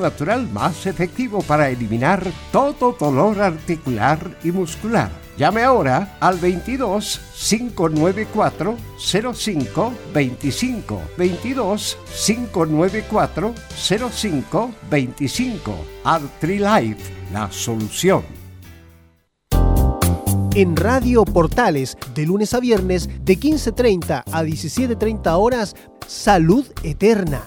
natural 0.00 0.48
más 0.52 0.86
efectivo 0.86 1.42
para 1.42 1.68
eliminar 1.70 2.24
todo 2.52 2.96
dolor 2.98 3.40
articular 3.40 4.38
y 4.42 4.52
muscular. 4.52 5.10
Llame 5.36 5.62
ahora 5.62 6.16
al 6.20 6.38
22 6.38 7.20
594 7.48 8.76
05 9.34 9.92
25 10.14 11.00
22 11.16 11.98
594 12.26 13.54
05 14.10 14.70
25 14.90 15.74
ArtriLife, 16.04 17.12
la 17.32 17.50
solución. 17.52 18.22
En 20.54 20.74
Radio 20.74 21.26
Portales, 21.26 21.98
de 22.14 22.24
lunes 22.24 22.54
a 22.54 22.60
viernes, 22.60 23.10
de 23.22 23.38
15.30 23.38 24.22
a 24.24 24.42
17.30 24.42 25.38
horas, 25.38 25.76
Salud 26.06 26.64
Eterna 26.82 27.46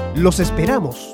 Los 0.15 0.41
esperamos. 0.41 1.13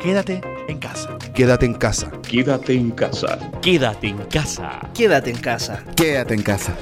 Quédate 0.00 0.40
en 0.66 0.78
casa. 0.78 1.18
Quédate 1.34 1.66
en 1.66 1.74
casa. 1.74 2.10
Quédate 2.22 2.72
en 2.72 2.90
casa. 2.92 3.38
Quédate 3.60 4.08
en 4.08 4.16
casa. 4.28 4.80
Quédate 4.94 5.30
en 5.30 5.36
casa. 5.36 5.84
Quédate 5.94 6.32
en 6.32 6.42
casa. 6.42 6.74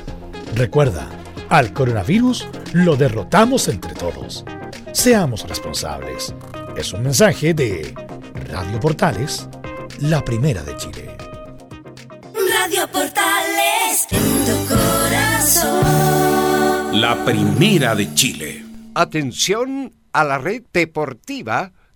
Recuerda, 0.55 1.09
al 1.49 1.73
coronavirus 1.73 2.47
lo 2.75 2.95
derrotamos 2.95 3.67
entre 3.67 3.93
todos. 3.95 4.45
Seamos 4.93 5.49
responsables. 5.49 6.33
Es 6.77 6.93
un 6.93 7.03
mensaje 7.03 7.55
de 7.55 7.93
Radio 8.53 8.79
Portales, 8.79 9.49
la 9.99 10.25
primera 10.25 10.63
de 10.63 10.77
Chile. 10.77 11.17
Radio 12.53 12.87
Portales, 12.93 14.07
en 14.13 14.45
tu 14.47 14.55
corazón. 14.69 15.81
La 17.01 17.25
primera 17.25 17.97
de 17.97 18.15
Chile. 18.15 18.65
Atención 18.95 19.93
a 20.13 20.23
la 20.23 20.39
red 20.39 20.63
deportiva 20.73 21.73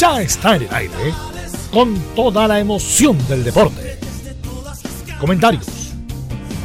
ya 0.00 0.22
está 0.22 0.56
en 0.56 0.62
el 0.62 0.74
aire 0.74 1.12
con 1.70 1.94
toda 2.16 2.48
la 2.48 2.58
emoción 2.58 3.18
del 3.28 3.44
deporte. 3.44 3.98
Comentarios: 5.20 5.66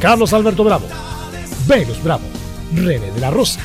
Carlos 0.00 0.32
Alberto 0.32 0.64
Bravo, 0.64 0.86
Venus 1.66 2.02
Bravo, 2.02 2.24
René 2.74 3.10
de 3.12 3.20
la 3.20 3.30
Rosa, 3.30 3.60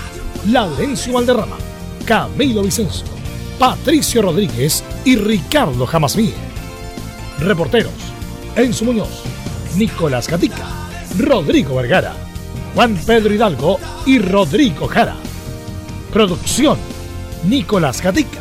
Laurencio 0.47 1.13
Valderrama, 1.13 1.55
Camilo 2.03 2.63
Vicencio, 2.63 3.05
Patricio 3.57 4.21
Rodríguez 4.21 4.83
y 5.05 5.15
Ricardo 5.15 5.85
Jamasmí. 5.85 6.33
Reporteros: 7.39 7.93
Enzo 8.57 8.83
Muñoz, 8.83 9.23
Nicolás 9.77 10.27
Gatica, 10.27 10.67
Rodrigo 11.17 11.75
Vergara, 11.75 12.13
Juan 12.75 12.97
Pedro 13.05 13.33
Hidalgo 13.33 13.79
y 14.05 14.19
Rodrigo 14.19 14.89
Jara. 14.89 15.15
Producción: 16.11 16.77
Nicolás 17.45 18.01
Gatica. 18.01 18.41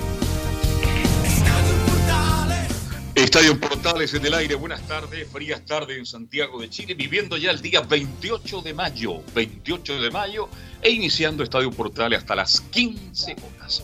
Estadio 3.23 3.59
Portales 3.59 4.15
en 4.15 4.25
el 4.25 4.33
aire, 4.33 4.55
buenas 4.55 4.81
tardes, 4.87 5.27
frías 5.31 5.63
tardes 5.63 5.95
en 5.95 6.07
Santiago 6.07 6.59
de 6.59 6.71
Chile, 6.71 6.95
viviendo 6.95 7.37
ya 7.37 7.51
el 7.51 7.61
día 7.61 7.81
28 7.81 8.61
de 8.61 8.73
mayo, 8.73 9.21
28 9.35 10.01
de 10.01 10.09
mayo, 10.09 10.49
e 10.81 10.89
iniciando 10.89 11.43
Estadio 11.43 11.69
Portales 11.69 12.17
hasta 12.17 12.33
las 12.33 12.61
15 12.61 13.35
horas. 13.35 13.83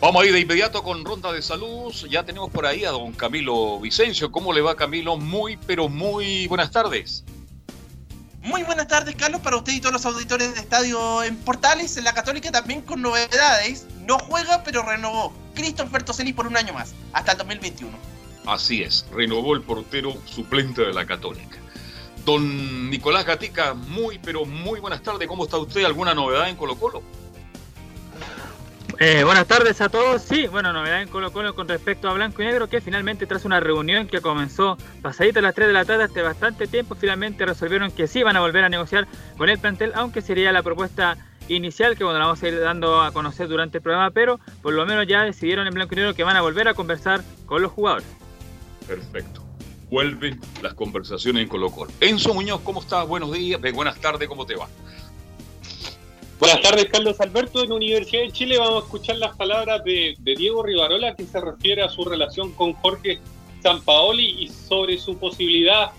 Vamos 0.00 0.22
a 0.22 0.26
ir 0.26 0.32
de 0.32 0.40
inmediato 0.40 0.82
con 0.82 1.04
ronda 1.04 1.32
de 1.32 1.40
salud, 1.40 1.94
ya 2.10 2.24
tenemos 2.24 2.50
por 2.50 2.66
ahí 2.66 2.84
a 2.84 2.90
don 2.90 3.12
Camilo 3.12 3.78
Vicencio. 3.78 4.32
¿Cómo 4.32 4.52
le 4.52 4.60
va 4.60 4.74
Camilo? 4.74 5.16
Muy, 5.16 5.56
pero 5.64 5.88
muy 5.88 6.48
buenas 6.48 6.72
tardes. 6.72 7.22
Muy 8.42 8.64
buenas 8.64 8.88
tardes, 8.88 9.14
Carlos, 9.14 9.40
para 9.40 9.56
usted 9.56 9.72
y 9.72 9.80
todos 9.80 9.92
los 9.92 10.04
auditores 10.04 10.52
de 10.54 10.60
Estadio 10.60 11.22
en 11.22 11.36
Portales, 11.36 11.96
en 11.96 12.02
la 12.02 12.12
Católica 12.12 12.50
también 12.50 12.82
con 12.82 13.02
novedades. 13.02 13.86
No 14.00 14.18
juega, 14.18 14.64
pero 14.64 14.82
renovó 14.82 15.32
Christopher 15.54 16.02
Toselli 16.02 16.32
por 16.32 16.48
un 16.48 16.56
año 16.56 16.72
más, 16.72 16.92
hasta 17.12 17.32
el 17.32 17.38
2021. 17.38 18.11
Así 18.46 18.82
es, 18.82 19.06
renovó 19.12 19.54
el 19.54 19.62
portero 19.62 20.14
suplente 20.24 20.82
de 20.82 20.92
la 20.92 21.06
Católica. 21.06 21.58
Don 22.24 22.90
Nicolás 22.90 23.26
Gatica, 23.26 23.74
muy, 23.74 24.18
pero 24.18 24.44
muy 24.44 24.80
buenas 24.80 25.02
tardes. 25.02 25.26
¿Cómo 25.28 25.44
está 25.44 25.58
usted? 25.58 25.84
¿Alguna 25.84 26.14
novedad 26.14 26.48
en 26.48 26.56
Colo 26.56 26.76
Colo? 26.76 27.02
Eh, 28.98 29.24
buenas 29.24 29.46
tardes 29.46 29.80
a 29.80 29.88
todos. 29.88 30.22
Sí, 30.22 30.46
bueno, 30.46 30.72
novedad 30.72 31.02
en 31.02 31.08
Colo 31.08 31.32
Colo 31.32 31.54
con 31.54 31.66
respecto 31.66 32.08
a 32.08 32.12
Blanco 32.12 32.42
y 32.42 32.44
Negro, 32.44 32.68
que 32.68 32.80
finalmente 32.80 33.26
tras 33.26 33.44
una 33.44 33.58
reunión 33.58 34.06
que 34.06 34.20
comenzó 34.20 34.76
pasadita 35.00 35.40
a 35.40 35.42
las 35.42 35.54
3 35.54 35.68
de 35.68 35.72
la 35.72 35.84
tarde 35.84 36.04
hace 36.04 36.22
bastante 36.22 36.66
tiempo, 36.66 36.94
finalmente 36.94 37.44
resolvieron 37.44 37.90
que 37.90 38.06
sí 38.06 38.22
van 38.22 38.36
a 38.36 38.40
volver 38.40 38.64
a 38.64 38.68
negociar 38.68 39.08
con 39.36 39.48
el 39.48 39.58
plantel, 39.58 39.92
aunque 39.96 40.20
sería 40.20 40.52
la 40.52 40.62
propuesta 40.62 41.16
inicial 41.48 41.96
que 41.96 42.04
bueno, 42.04 42.20
la 42.20 42.26
vamos 42.26 42.42
a 42.42 42.48
ir 42.48 42.60
dando 42.60 43.02
a 43.02 43.10
conocer 43.10 43.48
durante 43.48 43.78
el 43.78 43.82
programa, 43.82 44.10
pero 44.10 44.38
por 44.62 44.72
lo 44.72 44.86
menos 44.86 45.06
ya 45.08 45.24
decidieron 45.24 45.66
en 45.66 45.74
Blanco 45.74 45.94
y 45.94 45.96
Negro 45.96 46.14
que 46.14 46.22
van 46.22 46.36
a 46.36 46.40
volver 46.40 46.68
a 46.68 46.74
conversar 46.74 47.22
con 47.46 47.62
los 47.62 47.72
jugadores. 47.72 48.06
Perfecto. 48.86 49.42
Vuelven 49.90 50.40
las 50.62 50.74
conversaciones 50.74 51.42
en 51.42 51.48
Colo 51.48 51.70
Colo. 51.70 51.92
Enzo 52.00 52.32
Muñoz, 52.32 52.60
¿cómo 52.62 52.80
estás? 52.80 53.06
Buenos 53.06 53.32
días, 53.32 53.60
buenas 53.74 54.00
tardes, 54.00 54.28
¿cómo 54.28 54.46
te 54.46 54.56
va? 54.56 54.68
Buenas 56.42 56.60
tardes, 56.60 56.86
Carlos 56.86 57.20
Alberto. 57.20 57.62
En 57.62 57.70
Universidad 57.70 58.22
de 58.22 58.32
Chile 58.32 58.58
vamos 58.58 58.82
a 58.82 58.86
escuchar 58.86 59.16
las 59.18 59.36
palabras 59.36 59.84
de, 59.84 60.16
Diego 60.18 60.64
Rivarola 60.64 61.14
que 61.14 61.24
se 61.24 61.40
refiere 61.40 61.82
a 61.82 61.88
su 61.88 62.04
relación 62.04 62.52
con 62.52 62.72
Jorge 62.72 63.20
Sampaoli 63.62 64.42
y 64.42 64.48
sobre 64.48 64.98
su 64.98 65.16
posibilidad 65.18 65.92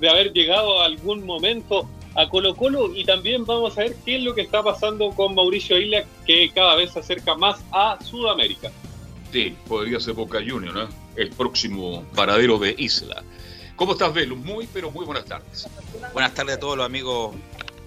de 0.00 0.08
haber 0.08 0.32
llegado 0.32 0.80
a 0.80 0.86
algún 0.86 1.26
momento 1.26 1.86
a 2.14 2.28
Colo 2.30 2.56
Colo 2.56 2.96
y 2.96 3.04
también 3.04 3.44
vamos 3.44 3.76
a 3.76 3.82
ver 3.82 3.96
qué 4.04 4.16
es 4.16 4.22
lo 4.22 4.34
que 4.34 4.40
está 4.40 4.62
pasando 4.62 5.10
con 5.10 5.34
Mauricio 5.34 5.78
Isla 5.78 6.04
que 6.26 6.50
cada 6.50 6.76
vez 6.76 6.92
se 6.92 7.00
acerca 7.00 7.34
más 7.34 7.62
a 7.70 7.98
Sudamérica. 8.02 8.72
Sí, 9.32 9.56
podría 9.68 10.00
ser 10.00 10.14
Boca 10.14 10.38
Junior, 10.38 10.74
¿no? 10.74 10.88
El 11.16 11.30
próximo 11.30 12.04
paradero 12.14 12.58
de 12.58 12.74
Isla. 12.76 13.22
¿Cómo 13.76 13.92
estás, 13.92 14.12
Velo? 14.12 14.36
Muy, 14.36 14.68
pero 14.72 14.90
muy 14.90 15.06
buenas 15.06 15.24
tardes. 15.24 15.68
Buenas 16.12 16.34
tardes 16.34 16.56
a 16.56 16.60
todos 16.60 16.76
los 16.76 16.84
amigos 16.84 17.34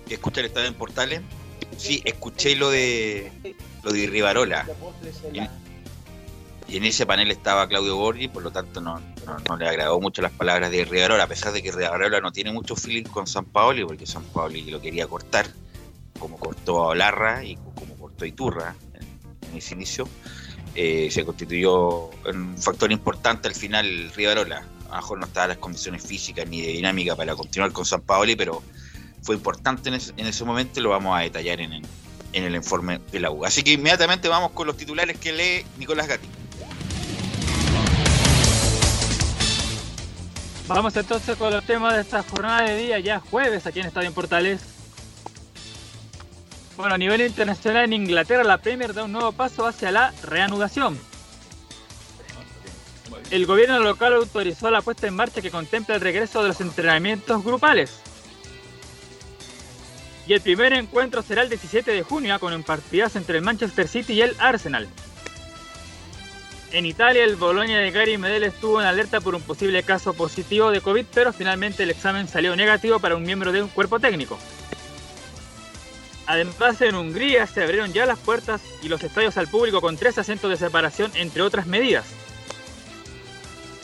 que 0.07 0.15
escuchan 0.15 0.45
el 0.45 0.47
Estadio 0.47 0.67
en 0.67 0.73
Portales. 0.73 1.21
Sí, 1.77 2.01
escuché 2.05 2.55
lo 2.55 2.69
de 2.69 3.31
lo 3.83 3.91
de 3.91 4.07
Rivarola. 4.07 4.65
Y, 5.31 6.77
en 6.77 6.85
ese 6.85 7.05
panel 7.05 7.29
estaba 7.29 7.67
Claudio 7.67 7.97
Borgi, 7.97 8.29
por 8.29 8.41
lo 8.41 8.49
tanto 8.49 8.81
no, 8.81 8.99
le 9.59 9.67
agradó 9.67 9.99
mucho 9.99 10.21
las 10.21 10.31
palabras 10.31 10.71
de 10.71 10.85
Rivarola, 10.85 11.25
a 11.25 11.27
pesar 11.27 11.53
de 11.53 11.61
que 11.61 11.71
Rivarola 11.71 12.21
no 12.21 12.31
tiene 12.31 12.51
mucho 12.51 12.75
feeling 12.75 13.03
con 13.03 13.27
San 13.27 13.45
Paoli, 13.45 13.85
porque 13.85 14.07
San 14.07 14.23
Paoli 14.23 14.71
lo 14.71 14.81
quería 14.81 15.05
cortar, 15.05 15.45
como 16.17 16.39
cortó 16.39 16.83
a 16.83 16.87
Olarra 16.87 17.43
y 17.43 17.57
como 17.57 17.95
cortó 17.99 18.25
Iturra 18.25 18.75
en, 18.93 19.57
ese 19.57 19.75
inicio. 19.75 20.07
Eh, 20.75 21.09
se 21.11 21.23
constituyó 21.23 22.09
un 22.25 22.57
factor 22.57 22.91
importante 22.91 23.47
al 23.47 23.55
final 23.55 24.11
Rivarola. 24.15 24.65
A 24.89 24.95
lo 24.95 25.01
mejor 25.01 25.19
no 25.19 25.25
estaba 25.25 25.47
las 25.47 25.57
condiciones 25.57 26.03
físicas 26.03 26.47
ni 26.47 26.61
de 26.61 26.69
dinámica 26.69 27.15
para 27.15 27.35
continuar 27.35 27.71
con 27.71 27.85
San 27.85 28.01
Paoli, 28.01 28.35
pero 28.35 28.63
fue 29.21 29.35
importante 29.35 29.89
en 29.89 29.95
ese, 29.95 30.43
momento 30.43 30.79
y 30.79 30.83
lo 30.83 30.89
vamos 30.89 31.17
a 31.17 31.21
detallar 31.21 31.61
en 31.61 31.83
el, 32.33 32.55
informe 32.55 32.99
de 33.11 33.19
la 33.19 33.31
U. 33.31 33.45
Así 33.45 33.63
que 33.63 33.73
inmediatamente 33.73 34.27
vamos 34.27 34.51
con 34.51 34.67
los 34.67 34.75
titulares 34.75 35.17
que 35.17 35.31
lee 35.31 35.65
Nicolás 35.77 36.07
Gatti. 36.07 36.27
Vamos 40.67 40.95
entonces 40.95 41.37
con 41.37 41.51
los 41.51 41.63
temas 41.65 41.93
de 41.93 42.01
esta 42.01 42.23
jornada 42.23 42.63
de 42.63 42.77
día, 42.77 42.99
ya 42.99 43.19
jueves 43.19 43.67
aquí 43.67 43.79
en 43.79 43.87
Estadio 43.87 44.07
en 44.07 44.13
Portales. 44.13 44.61
Bueno, 46.75 46.95
a 46.95 46.97
nivel 46.97 47.21
internacional 47.21 47.85
en 47.85 47.93
Inglaterra 47.93 48.43
la 48.43 48.57
Premier 48.57 48.93
da 48.93 49.03
un 49.03 49.11
nuevo 49.11 49.31
paso 49.31 49.67
hacia 49.67 49.91
la 49.91 50.11
reanudación. 50.23 50.97
El 53.29 53.45
gobierno 53.45 53.79
local 53.79 54.13
autorizó 54.13 54.71
la 54.71 54.81
puesta 54.81 55.07
en 55.07 55.15
marcha 55.15 55.41
que 55.41 55.51
contempla 55.51 55.95
el 55.95 56.01
regreso 56.01 56.41
de 56.41 56.49
los 56.49 56.61
entrenamientos 56.61 57.43
grupales. 57.43 57.99
Y 60.25 60.33
el 60.33 60.41
primer 60.41 60.73
encuentro 60.73 61.21
será 61.21 61.41
el 61.41 61.49
17 61.49 61.91
de 61.91 62.03
junio 62.03 62.39
con 62.39 62.53
un 62.53 62.63
partidazo 62.63 63.17
entre 63.17 63.37
el 63.37 63.43
Manchester 63.43 63.87
City 63.87 64.13
y 64.13 64.21
el 64.21 64.35
Arsenal. 64.39 64.87
En 66.71 66.87
Italia, 66.87 67.23
el 67.23 67.35
Bolonia 67.35 67.77
de 67.77 67.91
Gary 67.91 68.17
Medel 68.17 68.43
estuvo 68.43 68.81
en 68.81 68.87
alerta 68.87 69.21
por 69.21 69.35
un 69.35 69.41
posible 69.43 69.83
caso 69.83 70.13
positivo 70.13 70.71
de 70.71 70.81
COVID, 70.81 71.05
pero 71.13 71.31
finalmente 71.31 71.83
el 71.83 71.91
examen 71.91 72.27
salió 72.27 72.55
negativo 72.55 72.99
para 72.99 73.15
un 73.15 73.23
miembro 73.23 73.51
de 73.51 73.61
un 73.61 73.69
cuerpo 73.69 73.99
técnico. 73.99 74.39
Además, 76.25 76.81
en 76.81 76.95
Hungría 76.95 77.47
se 77.47 77.63
abrieron 77.63 77.91
ya 77.91 78.05
las 78.05 78.19
puertas 78.19 78.61
y 78.81 78.87
los 78.87 79.03
estadios 79.03 79.37
al 79.37 79.47
público 79.47 79.81
con 79.81 79.97
tres 79.97 80.17
asientos 80.17 80.49
de 80.49 80.57
separación, 80.57 81.11
entre 81.15 81.41
otras 81.41 81.67
medidas. 81.67 82.05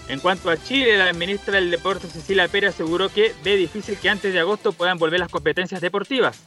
En 0.08 0.20
cuanto 0.20 0.50
a 0.50 0.58
Chile, 0.58 0.98
la 0.98 1.14
ministra 1.14 1.56
del 1.56 1.70
Deporte 1.70 2.08
Cecilia 2.08 2.48
Pérez 2.48 2.74
aseguró 2.74 3.10
que 3.10 3.36
ve 3.44 3.58
difícil 3.58 3.98
que 3.98 4.10
antes 4.10 4.34
de 4.34 4.40
agosto 4.40 4.72
puedan 4.72 4.98
volver 4.98 5.20
las 5.20 5.30
competencias 5.30 5.82
deportivas. 5.82 6.42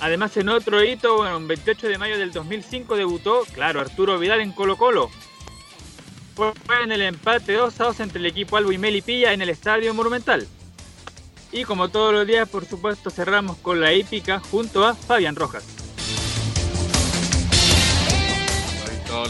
Además, 0.00 0.36
en 0.36 0.48
otro 0.48 0.82
hito, 0.82 1.18
bueno, 1.18 1.36
el 1.36 1.46
28 1.46 1.88
de 1.88 1.98
mayo 1.98 2.18
del 2.18 2.32
2005 2.32 2.96
debutó, 2.96 3.44
claro, 3.52 3.80
Arturo 3.80 4.18
Vidal 4.18 4.40
en 4.40 4.52
Colo 4.52 4.76
Colo. 4.76 5.08
Fue 6.34 6.52
en 6.82 6.90
el 6.90 7.02
empate 7.02 7.52
2 7.52 7.80
a 7.80 7.84
2 7.84 8.00
entre 8.00 8.18
el 8.18 8.26
equipo 8.26 8.56
Albo 8.56 8.72
y 8.72 8.78
Melipilla 8.78 9.32
en 9.32 9.42
el 9.42 9.50
Estadio 9.50 9.94
Monumental. 9.94 10.48
Y 11.54 11.64
como 11.64 11.88
todos 11.88 12.12
los 12.12 12.26
días, 12.26 12.48
por 12.48 12.66
supuesto, 12.66 13.10
cerramos 13.10 13.56
con 13.58 13.80
la 13.80 13.94
hípica 13.94 14.40
junto 14.40 14.84
a 14.84 14.94
Fabián 14.94 15.36
Rojas. 15.36 15.64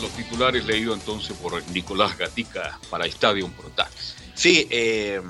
los 0.01 0.11
titulares 0.17 0.65
leídos 0.65 0.99
entonces 0.99 1.37
por 1.37 1.63
Nicolás 1.71 2.17
Gatica 2.17 2.81
para 2.91 3.05
Estadio 3.05 3.47
Portal. 3.49 3.89
Sí, 4.35 4.67
eh, 4.71 5.21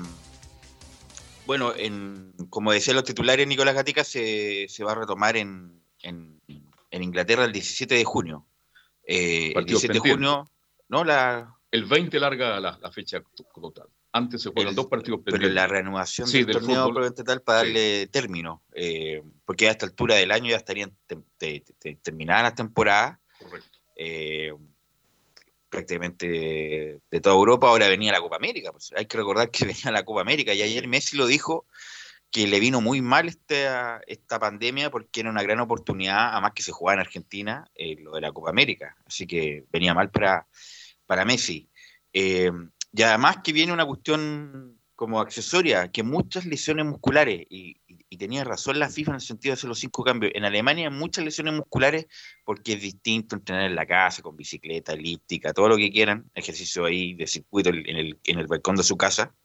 bueno, 1.45 1.73
en, 1.75 2.33
como 2.49 2.71
decía 2.71 2.93
los 2.93 3.03
titulares, 3.03 3.45
Nicolás 3.47 3.75
Gatica 3.75 4.05
se, 4.05 4.67
va 4.85 4.93
a 4.93 4.95
retomar 4.95 5.35
en, 5.35 5.83
en, 6.01 6.41
Inglaterra 6.91 7.43
el 7.43 7.51
17 7.51 7.95
de 7.95 8.05
junio. 8.05 8.47
Eh, 9.05 9.51
el 9.53 9.65
17 9.65 9.93
de 9.93 9.99
junio, 9.99 10.49
no 10.87 11.03
la... 11.03 11.53
El 11.71 11.83
20 11.83 12.17
larga 12.19 12.59
la, 12.61 12.91
fecha 12.91 13.21
total. 13.53 13.89
Antes 14.15 14.41
se 14.43 14.51
fueron 14.51 14.75
dos 14.75 14.87
partidos 14.87 15.19
pendientes. 15.19 15.49
Pero 15.49 15.53
la 15.53 15.67
reanudación 15.67 16.31
del, 16.31 16.45
torneo 16.45 16.85
probablemente 16.85 17.23
tal 17.23 17.41
para 17.41 17.59
darle 17.59 18.07
término, 18.07 18.63
eh, 18.73 19.21
porque 19.43 19.67
a 19.67 19.71
esta 19.71 19.85
altura 19.85 20.15
del 20.15 20.31
año 20.31 20.49
ya 20.49 20.57
estarían 20.57 20.95
terminadas 22.01 22.43
las 22.43 22.55
temporadas. 22.55 23.19
Correcto 23.37 23.75
eh, 23.95 24.53
prácticamente 25.69 27.01
de, 27.09 27.21
toda 27.21 27.35
Europa, 27.35 27.67
ahora 27.67 27.87
venía 27.89 28.11
la 28.11 28.21
Copa 28.21 28.35
América. 28.37 28.71
Pues. 28.71 28.91
Hay 28.95 29.05
que 29.05 29.17
recordar 29.17 29.51
que 29.51 29.65
venía 29.65 29.91
la 29.91 30.03
Copa 30.05 30.21
América 30.21 30.53
y 30.53 30.61
ayer 30.61 30.87
Messi 30.87 31.17
lo 31.17 31.27
dijo 31.27 31.65
que 32.31 32.47
le 32.47 32.59
vino 32.59 32.81
muy 32.81 33.01
mal 33.01 33.27
esta, 33.29 34.01
esta 34.07 34.39
pandemia 34.39 34.89
porque 34.89 35.21
era 35.21 35.29
una 35.29 35.43
gran 35.43 35.59
oportunidad, 35.59 36.33
además 36.33 36.51
que 36.53 36.63
se 36.63 36.71
jugaba 36.71 36.95
en 36.95 36.99
Argentina, 37.01 37.65
eh, 37.75 37.95
lo 37.99 38.11
de 38.13 38.21
la 38.21 38.31
Copa 38.31 38.49
América. 38.49 38.95
Así 39.05 39.25
que 39.25 39.65
venía 39.71 39.93
mal 39.93 40.09
para, 40.11 40.47
para 41.05 41.23
Messi. 41.23 41.69
Eh, 42.11 42.51
y 42.95 43.01
además 43.03 43.37
que 43.43 43.53
viene 43.53 43.73
una 43.73 43.85
cuestión 43.85 44.79
como 44.95 45.19
accesoria, 45.19 45.91
que 45.91 46.03
muchas 46.03 46.45
lesiones 46.45 46.85
musculares, 46.85 47.45
y, 47.49 47.75
y 48.09 48.17
tenía 48.17 48.43
razón 48.45 48.79
la 48.79 48.89
FIFA 48.89 49.11
en 49.11 49.15
el 49.15 49.21
sentido 49.21 49.51
de 49.51 49.57
hacer 49.57 49.67
los 49.67 49.79
cinco 49.79 50.03
cambios. 50.03 50.31
En 50.35 50.45
Alemania 50.45 50.89
muchas 50.89 51.25
lesiones 51.25 51.53
musculares 51.53 52.07
porque 52.45 52.73
es 52.73 52.81
distinto 52.81 53.35
entrenar 53.35 53.65
en 53.65 53.75
la 53.75 53.85
casa, 53.85 54.21
con 54.21 54.37
bicicleta, 54.37 54.93
elíptica, 54.93 55.53
todo 55.53 55.67
lo 55.69 55.77
que 55.77 55.91
quieran, 55.91 56.29
ejercicio 56.33 56.85
ahí 56.85 57.13
de 57.13 57.27
circuito 57.27 57.69
en 57.69 57.97
el, 57.97 58.19
en 58.23 58.39
el 58.39 58.47
balcón 58.47 58.75
de 58.77 58.83
su 58.83 58.95
casa. 58.95 59.35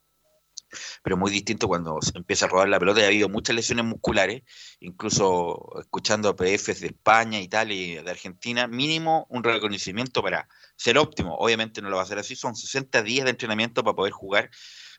Pero 1.02 1.16
muy 1.16 1.30
distinto 1.30 1.68
cuando 1.68 2.00
se 2.00 2.16
empieza 2.16 2.46
a 2.46 2.48
rodar 2.48 2.68
la 2.68 2.78
pelota 2.78 3.00
y 3.00 3.04
ha 3.04 3.08
habido 3.08 3.28
muchas 3.28 3.56
lesiones 3.56 3.84
musculares, 3.84 4.42
incluso 4.80 5.80
escuchando 5.80 6.28
a 6.28 6.36
PFs 6.36 6.80
de 6.80 6.88
España, 6.88 7.40
Italia 7.40 7.74
y 7.74 7.94
de 8.02 8.10
Argentina, 8.10 8.66
mínimo 8.66 9.26
un 9.30 9.42
reconocimiento 9.42 10.22
para 10.22 10.48
ser 10.76 10.98
óptimo. 10.98 11.36
Obviamente 11.36 11.82
no 11.82 11.90
lo 11.90 11.96
va 11.96 12.02
a 12.02 12.04
hacer 12.04 12.18
así, 12.18 12.36
son 12.36 12.54
60 12.54 13.02
días 13.02 13.24
de 13.24 13.30
entrenamiento 13.30 13.82
para 13.82 13.96
poder 13.96 14.12
jugar 14.12 14.50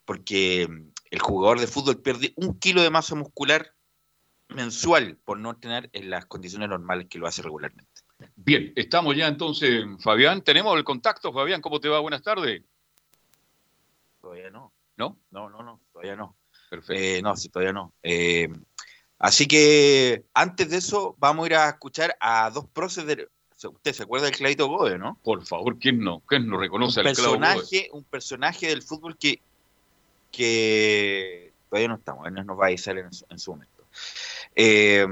porque 0.06 0.68
el 1.10 1.20
jugador 1.20 1.60
de 1.60 1.68
fútbol 1.68 2.02
pierde 2.02 2.34
un 2.36 2.60
kilo 2.60 2.82
de 2.82 2.90
masa 2.90 3.16
muscular 3.16 3.74
mensual 4.50 5.18
por 5.24 5.38
no 5.38 5.58
tener 5.58 5.90
en 5.94 6.10
las 6.10 6.26
condiciones 6.26 6.70
normales 6.70 7.08
que 7.10 7.20
lo 7.20 7.28
hace 7.28 7.42
regularmente. 7.42 8.02
Bien, 8.36 8.74
estamos 8.76 9.16
ya 9.16 9.28
entonces, 9.28 9.86
Fabián. 10.00 10.42
¿Tenemos 10.42 10.78
el 10.78 10.84
contacto, 10.84 11.34
Fabián? 11.34 11.62
¿Cómo 11.62 11.80
te 11.80 11.90
va? 11.90 12.00
Buenas 12.00 12.22
tardes. 12.22 12.62
Todavía 14.20 14.50
no. 14.50 14.74
¿No? 14.98 15.18
No, 15.32 15.50
no, 15.50 15.64
no, 15.64 15.82
todavía 15.92 16.16
no. 16.16 16.36
Perfecto. 16.70 16.94
Eh, 16.94 17.22
no, 17.22 17.36
sí, 17.36 17.50
todavía 17.50 17.74
no. 17.74 17.94
Eh, 18.04 18.50
así 19.20 19.48
que 19.48 20.26
antes 20.34 20.70
de 20.70 20.78
eso, 20.78 21.16
vamos 21.20 21.44
a 21.44 21.48
ir 21.48 21.56
a 21.56 21.70
escuchar 21.70 22.16
a 22.20 22.50
dos 22.50 22.66
próceres. 22.68 23.28
Usted 23.64 23.94
se 23.94 24.04
acuerda 24.04 24.26
del 24.26 24.36
Claito 24.36 24.68
Goe, 24.68 24.98
¿no? 24.98 25.20
Por 25.24 25.46
favor, 25.46 25.78
¿quién 25.78 26.00
no? 26.00 26.22
¿Quién 26.28 26.48
no 26.48 26.58
reconoce 26.58 27.00
al 27.02 27.08
personaje, 27.08 27.90
Un 27.92 28.04
personaje 28.04 28.68
del 28.68 28.82
fútbol 28.82 29.18
que 29.18 29.40
que 30.32 31.54
todavía 31.70 31.90
no 31.90 31.96
estamos, 31.96 32.26
él 32.28 32.34
nos 32.34 32.58
va 32.58 32.64
a 32.64 32.68
avisar 32.68 32.98
en, 32.98 33.10
en 33.30 33.40
su 33.40 33.52
momento. 33.52 33.84
Eh, 34.56 35.06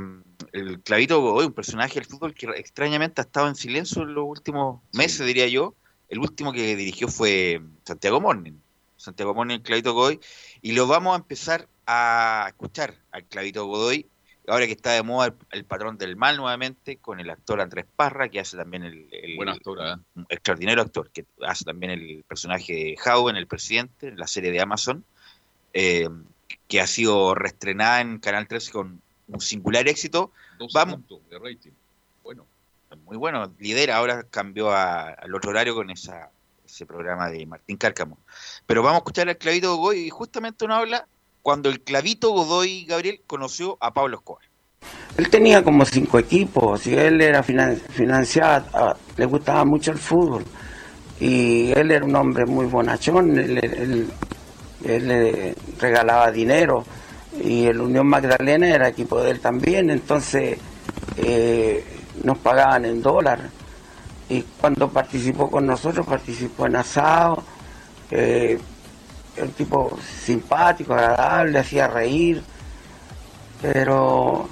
el 0.53 0.81
Clavito 0.81 1.21
Godoy, 1.21 1.47
un 1.47 1.53
personaje 1.53 1.95
del 1.95 2.05
fútbol 2.05 2.33
que 2.33 2.47
extrañamente 2.55 3.21
ha 3.21 3.25
estado 3.25 3.47
en 3.47 3.55
silencio 3.55 4.03
en 4.03 4.13
los 4.13 4.25
últimos 4.25 4.81
meses, 4.93 5.25
diría 5.25 5.47
yo. 5.47 5.75
El 6.07 6.19
último 6.19 6.51
que 6.51 6.75
dirigió 6.75 7.07
fue 7.07 7.61
Santiago 7.83 8.19
Morning. 8.19 8.53
Santiago 8.99 9.33
Morning, 9.33 9.59
Clavito 9.59 9.93
Godoy. 9.93 10.19
Y 10.61 10.73
lo 10.73 10.85
vamos 10.87 11.13
a 11.13 11.17
empezar 11.17 11.67
a 11.87 12.45
escuchar 12.49 12.95
al 13.11 13.23
Clavito 13.25 13.65
Godoy, 13.65 14.05
ahora 14.47 14.65
que 14.67 14.73
está 14.73 14.91
de 14.91 15.03
moda 15.03 15.27
el, 15.27 15.33
el 15.51 15.65
patrón 15.65 15.97
del 15.97 16.15
mal 16.17 16.35
nuevamente, 16.37 16.97
con 16.97 17.19
el 17.19 17.29
actor 17.29 17.61
Andrés 17.61 17.85
Parra, 17.95 18.29
que 18.29 18.39
hace 18.39 18.57
también 18.57 18.83
el, 18.83 19.07
el- 19.11 19.35
Buen 19.37 19.49
actor, 19.49 19.77
¿eh? 19.81 19.95
un 20.15 20.25
extraordinario 20.29 20.83
actor, 20.83 21.09
que 21.11 21.25
hace 21.47 21.63
también 21.63 21.91
el 21.93 22.23
personaje 22.27 22.73
de 22.73 22.97
Howe 23.05 23.29
en 23.29 23.37
El 23.37 23.47
Presidente, 23.47 24.09
en 24.09 24.17
la 24.17 24.27
serie 24.27 24.51
de 24.51 24.59
Amazon, 24.59 25.05
eh, 25.73 26.09
que 26.67 26.81
ha 26.81 26.87
sido 26.87 27.35
reestrenada 27.35 28.01
en 28.01 28.19
Canal 28.19 28.47
13 28.47 28.71
con 28.71 29.01
un 29.27 29.39
singular 29.39 29.87
éxito. 29.87 30.31
12 30.57 30.73
Vamos, 30.73 30.99
de 31.29 31.39
rating. 31.39 31.71
Bueno, 32.23 32.45
muy 33.05 33.17
bueno, 33.17 33.53
lidera, 33.59 33.95
ahora 33.97 34.23
cambió 34.23 34.71
a- 34.71 35.09
al 35.11 35.33
otro 35.33 35.51
horario 35.51 35.73
con 35.75 35.89
esa, 35.89 36.31
ese 36.69 36.85
programa 36.85 37.29
de 37.29 37.45
Martín 37.45 37.77
Cárcamo. 37.77 38.17
Pero 38.65 38.81
vamos 38.81 38.95
a 38.95 38.99
escuchar 38.99 39.29
al 39.29 39.37
Clavito 39.37 39.75
Godoy 39.75 39.99
y 39.99 40.09
justamente 40.09 40.65
uno 40.65 40.75
habla 40.75 41.07
cuando 41.41 41.69
el 41.69 41.81
Clavito 41.81 42.31
Godoy, 42.31 42.85
Gabriel, 42.85 43.21
conoció 43.25 43.77
a 43.81 43.93
Pablo 43.93 44.17
Escobar. 44.17 44.43
Él 45.17 45.29
tenía 45.29 45.63
como 45.63 45.83
cinco 45.85 46.19
equipos 46.19 46.87
y 46.87 46.93
él 46.93 47.19
era 47.21 47.43
finan- 47.43 47.77
financiado, 47.77 48.65
ah, 48.73 48.95
le 49.17 49.25
gustaba 49.25 49.65
mucho 49.65 49.91
el 49.91 49.97
fútbol 49.97 50.45
y 51.19 51.71
él 51.71 51.91
era 51.91 52.05
un 52.05 52.15
hombre 52.15 52.45
muy 52.45 52.65
bonachón, 52.65 53.37
él 53.37 53.55
le 54.83 55.55
regalaba 55.79 56.31
dinero 56.31 56.85
y 57.43 57.65
el 57.65 57.81
Unión 57.81 58.07
Magdalena 58.07 58.69
era 58.69 58.87
equipo 58.87 59.21
de 59.21 59.31
él 59.31 59.39
también, 59.41 59.89
entonces 59.89 60.57
eh, 61.17 61.83
nos 62.23 62.37
pagaban 62.37 62.85
en 62.85 63.01
dólar 63.01 63.49
y 64.29 64.43
cuando 64.61 64.87
participó 64.89 65.49
con 65.49 65.65
nosotros 65.65 66.05
participó 66.05 66.67
en 66.67 66.75
asado, 66.75 67.43
eh, 68.11 68.59
tipo 69.57 69.97
simpático, 70.23 70.93
agradable, 70.93 71.59
hacía 71.59 71.87
reír, 71.87 72.41
pero 73.61 74.47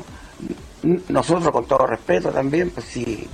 nosotros 1.09 1.51
con 1.51 1.65
todo 1.65 1.85
respeto 1.85 2.29
también, 2.29 2.71
pues 2.71 2.85
sí, 2.87 3.27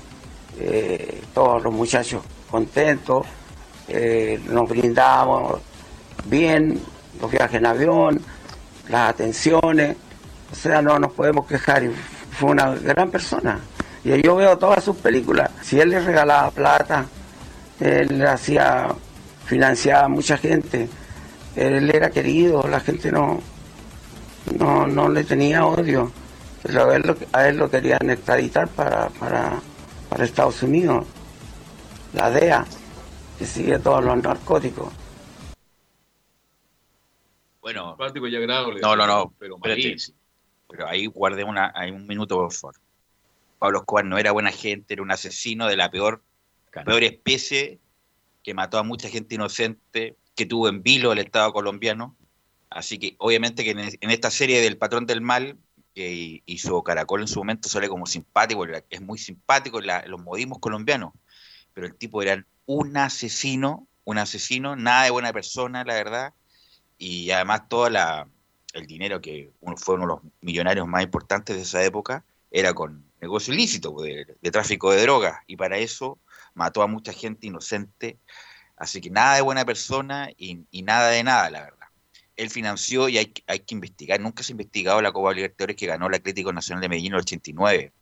eh, 0.60 1.22
todos 1.34 1.64
los 1.64 1.74
muchachos 1.74 2.24
contentos, 2.50 3.26
eh, 3.88 4.40
nos 4.48 4.68
brindamos 4.70 5.62
bien, 6.26 6.80
los 7.22 7.32
viajes 7.32 7.56
en 7.56 7.66
avión, 7.66 8.22
las 8.90 9.12
atenciones, 9.12 9.96
o 10.52 10.56
sea, 10.56 10.82
no 10.82 11.00
nos 11.00 11.14
podemos 11.14 11.48
quejar, 11.48 11.84
fue 12.32 12.52
una 12.52 12.76
gran 12.76 13.10
persona. 13.10 13.60
Y 14.04 14.22
yo 14.22 14.36
veo 14.36 14.58
todas 14.58 14.84
sus 14.84 14.98
películas, 14.98 15.50
si 15.62 15.80
él 15.80 15.90
le 15.90 16.00
regalaba 16.00 16.52
plata, 16.52 17.06
él 17.80 18.26
hacía, 18.26 18.94
financiaba 19.46 20.06
a 20.06 20.10
mucha 20.10 20.38
gente, 20.38 20.90
él 21.56 21.90
era 21.90 22.10
querido, 22.10 22.68
la 22.68 22.80
gente 22.80 23.12
no, 23.12 23.42
no, 24.60 24.88
no 24.88 25.10
le 25.10 25.24
tenía 25.24 25.66
odio. 25.66 26.12
Pero 26.62 26.90
a 26.90 26.96
él, 26.96 27.04
lo, 27.06 27.16
a 27.34 27.48
él 27.48 27.58
lo 27.58 27.70
querían 27.70 28.10
extraditar 28.10 28.68
para, 28.70 29.10
para, 29.10 29.62
para 30.10 30.24
Estados 30.24 30.64
Unidos, 30.64 31.06
la 32.14 32.30
DEA, 32.30 32.66
que 33.38 33.46
sigue 33.46 33.80
todos 33.80 34.04
los 34.04 34.22
narcóticos. 34.22 34.92
Bueno, 37.62 37.90
simpático 37.90 38.28
y 38.28 38.36
agradable. 38.36 38.82
No, 38.82 38.96
no, 38.96 39.08
no. 39.08 39.34
Pero. 39.40 39.58
Pero 40.70 40.88
ahí 40.88 41.06
guardé 41.06 41.44
una, 41.44 41.72
hay 41.76 41.92
un 41.92 42.08
minuto, 42.08 42.36
por 42.36 42.52
favor. 42.52 42.76
Pablo 43.64 43.80
Escobar 43.80 44.04
no 44.04 44.18
era 44.18 44.34
buena 44.34 44.52
gente, 44.52 44.94
era 44.94 45.04
un 45.04 45.12
asesino 45.12 45.68
de 45.68 45.78
la 45.78 45.90
peor, 45.90 46.22
peor 46.84 47.02
especie 47.02 47.80
que 48.44 48.54
mató 48.54 48.78
a 48.78 48.84
mucha 48.84 49.08
gente 49.08 49.36
inocente, 49.36 50.18
que 50.36 50.46
tuvo 50.46 50.68
en 50.68 50.84
vilo 50.84 51.14
el 51.14 51.20
Estado 51.20 51.54
colombiano. 51.54 52.14
Así 52.70 53.00
que 53.00 53.16
obviamente 53.20 53.64
que 53.64 53.72
en, 53.72 53.80
en 53.80 54.10
esta 54.10 54.32
serie 54.32 54.60
del 54.60 54.78
Patrón 54.78 55.06
del 55.06 55.22
Mal, 55.22 55.58
que 55.96 56.44
hizo 56.46 56.84
Caracol 56.84 57.22
en 57.22 57.30
su 57.30 57.40
momento, 57.40 57.70
sale 57.70 57.88
como 57.88 58.06
simpático, 58.06 58.66
es 58.66 59.02
muy 59.02 59.18
simpático 59.18 59.80
en 59.80 59.88
la- 59.88 60.06
los 60.08 60.22
modismos 60.22 60.60
colombianos, 60.60 61.14
pero 61.74 61.88
el 61.88 61.96
tipo 61.96 62.22
era 62.22 62.46
un 62.66 62.98
asesino, 62.98 63.88
un 64.04 64.18
asesino, 64.18 64.76
nada 64.76 65.06
de 65.06 65.12
buena 65.12 65.32
persona, 65.32 65.86
la 65.86 65.94
verdad, 65.94 66.34
y 66.98 67.32
además 67.32 67.70
todo 67.70 67.88
el 67.88 68.88
dinero 68.88 69.22
que 69.22 69.52
uno, 69.62 69.78
fue 69.78 69.96
uno 69.96 70.04
de 70.04 70.08
los 70.16 70.34
millonarios 70.42 70.86
más 70.86 71.02
importantes 71.02 71.56
de 71.56 71.62
esa 71.62 71.82
época 71.82 72.26
era 72.52 72.74
con 72.74 73.06
negocio 73.24 73.54
ilícito 73.54 73.96
de, 74.02 74.36
de 74.42 74.52
tráfico 74.52 74.92
de 74.92 75.02
drogas 75.02 75.40
y 75.48 75.56
para 75.56 75.78
eso 75.78 76.20
mató 76.54 76.82
a 76.82 76.88
mucha 76.88 77.14
gente 77.14 77.48
inocente 77.48 78.18
así 78.78 79.02
que 79.02 79.10
nada 79.10 79.36
de 79.36 79.42
buena 79.42 79.66
persona 79.66 80.30
y, 80.38 80.66
nada 80.84 81.10
de 81.10 81.24
nada 81.24 81.50
la 81.50 81.62
verdad 81.64 81.88
él 82.36 82.50
financió 82.50 83.10
y 83.10 83.18
hay, 83.18 83.34
hay 83.48 83.60
que 83.60 83.76
investigar 83.76 84.20
nunca 84.20 84.44
se 84.44 84.52
ha 84.52 84.56
investigado 84.56 85.02
la 85.02 85.12
Copa 85.12 85.34
Libertadores 85.34 85.76
que 85.76 85.88
ganó 85.88 86.08
el 86.08 86.16
Atlético 86.16 86.54
Nacional 86.54 86.82
de 86.82 86.90
Medellín 86.90 87.14
en 87.14 87.16
el 87.16 87.22
89 87.22 87.94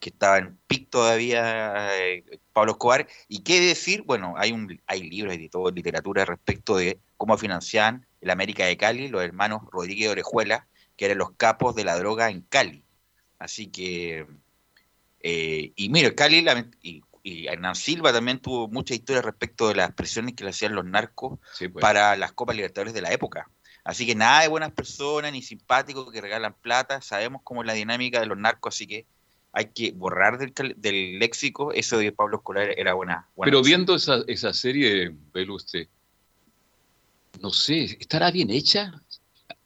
que 0.00 0.08
estaba 0.08 0.38
en 0.38 0.58
pic 0.66 0.88
todavía 0.88 1.96
eh, 1.98 2.24
Pablo 2.52 2.72
Escobar. 2.72 3.06
¿Y 3.28 3.40
qué 3.40 3.60
decir? 3.60 4.02
Bueno, 4.02 4.34
hay 4.36 4.50
un 4.50 4.80
hay 4.86 5.08
libros 5.08 5.34
y 5.34 5.48
todo, 5.48 5.70
literatura 5.70 6.24
respecto 6.24 6.76
de 6.76 6.98
cómo 7.18 7.36
financiaban 7.36 8.06
el 8.20 8.30
América 8.30 8.64
de 8.64 8.76
Cali, 8.76 9.08
los 9.08 9.22
hermanos 9.22 9.62
Rodríguez 9.70 10.08
Orejuela, 10.10 10.66
que 10.96 11.04
eran 11.04 11.18
los 11.18 11.32
capos 11.32 11.74
de 11.74 11.84
la 11.84 11.96
droga 11.96 12.30
en 12.30 12.40
Cali. 12.40 12.82
Así 13.38 13.68
que, 13.68 14.26
eh, 15.20 15.72
y 15.76 15.88
mira, 15.88 16.14
Cali 16.14 16.44
y, 16.82 17.02
y 17.22 17.46
Hernán 17.46 17.74
Silva 17.74 18.12
también 18.12 18.40
tuvo 18.40 18.68
mucha 18.68 18.94
historia 18.94 19.22
respecto 19.22 19.68
de 19.68 19.74
las 19.74 19.92
presiones 19.92 20.34
que 20.34 20.44
le 20.44 20.50
hacían 20.50 20.74
los 20.74 20.84
narcos 20.84 21.38
pues. 21.58 21.82
para 21.82 22.16
las 22.16 22.32
Copas 22.32 22.56
Libertadores 22.56 22.94
de 22.94 23.02
la 23.02 23.12
época. 23.12 23.50
Así 23.84 24.06
que 24.06 24.14
nada 24.14 24.42
de 24.42 24.48
buenas 24.48 24.72
personas 24.72 25.32
ni 25.32 25.42
simpáticos 25.42 26.10
que 26.12 26.20
regalan 26.20 26.54
plata. 26.54 27.00
Sabemos 27.00 27.42
cómo 27.44 27.62
es 27.62 27.66
la 27.66 27.72
dinámica 27.72 28.20
de 28.20 28.26
los 28.26 28.38
narcos, 28.38 28.74
así 28.74 28.86
que 28.86 29.06
hay 29.52 29.70
que 29.72 29.92
borrar 29.92 30.38
del, 30.38 30.52
del 30.76 31.18
léxico 31.18 31.72
eso 31.72 31.98
de 31.98 32.12
Pablo 32.12 32.36
Escolar 32.36 32.70
era 32.78 32.94
buena. 32.94 33.28
buena 33.34 33.50
Pero 33.50 33.62
viendo 33.62 33.94
esa, 33.94 34.22
esa 34.26 34.52
serie, 34.52 35.10
velo 35.32 35.54
usted, 35.54 35.88
no 37.40 37.50
sé, 37.50 37.84
¿estará 37.98 38.30
bien 38.30 38.50
hecha? 38.50 38.92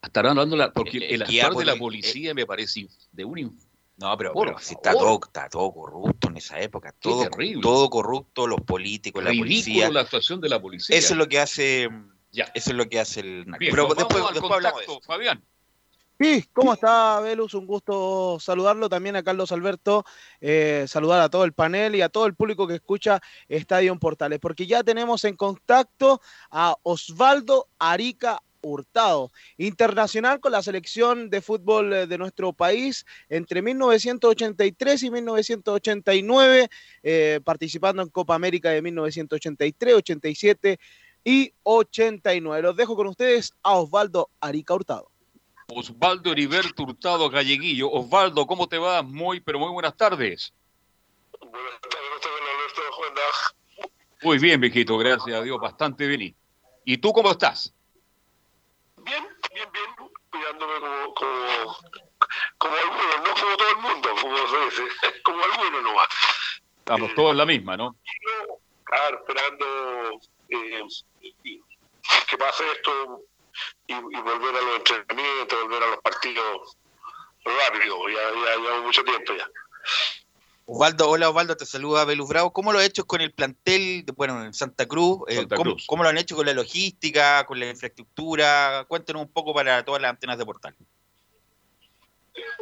¿Estará 0.00 0.30
hablando 0.30 0.56
la, 0.56 0.72
porque 0.72 0.98
el, 0.98 1.02
el 1.04 1.22
actuar 1.22 1.54
de 1.54 1.64
la 1.64 1.72
poli- 1.72 2.00
policía 2.00 2.34
me 2.34 2.46
parece 2.46 2.86
de 3.12 3.24
un 3.24 3.58
No, 3.96 4.16
pero, 4.16 4.32
pero 4.34 4.58
si 4.58 4.74
está 4.74 4.92
todo, 4.92 5.20
está 5.24 5.48
todo 5.48 5.72
corrupto 5.72 6.28
en 6.28 6.36
esa 6.36 6.60
época. 6.60 6.92
Todo, 6.98 7.28
todo 7.62 7.90
corrupto, 7.90 8.46
los 8.46 8.60
políticos, 8.60 9.22
la 9.22 9.30
ridículo 9.30 9.48
policía. 9.48 9.90
la 9.90 10.00
actuación 10.00 10.40
de 10.40 10.48
la 10.48 10.60
policía. 10.60 10.96
Eso 10.96 11.14
es 11.14 11.18
lo 11.18 11.28
que 11.28 11.38
hace. 11.38 11.88
Ya. 12.32 12.44
Eso 12.54 12.70
es 12.70 12.76
lo 12.76 12.88
que 12.88 12.98
hace 12.98 13.20
el 13.20 13.46
narco. 13.46 13.60
Bien, 13.60 13.70
pero 13.70 13.94
después, 13.94 14.24
después 14.32 14.52
hablamos 14.52 14.80
de 14.80 14.86
contacto, 14.86 15.00
Fabián. 15.06 15.44
Sí, 16.18 16.44
¿cómo 16.52 16.74
está, 16.74 17.18
Velus? 17.20 17.54
Un 17.54 17.66
gusto 17.66 18.38
saludarlo 18.38 18.88
también 18.88 19.16
a 19.16 19.24
Carlos 19.24 19.50
Alberto, 19.50 20.04
eh, 20.40 20.84
saludar 20.86 21.20
a 21.20 21.28
todo 21.28 21.44
el 21.44 21.52
panel 21.52 21.96
y 21.96 22.02
a 22.02 22.08
todo 22.08 22.26
el 22.26 22.34
público 22.34 22.68
que 22.68 22.76
escucha 22.76 23.20
Estadio 23.48 23.92
en 23.92 23.98
Portales, 23.98 24.38
porque 24.38 24.66
ya 24.66 24.84
tenemos 24.84 25.24
en 25.24 25.36
contacto 25.36 26.20
a 26.50 26.76
Osvaldo 26.84 27.66
Arica 27.80 28.40
Hurtado, 28.64 29.30
internacional 29.58 30.40
con 30.40 30.52
la 30.52 30.62
selección 30.62 31.30
de 31.30 31.40
fútbol 31.42 31.92
eh, 31.92 32.06
de 32.06 32.18
nuestro 32.18 32.52
país 32.52 33.04
entre 33.28 33.62
1983 33.62 35.02
y 35.02 35.10
1989, 35.10 36.68
eh, 37.02 37.40
participando 37.44 38.02
en 38.02 38.08
Copa 38.08 38.34
América 38.34 38.70
de 38.70 38.82
1983, 38.82 39.94
87 39.94 40.78
y 41.24 41.52
89. 41.62 42.62
Los 42.62 42.76
dejo 42.76 42.96
con 42.96 43.06
ustedes 43.08 43.52
a 43.62 43.74
Osvaldo 43.74 44.30
Arica 44.40 44.74
Hurtado. 44.74 45.10
Osvaldo 45.68 46.32
Heriberto 46.32 46.82
Hurtado 46.84 47.28
Galleguillo. 47.30 47.90
Osvaldo, 47.90 48.46
¿cómo 48.46 48.68
te 48.68 48.78
va? 48.78 49.02
Muy, 49.02 49.40
pero 49.40 49.58
muy 49.58 49.70
buenas 49.72 49.96
tardes. 49.96 50.52
Muy 54.22 54.38
bien, 54.38 54.60
viejito, 54.60 54.96
gracias 54.96 55.36
a 55.36 55.42
Dios, 55.42 55.58
bastante 55.60 56.06
bien. 56.06 56.22
¿Y- 56.22 56.36
¿Y 56.86 56.98
tú 56.98 57.12
cómo 57.12 57.30
estás? 57.30 57.73
Cuidándome 60.30 60.80
como, 60.80 61.14
como, 61.14 61.76
como 62.58 62.76
algunos, 62.76 63.16
no 63.24 63.34
como 63.34 63.56
todo 63.56 63.70
el 63.70 63.76
mundo, 63.76 64.08
como 64.20 64.48
se 64.48 64.64
dice, 64.64 64.82
como 65.24 65.44
algunos 65.44 65.82
nomás. 65.82 66.08
Estamos 66.78 67.14
todos 67.14 67.30
en 67.32 67.38
la 67.38 67.46
misma, 67.46 67.76
¿no? 67.76 67.96
Claro, 68.84 69.18
esperando 69.18 70.20
eh, 70.48 70.82
que 72.28 72.38
pase 72.38 72.64
esto 72.72 73.22
y, 73.86 73.94
y 73.94 74.20
volver 74.20 74.56
a 74.56 74.60
los 74.60 74.76
entrenamientos, 74.76 75.62
volver 75.62 75.82
a 75.82 75.86
los 75.88 75.98
partidos 75.98 76.76
rápido, 77.44 78.08
ya, 78.08 78.22
ya 78.32 78.56
llevamos 78.56 78.84
mucho 78.84 79.04
tiempo 79.04 79.34
ya. 79.34 79.48
Osvaldo, 80.66 81.10
hola 81.10 81.28
Osvaldo, 81.28 81.56
te 81.56 81.66
saluda 81.66 82.04
Belus 82.06 82.28
Bravo. 82.28 82.52
¿Cómo 82.52 82.72
lo 82.72 82.78
has 82.78 82.86
hecho 82.86 83.04
con 83.04 83.20
el 83.20 83.32
plantel, 83.32 84.04
de- 84.06 84.12
bueno, 84.16 84.42
en 84.44 84.54
Santa 84.54 84.86
Cruz? 84.86 85.18
Eh, 85.28 85.36
Santa 85.36 85.56
¿cómo, 85.56 85.72
Cruz. 85.72 85.84
cómo 85.86 86.02
lo 86.02 86.08
han 86.08 86.16
hecho 86.16 86.36
con 86.36 86.46
la 86.46 86.54
logística, 86.54 87.44
con 87.44 87.60
la 87.60 87.66
infraestructura? 87.68 88.86
Cuéntanos 88.88 89.22
un 89.22 89.32
poco 89.32 89.52
para 89.52 89.84
todas 89.84 90.00
las 90.00 90.10
antenas 90.10 90.38
de 90.38 90.44
portal. 90.46 90.74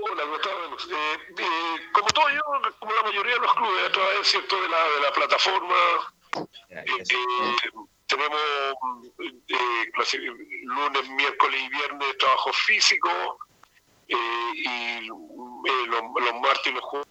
Hola, 0.02 0.24
Gustavo. 0.24 0.56
Eh, 0.90 1.18
eh, 1.38 1.76
como 1.92 2.08
todo 2.08 2.28
yo, 2.28 2.40
como 2.80 2.92
la 2.92 3.02
mayoría 3.04 3.34
de 3.34 3.40
los 3.40 3.54
clubes, 3.54 3.84
a 3.86 3.92
través 3.92 4.26
¿cierto? 4.26 4.60
De, 4.60 4.68
la, 4.68 4.82
de 4.82 5.00
la 5.00 5.12
plataforma, 5.12 5.74
eh, 6.70 6.84
eh, 6.88 7.04
tenemos 8.08 8.40
eh, 9.18 9.92
lunes, 10.64 11.08
miércoles 11.10 11.60
y 11.62 11.68
viernes 11.68 12.18
trabajo 12.18 12.52
físico 12.52 13.10
eh, 14.08 14.52
y 14.54 14.66
eh, 14.66 15.86
los, 15.86 16.02
martes 16.40 16.66
y 16.66 16.72
los 16.72 16.82
jueves 16.82 17.06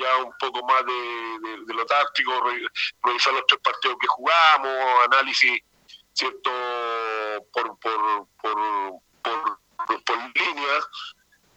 ya 0.00 0.16
un 0.24 0.32
poco 0.38 0.64
más 0.66 0.84
de, 0.86 0.92
de- 1.66 1.74
lo 1.74 1.86
táctico, 1.86 2.40
re- 2.42 2.66
revisar 3.02 3.32
los 3.34 3.46
tres 3.46 3.60
partidos 3.62 3.96
que 4.00 4.06
jugamos, 4.06 5.04
análisis 5.04 5.60
cierto 6.12 6.50
por 7.52 7.78
por 7.78 8.26
por, 8.40 9.00
por, 9.22 9.58
por- 9.86 10.04
por 10.04 10.16
línea 10.34 10.80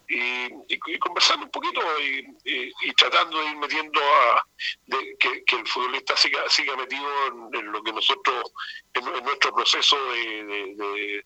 y, 0.08 0.46
y- 0.68 1.00
conversando 1.00 1.46
un 1.46 1.52
poquito 1.52 1.80
y, 2.00 2.26
y- 2.46 2.94
tratando 2.94 3.40
de 3.40 3.46
ir 3.46 3.58
metiendo 3.58 4.00
a 4.02 4.46
de- 4.88 5.16
que, 5.20 5.44
que 5.46 5.56
el 5.56 5.68
futbolista 5.68 6.16
siga 6.18 6.48
siga 6.50 6.76
metido 6.76 7.08
en, 7.54 7.72
lo 7.72 7.82
que 7.84 7.94
nosotros 7.94 8.52
en, 8.94 9.06
nuestro 9.24 9.54
proceso 9.56 9.96
de- 10.76 11.26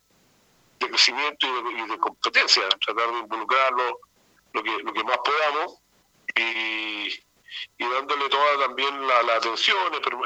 de- 0.80 0.88
crecimiento 0.90 1.48
y 1.48 1.64
de, 1.74 1.82
y 1.84 1.88
de 1.88 1.98
competencia 1.98 2.64
tratar 2.86 3.12
de 3.12 3.20
involucrarlo 3.20 4.00
lo 4.54 4.64
que 4.64 4.78
lo 4.84 4.94
que 4.94 5.04
más 5.04 5.18
podamos 5.18 5.80
y, 6.36 7.08
y 7.78 7.90
dándole 7.94 8.30
toda 8.30 8.60
también 8.68 9.08
la, 9.08 9.24
la 9.24 9.36
atención, 9.36 9.78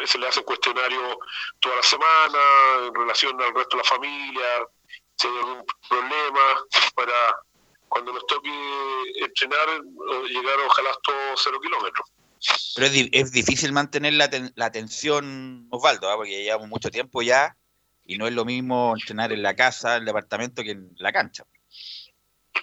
se 0.06 0.18
le 0.18 0.28
hace 0.28 0.44
cuestionario 0.44 1.20
toda 1.60 1.76
la 1.78 1.84
semana 1.84 2.40
en 2.88 2.96
relación 2.96 3.42
al 3.42 3.54
resto 3.54 3.78
de 3.78 3.84
la 3.84 3.90
familia, 3.90 4.46
si 5.18 5.28
hay 5.28 5.38
algún 5.38 5.66
problema, 5.88 6.42
para 6.96 7.14
cuando 7.88 8.14
nos 8.14 8.26
toque 8.28 8.50
entrenar, 9.16 9.68
llegar 10.30 10.56
ojalá 10.66 10.90
hasta 10.92 11.14
cero 11.38 11.60
kilómetros. 11.62 12.08
Pero 12.76 12.88
es, 12.88 13.08
es 13.12 13.32
difícil 13.32 13.72
mantener 13.72 14.14
la, 14.14 14.30
ten- 14.30 14.52
la 14.56 14.66
atención, 14.66 15.68
Osvaldo, 15.70 16.10
¿ah? 16.10 16.16
porque 16.16 16.44
llevamos 16.44 16.70
mucho 16.70 16.90
tiempo 16.90 17.22
ya 17.22 17.56
y 18.14 18.18
no 18.18 18.28
es 18.28 18.34
lo 18.34 18.44
mismo 18.46 18.94
entrenar 18.96 19.32
en 19.32 19.42
la 19.42 19.56
casa, 19.56 19.96
en 19.96 20.02
el 20.02 20.06
departamento, 20.06 20.64
que 20.64 20.72
en 20.72 20.90
la 20.98 21.12
cancha. 21.12 21.44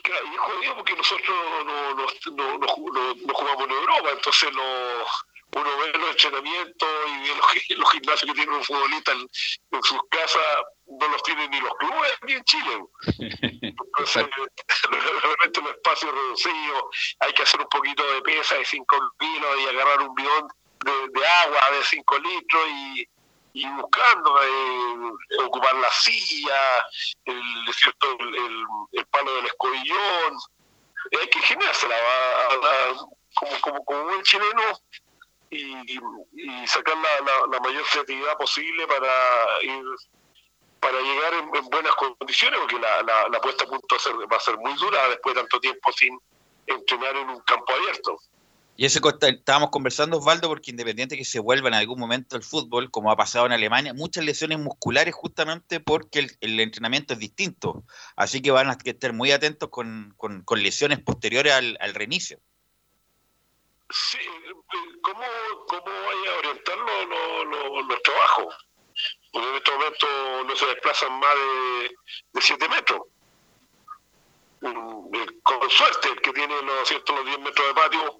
Claro, 0.03 0.27
y 0.27 0.35
es 0.35 0.41
jodido 0.41 0.75
porque 0.77 0.95
nosotros 0.95 1.29
no, 1.29 1.65
no, 1.65 1.95
no, 1.95 2.07
no- 2.37 2.59
no 2.59 2.67
ju- 2.67 2.93
no- 2.93 3.15
no 3.27 3.35
jugamos 3.35 3.65
en 3.65 3.71
Europa, 3.71 4.11
entonces 4.13 4.51
uno 4.53 5.71
ve 5.79 5.99
los 5.99 6.11
entrenamientos 6.11 6.89
y 7.09 7.29
ve 7.29 7.35
los, 7.37 7.47
gi- 7.53 7.75
los 7.77 7.93
gimnasios 7.93 8.31
que 8.31 8.35
tiene 8.37 8.57
un 8.57 8.65
futbolista 8.65 9.13
en, 9.13 9.21
en 9.73 9.83
sus 9.83 9.99
casas, 10.11 10.43
no 11.01 11.09
los 11.09 11.23
tienen 11.23 11.51
ni 11.51 11.61
los 11.61 11.75
clubes 11.77 12.13
ni 12.27 12.33
en 12.35 12.45
Chile. 12.45 12.85
Entonces, 13.63 14.27
de 14.91 15.21
repente 15.29 15.61
un 15.61 15.69
espacio 15.69 16.13
reducido, 16.13 16.91
hay 17.21 17.33
que 17.33 17.43
hacer 17.43 17.61
un 17.61 17.69
poquito 17.69 18.03
de 18.13 18.21
pesa 18.23 18.57
de 18.57 18.65
5 18.67 18.97
kilos 19.19 19.57
y 19.61 19.67
agarrar 19.69 20.03
un 20.03 20.15
bidón 20.15 20.49
de, 20.85 20.93
de 21.21 21.27
agua 21.27 21.71
de 21.73 21.83
5 21.85 22.19
litros 22.19 22.63
y, 22.69 23.09
y 23.59 23.69
buscando 23.71 24.41
eh, 24.43 25.41
ocupar 25.45 25.75
la 25.75 25.91
silla, 25.91 26.87
el, 27.25 27.43
¿cierto? 27.75 28.07
el, 28.93 29.07
palo 29.07 29.35
del 29.35 29.47
escobillón. 29.47 30.39
Hay 31.21 31.29
que 31.29 31.39
ingeniársela 31.39 31.97
va, 31.97 32.43
a- 32.43 32.91
a- 32.91 32.95
como, 33.35 33.61
como, 33.61 33.85
como 33.85 34.05
buen 34.05 34.23
chileno 34.23 34.63
y, 35.51 35.99
sacar 36.67 36.95
la, 36.99 37.59
mayor 37.61 37.85
creatividad 37.91 38.37
posible 38.37 38.87
para 38.87 39.63
ir 39.63 39.85
para 40.81 41.01
llegar 41.01 41.35
en, 41.35 41.57
en 41.57 41.65
buenas 41.71 41.95
condiciones, 41.97 42.61
porque 42.61 42.79
la, 42.79 43.03
la, 43.03 43.29
la 43.29 43.41
puesta 43.41 43.65
a 43.65 43.67
punto 43.67 43.87
va 43.91 43.97
a, 43.97 44.01
ser, 44.01 44.15
va 44.33 44.37
a 44.37 44.41
ser 44.41 44.57
muy 44.59 44.73
dura 44.75 45.09
después 45.09 45.35
de 45.35 45.41
tanto 45.41 45.59
tiempo 45.59 45.91
sin 45.93 46.17
entrenar 46.67 47.17
en 47.17 47.31
un 47.31 47.41
campo 47.41 47.73
abierto. 47.73 48.17
Y 48.81 48.87
eso 48.87 49.01
estábamos 49.23 49.71
conversando, 49.71 50.19
Osvaldo, 50.19 50.47
porque 50.47 50.71
independiente 50.71 51.17
que 51.17 51.25
se 51.25 51.41
vuelva 51.41 51.67
en 51.67 51.75
algún 51.75 51.99
momento 51.99 52.37
el 52.37 52.45
fútbol, 52.45 52.93
como 52.93 53.11
ha 53.11 53.17
pasado 53.17 53.45
en 53.45 53.51
Alemania, 53.51 53.93
muchas 53.93 54.25
lesiones 54.25 54.61
musculares 54.61 55.17
justamente 55.17 55.81
porque 55.81 56.29
el, 56.41 56.61
entrenamiento 56.61 57.15
es 57.15 57.19
distinto. 57.19 57.83
Así 58.15 58.41
que 58.41 58.53
van 58.53 58.71
a 58.71 58.79
estar 58.85 59.13
muy 59.13 59.33
atentos 59.33 59.69
con, 59.69 60.15
con- 60.17 60.45
lesiones 60.63 61.01
posteriores 61.01 61.55
al, 61.55 61.95
reinicio. 61.95 62.39
Sí, 63.91 64.19
¿cómo, 65.03 65.25
cómo 65.67 65.83
vaya 65.83 66.35
a 66.35 66.39
orientar 66.39 66.79
los, 66.79 67.85
los, 67.89 68.03
trabajos? 68.05 68.55
Porque 69.33 69.49
en 69.49 69.55
este 69.57 69.73
momento 69.73 70.07
no 70.47 70.55
se 70.55 70.67
desplazan 70.67 71.19
más 71.19 71.35
de, 71.35 71.97
de 72.33 72.41
7 72.41 72.69
metros. 72.69 73.01
Mm, 74.61 75.15
eh, 75.17 75.27
Con 75.43 75.69
suerte, 75.69 76.11
el 76.11 76.21
que 76.21 76.33
tiene 76.33 76.63
los, 76.63 76.87
¿cierto? 76.87 77.17
los 77.17 77.27
10 77.27 77.41
metros 77.41 77.67
de 77.67 77.75
patio 77.75 78.19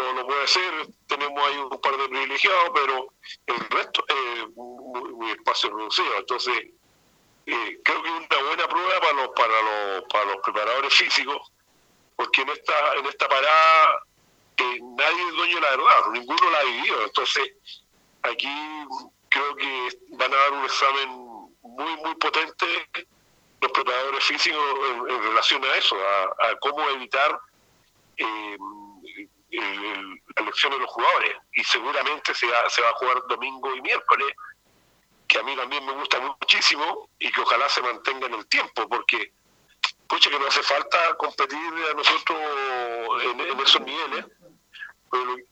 no 0.00 0.12
lo 0.12 0.26
puede 0.26 0.44
hacer. 0.44 0.86
Tenemos 1.06 1.42
ahí 1.46 1.58
un 1.58 1.80
par 1.80 1.96
de 1.96 2.08
privilegiados, 2.08 2.70
pero 2.74 3.08
el 3.46 3.58
resto 3.70 4.04
es 4.08 4.48
muy, 4.56 5.30
espacio 5.30 5.70
reducido. 5.76 6.16
Entonces, 6.18 6.54
eh, 7.46 7.80
creo 7.84 8.02
que 8.02 8.08
es 8.08 8.14
una 8.14 8.42
buena 8.46 8.68
prueba 8.68 9.00
para 9.00 9.12
los, 9.12 9.28
para 9.28 9.62
los, 9.62 10.04
para 10.10 10.24
los 10.26 10.36
preparadores 10.44 10.94
físicos, 10.94 11.52
porque 12.16 12.42
en 12.42 12.50
esta, 12.50 12.94
en 12.96 13.06
esta 13.06 13.28
parada 13.28 14.02
eh, 14.56 14.78
nadie 14.96 15.28
es 15.28 15.34
dueño 15.34 15.54
de 15.56 15.60
la 15.60 15.70
verdad, 15.70 16.10
ninguno 16.12 16.50
la 16.50 16.58
ha 16.58 16.64
vivido. 16.64 17.04
Entonces, 17.04 17.52
aquí 18.22 18.84
creo 19.28 19.56
que 19.56 19.88
van 20.10 20.32
a 20.32 20.36
dar 20.36 20.52
un 20.52 20.64
examen 20.64 21.08
muy, 21.62 21.96
muy 21.96 22.14
potente 22.16 22.66
los 23.60 23.72
preparadores 23.72 24.24
físicos 24.24 24.62
en, 24.90 25.10
en 25.10 25.22
relación 25.22 25.64
a 25.64 25.76
eso, 25.76 25.96
a, 25.96 26.48
a 26.48 26.56
cómo 26.60 26.88
evitar 26.90 27.38
eh, 28.18 28.56
el- 29.50 29.84
el- 29.84 30.22
la 30.36 30.42
elección 30.42 30.72
de 30.72 30.78
los 30.78 30.90
jugadores. 30.90 31.36
Y 31.52 31.64
seguramente 31.64 32.34
se 32.34 32.46
va, 32.46 32.68
se 32.70 32.82
va 32.82 32.88
a 32.90 32.94
jugar 32.94 33.22
domingo 33.28 33.74
y 33.74 33.82
miércoles, 33.82 34.34
que 35.26 35.38
a 35.38 35.42
mí 35.42 35.54
también 35.56 35.84
me 35.84 35.92
gusta 35.92 36.20
muchísimo 36.20 37.10
y 37.18 37.30
que 37.30 37.40
ojalá 37.40 37.68
se 37.68 37.82
mantenga 37.82 38.26
en 38.26 38.34
el 38.34 38.46
tiempo, 38.46 38.88
porque 38.88 39.32
pucha 40.08 40.30
que 40.30 40.38
no 40.38 40.46
hace 40.46 40.62
falta 40.62 41.14
competir 41.16 41.58
a 41.58 41.94
nosotros 41.94 42.38
en, 43.22 43.60
esos 43.60 43.80
niveles. 43.82 44.24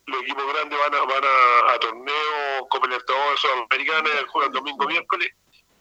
Los, 0.07 0.23
equipos 0.23 0.53
grandes 0.53 0.79
van 0.79 0.95
a, 0.95 1.01
van 1.01 1.25
a, 1.25 1.73
a 1.73 1.79
torneos 1.79 2.67
Copa 2.69 2.87
Libertadores 2.87 3.41
Sudamericana, 3.41 4.11
juegan 4.29 4.53
domingo, 4.53 4.87
miércoles, 4.87 5.31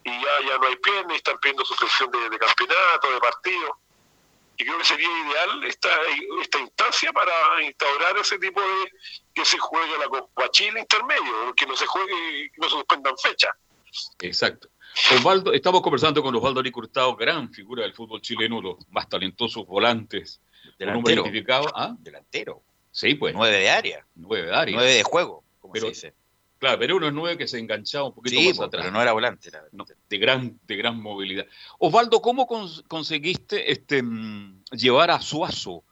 y 0.04 0.12
ya, 0.12 0.42
ya 0.48 0.58
no 0.58 0.68
hay 0.68 0.76
piernas, 0.78 1.18
están 1.18 1.38
pidiendo 1.40 1.66
suspensión 1.66 2.12
de, 2.12 2.30
de 2.30 2.40
campeonato, 2.40 3.12
de 3.12 3.20
partido. 3.20 3.80
Y 4.58 4.64
creo 4.64 4.78
que 4.78 4.86
sería 4.86 5.08
ideal 5.08 5.64
esta, 5.66 5.90
esta 6.42 6.60
instancia 6.60 7.12
para 7.12 7.62
instaurar 7.64 8.18
ese 8.18 8.40
tipo 8.40 8.62
de 8.62 8.92
que 9.34 9.44
se 9.46 9.58
juegue 9.58 9.98
la 10.00 10.08
Copa 10.08 10.50
Chile 10.52 10.80
intermedio, 10.80 11.54
que 11.56 11.66
no 11.66 11.76
se 11.76 11.86
juegue, 11.86 12.52
que 12.52 12.58
no 12.62 12.70
se 12.70 12.76
suspendan 12.76 13.18
fechas. 13.18 13.52
Exacto. 14.20 14.70
Osvaldo, 15.14 15.52
estamos 15.54 15.82
conversando 15.82 16.24
con 16.24 16.34
Osvaldo 16.36 16.62
Ari 16.62 16.72
Hurtado, 16.74 17.16
gran 17.18 17.52
figura 17.52 17.84
del 17.84 17.94
fútbol 17.94 18.22
chileno, 18.22 18.62
los 18.62 18.78
más 18.92 19.10
talentosos 19.10 19.66
volantes. 19.66 20.40
Un 20.66 20.74
Delantero. 20.80 21.22
identificado. 21.22 21.68
¿Ah? 21.76 21.94
Delantero. 22.00 22.62
Sí, 22.92 23.16
pues. 23.16 23.34
Nueve 23.36 23.58
de 23.58 23.70
área. 23.70 24.06
Nueve 24.16 24.48
de 24.48 24.56
área. 24.56 24.76
Nueve 24.76 24.92
de 24.94 25.04
juego, 25.04 25.44
como 25.60 25.74
Pero- 25.74 25.88
se 25.88 25.90
dice. 25.92 26.14
Claro, 26.58 26.80
pero 26.80 26.96
uno 26.96 27.08
es 27.08 27.14
nueve 27.14 27.38
que 27.38 27.48
se 27.48 27.60
enganchaba 27.60 28.06
un 28.06 28.14
poquito 28.14 28.38
Sí, 28.40 28.48
más 28.50 28.60
atrás. 28.62 28.84
pero 28.84 28.92
no 28.92 29.02
era 29.02 29.12
volante. 29.12 29.50
era- 29.50 29.64
No, 29.72 29.86
de 30.10 30.18
gran, 30.18 30.60
de 30.64 30.76
gran 30.78 31.00
movilidad. 31.02 31.46
Osvaldo, 31.80 32.22
¿cómo 32.22 32.48
cons- 32.48 32.84
conseguiste 32.88 33.72
este 33.72 34.02
mm, 34.02 34.64
llevar 34.72 35.12
a 35.12 35.20
Suazo 35.22 35.84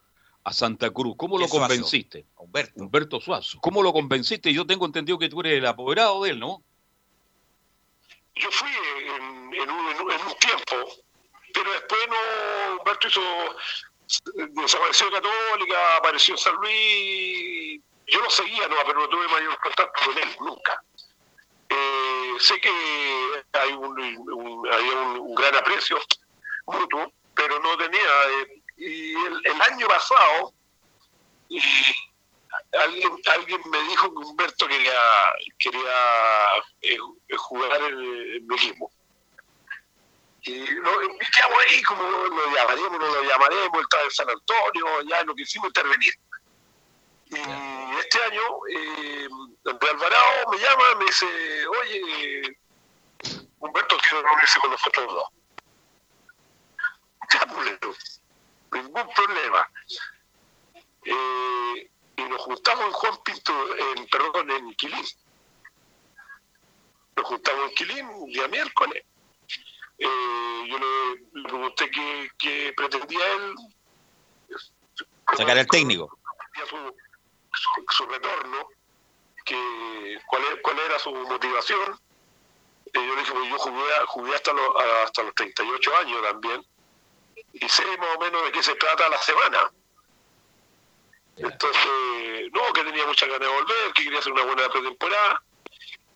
a 0.46 0.54
Santa 0.54 0.90
Cruz? 0.90 1.16
¿Cómo 1.18 1.38
lo 1.38 1.48
convenciste? 1.48 2.26
Humberto. 2.38 2.74
Humberto 2.82 3.20
Suazo. 3.22 3.60
¿Cómo 3.62 3.84
lo 3.84 3.92
convenciste? 3.94 4.54
Yo 4.54 4.66
tengo 4.66 4.86
entendido 4.86 5.20
que 5.20 5.30
tú 5.30 5.42
eres 5.42 5.58
el 5.60 5.66
apoderado 5.66 6.24
de 6.24 6.32
él, 6.32 6.40
¿no? 6.40 6.64
Yo 8.36 8.50
fui 8.52 8.70
en, 8.70 9.54
en 9.54 9.70
un, 9.70 9.90
en 9.92 10.02
un- 10.02 10.12
en 10.12 10.22
un 10.26 10.34
tiempo, 10.40 10.92
pero 11.54 11.72
después 11.74 12.02
no, 12.10 12.78
Humberto 12.80 13.08
hizo, 13.08 13.22
desapareció 14.62 15.06
de 15.08 15.12
Católica, 15.12 15.98
apareció 15.98 16.36
San 16.38 16.56
Luis, 16.56 17.82
yo 18.08 18.22
lo 18.22 18.30
seguía, 18.30 18.68
no, 18.68 18.76
pero 18.86 19.00
no 19.00 19.10
tuve 19.10 19.28
mayor 19.28 19.58
contacto 19.60 20.06
con 20.06 20.18
él, 20.18 20.36
nunca. 20.40 20.84
Eh, 21.70 22.34
sé 22.40 22.60
que 22.60 22.70
hay 23.54 23.74
un, 23.74 24.68
había 24.72 24.96
un, 24.96 25.36
gran 25.36 25.56
aprecio 25.56 26.00
mutuo, 26.66 27.12
pero 27.36 27.60
no 27.60 27.78
tenía, 27.78 28.02
eh, 28.02 28.62
y 28.78 29.16
el, 29.16 29.42
el 29.46 29.62
año 29.62 29.88
pasado, 29.88 30.54
alguien, 32.80 33.12
alguien 33.26 33.62
me 33.70 33.82
dijo 33.84 34.10
que 34.10 34.26
Humberto 34.26 34.68
quería, 34.68 35.00
quería 35.58 36.64
eh, 36.82 36.98
jugar 37.38 37.82
en, 37.82 38.00
en 38.36 38.48
mi 38.48 38.56
equipo. 38.56 38.92
Y 40.46 40.60
lo, 40.72 41.00
ahí 41.00 41.82
como 41.84 42.04
lo 42.04 42.54
llamaremos, 42.54 43.00
no 43.00 43.08
lo 43.08 43.24
llamaremos, 43.24 43.74
él 43.74 43.82
estaba 43.82 44.04
en 44.04 44.12
San 44.12 44.30
Antonio, 44.30 45.02
ya 45.10 45.24
lo 45.24 45.34
que 45.34 45.44
hicimos 45.44 45.68
intervenir. 45.68 46.14
Y 47.28 47.36
este 48.04 48.22
año, 48.22 48.42
eh, 48.70 49.28
Andrés 49.66 49.92
Alvarado 49.94 50.52
me 50.52 50.58
llama, 50.58 50.96
me 51.00 51.06
dice, 51.06 51.68
oye, 51.68 52.58
Humberto 53.60 53.98
quiere 53.98 54.22
reunirse 54.24 54.60
con 54.60 54.72
nosotros 54.72 55.08
dos. 55.08 55.30
Ya, 57.34 57.46
pues, 57.48 58.22
ningún 58.72 59.10
problema. 59.16 59.70
Eh, 61.06 61.92
y 62.18 62.24
nos 62.24 62.42
juntamos 62.42 62.86
en 62.86 62.92
Juan 62.92 63.18
Pinto, 63.24 63.78
en, 63.78 64.08
perdón, 64.08 64.52
en 64.52 64.76
Quilín. 64.76 65.06
nos 67.16 67.26
juntamos 67.26 67.70
en 67.70 67.76
Quilín 67.76 68.06
un 68.08 68.30
día 68.30 68.48
miércoles. 68.48 69.04
Eh, 69.98 70.64
yo 70.68 70.78
le, 70.78 71.42
le 71.42 71.44
pregunté 71.44 71.90
qué, 71.90 72.30
qué 72.38 72.74
pretendía 72.76 73.26
él. 73.34 73.56
Sacar 75.38 75.58
al 75.58 75.68
técnico. 75.68 76.18
Su, 76.70 76.96
su, 77.54 77.70
su 77.90 78.06
retorno, 78.08 78.68
que, 79.46 80.20
cuál, 80.28 80.44
es- 80.46 80.60
cuál 80.62 80.80
era 80.80 81.00
su 81.00 81.12
motivación. 81.14 82.00
Eh, 82.94 83.06
yo 83.08 83.16
le 83.16 83.22
dije, 83.22 83.34
pues 83.34 83.50
yo 83.50 83.58
jugué, 83.58 83.84
jugué 84.08 84.36
hasta, 84.36 84.54
los, 84.54 84.70
hasta 85.04 85.24
los 85.24 85.34
38 85.36 85.98
años 85.98 86.22
también 86.22 86.66
y 87.54 87.68
sé 87.70 87.86
más 87.98 88.16
o 88.16 88.20
menos 88.20 88.44
de 88.44 88.52
qué 88.52 88.62
se 88.64 88.76
trata 88.76 89.10
la 89.10 89.18
semana. 89.18 89.72
Entonces, 91.38 92.52
no, 92.54 92.72
que 92.74 92.84
tenía 92.84 93.06
muchas 93.08 93.28
ganas 93.30 93.48
de 93.48 93.54
volver, 93.56 93.94
que 93.94 94.04
quería 94.04 94.20
hacer 94.20 94.32
una 94.34 94.44
buena 94.44 94.70
pretemporada 94.70 95.42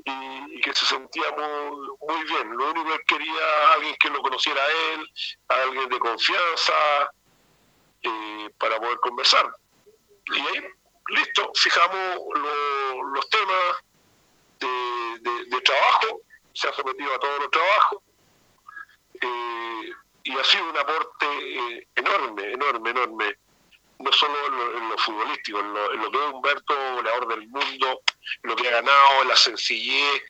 y, 0.06 0.58
y 0.58 0.62
que 0.62 0.73
se 0.76 0.86
sentía 0.86 1.32
muy, 1.32 1.88
muy 2.08 2.23
bien. 2.26 2.56
Lo 2.56 2.71
único 2.71 2.89
que 2.97 3.04
quería 3.15 3.73
alguien 3.73 3.95
que 4.00 4.10
lo 4.10 4.21
conociera 4.21 4.62
a 4.63 4.67
él, 4.93 5.12
alguien 5.47 5.89
de 5.89 6.00
confianza, 6.00 7.12
eh, 8.04 8.50
para 8.60 8.78
poder 8.78 9.00
conversar. 9.00 9.52
Y 10.28 10.39
ahí, 10.39 10.63
listo, 11.10 11.52
fijamos 11.56 12.17
lo- 12.36 13.04
los 13.04 13.30
temas 13.30 13.76
de, 14.60 15.20
trabajo, 15.62 16.22
se 16.54 16.67
ha 16.67 16.74
sometido 16.74 17.13
a 17.13 17.20
todos 17.20 17.39
los 17.39 17.52
trabajos, 17.52 18.00
eh, 19.22 19.91
y 20.24 20.38
ha 20.38 20.43
sido 20.43 20.70
un 20.70 20.78
aporte 20.78 21.26
eh, 21.26 21.88
enorme, 21.96 22.52
enorme, 22.54 22.89
enorme, 22.91 23.36
no 24.00 24.12
solo 24.12 24.34
en 24.48 24.58
lo, 24.58 24.78
en 24.78 24.89
lo 24.89 24.98
futbolístico, 24.98 25.60
en 25.60 25.74
lo, 25.74 25.93
en 25.93 26.02
lo 26.02 26.12
que 26.12 26.17
es 26.26 26.34
Humberto, 26.34 26.76
goleador 26.96 27.28
del 27.28 27.48
mundo, 27.48 28.02
lo 28.43 28.56
que 28.56 28.67
ha 28.67 28.72
ganado, 28.82 29.22
en 29.24 29.28
la 29.30 29.36
sencillez, 29.36 30.22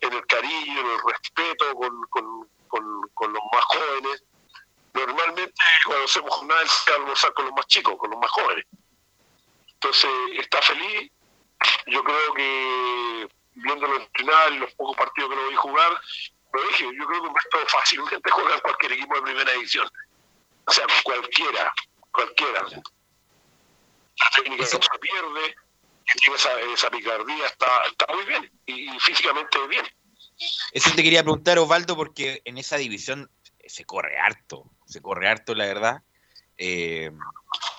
en 0.00 0.12
el 0.12 0.26
cariño, 0.26 0.80
en 0.80 0.86
el 0.86 0.98
respeto 1.04 1.74
con, 1.74 2.02
con- 2.10 2.48
con- 2.68 3.10
los 3.32 3.42
más 3.52 3.64
jóvenes. 3.64 4.22
Normalmente 4.94 5.52
cuando 5.84 6.04
hacemos 6.04 6.34
jornada 6.34 6.62
él 6.62 6.68
se 6.68 6.92
almorzar 6.92 7.32
con 7.34 7.44
los 7.46 7.54
más 7.54 7.66
chicos, 7.66 7.96
con 7.98 8.10
los 8.10 8.18
más 8.20 8.30
jóvenes. 8.30 8.64
Entonces 9.80 10.10
está 10.40 10.60
feliz, 10.62 11.12
yo 11.86 12.02
creo 12.02 12.34
que 12.34 13.28
viéndolo 13.54 13.96
entrenar 13.96 14.52
en 14.52 14.60
los 14.60 14.74
pocos 14.74 14.96
partidos 14.96 15.30
que 15.30 15.36
lo 15.36 15.48
vi 15.48 15.54
jugar, 15.54 16.00
lo 16.52 16.62
dije, 16.62 16.84
yo 16.84 17.06
creo 17.06 17.22
que 17.22 17.28
Humberto 17.28 17.58
fácilmente 17.68 18.20
juega 18.30 18.54
en 18.54 18.60
cualquier 18.60 18.92
equipo 18.92 19.14
de 19.14 19.22
primera 19.22 19.52
división. 19.52 19.88
O 20.66 20.72
sea, 20.72 20.84
cualquiera, 21.04 21.72
cualquiera. 22.12 22.62
La 22.62 24.30
técnica 24.34 24.62
no 24.62 24.68
se 24.68 24.98
pierde, 25.00 25.54
tiene 26.20 26.36
esa, 26.36 26.60
esa 26.60 26.90
picardía, 26.90 27.46
está, 27.46 27.84
está 27.84 28.12
muy 28.12 28.24
bien 28.24 28.50
y, 28.66 28.96
y 28.96 29.00
físicamente 29.00 29.58
bien. 29.68 29.86
Eso 30.72 30.90
te 30.90 31.04
quería 31.04 31.22
preguntar, 31.22 31.58
Osvaldo, 31.58 31.96
porque 31.96 32.42
en 32.44 32.58
esa 32.58 32.76
división 32.76 33.30
se 33.64 33.84
corre 33.84 34.18
harto, 34.18 34.64
se 34.86 35.00
corre 35.00 35.28
harto, 35.28 35.54
la 35.54 35.66
verdad. 35.66 36.02
Eh, 36.58 37.10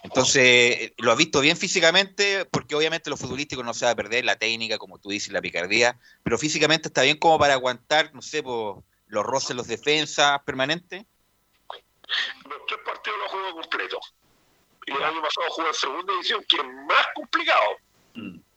entonces, 0.04 0.94
lo 0.98 1.12
has 1.12 1.18
visto 1.18 1.42
bien 1.42 1.58
físicamente, 1.58 2.46
porque 2.46 2.74
obviamente 2.76 3.10
lo 3.10 3.18
futbolístico 3.18 3.62
no 3.64 3.74
se 3.74 3.86
va 3.86 3.92
a 3.92 3.96
perder, 3.96 4.24
la 4.26 4.38
técnica, 4.38 4.78
como 4.78 4.98
tú 4.98 5.10
dices, 5.10 5.32
la 5.34 5.42
picardía, 5.42 6.00
pero 6.24 6.38
físicamente 6.38 6.88
está 6.88 7.04
bien 7.04 7.18
como 7.18 7.38
para 7.38 7.54
aguantar, 7.54 8.14
no 8.14 8.22
sé, 8.22 8.42
por 8.42 8.82
los 9.08 9.26
roces, 9.26 9.56
los 9.56 9.68
defensas 9.68 10.42
permanentes. 10.44 11.06
Los 12.46 12.66
tres 12.68 12.80
partidos 12.86 13.20
los 13.20 13.32
juego 13.32 13.52
completo. 13.54 14.00
Y 14.88 14.92
el 14.92 15.04
año 15.04 15.22
pasado 15.22 15.48
jugué 15.50 15.68
en 15.68 15.74
segunda 15.74 16.14
división, 16.14 16.44
que 16.48 16.56
es 16.58 16.64
más 16.64 17.08
complicado. 17.14 17.78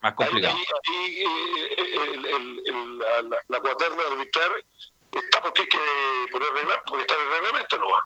Más 0.01 0.15
complicado. 0.15 0.57
Ahí, 0.57 1.19
eh, 1.21 1.75
el- 1.77 2.25
el- 2.27 2.63
el- 2.67 2.99
la, 2.99 3.41
la- 3.49 3.61
cuaterna 3.61 3.97
de 4.03 4.11
arbitrar 4.13 4.51
está 5.13 5.43
porque 5.43 5.63
hay 5.63 5.69
que 5.69 5.79
poner 6.31 6.49
reglamento, 6.53 6.83
porque 6.87 7.03
está 7.03 7.15
en 7.15 7.21
el 7.21 7.29
reglamento 7.43 7.79
no 7.79 7.91
va. 7.91 8.05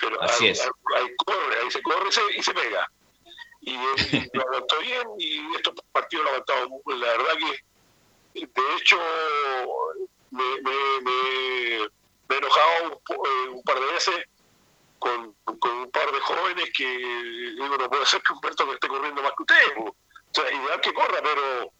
Pero 0.00 0.20
Así 0.22 0.48
es. 0.48 0.68
corre, 1.24 1.58
ahí 1.62 1.70
se 1.70 1.82
corre 1.82 2.08
y 2.08 2.12
se, 2.12 2.20
y 2.36 2.42
se 2.42 2.54
pega. 2.54 2.90
Y 3.60 3.74
él 3.74 4.30
lo 4.32 4.42
aguantó 4.42 4.78
bien 4.80 5.02
y 5.18 5.54
estos 5.56 5.74
partidos 5.92 6.24
lo 6.24 6.30
aguantado. 6.30 6.68
La 6.86 7.06
verdad 7.16 7.34
que, 8.34 8.40
de 8.46 8.62
hecho, 8.76 8.98
me, 10.30 10.44
me, 10.62 11.00
me- 11.02 11.88
me 12.28 12.34
he 12.34 12.38
enojado 12.38 12.84
un, 12.84 12.92
eh, 13.26 13.48
un 13.48 13.62
par 13.62 13.80
de 13.80 13.86
veces 13.92 14.14
con, 14.98 15.34
con 15.44 15.70
un 15.72 15.90
par 15.90 16.10
de 16.12 16.20
jóvenes 16.20 16.70
que 16.76 16.86
digo, 16.86 17.76
no 17.78 17.88
puede 17.88 18.04
ser 18.06 18.20
que 18.22 18.32
Humberto 18.34 18.66
que 18.66 18.74
esté 18.74 18.88
corriendo 18.88 19.22
más 19.22 19.32
que 19.36 19.42
usted. 19.42 19.78
O 19.78 19.94
sea, 20.32 20.52
ideal 20.52 20.80
que 20.82 20.92
corra, 20.92 21.20
pero 21.22 21.72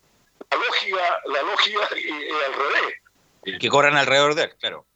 la 0.51 0.57
lógica, 0.57 1.21
la 1.27 1.43
lógica 1.43 1.89
es 1.95 2.45
al 2.47 2.55
revés. 2.55 3.61
Que 3.61 3.69
corran 3.69 3.97
alrededor 3.97 4.35
de 4.35 4.45
él, 4.45 4.57
claro. 4.59 4.87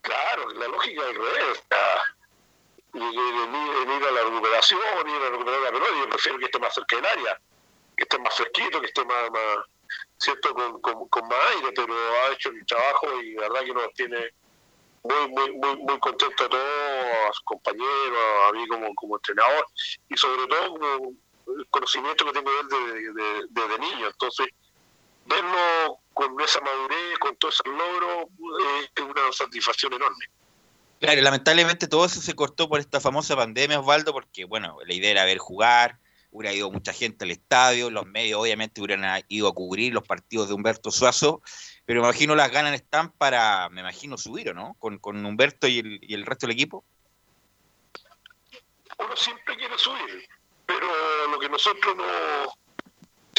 Claro, 0.00 0.48
la 0.50 0.68
lógica 0.68 1.02
al 1.02 1.14
revés. 1.14 1.62
Y- 2.94 2.98
y- 2.98 3.02
y 3.02 3.96
ir 3.96 4.04
a 4.06 4.10
la 4.10 4.22
recuperación, 4.24 4.80
ir 5.08 5.22
a 5.22 5.30
recuperar 5.30 5.60
la 5.60 5.72
pelota, 5.72 5.90
yo 5.98 6.08
prefiero 6.08 6.38
que 6.38 6.46
esté 6.46 6.58
más 6.58 6.74
cerca 6.74 6.96
del 6.96 7.06
área, 7.06 7.40
que 7.96 8.04
esté 8.04 8.18
más 8.18 8.34
fresquito, 8.34 8.80
que 8.80 8.86
esté 8.86 9.04
más, 9.04 9.30
más 9.30 9.58
cierto, 10.18 10.54
con, 10.54 10.80
con, 11.08 11.28
más 11.28 11.38
aire, 11.56 11.72
pero 11.76 11.94
ha 11.94 12.32
hecho 12.32 12.48
el 12.50 12.64
trabajo 12.66 13.20
y 13.20 13.34
la 13.34 13.42
verdad 13.48 13.64
que 13.64 13.74
nos 13.74 13.92
tiene 13.94 14.30
muy, 15.04 15.28
muy, 15.28 15.52
muy, 15.52 15.76
muy 15.76 15.98
contento 16.00 16.44
a 16.44 16.48
todos, 16.48 16.64
a 17.28 17.32
sus 17.32 17.42
compañeros, 17.44 18.18
a 18.48 18.52
mí 18.52 18.66
como, 18.68 18.94
como 18.94 19.16
entrenador, 19.16 19.66
y 20.08 20.16
sobre 20.16 20.46
todo 20.46 20.74
con 20.74 21.18
el 21.60 21.66
conocimiento 21.70 22.24
que 22.24 22.32
tengo 22.32 22.50
de 22.50 22.60
él 22.60 22.68
desde 22.68 22.92
de, 22.94 23.12
de- 23.12 23.46
desde 23.50 23.78
niño. 23.78 24.06
Entonces, 24.08 24.48
verlo 25.28 25.98
con 26.12 26.40
esa 26.40 26.60
madurez, 26.60 27.18
con 27.20 27.36
todos 27.36 27.54
esos 27.54 27.66
logros, 27.66 28.24
eh, 28.24 28.88
es 28.96 29.02
una 29.02 29.32
satisfacción 29.32 29.92
enorme. 29.92 30.26
Claro, 31.00 31.20
lamentablemente 31.22 31.86
todo 31.86 32.04
eso 32.04 32.20
se 32.20 32.34
cortó 32.34 32.68
por 32.68 32.80
esta 32.80 33.00
famosa 33.00 33.36
pandemia, 33.36 33.78
Osvaldo, 33.78 34.12
porque, 34.12 34.44
bueno, 34.44 34.78
la 34.84 34.94
idea 34.94 35.12
era 35.12 35.24
ver 35.24 35.38
jugar, 35.38 35.98
hubiera 36.32 36.52
ido 36.52 36.70
mucha 36.70 36.92
gente 36.92 37.24
al 37.24 37.30
estadio, 37.30 37.90
los 37.90 38.06
medios 38.06 38.40
obviamente 38.40 38.80
hubieran 38.80 39.24
ido 39.28 39.48
a 39.48 39.54
cubrir 39.54 39.94
los 39.94 40.02
partidos 40.02 40.48
de 40.48 40.54
Humberto 40.54 40.90
Suazo, 40.90 41.40
pero 41.86 42.00
me 42.00 42.08
imagino 42.08 42.34
las 42.34 42.50
ganas 42.50 42.74
están 42.74 43.12
para, 43.12 43.68
me 43.68 43.80
imagino, 43.80 44.18
subir, 44.18 44.50
¿o 44.50 44.54
no? 44.54 44.74
Con, 44.80 44.98
con 44.98 45.24
Humberto 45.24 45.68
y 45.68 45.78
el, 45.78 46.00
y 46.02 46.14
el 46.14 46.26
resto 46.26 46.46
del 46.46 46.54
equipo. 46.54 46.84
uno 48.98 49.16
siempre 49.16 49.56
quiere 49.56 49.78
subir, 49.78 50.28
pero 50.66 50.86
lo 51.30 51.38
que 51.38 51.48
nosotros 51.48 51.96
no 51.96 52.04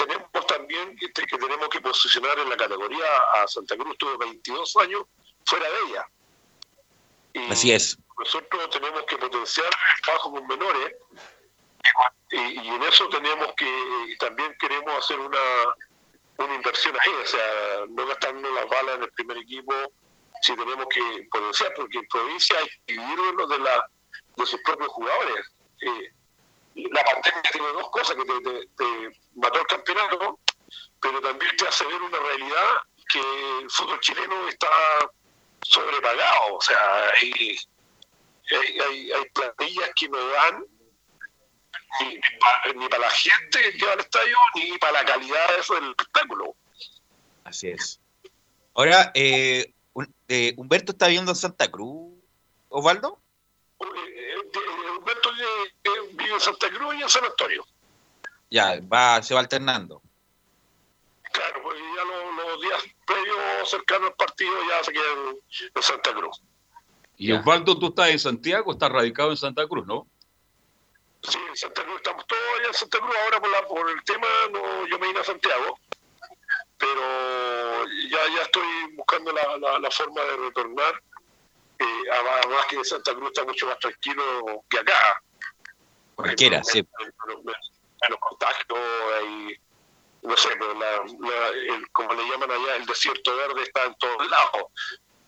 tenemos 0.05 0.47
también 0.47 0.97
que, 0.97 1.11
que 1.11 1.37
tenemos 1.37 1.69
que 1.69 1.81
posicionar 1.81 2.37
en 2.39 2.49
la 2.49 2.57
categoría 2.57 3.05
a 3.35 3.47
Santa 3.47 3.75
Cruz 3.75 3.97
tuvo 3.97 4.17
22 4.17 4.77
años 4.77 5.03
fuera 5.45 5.69
de 5.69 5.79
ella. 5.87 6.07
Y 7.33 7.51
Así 7.51 7.71
es. 7.71 7.97
Nosotros 8.17 8.69
tenemos 8.69 9.03
que 9.03 9.17
potenciar 9.17 9.67
el 9.67 10.01
trabajo 10.03 10.31
con 10.31 10.47
menores 10.47 10.93
y, 12.31 12.37
y 12.37 12.67
en 12.67 12.83
eso 12.83 13.07
tenemos 13.09 13.53
que 13.55 13.69
y 14.07 14.17
también 14.17 14.55
queremos 14.59 14.93
hacer 14.95 15.19
una 15.19 15.39
una 16.37 16.55
inversión 16.55 16.95
ahí, 16.99 17.13
o 17.21 17.25
sea, 17.25 17.85
no 17.89 18.07
gastarnos 18.07 18.51
las 18.53 18.69
balas 18.69 18.95
en 18.95 19.03
el 19.03 19.11
primer 19.11 19.37
equipo 19.37 19.73
si 20.41 20.55
tenemos 20.55 20.85
que 20.89 21.27
potenciar, 21.31 21.73
porque 21.75 21.97
en 21.97 22.07
provincia 22.07 22.57
hay 22.57 22.67
que 22.85 22.93
vivirlo 22.93 23.47
de 23.47 23.59
la 23.59 23.89
de 24.37 24.45
sus 24.45 24.61
propios 24.61 24.89
jugadores. 24.89 25.45
Eh, 25.81 26.13
la 26.75 27.03
pandemia 27.03 27.41
tiene 27.51 27.67
dos 27.69 27.89
cosas, 27.89 28.15
que 28.15 28.23
te, 28.25 28.41
te- 28.41 28.67
te 28.77 29.19
mató 29.35 29.59
el 29.59 29.67
campeonato, 29.67 30.39
pero 31.01 31.21
también 31.21 31.55
te 31.57 31.67
hace 31.67 31.85
ver 31.85 32.01
una 32.01 32.19
realidad 32.19 32.81
que 33.11 33.19
el 33.61 33.69
fútbol 33.69 33.99
chileno 34.01 34.47
está 34.47 34.67
sobrepagado, 35.61 36.55
o 36.55 36.61
sea, 36.61 37.09
hay, 37.21 37.57
hay, 38.51 38.79
hay, 38.79 39.11
hay 39.11 39.29
plantillas 39.33 39.89
que 39.95 40.09
no 40.09 40.27
dan 40.29 40.65
ni, 42.01 42.19
ni 42.75 42.87
para 42.87 42.99
la 43.03 43.09
gente 43.09 43.59
que 43.77 43.85
va 43.85 43.93
al 43.93 43.99
estadio, 43.99 44.37
ni 44.55 44.77
para 44.77 44.93
la 44.93 45.05
calidad 45.05 45.47
de 45.49 45.59
eso 45.59 45.73
del 45.75 45.89
espectáculo. 45.89 46.55
Así 47.43 47.69
es. 47.69 47.99
Ahora, 48.75 49.11
eh, 49.15 49.73
un- 49.93 50.13
eh, 50.27 50.53
Humberto 50.57 50.91
está 50.91 51.07
viviendo 51.07 51.31
en 51.31 51.35
Santa 51.35 51.69
Cruz, 51.69 52.13
Osvaldo. 52.69 53.19
Eh, 53.81 53.85
eh, 53.85 54.89
Humberto 54.97 55.29
eh, 55.31 55.73
en 56.33 56.39
Santa 56.39 56.69
Cruz 56.69 56.95
y 56.95 57.01
en 57.01 57.09
San 57.09 57.25
Antonio. 57.25 57.65
Ya, 58.49 58.79
va, 58.81 59.21
se 59.21 59.33
va 59.33 59.41
alternando. 59.41 60.01
Claro, 61.31 61.61
pues 61.61 61.77
ya 61.95 62.03
los, 62.03 62.35
los 62.35 62.61
días 62.61 62.83
previos 63.05 63.69
cercanos 63.69 64.09
al 64.09 64.15
partido 64.15 64.51
ya 64.67 64.83
se 64.83 64.91
queda 64.91 65.03
en, 65.75 65.83
Santa 65.83 66.13
Cruz. 66.13 66.41
Y 67.17 67.31
Osvaldo, 67.31 67.77
tú 67.77 67.87
estás 67.87 68.09
en 68.09 68.19
Santiago, 68.19 68.71
estás 68.71 68.91
radicado 68.91 69.31
en 69.31 69.37
Santa 69.37 69.67
Cruz, 69.67 69.85
¿no? 69.85 70.07
Sí, 71.21 71.37
en 71.47 71.55
Santa 71.55 71.83
Cruz 71.83 71.97
estamos 71.97 72.25
todos 72.25 72.41
allá 72.57 72.67
en 72.67 72.73
Santa 72.73 72.97
Cruz. 72.99 73.15
Ahora 73.25 73.41
por, 73.41 73.51
la, 73.51 73.67
por 73.67 73.89
el 73.89 74.03
tema 74.03 74.27
no, 74.51 74.87
yo 74.87 74.97
me 74.97 75.07
vine 75.07 75.19
a 75.19 75.23
Santiago, 75.23 75.79
pero 76.77 77.85
ya, 78.09 78.35
ya 78.35 78.41
estoy 78.43 78.95
buscando 78.95 79.31
la, 79.31 79.57
la, 79.57 79.79
la 79.79 79.91
forma 79.91 80.21
de 80.21 80.37
retornar. 80.37 81.03
Eh, 81.77 82.03
además 82.11 82.65
que 82.69 82.77
en 82.77 82.85
Santa 82.85 83.13
Cruz 83.13 83.27
está 83.29 83.45
mucho 83.45 83.67
más 83.67 83.77
tranquilo 83.79 84.63
que 84.69 84.79
acá. 84.79 85.21
Cualquiera, 86.23 86.63
sí. 86.63 86.85
Menos 88.01 88.19
contagios, 88.19 88.79
hay, 89.17 89.55
no 90.23 90.35
sé, 90.37 90.49
la- 90.59 91.27
la- 91.29 91.47
el- 91.75 91.89
como 91.91 92.13
le 92.13 92.23
llaman 92.29 92.51
allá, 92.51 92.75
el 92.77 92.85
desierto 92.85 93.35
verde 93.37 93.63
está 93.63 93.85
en 93.85 93.95
todos 93.95 94.29
lados. 94.29 94.63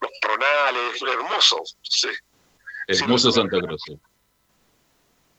Los 0.02 0.12
pronales, 0.22 1.02
hermoso. 1.02 1.62
Sí. 1.84 2.10
Hermoso 2.88 3.32
Santa 3.32 3.60
Cruz. 3.60 3.82
sí. 3.86 3.98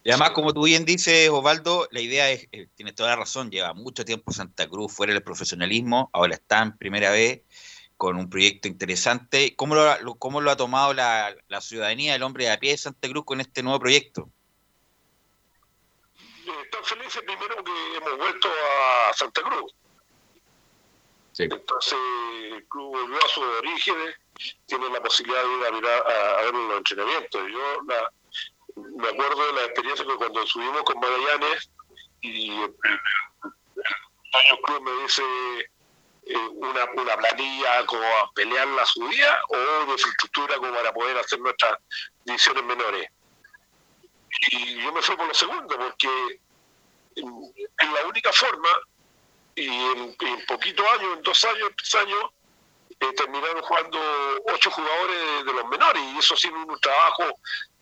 Y 0.05 0.11
además, 0.11 0.31
como 0.31 0.53
tú 0.53 0.65
bien 0.65 0.85
dices, 0.85 1.29
Osvaldo, 1.31 1.87
la 1.91 2.01
idea 2.01 2.31
es, 2.31 2.49
eh, 2.51 2.67
tienes 2.75 2.95
toda 2.95 3.11
la 3.11 3.17
razón, 3.17 3.51
lleva 3.51 3.73
mucho 3.73 4.05
tiempo 4.05 4.33
Santa 4.33 4.67
Cruz 4.69 4.93
fuera 4.93 5.13
del 5.13 5.23
profesionalismo, 5.23 6.11
ahora 6.13 6.35
está 6.35 6.61
en 6.63 6.77
primera 6.77 7.11
vez 7.11 7.43
con 7.97 8.17
un 8.17 8.29
proyecto 8.29 8.67
interesante. 8.69 9.55
¿Cómo 9.55 9.75
lo, 9.77 10.01
lo- 10.01 10.15
cómo 10.17 10.41
lo 10.41 10.51
ha 10.51 10.57
tomado 10.57 10.93
la, 10.93 11.35
la 11.47 11.61
ciudadanía, 11.61 12.15
el 12.17 12.23
hombre 12.25 12.47
de 12.47 12.51
a 12.53 12.59
pie 12.59 12.73
de 12.73 12.79
Santa 12.79 13.09
Cruz 13.09 13.25
con 13.25 13.41
este 13.41 13.63
nuevo 13.63 13.79
proyecto? 13.79 14.29
Están 16.47 16.85
felices 16.85 17.23
primero 17.23 17.63
que 17.65 17.97
hemos 17.97 18.17
vuelto 18.19 18.49
a 18.49 19.13
Santa 19.15 19.43
Cruz. 19.43 19.75
Entonces, 21.57 21.99
el 22.53 22.67
club 22.69 22.91
volvió 22.99 23.17
a 23.25 23.29
sus 23.29 23.45
orígenes, 23.45 24.17
tiene 24.67 24.89
la 24.91 25.01
posibilidad 25.03 25.43
de 25.45 25.57
ir 25.59 25.67
a, 25.67 25.71
mirar, 25.71 26.05
a, 26.11 26.39
a 26.39 26.43
ver 26.43 26.55
los 26.55 26.79
entrenamientos. 26.79 27.43
Yo 27.51 27.81
la- 27.87 28.11
me 28.97 29.09
acuerdo 29.09 29.47
de 29.47 29.53
la 29.53 29.65
experiencia 29.65 30.05
que 30.07 30.15
cuando 30.17 30.47
subimos 30.47 30.83
con 30.83 30.99
Magallanes 30.99 31.71
y 32.23 32.51
el, 32.51 32.75
el- 32.85 33.01
club 34.65 34.83
me 34.83 35.03
dice 35.03 35.23
eh, 36.27 36.37
una, 36.53 36.85
una 36.95 37.17
planilla 37.17 37.85
como 37.87 38.03
a 38.05 38.31
pelear 38.35 38.67
la 38.69 38.85
subida 38.87 39.41
o 39.49 39.57
de 39.57 39.93
infraestructura 39.93 40.57
como 40.57 40.73
para 40.73 40.93
poder 40.93 41.19
hacer 41.19 41.39
nuestras 41.41 41.79
divisiones 42.25 42.65
menores. 42.65 43.09
Y 44.51 44.83
yo 44.83 44.93
me 44.93 45.03
fui 45.03 45.17
por 45.17 45.29
lo 45.29 45.35
segundo, 45.35 45.79
porque 45.79 46.41
es 47.15 47.93
la 47.93 48.07
única 48.07 48.33
forma, 48.33 48.69
y 49.55 49.69
en, 49.69 50.17
en 50.19 50.47
poquitos 50.47 50.87
años, 50.99 51.17
en 51.17 51.23
dos 51.23 51.45
años, 51.45 51.71
tres 51.77 51.95
años, 51.95 52.31
eh, 53.01 53.13
terminaron 53.17 53.63
jugando 53.63 53.99
ocho 54.53 54.71
jugadores 54.71 55.45
de, 55.45 55.53
los 55.53 55.67
menores, 55.69 56.03
y 56.03 56.19
eso 56.19 56.37
sido 56.37 56.57
un 56.57 56.81
trabajo 56.81 57.25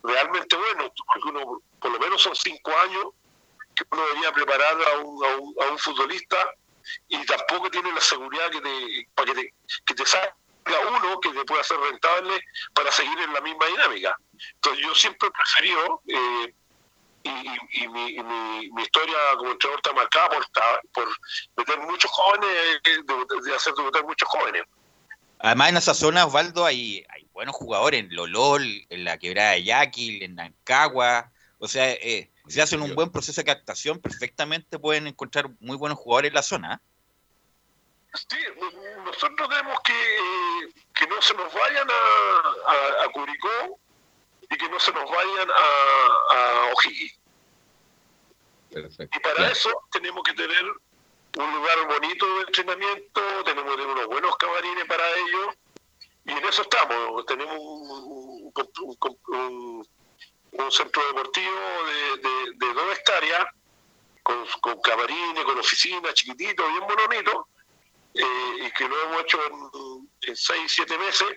realmente 0.03 0.57
bueno, 0.57 0.92
porque 1.07 1.29
uno, 1.29 1.62
por 1.81 1.90
lo 1.90 1.99
menos 1.99 2.23
son 2.23 2.35
cinco 2.35 2.70
años 2.79 3.07
que 3.75 3.85
uno 3.90 4.07
debería 4.07 4.33
preparar 4.33 4.77
a 4.88 4.99
un, 4.99 5.25
a 5.25 5.37
un, 5.37 5.55
a 5.62 5.70
un 5.73 5.79
futbolista 5.79 6.37
y 7.09 7.25
tampoco 7.27 7.70
tiene 7.70 7.92
la 7.92 8.01
seguridad 8.01 8.51
que 8.51 8.61
te, 8.61 9.09
para 9.14 9.33
que 9.33 9.42
te, 9.42 9.55
que 9.85 9.94
te 9.94 10.07
salga 10.07 10.35
uno 10.66 11.20
que 11.20 11.31
te 11.31 11.44
pueda 11.44 11.61
hacer 11.61 11.79
rentable 11.79 12.40
para 12.75 12.92
seguir 12.92 13.18
en 13.20 13.33
la 13.33 13.40
misma 13.40 13.66
dinámica. 13.66 14.16
Entonces 14.55 14.85
yo 14.85 14.94
siempre 14.94 15.29
he 15.29 15.33
preferido, 15.33 16.03
eh, 16.09 16.55
y, 17.23 17.29
y- 17.29 17.85
y 17.85 17.88
mi, 17.88 18.09
y 18.11 18.23
mi, 18.23 18.70
mi 18.70 18.83
historia 18.83 19.16
como 19.37 19.51
entrenador 19.51 19.81
está 19.81 19.92
marcada 19.92 20.29
por, 20.31 20.46
por 20.92 21.09
meter 21.57 21.79
muchos 21.81 22.11
jóvenes, 22.11 22.49
eh, 22.85 22.99
de, 23.05 23.51
de 23.51 23.57
hacer 23.57 23.75
debutar 23.75 24.05
muchos 24.05 24.29
jóvenes. 24.29 24.62
Además, 25.38 25.68
en 25.70 25.77
esa 25.79 25.94
zona, 25.94 26.27
Osvaldo, 26.27 26.64
hay, 26.66 27.05
hay 27.09 27.27
buenos 27.33 27.55
jugadores 27.57 28.01
en 28.01 28.14
Lolol, 28.14 28.62
en 28.88 29.05
la 29.05 29.18
quebrada 29.18 29.53
de 29.53 29.64
Yaquil, 29.64 30.23
en 30.23 30.35
Nancagua. 30.35 31.31
O 31.59 31.68
sea, 31.68 31.90
eh, 31.90 32.31
si 32.49 32.61
hacen 32.61 32.81
un 32.83 32.94
buen 32.94 33.11
proceso 33.11 33.40
de 33.40 33.46
captación, 33.46 34.01
perfectamente 34.01 34.79
pueden 34.79 35.07
encontrar 35.07 35.51
muy 35.61 35.77
buenos 35.77 35.99
jugadores 35.99 36.29
en 36.31 36.35
la 36.35 36.42
zona. 36.42 36.83
Sí, 38.14 38.38
nosotros 39.05 39.49
tenemos 39.49 39.81
que, 39.83 39.92
eh, 39.92 40.73
que 40.94 41.07
no 41.07 41.20
se 41.23 41.35
nos 41.35 41.53
vayan 41.53 41.88
a, 41.90 42.70
a, 42.73 43.05
a 43.05 43.09
Curicó 43.12 43.79
y 44.51 44.57
que 44.57 44.68
no 44.68 44.81
se 44.81 44.92
nos 44.92 45.09
vayan 45.09 45.49
a, 45.51 46.35
a 46.35 46.73
O'Higgins. 46.75 47.18
Perfecto. 48.73 49.16
Y 49.16 49.20
para 49.20 49.49
eso 49.51 49.70
tenemos 49.92 50.23
que 50.25 50.33
tener 50.35 50.64
un 51.38 51.55
lugar 51.55 51.87
bonito 51.87 52.27
de 52.37 52.40
entrenamiento, 52.42 53.20
tenemos 53.44 53.70
que 53.77 53.81
tener 53.83 53.94
unos 53.94 54.07
buenos 54.07 54.37
camarines 54.37 54.85
para 54.87 55.09
ello, 55.16 55.55
y 56.25 56.33
en 56.33 56.44
eso 56.44 56.62
estamos. 56.62 57.25
Tenemos 57.27 57.57
un, 57.59 57.90
un- 57.90 58.53
un- 58.83 59.18
un- 59.29 59.88
un 60.53 60.73
centro 60.73 61.07
deportivo 61.07 61.55
de, 61.87 62.16
de- 62.29 62.53
de 62.66 62.75
dos 62.75 62.92
hectáreas, 62.99 63.46
con, 64.25 64.44
con 64.61 64.81
camarines, 64.83 65.44
con 65.44 65.59
oficinas, 65.61 66.12
chiquititos, 66.14 66.68
bien 66.73 66.87
bonito, 66.87 67.49
eh, 68.14 68.66
y 68.66 68.70
que 68.73 68.88
lo 68.88 69.01
hemos 69.03 69.23
hecho 69.23 69.38
en, 70.23 70.37
seis, 70.37 70.73
siete 70.73 70.96
meses, 70.99 71.29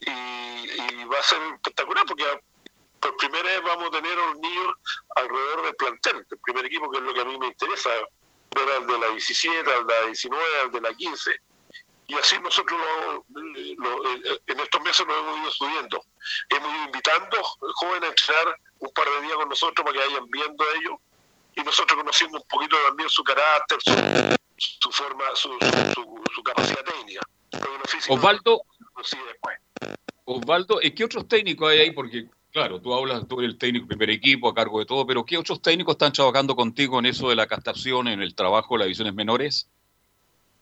y, 0.00 0.10
y 0.10 1.04
va 1.04 1.18
a 1.18 1.22
ser 1.22 1.40
espectacular, 1.54 2.04
porque 2.06 2.24
por 3.00 3.16
primera 3.16 3.44
vez 3.44 3.62
vamos 3.62 3.88
a 3.88 3.90
tener 3.90 4.12
a 4.18 4.26
los 4.26 4.38
niños 4.38 4.74
alrededor 5.16 5.62
del 5.64 5.76
plantel, 5.76 6.26
del 6.28 6.38
primer 6.40 6.66
equipo, 6.66 6.90
que 6.90 6.98
es 6.98 7.04
lo 7.04 7.14
que 7.14 7.20
a 7.20 7.24
mí 7.24 7.38
me 7.38 7.46
interesa, 7.46 7.90
ver 8.54 8.70
al 8.72 8.86
de 8.86 8.98
la 8.98 9.08
17, 9.08 9.72
al 9.72 9.86
de 9.86 9.94
la 10.00 10.06
19, 10.06 10.44
al 10.62 10.72
de 10.72 10.80
la 10.80 10.94
15. 10.94 11.36
Y 12.08 12.14
así 12.14 12.38
nosotros 12.38 12.78
lo- 12.80 13.24
lo- 13.78 14.04
en 14.46 14.60
estos 14.60 14.80
meses 14.82 15.04
nos 15.06 15.16
hemos 15.18 15.40
ido 15.40 15.50
subiendo. 15.50 16.04
Hemos 16.50 16.72
ido 16.74 16.84
invitando 16.84 17.42
jóvenes 17.42 18.04
a 18.04 18.12
entrenar 18.12 18.60
un 18.78 18.92
par 18.92 19.08
de 19.10 19.20
días 19.22 19.34
con 19.36 19.48
nosotros 19.48 19.84
para 19.84 19.92
que 19.92 20.06
vayan 20.08 20.30
viendo 20.30 20.64
a 20.64 20.74
ellos 20.76 20.92
y 21.56 21.62
nosotros 21.62 21.98
conociendo 21.98 22.38
un 22.38 22.46
poquito 22.48 22.76
también 22.86 23.08
su 23.08 23.24
carácter, 23.24 23.78
su, 23.84 23.90
su 24.56 24.90
forma, 24.90 25.24
su, 25.34 25.50
su, 26.34 26.42
capacidad 26.42 26.84
técnica. 26.84 27.20
Osvaldo. 28.08 28.62
Osvaldo, 30.24 30.80
¿y 30.82 30.90
¿qué 30.92 31.04
otros 31.04 31.28
técnicos 31.28 31.70
hay 31.70 31.80
ahí? 31.80 31.90
Porque, 31.92 32.26
claro, 32.50 32.80
tú 32.80 32.92
hablas, 32.94 33.26
tú 33.28 33.38
eres 33.40 33.52
el 33.52 33.58
técnico 33.58 33.86
primer 33.86 34.10
equipo 34.10 34.48
a 34.48 34.54
cargo 34.54 34.80
de 34.80 34.86
todo, 34.86 35.06
pero 35.06 35.24
¿qué 35.24 35.38
otros 35.38 35.62
técnicos 35.62 35.94
están 35.94 36.12
trabajando 36.12 36.56
contigo 36.56 36.98
en 36.98 37.06
eso 37.06 37.28
de 37.28 37.36
la 37.36 37.46
captación, 37.46 38.08
en 38.08 38.22
el 38.22 38.34
trabajo 38.34 38.74
de 38.74 38.78
las 38.80 38.86
divisiones 38.86 39.14
menores? 39.14 39.68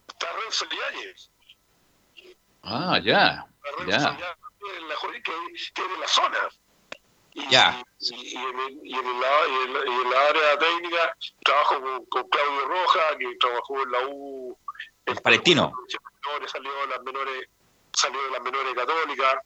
Está 0.09 0.27
Renzo. 0.33 0.67
Ah, 2.63 3.01
ya, 3.03 3.47
Renzo 3.79 3.91
ya. 3.91 4.19
Que, 4.19 5.23
que 5.23 5.83
es 5.83 5.89
de 5.89 5.99
la 5.99 6.09
zona. 6.09 6.39
Y, 7.35 7.49
Ya. 7.51 7.83
y, 7.99 8.15
y 8.15 8.37
en, 8.37 8.59
el- 8.61 8.81
y 8.85 8.95
en 8.95 9.07
en 9.07 9.21
la- 9.21 9.81
en 9.81 10.15
área 10.15 10.59
técnica 10.59 11.17
trabajo 11.45 11.81
con, 11.81 12.07
con 12.07 12.29
Claudio 12.29 12.65
Roja, 12.69 13.19
que 13.19 13.37
trabajó 13.41 13.83
en 13.83 13.91
la 13.93 13.99
U. 14.07 14.59
El 15.07 15.17
palestino. 15.21 15.73
menores, 16.25 16.51
salió 16.51 16.73
de 16.73 16.87
las 16.87 17.03
menores, 17.03 17.49
salió 17.93 18.23
de 18.23 18.31
las 18.31 18.41
menores 18.43 18.75
católicas. 18.75 19.37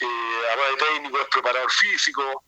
Eh, 0.00 0.42
además 0.48 0.66
de 0.70 0.86
técnico, 0.86 1.20
es 1.20 1.28
preparador 1.28 1.70
físico. 1.72 2.44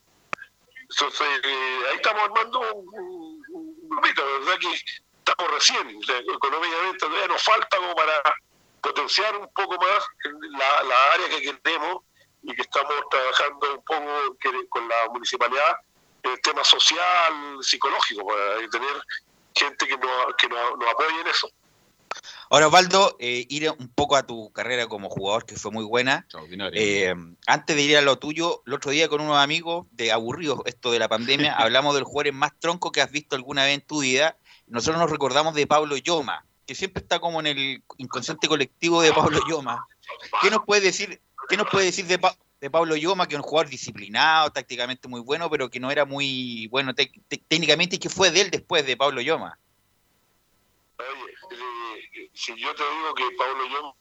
Entonces, 0.89 1.27
eh, 1.43 1.79
ahí 1.89 1.95
estamos 1.95 2.23
armando 2.23 2.59
un, 2.75 3.41
grupito, 3.89 4.21
la 4.25 4.39
verdad 4.39 4.59
que 4.59 4.73
estamos 4.73 5.51
recién, 5.53 5.97
o 5.97 6.03
sea, 6.03 6.17
económicamente 6.17 6.97
todavía 6.99 7.27
nos 7.27 7.41
falta 7.43 7.77
como 7.77 7.95
para 7.95 8.21
potenciar 8.81 9.35
un 9.37 9.51
poco 9.53 9.75
más 9.77 10.05
la, 10.23 10.83
la 10.83 11.13
área 11.13 11.29
que 11.29 11.41
queremos 11.41 12.03
y 12.43 12.55
que 12.55 12.61
estamos 12.61 12.95
trabajando 13.09 13.73
un 13.75 13.83
poco 13.83 14.69
con 14.69 14.87
la 14.87 15.09
municipalidad 15.11 15.77
el 16.23 16.41
tema 16.41 16.63
social, 16.63 17.33
psicológico, 17.61 18.25
para 18.25 18.69
tener 18.69 18.89
gente 19.55 19.87
que 19.87 19.97
nos, 19.97 20.35
que 20.37 20.47
nos, 20.49 20.77
nos 20.77 20.89
apoye 20.89 21.21
en 21.21 21.27
eso. 21.27 21.49
Ahora, 22.49 22.67
Osvaldo, 22.67 23.17
eh, 23.19 23.45
ir 23.49 23.69
un 23.77 23.89
poco 23.89 24.15
a 24.15 24.25
tu 24.25 24.51
carrera 24.51 24.87
como 24.87 25.09
jugador, 25.09 25.45
que 25.45 25.57
fue 25.57 25.71
muy 25.71 25.83
buena. 25.83 26.25
Eh, 26.73 27.13
antes 27.45 27.75
de 27.75 27.81
ir 27.81 27.97
a 27.97 28.01
lo 28.01 28.17
tuyo, 28.17 28.63
el 28.65 28.73
otro 28.73 28.91
día 28.91 29.09
con 29.09 29.21
unos 29.21 29.37
amigos 29.37 29.85
de 29.91 30.11
aburridos 30.11 30.61
esto 30.65 30.91
de 30.91 30.99
la 30.99 31.09
pandemia, 31.09 31.53
hablamos 31.57 31.93
del 31.95 32.05
jugador 32.05 32.33
más 32.33 32.57
tronco 32.59 32.91
que 32.91 33.01
has 33.01 33.11
visto 33.11 33.35
alguna 33.35 33.65
vez 33.65 33.75
en 33.75 33.81
tu 33.81 34.01
vida. 34.01 34.37
Nosotros 34.67 35.01
nos 35.01 35.11
recordamos 35.11 35.53
de 35.55 35.67
Pablo 35.67 35.97
Yoma, 35.97 36.45
que 36.65 36.75
siempre 36.75 37.01
está 37.01 37.19
como 37.19 37.39
en 37.41 37.47
el 37.47 37.83
inconsciente 37.97 38.47
colectivo 38.47 39.01
de 39.01 39.13
Pablo 39.13 39.39
Yoma. 39.47 39.85
¿Qué 40.41 40.49
nos 40.49 40.63
puede 40.65 40.81
decir, 40.81 41.21
qué 41.47 41.57
nos 41.57 41.69
puede 41.69 41.85
decir 41.85 42.05
de, 42.05 42.19
Pa- 42.19 42.35
de 42.61 42.69
Pablo 42.69 42.95
Yoma, 42.95 43.27
que 43.27 43.35
es 43.35 43.39
un 43.39 43.43
jugador 43.47 43.69
disciplinado, 43.69 44.51
tácticamente 44.51 45.07
muy 45.07 45.21
bueno, 45.21 45.49
pero 45.49 45.69
que 45.69 45.79
no 45.79 45.91
era 45.91 46.05
muy 46.05 46.67
bueno 46.67 46.93
técnicamente 46.95 47.95
y 47.95 47.99
que 47.99 48.09
fue 48.09 48.31
de 48.31 48.41
él 48.41 48.51
después 48.51 48.85
de 48.85 48.97
Pablo 48.97 49.21
Yoma? 49.21 49.57
Oye, 50.99 51.33
eh, 51.51 52.29
si 52.33 52.55
yo 52.59 52.73
te 52.75 52.83
digo 52.83 53.13
que 53.15 53.23
Pablo 53.37 53.63
Yoma 53.67 53.95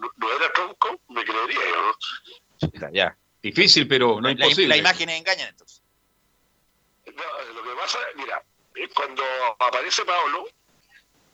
no, 0.00 0.10
no 0.16 0.32
era 0.36 0.52
tronco, 0.52 1.00
me 1.08 1.24
creería 1.24 1.58
yo, 1.70 1.82
¿no? 1.82 2.90
Ya. 2.92 3.16
Difícil, 3.40 3.86
pero 3.86 4.16
no 4.20 4.22
La, 4.22 4.32
imposible. 4.32 4.66
la 4.68 4.76
imagen 4.76 5.08
engañan 5.10 5.48
entonces. 5.48 5.80
No, 7.06 7.52
lo 7.54 7.62
que 7.62 7.76
pasa, 7.80 7.98
mira, 8.16 8.44
eh, 8.74 8.88
cuando 8.94 9.22
aparece 9.60 10.04
Pablo, 10.04 10.48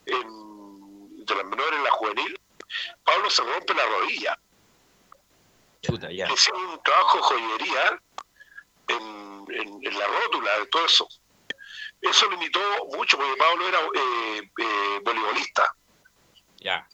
en, 0.04 1.24
de 1.24 1.34
las 1.34 1.44
menores 1.46 1.78
en 1.78 1.84
la 1.84 1.90
juvenil, 1.92 2.40
Pablo 3.04 3.30
se 3.30 3.42
rompe 3.42 3.72
la 3.74 3.86
rodilla. 3.86 4.38
Chuta, 5.84 6.10
ya. 6.10 6.26
Un 6.52 6.82
trabajo 6.82 7.16
de 7.18 7.22
joyería 7.24 8.00
en, 8.88 9.44
en- 9.50 9.80
en 9.86 9.98
la 9.98 10.06
rótula 10.06 10.58
de 10.58 10.66
todo 10.66 10.86
eso. 10.86 11.08
Eso 12.00 12.30
limitó 12.30 12.60
mucho 12.96 13.16
porque 13.16 13.36
Pablo 13.36 13.68
era 13.68 13.80
eh, 13.80 14.50
eh, 14.58 15.00
voleibolista. 15.04 15.74
Ya. 16.58 16.86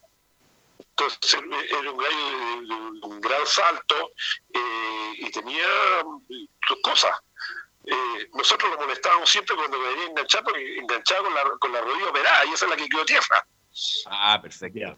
Entonces 0.78 1.34
eh, 1.34 1.68
era 1.80 1.90
un 1.90 1.96
gallo 1.98 2.16
de, 2.18 3.06
un 3.06 3.20
gran 3.20 3.46
salto 3.46 4.12
eh, 4.52 5.12
y 5.18 5.30
tenía 5.30 5.66
sus 6.66 6.80
cosas. 6.82 7.16
nosotros 8.34 8.70
lo 8.70 8.78
molestábamos 8.78 9.28
siempre 9.30 9.56
cuando 9.56 9.80
venía 9.80 10.06
enganchado, 10.06 10.44
porque 10.44 10.78
enganchaba 10.78 11.22
con 11.24 11.34
la, 11.34 11.42
con 11.58 11.72
la 11.72 11.80
rodilla 11.80 12.08
operada, 12.10 12.44
y 12.46 12.52
esa 12.52 12.66
es 12.66 12.70
la 12.70 12.76
que 12.76 12.88
quedó 12.88 13.04
tierra. 13.04 13.46
Ah, 14.06 14.38
perfecto. 14.40 14.96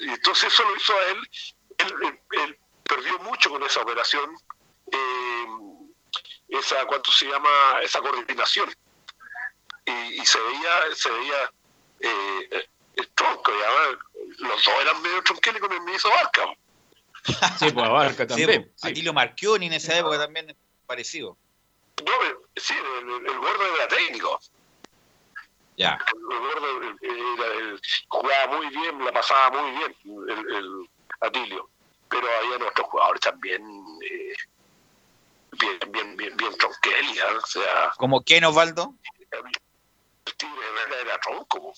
Y 0.00 0.08
entonces 0.10 0.52
eso 0.52 0.62
lo 0.64 0.76
hizo 0.76 0.92
a 0.94 1.06
él. 1.06 1.30
Él, 1.78 1.94
él- 2.02 2.20
él 2.42 2.58
perdió 2.82 3.18
mucho 3.20 3.50
con 3.50 3.62
esa 3.62 3.80
operación, 3.82 4.30
eh, 4.92 5.46
esa, 6.48 6.84
¿cuánto 6.86 7.10
se 7.12 7.26
llama? 7.26 7.48
Esa 7.82 8.00
coordinación. 8.00 8.70
Y, 9.84 10.20
y 10.20 10.26
se 10.26 10.38
veía, 10.40 10.70
se 10.94 11.10
veía 11.10 11.52
eh, 12.00 12.68
el 12.96 13.08
tronco, 13.10 13.52
y 13.52 14.42
los 14.42 14.64
dos 14.64 14.74
eran 14.82 15.00
medio 15.02 15.22
tronqueles 15.22 15.60
con 15.60 15.72
el 15.72 15.80
ministro 15.82 16.10
Barca. 16.10 16.46
Sí, 17.58 17.70
pues 17.72 17.86
Abarca 17.86 18.22
Sí, 18.22 18.28
también. 18.28 18.72
pues, 18.78 18.84
Atilio 18.90 19.12
Marchioni 19.12 19.66
en 19.66 19.72
esa 19.74 19.96
época 19.98 20.18
también 20.18 20.56
parecido. 20.86 21.36
No, 22.04 22.12
sí, 22.56 22.74
el, 22.74 23.08
el- 23.10 23.26
el 23.26 23.38
gordo 23.38 23.74
era 23.76 23.88
técnico. 23.88 24.40
Ya. 25.76 25.98
El 26.14 26.38
gordo 26.38 26.82
era 26.82 27.46
el- 27.54 27.80
jugaba 28.08 28.56
muy 28.56 28.68
bien, 28.68 29.04
la 29.04 29.12
pasaba 29.12 29.50
muy 29.60 29.70
bien, 29.72 29.96
el, 30.28 30.54
el 30.56 30.90
Atilio. 31.20 31.70
Pero 32.08 32.26
había 32.26 32.66
otros 32.66 32.86
jugadores 32.88 33.20
también 33.20 33.62
eh, 34.02 34.34
bien, 35.52 35.92
bien, 35.92 36.16
bien, 36.16 36.36
bien 36.36 36.56
tronqueles, 36.56 37.22
¿ah? 37.22 37.38
o 37.42 37.46
sea, 37.46 37.92
¿Como 37.96 38.22
quién, 38.22 38.44
Osvaldo? 38.44 38.94
el 40.24 40.34
Tigre 40.36 40.60
Herrera 40.66 41.00
era 41.02 41.20
tronco. 41.20 41.72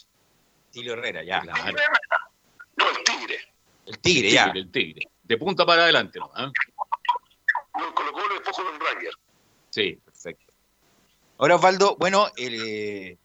Atilio 0.68 0.92
Herrera, 0.92 1.24
ya. 1.24 1.42
No, 1.42 2.90
el 2.90 3.05
Tigre. 3.05 3.53
El 3.87 3.98
Tigre, 3.98 4.31
ya. 4.31 4.53
El 4.55 4.70
tigre. 4.70 5.09
De 5.24 5.37
punta 5.37 5.66
para 5.66 5.83
adelante, 5.83 6.18
¿no? 6.18 6.31
¿Ah? 6.35 6.50
No, 7.79 7.94
Colo 7.94 8.12
Colo 8.12 8.35
después 8.35 8.57
con 8.57 8.66
el 8.66 8.81
Ranger. 8.81 9.14
Sí. 9.70 9.98
Perfecto. 10.05 10.53
Ahora, 11.38 11.57
Osvaldo, 11.57 11.96
bueno, 11.96 12.29
el, 12.37 12.61
eh, 12.68 13.18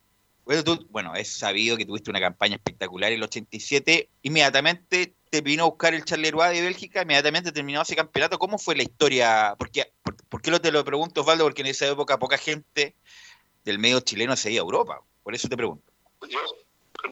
bueno, 0.46 0.64
tú, 0.64 0.88
bueno, 0.90 1.16
es 1.16 1.38
sabido 1.38 1.76
que 1.76 1.86
tuviste 1.86 2.10
una 2.10 2.20
campaña 2.20 2.56
espectacular 2.56 3.12
en 3.12 3.18
el 3.18 3.24
87. 3.24 4.10
Inmediatamente 4.22 5.16
te 5.36 5.42
vino 5.42 5.64
a 5.64 5.66
buscar 5.66 5.94
el 5.94 6.06
Charleroi 6.06 6.56
de 6.56 6.62
Bélgica, 6.62 7.02
inmediatamente 7.02 7.52
terminó 7.52 7.82
ese 7.82 7.94
campeonato. 7.94 8.40
¿Cómo 8.40 8.58
fue 8.58 8.74
la 8.74 8.84
historia? 8.84 9.54
Porque, 9.60 9.92
por, 10.02 10.16
por 10.28 10.42
qué 10.42 10.50
lo 10.50 10.62
te 10.62 10.72
lo 10.72 10.86
pregunto, 10.86 11.22
Osvaldo? 11.22 11.44
Porque 11.44 11.62
en 11.62 11.68
esa 11.68 11.88
época 11.88 12.18
poca 12.18 12.38
gente 12.38 12.96
del 13.66 13.78
medio 13.78 14.00
chileno 14.00 14.38
se 14.38 14.50
iba 14.54 14.62
a 14.62 14.64
Europa. 14.64 15.02
Por 15.24 15.36
eso 15.36 15.50
te 15.50 15.58
pregunto. 15.58 15.92
Yo, 16.30 16.40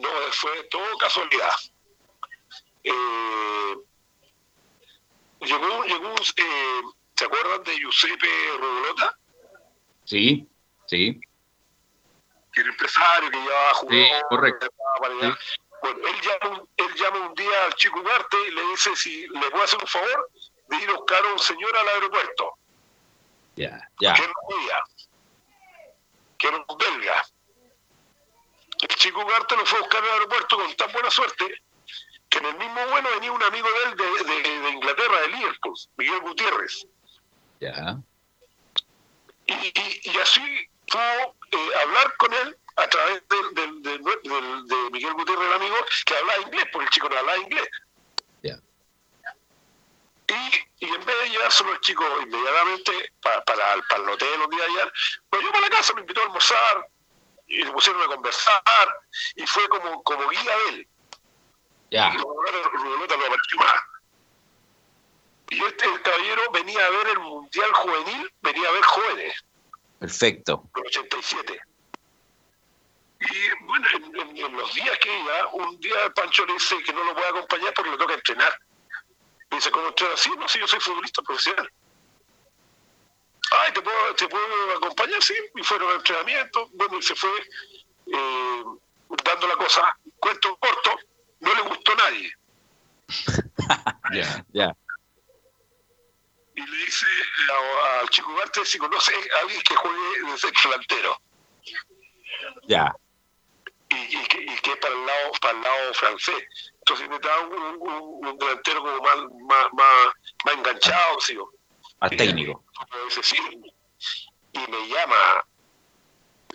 no, 0.00 0.08
fue 0.32 0.50
todo 0.70 0.96
casualidad. 0.98 1.50
Eh, 2.82 3.76
llegó, 5.40 5.84
llegó, 5.84 6.14
eh, 6.14 6.82
¿se 7.16 7.24
acuerdan 7.26 7.62
de 7.64 7.76
Giuseppe 7.76 8.26
Rodolota? 8.58 9.18
Sí, 10.06 10.48
sí. 10.86 11.20
que 12.54 12.60
era 12.62 12.70
empresario, 12.70 13.30
que 13.30 13.36
llevaba 13.36 13.74
jugadores. 13.74 14.16
Sí, 14.16 14.24
correcto. 14.30 14.66
para 14.98 15.14
allá. 15.14 15.38
Bueno, 15.84 16.08
él 16.08 16.20
llama, 16.22 16.56
un- 16.56 16.68
él 16.78 16.94
llama 16.94 17.18
un 17.28 17.34
día 17.34 17.64
al 17.66 17.74
chico 17.74 18.00
Ugarte 18.00 18.38
y 18.48 18.50
le 18.52 18.62
dice 18.68 18.96
si 18.96 19.26
le 19.28 19.50
puede 19.50 19.64
hacer 19.64 19.78
un 19.82 19.86
favor 19.86 20.30
de 20.68 20.76
ir 20.78 20.88
a 20.88 20.94
buscar 20.94 21.22
a 21.26 21.32
un 21.32 21.38
señor 21.38 21.76
al 21.76 21.88
aeropuerto, 21.88 22.54
Ya. 23.56 23.86
Ya. 24.00 24.14
que 24.14 24.26
no 24.26 24.32
podía, 24.48 24.82
que 26.38 26.48
era 26.48 26.56
un 26.66 26.78
belga. 26.78 27.26
El 28.80 28.88
chico 28.96 29.20
Ugarte 29.20 29.56
lo 29.56 29.66
fue 29.66 29.78
a 29.78 29.82
buscar 29.82 30.02
al 30.04 30.10
aeropuerto 30.10 30.56
con 30.56 30.74
tan 30.74 30.90
buena 30.92 31.10
suerte 31.10 31.62
que 32.30 32.38
en 32.38 32.46
el 32.46 32.56
mismo 32.56 32.86
vuelo 32.86 33.10
venía 33.10 33.30
un 33.32 33.42
amigo 33.42 33.68
de 33.70 33.82
él 33.90 33.96
de, 33.96 34.24
de- 34.42 34.60
de 34.60 34.70
Inglaterra, 34.70 35.20
de 35.20 35.28
Liverpool, 35.28 35.74
Miguel 35.98 36.20
Gutiérrez. 36.20 36.86
Ya. 37.60 37.98
y, 39.46 39.52
y- 39.52 40.00
y 40.04 40.18
así 40.18 40.40
pudo 40.90 41.34
eh, 41.52 41.70
hablar 41.82 42.16
con 42.16 42.32
él 42.32 42.56
a 42.76 42.88
través 42.88 43.22
del- 43.28 43.54
del- 43.54 43.82
del- 43.82 44.66
de 44.66 44.90
Miguel 44.90 45.14
Gutiérrez, 45.14 45.46
el 45.48 45.52
amigo, 45.54 45.76
que 46.06 46.16
hablaba 46.16 46.42
inglés, 46.42 46.66
porque 46.72 46.84
el 46.86 46.90
chico 46.90 47.08
no 47.08 47.18
hablaba 47.18 47.38
inglés. 47.38 47.68
Y, 50.26 50.86
y 50.86 50.88
en 50.88 51.04
vez 51.04 51.20
de 51.22 51.28
llevárselo 51.30 51.72
el 51.72 51.80
chico 51.80 52.02
inmediatamente 52.22 53.12
pa- 53.20 53.44
para, 53.44 53.76
para 53.88 54.02
el 54.04 54.08
hotel 54.08 54.40
un 54.40 54.50
día 54.50 54.64
allá, 54.64 54.92
lo 55.32 55.40
llevó 55.40 55.56
a 55.58 55.60
la 55.60 55.68
casa, 55.68 55.92
me 55.92 56.00
invitó 56.00 56.20
a 56.22 56.24
almorzar, 56.24 56.88
y 57.46 57.62
le 57.62 57.70
pusieron 57.70 58.00
a 58.02 58.06
conversar, 58.06 58.62
y 59.36 59.46
fue 59.46 59.68
como, 59.68 60.02
como 60.02 60.26
guía 60.30 60.56
de 60.56 60.68
él. 60.70 60.88
Ya. 61.90 62.10
Y 62.14 62.16
Rodolota 62.16 62.68
Rodolota 62.72 63.16
lo 63.18 63.26
apareció 63.26 63.58
más. 63.58 63.80
Y 65.50 65.62
este 65.62 65.84
el 65.84 66.00
caballero 66.00 66.42
venía 66.52 66.86
a 66.86 66.90
ver 66.90 67.06
el 67.08 67.18
Mundial 67.20 67.70
Juvenil, 67.74 68.32
venía 68.40 68.66
a 68.68 68.72
ver 68.72 68.82
jóvenes. 68.82 69.44
Perfecto. 69.98 70.70
el 70.76 70.86
87. 70.86 71.60
Y 73.30 73.64
bueno, 73.64 73.86
en, 73.94 74.04
en- 74.20 74.36
en 74.36 74.56
los 74.56 74.74
días 74.74 74.98
que 74.98 75.18
iba, 75.20 75.46
un 75.54 75.78
día 75.80 76.12
Pancho 76.14 76.44
le 76.46 76.54
dice 76.54 76.82
que 76.82 76.92
no 76.92 77.04
lo 77.04 77.14
puede 77.14 77.28
acompañar 77.28 77.72
porque 77.74 77.90
le 77.90 77.96
toca 77.96 78.14
entrenar. 78.14 78.58
Y 79.50 79.56
dice, 79.56 79.70
¿cómo 79.70 79.88
entrenar 79.88 80.14
así? 80.14 80.30
No, 80.36 80.48
si 80.48 80.58
yo 80.58 80.66
soy 80.68 80.80
futbolista 80.80 81.22
profesional. 81.22 81.70
Ay, 83.50 83.72
¿te 83.72 83.82
puedo, 83.82 84.14
¿te 84.16 84.26
puedo 84.28 84.76
acompañar? 84.76 85.22
Sí. 85.22 85.34
Y 85.54 85.62
fueron 85.62 85.90
al 85.90 85.96
entrenamiento. 85.96 86.68
Bueno, 86.74 86.98
y 86.98 87.02
se 87.02 87.14
fue 87.14 87.30
eh, 88.06 88.64
dando 89.24 89.46
la 89.46 89.56
cosa. 89.56 89.96
Cuento 90.18 90.56
corto, 90.56 90.98
no 91.40 91.54
le 91.54 91.60
gustó 91.62 91.92
a 91.92 91.96
nadie. 91.96 92.32
Ya. 94.12 94.44
Ya. 94.52 94.76
Y 96.56 96.60
le 96.60 96.76
dice 96.84 97.06
a- 97.50 98.00
al 98.00 98.08
chico 98.10 98.30
Ugarte 98.32 98.64
si 98.64 98.76
conoce 98.78 99.12
a 99.14 99.40
alguien 99.40 99.60
que 99.62 99.74
juegue 99.74 100.30
de 100.30 100.38
centro 100.38 100.70
delantero. 100.70 101.20
Ya. 102.68 102.94
Y, 103.94 104.16
y 104.16 104.26
que, 104.26 104.42
y 104.42 104.56
que 104.58 104.72
es 104.72 104.76
para 104.78 104.94
el 104.94 105.06
lado 105.06 105.32
para 105.40 105.56
el 105.58 105.62
lado 105.62 105.94
francés. 105.94 106.44
Entonces 106.78 107.08
necesitaba 107.08 107.40
un, 107.46 107.54
un, 107.80 108.26
un 108.28 108.38
delantero 108.38 108.80
como 108.80 109.00
más, 109.00 109.16
más, 109.48 109.72
más, 109.72 110.06
más 110.44 110.54
enganchado, 110.54 111.20
¿sí? 111.20 111.36
Al 112.00 112.10
técnico. 112.16 112.64
Y 114.52 114.58
me 114.70 114.88
llama. 114.88 115.44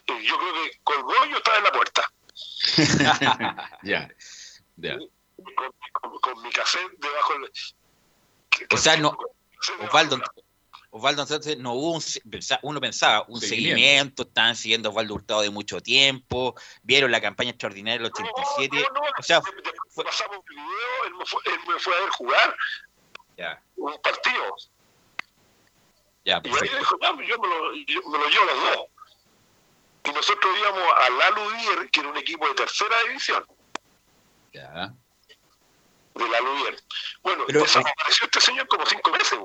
Y 0.07 0.23
yo 0.25 0.37
creo 0.37 0.53
que 0.53 1.29
yo 1.31 1.37
estaba 1.37 1.57
en 1.57 1.63
la 1.63 1.71
puerta. 1.71 2.11
ya. 3.83 4.09
Ya. 4.77 4.97
Con, 5.55 5.73
con- 5.93 6.19
con 6.19 6.41
mi 6.43 6.49
cassette 6.51 6.91
debajo 6.97 7.33
del. 7.33 7.51
O 8.71 8.77
sea, 8.77 8.97
no, 8.97 9.17
Osvaldo, 9.81 10.19
Osvaldo, 10.91 11.21
entonces 11.21 11.57
no 11.59 11.73
hubo 11.73 11.91
un, 11.93 12.03
uno 12.63 12.81
pensaba, 12.81 13.23
un 13.27 13.39
Seguimiento. 13.39 13.47
seguimiento, 13.77 14.23
estaban 14.23 14.55
siguiendo 14.55 14.89
a 14.89 14.91
Osvaldo 14.91 15.13
Hurtado 15.13 15.41
de 15.41 15.49
mucho 15.51 15.81
tiempo, 15.81 16.55
vieron 16.81 17.11
la 17.11 17.21
campaña 17.21 17.51
extraordinaria 17.51 17.99
del 17.99 18.11
87, 18.11 18.85
o 19.19 19.23
sea, 19.23 19.39
Después 19.85 20.07
pasamos 20.07 20.37
el 20.49 20.55
video, 20.55 21.05
él 21.07 21.13
me, 21.15 21.25
fue, 21.25 21.41
él 21.45 21.59
me 21.67 21.79
fue 21.79 21.95
a 21.95 21.99
ver 21.99 22.09
jugar 22.09 22.57
ya, 23.37 23.61
un 23.75 24.01
partido. 24.01 24.55
ya, 26.25 26.31
Y 26.31 26.31
ahí 26.31 26.41
perfecto. 26.41 26.77
dijo, 26.77 26.97
"Ya, 27.01 27.09
yo 27.11 27.39
me 27.39 27.47
lo, 27.47 27.75
yo 27.75 28.01
me 28.09 28.17
lo 28.17 28.27
llevo 28.27 28.45
los 28.45 28.75
dos. 28.75 28.85
Y 30.05 30.11
nosotros 30.11 30.57
íbamos 30.57 30.83
a 30.97 31.09
La 31.11 31.29
Ludier, 31.31 31.89
que 31.91 31.99
era 31.99 32.09
un 32.09 32.17
equipo 32.17 32.47
de 32.47 32.55
tercera 32.55 32.95
división, 33.03 33.45
Ya. 34.53 34.93
de 36.15 36.29
La 36.29 36.39
Ludier. 36.39 36.81
Bueno, 37.21 37.43
Pero- 37.47 37.61
desapareció 37.61 38.25
este 38.25 38.41
señor 38.41 38.67
como 38.67 38.85
cinco 38.87 39.11
meses. 39.11 39.37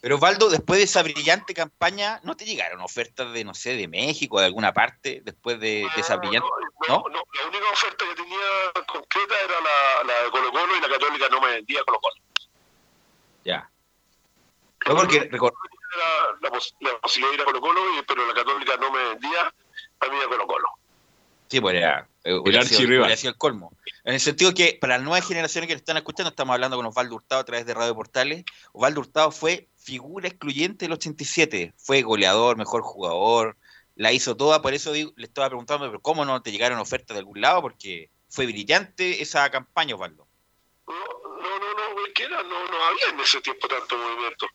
Pero 0.00 0.14
Osvaldo, 0.14 0.48
después 0.48 0.78
de 0.78 0.84
esa 0.84 1.02
brillante 1.02 1.54
campaña, 1.54 2.20
¿no 2.22 2.36
te 2.36 2.44
llegaron 2.44 2.80
ofertas 2.80 3.32
de, 3.32 3.42
no 3.44 3.52
sé, 3.54 3.74
de 3.76 3.88
México, 3.88 4.38
de 4.38 4.46
alguna 4.46 4.72
parte, 4.72 5.22
después 5.24 5.58
de, 5.58 5.88
de 5.94 6.00
esa 6.00 6.16
brillante? 6.16 6.48
No, 6.88 7.04
no, 7.10 7.22
la 7.34 7.48
única 7.48 7.64
oferta 7.72 8.04
que 8.08 8.14
tenía 8.22 8.38
concreta 8.86 9.34
era 9.44 9.54
la, 9.60 10.04
la 10.14 10.22
de 10.24 10.30
Colo 10.30 10.52
Colo 10.52 10.76
y 10.76 10.80
la 10.80 10.88
Católica 10.88 11.28
no 11.30 11.40
me 11.40 11.50
vendía 11.50 11.82
Colo 11.84 11.98
Colo. 12.00 12.14
Ya. 13.44 13.68
No, 14.86 14.94
porque 14.96 15.28
recor- 15.30 15.52
Era 15.94 16.38
la, 16.42 16.50
pos- 16.50 16.76
la 16.80 16.96
posibilidad 17.00 17.30
de 17.30 17.34
ir 17.36 17.42
a 17.42 17.44
Colo 17.46 17.60
Colo, 17.60 17.80
pero 18.06 18.26
la 18.26 18.34
Católica 18.34 18.76
no 18.76 18.92
me 18.92 19.02
vendía 19.08 19.52
a 20.00 20.08
mí 20.08 20.16
a 20.24 20.28
Colo 20.28 20.46
Colo. 20.46 20.68
Sí, 21.50 21.60
pues 21.60 21.74
era, 21.76 22.06
eh, 22.24 22.34
hubiera, 22.34 22.62
sido, 22.62 23.30
el 23.30 23.36
colmo. 23.38 23.72
En 24.04 24.12
el 24.14 24.20
sentido 24.20 24.52
que 24.52 24.76
para 24.78 24.96
las 24.98 25.02
nuevas 25.04 25.26
generaciones 25.26 25.66
que 25.66 25.74
nos 25.74 25.80
están 25.80 25.96
escuchando, 25.96 26.28
estamos 26.28 26.52
hablando 26.52 26.76
con 26.76 26.84
Osvaldo 26.84 27.14
Hurtado 27.14 27.40
a 27.40 27.44
través 27.44 27.64
de 27.64 27.72
Radio 27.72 27.94
Portales. 27.94 28.44
Osvaldo 28.72 29.00
Hurtado 29.00 29.30
fue 29.30 29.66
figura 29.88 30.28
excluyente 30.28 30.84
del 30.84 30.92
87. 30.92 31.72
Fue 31.78 32.02
goleador, 32.02 32.58
mejor 32.58 32.82
jugador, 32.82 33.56
la 33.94 34.12
hizo 34.12 34.36
toda. 34.36 34.60
Por 34.60 34.74
eso 34.74 34.92
digo- 34.92 35.12
le 35.16 35.24
estaba 35.26 35.48
preguntando, 35.48 35.86
pero 35.86 36.00
¿cómo 36.00 36.26
no 36.26 36.42
te 36.42 36.52
llegaron 36.52 36.78
ofertas 36.78 37.14
de 37.14 37.20
algún 37.20 37.40
lado? 37.40 37.62
Porque 37.62 38.10
fue 38.28 38.44
brillante 38.44 39.22
esa 39.22 39.48
campaña, 39.50 39.94
Osvaldo. 39.94 40.26
No, 40.86 40.94
no, 40.94 41.58
no, 41.58 41.94
no, 41.94 42.06
es 42.06 42.12
que 42.12 42.24
era, 42.24 42.42
no, 42.42 42.56
había 42.88 43.08
en 43.14 43.20
ese 43.20 43.40
tiempo 43.40 43.66
tanto 43.66 43.96
movimiento. 43.96 44.46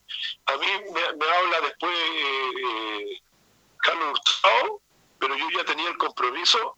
A 0.46 0.58
mí 0.58 0.68
me, 0.94 1.02
habla 1.02 1.62
después 1.62 1.98
eh, 1.98 2.52
eh, 2.68 3.22
Carlos 3.78 4.20
Hurtado, 4.20 4.82
pero 5.18 5.36
yo 5.36 5.48
ya 5.58 5.66
tenía 5.66 5.90
el 5.90 5.98
compromiso 5.98 6.78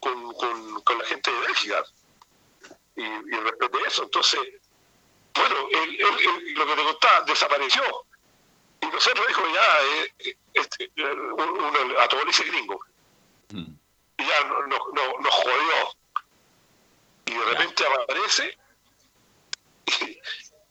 con, 0.00 0.32
con, 0.34 0.80
con 0.82 0.98
la 0.98 1.04
gente 1.04 1.30
de 1.32 1.40
Bélgica 1.46 1.84
y, 2.96 3.02
y 3.04 3.36
respeté 3.48 3.78
eso. 3.86 4.02
Entonces, 4.02 4.40
bueno, 5.34 5.68
él, 5.70 6.00
él- 6.00 6.20
él- 6.20 6.54
lo 6.54 6.66
que 6.66 6.74
te 6.76 6.82
contaba, 6.84 7.20
desapareció. 7.22 7.82
Y 8.80 8.86
nosotros 8.86 9.26
dijo, 9.28 9.42
ya, 9.54 9.82
eh, 9.82 10.36
este, 10.54 10.84
eh, 10.96 11.04
uno, 11.04 12.00
a 12.00 12.08
todos 12.08 12.26
dice 12.26 12.44
gringo. 12.44 12.78
Mm. 13.50 13.72
Y 14.18 14.26
ya 14.26 14.44
no- 14.44 14.66
no- 14.66 14.86
no- 14.92 15.18
nos 15.20 15.34
jodió. 15.34 15.96
Y 17.26 17.32
de 17.32 17.44
repente 17.44 17.84
aparece 17.86 18.56
y, 19.86 20.20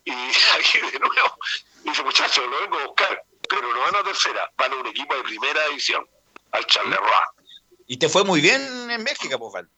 y 0.06 0.32
aquí 0.60 0.80
de 0.92 1.00
nuevo 1.00 1.38
dice, 1.84 2.04
muchachos, 2.04 2.46
lo 2.48 2.60
vengo 2.62 2.78
a 2.80 2.86
buscar, 2.88 3.24
pero 3.50 3.74
no 3.74 3.80
van 3.80 3.96
a 3.96 4.04
tercera, 4.04 4.52
van 4.58 4.74
a 4.74 4.76
un 4.76 4.88
equipo 4.88 5.16
de 5.16 5.24
primera 5.24 5.68
división, 5.70 6.08
al 6.52 6.66
Charleroi. 6.68 7.08
Y 7.88 7.98
te 7.98 8.08
fue 8.08 8.24
muy 8.24 8.40
bien 8.40 8.62
en 8.90 9.04
Bélgica, 9.04 9.38
pues, 9.38 9.54
Val. 9.54 9.70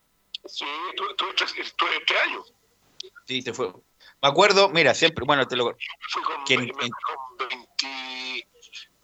Sí, 0.47 0.65
tuve, 0.95 1.13
tuve 1.15 1.33
tres, 1.33 1.53
tuve 1.75 1.99
tres 2.05 2.21
años. 2.21 2.53
Sí, 3.27 3.41
te 3.41 3.53
fue. 3.53 3.71
Me 4.25 4.31
acuerdo, 4.31 4.69
mira, 4.69 4.95
siempre, 4.95 5.23
bueno, 5.23 5.47
te 5.47 5.55
lo. 5.55 5.65
Fui 6.09 6.23
con, 6.23 6.43
que 6.45 6.55
en- 6.55 6.61
me- 6.61 6.65
me- 6.65 6.73
con 6.89 7.47
20 7.47 8.47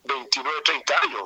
29, 0.03 0.61
30 0.65 0.99
años. 1.03 1.21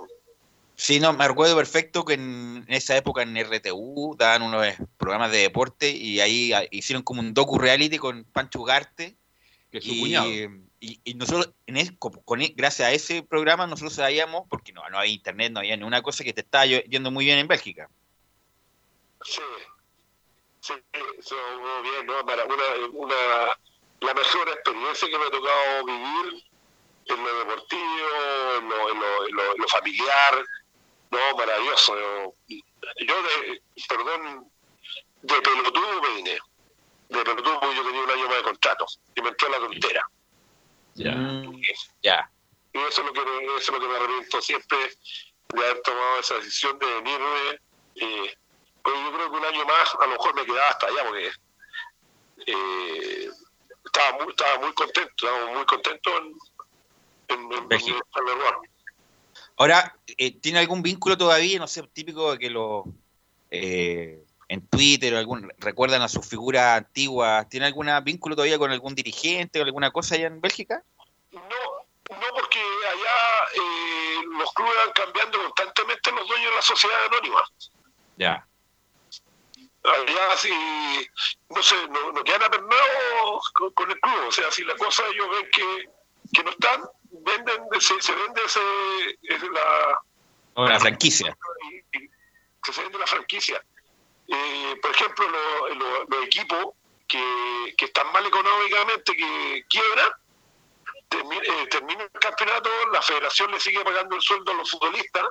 Sí, 0.75 0.99
no, 0.99 1.13
me 1.13 1.23
acuerdo 1.23 1.55
perfecto 1.55 2.03
que 2.03 2.15
en 2.15 2.65
esa 2.67 2.97
época 2.97 3.21
en 3.21 3.37
RTU 3.37 4.17
daban 4.19 4.41
unos 4.41 4.67
programas 4.97 5.31
de 5.31 5.37
deporte 5.37 5.89
y 5.91 6.19
ahí 6.19 6.51
ah, 6.51 6.65
hicieron 6.71 7.03
como 7.03 7.21
un 7.21 7.33
docu 7.33 7.57
reality 7.57 7.97
con 7.97 8.25
Pancho 8.25 8.59
Ugarte. 8.59 9.15
Que 9.71 9.77
es 9.77 9.85
su 9.85 9.93
y, 9.93 10.01
cuñado. 10.01 10.27
y- 10.81 10.99
y 11.05 11.13
nosotros, 11.13 11.53
en 11.65 11.77
es- 11.77 11.93
con- 11.97 12.21
con 12.25 12.41
e- 12.41 12.53
gracias 12.53 12.89
a 12.89 12.91
ese 12.91 13.23
programa, 13.23 13.65
nosotros 13.65 13.93
sabíamos, 13.93 14.43
porque 14.49 14.73
no, 14.73 14.81
no 14.89 14.99
había 14.99 15.13
internet, 15.13 15.53
no 15.53 15.59
había 15.61 15.77
ninguna 15.77 16.01
cosa, 16.01 16.25
que 16.25 16.33
te 16.33 16.41
estaba 16.41 16.65
yendo 16.65 17.11
muy 17.11 17.23
bien 17.23 17.39
en 17.39 17.47
Bélgica. 17.47 17.89
Sí, 19.23 19.41
sí, 20.59 20.73
eso 21.17 21.35
muy 21.61 21.89
bien, 21.89 22.05
¿no? 22.05 22.25
Para 22.25 22.43
una, 22.43 22.87
una, 22.91 23.15
la 24.01 24.13
mejor 24.13 24.49
experiencia 24.49 25.07
que 25.09 25.17
me 25.17 25.25
ha 25.25 25.31
tocado 25.31 25.85
vivir 25.85 26.43
en 27.05 27.23
lo 27.23 27.39
deportivo, 27.39 28.07
en 28.57 28.69
lo, 28.69 28.89
en 28.91 28.99
lo, 28.99 29.27
en 29.27 29.35
lo- 29.35 29.51
en 29.55 29.61
lo 29.61 29.67
familiar, 29.67 30.45
no, 31.11 31.37
maravilloso. 31.37 31.95
Yo, 31.97 32.33
yo 33.07 33.21
de, 33.23 33.61
perdón, 33.87 34.51
de 35.21 35.41
pelotudo 35.41 36.01
me 36.01 36.09
vine, 36.15 36.37
de 37.09 37.23
pelotudo 37.23 37.59
porque 37.59 37.75
yo 37.75 37.83
tenía 37.83 38.01
un 38.03 38.11
año 38.11 38.27
más 38.27 38.37
de 38.37 38.43
contrato 38.43 38.85
y 39.15 39.21
me 39.21 39.29
entró 39.29 39.49
la 39.49 39.57
tontera. 39.57 40.01
Ya. 40.95 41.15
Ya. 42.03 42.29
Y 42.73 42.77
eso 42.79 43.01
es 43.01 43.07
lo 43.07 43.13
que 43.13 43.21
me, 43.21 43.45
eso 43.57 43.57
es 43.57 43.69
lo 43.69 43.79
que 43.79 43.87
me 43.87 43.95
arrepiento 43.95 44.41
siempre 44.41 44.77
de 45.53 45.63
haber 45.65 45.81
tomado 45.81 46.19
esa 46.19 46.35
decisión 46.35 46.77
de 46.79 46.85
venirme. 46.85 47.59
Eh, 47.95 48.37
pues 48.83 48.95
yo 49.03 49.11
creo 49.13 49.31
que 49.31 49.37
un 49.37 49.45
año 49.45 49.65
más 49.65 49.95
a 49.95 50.05
lo 50.05 50.11
mejor 50.11 50.35
me 50.35 50.45
quedaba 50.45 50.69
hasta 50.69 50.87
allá 50.87 51.03
porque 51.05 51.31
eh, 52.47 53.29
estaba 53.95 54.23
muy, 54.23 54.31
estaba 54.31 54.59
muy 54.59 54.73
contento, 54.73 55.11
estaba 55.15 55.51
muy 55.51 55.65
contento 55.65 56.09
en, 56.17 56.33
en, 57.29 57.53
en, 57.53 57.67
Bélgica. 57.67 57.97
en 57.97 58.11
Charleroi. 58.13 58.69
Ahora, 59.57 59.95
eh, 60.17 60.31
¿tiene 60.39 60.59
algún 60.59 60.81
vínculo 60.81 61.17
todavía? 61.17 61.59
No 61.59 61.67
sé, 61.67 61.81
típico 61.93 62.33
de 62.33 62.39
que 62.39 62.49
lo 62.49 62.85
eh, 63.51 64.25
en 64.49 64.67
Twitter 64.67 65.13
o 65.13 65.17
algún 65.17 65.51
recuerdan 65.59 66.01
a 66.01 66.09
sus 66.09 66.27
figuras 66.27 66.77
antiguas. 66.77 67.47
¿Tiene 67.49 67.67
algún 67.67 67.89
vínculo 68.03 68.35
todavía 68.35 68.59
con 68.59 68.71
algún 68.71 68.95
dirigente 68.95 69.59
o 69.59 69.63
alguna 69.63 69.91
cosa 69.91 70.15
allá 70.15 70.27
en 70.27 70.41
Bélgica? 70.41 70.83
No, 71.31 71.41
no 71.41 72.27
porque 72.35 72.59
allá 72.59 73.45
eh, 73.55 74.21
los 74.37 74.53
clubes 74.53 74.73
van 74.75 74.93
cambiando 74.93 75.37
constantemente 75.39 76.11
los 76.11 76.27
dueños 76.27 76.49
de 76.49 76.55
la 76.55 76.61
sociedad 76.61 77.05
anónima. 77.05 77.43
Ya. 78.17 78.45
Allá 79.87 80.37
si 80.37 80.49
no 81.49 81.61
sé 81.63 81.75
no, 81.89 82.11
no 82.11 82.23
quedan 82.23 82.43
apernados 82.43 83.51
con, 83.53 83.71
con 83.73 83.91
el 83.91 83.99
club 83.99 84.27
o 84.27 84.31
sea 84.31 84.51
si 84.51 84.63
la 84.63 84.75
cosa 84.75 85.03
ellos 85.07 85.29
ven 85.29 85.49
que, 85.51 85.89
que 86.33 86.43
no 86.43 86.49
están 86.51 86.83
venden 87.11 87.61
se, 87.79 88.01
se 88.01 88.13
vende 88.15 88.41
ese 88.45 88.59
es 89.23 89.41
la 89.43 89.99
franquicia. 90.79 91.37
se 92.63 92.81
vende 92.81 92.97
la 92.97 93.07
franquicia 93.07 93.63
Eh, 94.27 94.75
por 94.81 94.91
ejemplo 94.91 95.27
lo- 95.29 95.67
lo- 95.75 96.03
los 96.05 96.25
equipos 96.25 96.73
que, 97.07 97.75
que 97.77 97.85
están 97.85 98.11
mal 98.11 98.25
económicamente 98.25 99.15
que 99.15 99.63
quiebran 99.69 100.11
termi- 101.09 101.43
eh, 101.43 101.67
termina 101.67 102.03
el 102.03 102.19
campeonato 102.19 102.69
la 102.91 103.01
federación 103.03 103.51
le 103.51 103.59
sigue 103.59 103.83
pagando 103.83 104.15
el 104.15 104.21
sueldo 104.21 104.51
a 104.51 104.55
los 104.55 104.71
futbolistas 104.71 105.25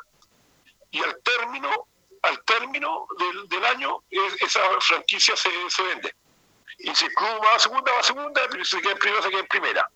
y 0.93 1.03
al 1.03 1.17
término 1.25 1.89
al 2.25 2.43
término 2.45 3.07
del, 3.18 3.49
del 3.49 3.64
año 3.64 4.03
es- 4.11 4.43
esa 4.43 4.61
franquicia 4.81 5.35
se, 5.37 5.49
se 5.68 5.83
vende 5.83 6.12
y 6.79 6.95
si 6.95 7.05
el 7.07 7.12
club 7.14 7.41
va 7.45 7.55
a 7.57 7.59
segunda 7.59 7.93
va 7.93 8.01
a 8.01 8.03
segunda 8.03 8.41
pero 8.51 8.64
si 8.64 8.77
se 8.77 8.83
queda 8.83 8.93
en 8.93 8.99
primera 8.99 9.22
se 9.22 9.31
queda 9.31 9.41
en 9.41 9.47
primera 9.47 9.91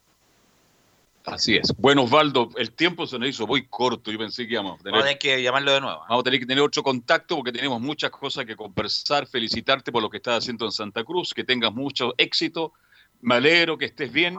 Así 1.25 1.57
es. 1.57 1.75
Bueno, 1.77 2.05
Osvaldo, 2.05 2.49
el 2.57 2.73
tiempo 2.73 3.07
se 3.07 3.19
nos 3.19 3.29
hizo 3.29 3.47
muy 3.47 3.67
corto. 3.69 4.11
Yo 4.11 4.19
pensé 4.19 4.47
que 4.47 4.55
íbamos 4.55 4.77
a 4.81 4.83
tener, 4.83 4.93
Vamos 4.93 5.03
a 5.05 5.07
tener 5.09 5.19
que 5.19 5.43
llamarlo 5.43 5.73
de 5.73 5.81
nuevo. 5.83 6.01
vamos 6.09 6.21
a 6.21 6.25
tener 6.25 6.41
que 6.41 6.47
tener 6.47 6.65
otro 6.65 6.83
contacto 6.83 7.37
porque 7.37 7.53
tenemos 7.53 7.79
muchas 7.83 8.11
cosas 8.11 8.47
que 8.47 8.57
conversar. 8.57 9.27
Felicitarte 9.27 9.93
por 9.93 10.01
lo 10.01 10.09
que 10.09 10.17
estás 10.19 10.39
haciendo 10.39 10.65
en 10.65 10.73
Santa 10.73 11.05
Cruz, 11.05 11.35
que 11.35 11.45
tengas 11.45 11.71
mucho 11.75 12.15
éxito. 12.17 12.73
Me 13.21 13.35
alegro 13.35 13.77
que 13.77 13.85
estés 13.87 14.11
bien 14.11 14.39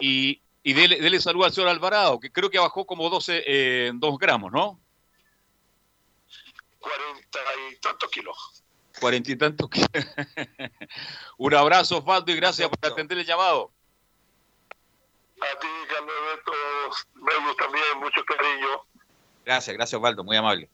y, 0.00 0.40
y 0.62 0.72
dele, 0.72 0.98
dele 1.00 1.20
salud 1.20 1.44
al 1.44 1.52
señor 1.52 1.68
Alvarado, 1.68 2.18
que 2.18 2.32
creo 2.32 2.48
que 2.48 2.58
bajó 2.58 2.86
como 2.86 3.10
12, 3.10 3.42
eh, 3.46 3.90
2 3.92 4.18
gramos, 4.18 4.50
¿no? 4.50 4.80
Cuarenta 6.80 7.38
y 7.70 7.76
tantos 7.76 8.10
kilos 8.10 8.62
Cuarenta 9.00 9.30
y 9.30 9.36
tantos. 9.36 9.70
que- 9.70 9.80
Un 11.38 11.54
abrazo, 11.54 11.98
Osvaldo, 11.98 12.32
y 12.32 12.36
gracias 12.36 12.68
por 12.68 12.90
atender 12.90 13.16
el 13.18 13.24
llamado. 13.24 13.70
a 15.40 15.58
ti 15.60 15.66
Carlos 15.88 16.12
Alberto 16.22 16.52
Melus 17.14 17.56
también 17.56 17.84
mucho 18.00 18.24
cariño 18.24 18.68
Gracias, 19.44 19.74
gracias 19.76 19.96
Osvaldo, 19.98 20.22
muy 20.24 20.36
amable. 20.36 20.68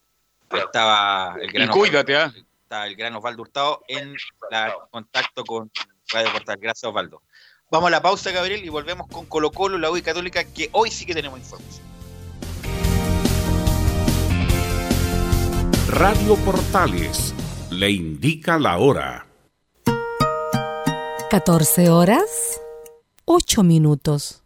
Ahí 0.50 0.60
estaba 0.60 1.36
el 1.40 1.50
gran 1.52 1.68
Y 1.68 1.70
cuídate, 1.70 2.16
¿ah? 2.16 2.32
Está 2.62 2.86
el 2.86 2.96
gran 2.96 3.14
Osvaldo 3.14 3.42
Hurtado 3.42 3.84
en 3.86 4.16
la- 4.50 4.74
contacto 4.90 5.44
con 5.44 5.70
Radio 6.08 6.32
Portal. 6.32 6.56
Gracias 6.60 6.84
Osvaldo. 6.84 7.22
Vamos 7.70 7.88
a 7.88 7.90
la 7.90 8.02
pausa, 8.02 8.30
Gabriel, 8.32 8.64
y 8.64 8.68
volvemos 8.68 9.06
con 9.08 9.26
Colo 9.26 9.50
Colo, 9.52 9.78
la 9.78 9.90
U 9.90 10.00
Católica, 10.02 10.42
que 10.44 10.68
hoy 10.72 10.90
sí 10.90 11.04
que 11.06 11.14
tenemos 11.14 11.38
información. 11.38 11.85
Radio 15.88 16.34
Portales 16.38 17.32
le 17.70 17.88
indica 17.92 18.58
la 18.58 18.78
hora. 18.78 19.24
14 21.30 21.90
horas, 21.90 22.60
8 23.24 23.62
minutos. 23.62 24.45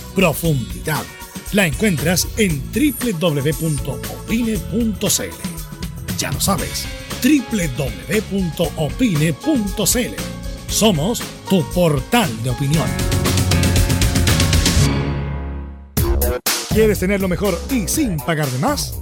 profundidad. 0.15 1.03
La 1.53 1.67
encuentras 1.67 2.27
en 2.37 2.61
www.opine.cl. 2.71 3.77
Ya 6.17 6.31
lo 6.31 6.39
sabes, 6.39 6.85
www.opine.cl. 7.23 7.71
Somos 10.67 11.21
tu 11.49 11.63
portal 11.71 12.43
de 12.43 12.49
opinión. 12.49 12.87
¿Quieres 16.73 16.99
tener 16.99 17.19
lo 17.19 17.27
mejor 17.27 17.59
y 17.69 17.87
sin 17.89 18.15
pagar 18.17 18.47
de 18.47 18.59
más? 18.59 19.01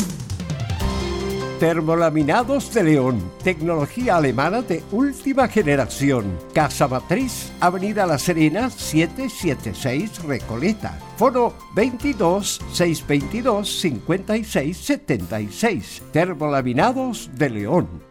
Termolaminados 1.61 2.73
de 2.73 2.81
León, 2.83 3.21
tecnología 3.43 4.15
alemana 4.15 4.63
de 4.63 4.81
última 4.91 5.47
generación. 5.47 6.35
Casa 6.55 6.87
Matriz, 6.87 7.51
Avenida 7.59 8.07
La 8.07 8.17
Serena, 8.17 8.71
776 8.71 10.23
Recoleta. 10.23 10.97
Foro 11.17 11.53
22 11.75 12.61
622 12.73 13.79
56 13.79 14.75
76. 14.75 16.01
Termolaminados 16.11 17.29
de 17.35 17.49
León. 17.51 18.10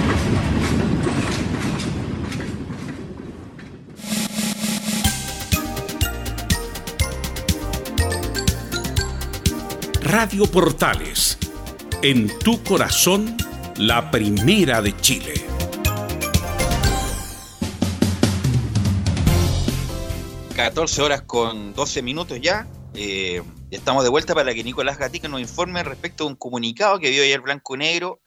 Radio 10.11 10.45
Portales, 10.45 11.37
en 12.01 12.27
tu 12.39 12.61
corazón, 12.63 13.37
la 13.77 14.11
primera 14.11 14.81
de 14.81 14.93
Chile. 14.97 15.33
...14 20.53 20.99
horas 20.99 21.21
con 21.21 21.73
12 21.73 22.01
minutos 22.01 22.39
ya. 22.41 22.67
Eh, 22.93 23.41
estamos 23.71 24.03
de 24.03 24.09
vuelta 24.09 24.35
para 24.35 24.53
que 24.53 24.65
Nicolás 24.65 24.97
Gatica 24.97 25.29
nos 25.29 25.39
informe 25.39 25.81
respecto 25.81 26.25
a 26.25 26.27
un 26.27 26.35
comunicado 26.35 26.99
que 26.99 27.09
vio 27.09 27.23
ayer 27.23 27.39
Blanco 27.39 27.75
y 27.75 27.77
Negro, 27.79 28.19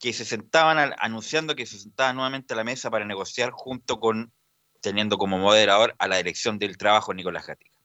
que 0.00 0.12
se 0.14 0.24
sentaban 0.24 0.78
al- 0.78 0.96
anunciando 0.98 1.54
que 1.54 1.66
se 1.66 1.78
sentaban 1.78 2.16
nuevamente 2.16 2.54
a 2.54 2.56
la 2.56 2.64
mesa 2.64 2.90
para 2.90 3.04
negociar 3.04 3.50
junto 3.52 4.00
con, 4.00 4.32
teniendo 4.80 5.18
como 5.18 5.38
moderador 5.38 5.94
a 5.98 6.08
la 6.08 6.16
dirección 6.16 6.58
del 6.58 6.78
trabajo 6.78 7.12
Nicolás 7.12 7.46
Gatica. 7.46 7.77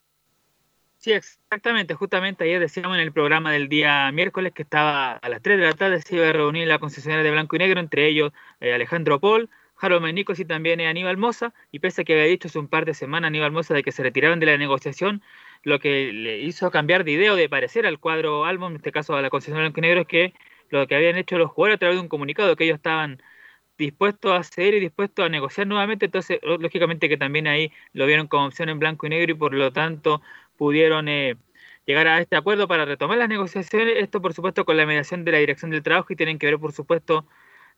Sí, 1.03 1.11
exactamente. 1.11 1.95
Justamente 1.95 2.45
ayer 2.45 2.61
decíamos 2.61 2.95
en 2.95 3.01
el 3.03 3.11
programa 3.11 3.51
del 3.51 3.67
día 3.67 4.09
miércoles 4.13 4.53
que 4.53 4.61
estaba 4.61 5.11
a 5.17 5.27
las 5.29 5.41
3 5.41 5.57
de 5.59 5.65
la 5.65 5.73
tarde 5.73 6.01
se 6.01 6.15
iba 6.15 6.29
a 6.29 6.31
reunir 6.31 6.65
la 6.65 6.79
concesionaria 6.79 7.25
de 7.25 7.31
Blanco 7.31 7.57
y 7.57 7.59
Negro, 7.59 7.81
entre 7.81 8.07
ellos 8.07 8.31
eh, 8.61 8.73
Alejandro 8.73 9.19
Paul, 9.19 9.49
Harold 9.75 10.01
Menicos 10.01 10.39
y 10.39 10.45
también 10.45 10.79
eh, 10.79 10.87
Aníbal 10.87 11.17
Moza. 11.17 11.53
Y 11.71 11.79
pese 11.79 12.03
a 12.03 12.05
que 12.05 12.13
había 12.13 12.23
dicho 12.25 12.47
hace 12.47 12.57
un 12.57 12.69
par 12.69 12.85
de 12.85 12.93
semanas 12.93 13.27
Aníbal 13.27 13.51
Moza 13.51 13.73
de 13.73 13.83
que 13.83 13.91
se 13.91 14.01
retiraban 14.01 14.39
de 14.39 14.45
la 14.45 14.57
negociación, 14.57 15.21
lo 15.63 15.77
que 15.79 16.13
le 16.13 16.39
hizo 16.39 16.71
cambiar 16.71 17.03
de 17.03 17.11
idea 17.11 17.33
o 17.33 17.35
de 17.35 17.49
parecer 17.49 17.85
al 17.85 17.99
cuadro 17.99 18.45
álbum, 18.45 18.71
en 18.71 18.75
este 18.77 18.93
caso 18.93 19.13
a 19.17 19.21
la 19.21 19.29
concesionaria 19.29 19.67
Blanco 19.71 19.79
y 19.81 19.81
Negro, 19.81 20.01
es 20.01 20.07
que 20.07 20.33
lo 20.69 20.87
que 20.87 20.95
habían 20.95 21.17
hecho 21.17 21.37
los 21.37 21.51
jugadores 21.51 21.75
a 21.75 21.79
través 21.79 21.97
de 21.97 22.01
un 22.01 22.07
comunicado 22.07 22.55
que 22.55 22.63
ellos 22.63 22.77
estaban 22.77 23.21
dispuestos 23.77 24.31
a 24.31 24.37
hacer 24.37 24.73
y 24.75 24.79
dispuestos 24.79 25.25
a 25.25 25.29
negociar 25.29 25.67
nuevamente, 25.67 26.05
entonces 26.05 26.39
lógicamente 26.43 27.09
que 27.09 27.17
también 27.17 27.47
ahí 27.47 27.71
lo 27.93 28.05
vieron 28.05 28.27
como 28.27 28.45
opción 28.45 28.69
en 28.69 28.79
blanco 28.79 29.05
y 29.07 29.09
negro 29.09 29.31
y 29.33 29.35
por 29.35 29.53
lo 29.53 29.73
tanto 29.73 30.21
pudieron 30.57 31.07
eh, 31.07 31.35
llegar 31.85 32.07
a 32.07 32.19
este 32.21 32.35
acuerdo 32.35 32.67
para 32.67 32.85
retomar 32.85 33.17
las 33.17 33.29
negociaciones, 33.29 33.95
esto 33.97 34.21
por 34.21 34.33
supuesto 34.33 34.65
con 34.65 34.77
la 34.77 34.85
mediación 34.85 35.25
de 35.25 35.31
la 35.31 35.37
dirección 35.39 35.71
del 35.71 35.83
trabajo 35.83 36.13
y 36.13 36.15
tienen 36.15 36.39
que 36.39 36.47
ver 36.47 36.59
por 36.59 36.71
supuesto 36.71 37.25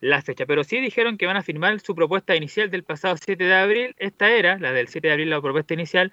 la 0.01 0.21
fecha, 0.21 0.45
pero 0.45 0.63
sí 0.63 0.79
dijeron 0.79 1.17
que 1.17 1.25
van 1.25 1.37
a 1.37 1.41
firmar 1.43 1.79
su 1.79 1.95
propuesta 1.95 2.35
inicial 2.35 2.69
del 2.69 2.83
pasado 2.83 3.15
7 3.17 3.43
de 3.43 3.53
abril, 3.53 3.95
esta 3.97 4.29
era, 4.29 4.59
la 4.59 4.71
del 4.71 4.87
7 4.87 5.07
de 5.07 5.13
abril, 5.13 5.29
la 5.29 5.41
propuesta 5.41 5.73
inicial, 5.73 6.11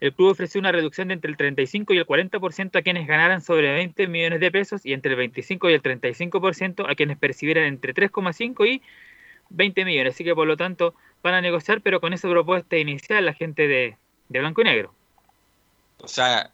el 0.00 0.12
club 0.12 0.30
ofreció 0.30 0.60
una 0.60 0.72
reducción 0.72 1.08
de 1.08 1.14
entre 1.14 1.30
el 1.30 1.36
35 1.36 1.94
y 1.94 1.98
el 1.98 2.06
40% 2.06 2.78
a 2.78 2.82
quienes 2.82 3.06
ganaran 3.06 3.40
sobre 3.40 3.72
20 3.72 4.06
millones 4.08 4.40
de 4.40 4.50
pesos 4.50 4.84
y 4.84 4.92
entre 4.92 5.12
el 5.12 5.16
25 5.16 5.70
y 5.70 5.74
el 5.74 5.82
35% 5.82 6.88
a 6.88 6.94
quienes 6.94 7.16
percibieran 7.16 7.64
entre 7.64 7.94
3,5 7.94 8.66
y 8.68 8.82
20 9.50 9.84
millones. 9.84 10.14
Así 10.14 10.24
que 10.24 10.34
por 10.34 10.46
lo 10.46 10.56
tanto 10.56 10.94
van 11.22 11.34
a 11.34 11.40
negociar, 11.40 11.80
pero 11.80 12.00
con 12.00 12.12
esa 12.12 12.28
propuesta 12.28 12.76
inicial 12.76 13.24
la 13.24 13.34
gente 13.34 13.68
de, 13.68 13.96
de 14.28 14.38
blanco 14.40 14.60
y 14.60 14.64
negro. 14.64 14.94
O 16.00 16.08
sea, 16.08 16.50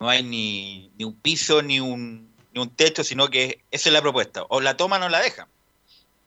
no 0.00 0.08
hay 0.08 0.22
ni, 0.22 0.90
ni 0.96 1.04
un 1.04 1.14
piso 1.14 1.62
ni 1.62 1.80
un, 1.80 2.28
ni 2.54 2.60
un 2.60 2.70
techo, 2.70 3.02
sino 3.04 3.28
que 3.28 3.60
esa 3.70 3.88
es 3.88 3.92
la 3.92 4.02
propuesta. 4.02 4.44
O 4.48 4.60
la 4.60 4.76
toman 4.76 5.02
o 5.02 5.08
la 5.08 5.20
dejan. 5.20 5.48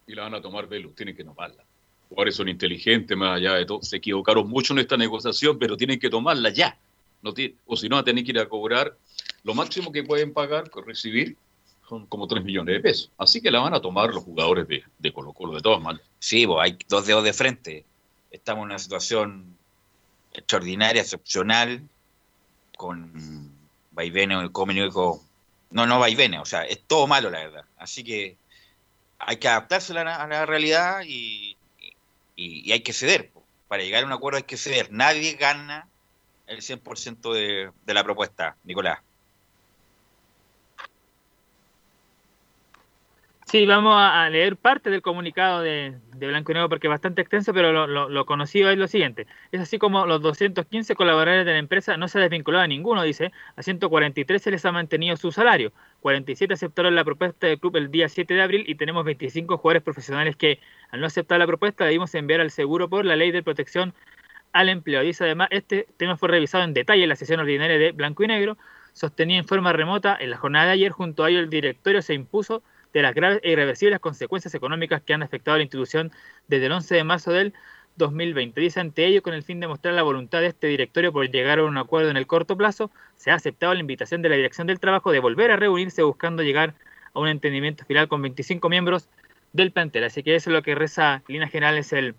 Y 0.07 0.15
la 0.15 0.23
van 0.23 0.35
a 0.35 0.41
tomar 0.41 0.67
Velus, 0.67 0.95
tienen 0.95 1.15
que 1.15 1.23
tomarla. 1.23 1.63
Jugadores 2.09 2.35
son 2.35 2.49
inteligentes, 2.49 3.15
más 3.17 3.37
allá 3.37 3.53
de 3.53 3.65
todo. 3.65 3.81
Se 3.81 3.97
equivocaron 3.97 4.49
mucho 4.49 4.73
en 4.73 4.79
esta 4.79 4.97
negociación, 4.97 5.57
pero 5.57 5.77
tienen 5.77 5.99
que 5.99 6.09
tomarla 6.09 6.49
ya. 6.49 6.77
No 7.21 7.33
ti- 7.33 7.55
o 7.65 7.77
si 7.77 7.87
no, 7.87 7.95
van 7.95 8.01
a 8.01 8.05
tener 8.05 8.23
que 8.25 8.31
ir 8.31 8.39
a 8.39 8.49
cobrar. 8.49 8.97
Lo 9.43 9.53
máximo 9.53 9.91
que 9.91 10.03
pueden 10.03 10.33
pagar, 10.33 10.69
recibir, 10.85 11.37
son 11.87 12.05
como 12.07 12.27
3 12.27 12.43
millones 12.43 12.73
de 12.75 12.79
pesos. 12.81 13.11
Así 13.17 13.39
que 13.41 13.49
la 13.51 13.59
van 13.59 13.73
a 13.73 13.79
tomar 13.81 14.09
los 14.13 14.23
jugadores 14.23 14.67
de, 14.67 14.83
de 14.99 15.13
Colo 15.13 15.31
Colo, 15.31 15.53
de 15.53 15.61
todas 15.61 15.81
maneras. 15.81 16.05
Sí, 16.19 16.45
pues 16.45 16.59
hay 16.61 16.77
dos 16.89 17.05
dedos 17.05 17.23
de 17.23 17.31
frente. 17.33 17.85
Estamos 18.31 18.63
en 18.63 18.65
una 18.65 18.79
situación 18.79 19.57
extraordinaria, 20.33 21.01
excepcional, 21.01 21.81
con 22.82 23.13
vaivenes 23.91 24.43
económicos. 24.45 25.21
No, 25.69 25.86
no 25.86 25.99
vaivenes, 25.99 26.39
o 26.41 26.45
sea, 26.45 26.63
es 26.65 26.86
todo 26.88 27.07
malo, 27.07 27.29
la 27.29 27.39
verdad. 27.39 27.65
Así 27.77 28.03
que 28.03 28.38
hay 29.19 29.38
que 29.38 29.47
adaptarse 29.47 29.93
a 29.97 30.03
la, 30.03 30.15
a 30.15 30.27
la 30.27 30.45
realidad 30.45 31.01
y, 31.05 31.57
y- 32.36 32.71
hay 32.71 32.82
que 32.82 32.93
ceder. 32.93 33.32
Para 33.67 33.84
llegar 33.84 34.03
a 34.03 34.07
un 34.07 34.11
acuerdo 34.13 34.38
hay 34.38 34.43
que 34.43 34.57
ceder. 34.57 34.91
Nadie 34.91 35.34
gana 35.36 35.88
el 36.47 36.61
100% 36.61 37.34
de, 37.34 37.71
de 37.86 37.93
la 37.93 38.03
propuesta, 38.03 38.57
Nicolás. 38.63 38.99
Sí, 43.52 43.66
vamos 43.66 43.93
a 43.97 44.30
leer 44.30 44.56
parte 44.56 44.89
del 44.89 45.02
comunicado 45.02 45.60
de, 45.62 45.99
Blanco 46.16 46.54
y 46.54 46.56
Negro 46.56 46.70
porque 46.70 46.88
es 46.88 46.89
bastante 46.89 47.22
extenso, 47.22 47.54
pero 47.54 47.74
lo, 47.86 48.08
lo, 48.08 48.26
conocido 48.26 48.70
es 48.70 48.78
lo 48.78 48.88
siguiente. 48.88 49.28
Es 49.52 49.60
así 49.60 49.78
como 49.78 50.06
los 50.06 50.22
215 50.22 50.95
colaboradores 50.95 51.45
de 51.45 51.52
la 51.52 51.58
empresa 51.58 51.97
no 51.97 52.08
se 52.08 52.18
ha 52.18 52.22
desvinculado 52.22 52.64
a 52.64 52.68
ninguno, 52.68 53.04
dice. 53.04 53.34
A 53.58 53.62
143 53.62 54.41
se 54.41 54.52
les 54.52 54.64
ha 54.64 54.72
mantenido 54.72 55.18
su 55.18 55.34
salario. 55.34 55.74
47 55.99 56.54
aceptaron 56.54 56.95
la 56.95 57.04
propuesta 57.04 57.47
del 57.47 57.60
club 57.60 57.76
el 57.76 57.91
día 57.91 58.08
7 58.08 58.34
de 58.34 58.41
abril 58.41 58.64
y 58.68 58.76
tenemos 58.76 59.04
25 59.04 59.58
jugadores 59.58 59.84
profesionales 59.84 60.38
que, 60.38 60.62
al 60.89 61.02
no 61.02 61.08
aceptar 61.08 61.38
la 61.38 61.45
propuesta, 61.45 61.84
debimos 61.84 62.16
enviar 62.16 62.39
al 62.39 62.52
seguro 62.52 62.88
por 62.88 63.04
la 63.04 63.18
ley 63.18 63.32
de 63.32 63.43
protección 63.43 63.93
al 64.54 64.70
empleo. 64.70 65.02
Dice 65.02 65.26
además, 65.26 65.49
este 65.52 65.88
tema 65.97 66.16
fue 66.16 66.30
revisado 66.30 66.64
en 66.64 66.74
detalle 66.74 67.04
en 67.04 67.10
la 67.10 67.18
sesión 67.18 67.41
ordinaria 67.41 67.78
de 67.78 67.91
Blanco 67.91 68.24
y 68.24 68.28
Negro, 68.28 68.58
sostenía 68.93 69.39
en 69.39 69.45
forma 69.45 69.74
remota 69.74 70.18
en 70.18 70.30
la 70.30 70.38
jornada 70.38 70.68
de 70.68 70.72
ayer, 70.72 70.93
junto 70.93 71.26
a 71.26 71.30
ello 71.30 71.39
el 71.39 71.49
directorio 71.49 72.02
se 72.02 72.14
impuso 72.14 72.64
de 72.93 73.01
las 73.01 73.13
graves 73.13 73.39
e 73.43 73.51
irreversibles 73.51 73.99
consecuencias 73.99 74.53
económicas 74.55 75.01
que 75.01 75.13
han 75.13 75.23
afectado 75.23 75.55
a 75.55 75.57
la 75.57 75.63
institución 75.63 76.11
desde 76.47 76.65
el 76.67 76.71
11 76.71 76.95
de 76.95 77.03
marzo 77.03 77.31
del 77.31 77.53
2020. 77.95 78.59
Dice 78.59 78.79
ante 78.79 79.05
ello, 79.05 79.21
con 79.21 79.33
el 79.33 79.43
fin 79.43 79.59
de 79.59 79.67
mostrar 79.67 79.93
la 79.93 80.03
voluntad 80.03 80.39
de 80.39 80.47
este 80.47 80.67
directorio 80.67 81.11
por 81.11 81.29
llegar 81.29 81.59
a 81.59 81.63
un 81.63 81.77
acuerdo 81.77 82.09
en 82.09 82.17
el 82.17 82.27
corto 82.27 82.57
plazo, 82.57 82.91
se 83.17 83.31
ha 83.31 83.35
aceptado 83.35 83.73
la 83.73 83.79
invitación 83.79 84.21
de 84.21 84.29
la 84.29 84.35
Dirección 84.35 84.67
del 84.67 84.79
Trabajo 84.79 85.11
de 85.11 85.19
volver 85.19 85.51
a 85.51 85.55
reunirse 85.55 86.03
buscando 86.03 86.43
llegar 86.43 86.73
a 87.13 87.19
un 87.19 87.27
entendimiento 87.27 87.85
final 87.85 88.07
con 88.07 88.21
25 88.21 88.69
miembros 88.69 89.07
del 89.53 89.71
plantel. 89.71 90.03
Así 90.05 90.23
que 90.23 90.35
eso 90.35 90.49
es 90.49 90.53
lo 90.53 90.63
que 90.63 90.75
reza 90.75 91.15
en 91.27 91.33
líneas 91.33 91.51
generales 91.51 91.93
el, 91.93 92.15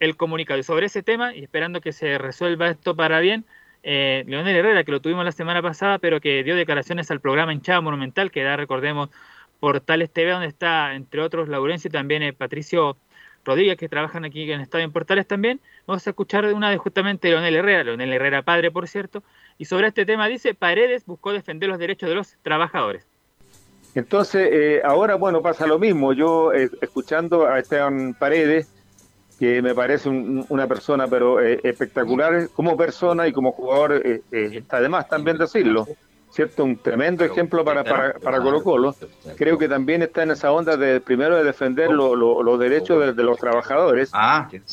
el 0.00 0.16
comunicado. 0.16 0.60
Y 0.60 0.62
sobre 0.62 0.86
ese 0.86 1.02
tema, 1.02 1.34
y 1.34 1.42
esperando 1.42 1.80
que 1.80 1.92
se 1.92 2.18
resuelva 2.18 2.68
esto 2.68 2.94
para 2.96 3.20
bien, 3.20 3.44
eh, 3.82 4.24
Leonel 4.26 4.56
Herrera, 4.56 4.84
que 4.84 4.92
lo 4.92 5.00
tuvimos 5.00 5.24
la 5.24 5.32
semana 5.32 5.62
pasada, 5.62 5.98
pero 5.98 6.20
que 6.20 6.42
dio 6.44 6.56
declaraciones 6.56 7.10
al 7.10 7.20
programa 7.20 7.52
Hinchada 7.52 7.80
Monumental, 7.80 8.30
que 8.30 8.42
da, 8.42 8.56
recordemos, 8.56 9.10
Portales 9.60 10.10
TV, 10.10 10.30
donde 10.32 10.46
está, 10.46 10.94
entre 10.94 11.20
otros, 11.20 11.48
Laurencio 11.48 11.88
y 11.88 11.92
también 11.92 12.22
eh, 12.22 12.32
Patricio 12.32 12.96
Rodríguez, 13.44 13.76
que 13.76 13.88
trabajan 13.88 14.24
aquí 14.24 14.50
en 14.50 14.60
Estadio 14.60 14.84
en 14.84 14.92
Portales 14.92 15.26
también. 15.26 15.60
Vamos 15.86 16.06
a 16.06 16.10
escuchar 16.10 16.44
una 16.52 16.70
de 16.70 16.76
justamente 16.76 17.28
Leonel 17.30 17.54
Herrera, 17.56 17.84
Leonel 17.84 18.12
Herrera 18.12 18.42
padre, 18.42 18.70
por 18.70 18.86
cierto, 18.88 19.22
y 19.58 19.64
sobre 19.64 19.88
este 19.88 20.04
tema 20.06 20.28
dice, 20.28 20.54
Paredes 20.54 21.06
buscó 21.06 21.32
defender 21.32 21.68
los 21.68 21.78
derechos 21.78 22.08
de 22.08 22.14
los 22.14 22.36
trabajadores. 22.42 23.06
Entonces, 23.94 24.48
eh, 24.52 24.80
ahora, 24.84 25.14
bueno, 25.16 25.40
pasa 25.42 25.66
lo 25.66 25.78
mismo. 25.78 26.12
Yo, 26.12 26.52
eh, 26.52 26.68
escuchando 26.80 27.46
a 27.48 27.58
Esteban 27.58 28.14
Paredes, 28.14 28.72
que 29.38 29.62
me 29.62 29.74
parece 29.74 30.08
un- 30.08 30.44
una 30.48 30.66
persona, 30.66 31.06
pero 31.08 31.40
eh, 31.40 31.58
espectacular 31.62 32.48
como 32.54 32.76
persona 32.76 33.26
y 33.26 33.32
como 33.32 33.52
jugador, 33.52 34.02
eh, 34.04 34.20
está 34.30 34.80
de 34.80 34.88
más 34.88 35.08
también 35.08 35.38
decirlo. 35.38 35.86
¿Cierto? 36.38 36.62
Un 36.62 36.76
tremendo 36.76 37.24
ejemplo 37.24 37.64
para, 37.64 37.82
para, 37.82 38.12
para 38.12 38.38
Colo 38.40 38.62
Colo. 38.62 38.94
Creo 39.36 39.58
que 39.58 39.68
también 39.68 40.02
está 40.02 40.22
en 40.22 40.30
esa 40.30 40.52
onda 40.52 40.76
de, 40.76 41.00
primero, 41.00 41.34
de 41.36 41.42
defender 41.42 41.90
lo- 41.90 42.14
lo- 42.14 42.44
los 42.44 42.60
derechos 42.60 43.00
de, 43.04 43.12
de 43.12 43.22
los 43.24 43.40
trabajadores. 43.40 44.10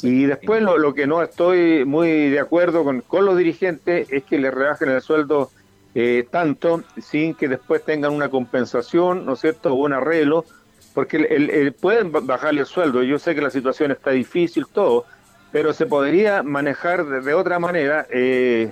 Y 0.03 0.25
después, 0.25 0.61
lo, 0.61 0.77
lo 0.77 0.93
que 0.93 1.07
no 1.07 1.23
estoy 1.23 1.83
muy 1.83 2.29
de 2.29 2.39
acuerdo 2.39 2.83
con, 2.83 3.01
con 3.01 3.25
los 3.25 3.35
dirigentes 3.35 4.07
es 4.11 4.23
que 4.25 4.37
le 4.37 4.51
rebajen 4.51 4.89
el 4.91 5.01
sueldo 5.01 5.49
eh, 5.95 6.27
tanto 6.29 6.83
sin 7.01 7.33
que 7.33 7.47
después 7.47 7.83
tengan 7.83 8.11
una 8.13 8.29
compensación, 8.29 9.25
¿no 9.25 9.33
es 9.33 9.39
cierto?, 9.39 9.71
o 9.73 9.75
un 9.77 9.93
arreglo, 9.93 10.45
porque 10.93 11.17
el- 11.17 11.25
el- 11.31 11.49
el- 11.49 11.73
pueden 11.73 12.11
ba- 12.11 12.19
bajarle 12.21 12.59
el 12.61 12.67
sueldo. 12.67 13.01
Yo 13.01 13.17
sé 13.17 13.33
que 13.33 13.41
la 13.41 13.49
situación 13.49 13.89
está 13.89 14.11
difícil, 14.11 14.67
todo, 14.71 15.05
pero 15.51 15.73
se 15.73 15.87
podría 15.87 16.43
manejar 16.43 17.05
de, 17.07 17.21
de 17.21 17.33
otra 17.33 17.57
manera 17.57 18.05
eh, 18.11 18.71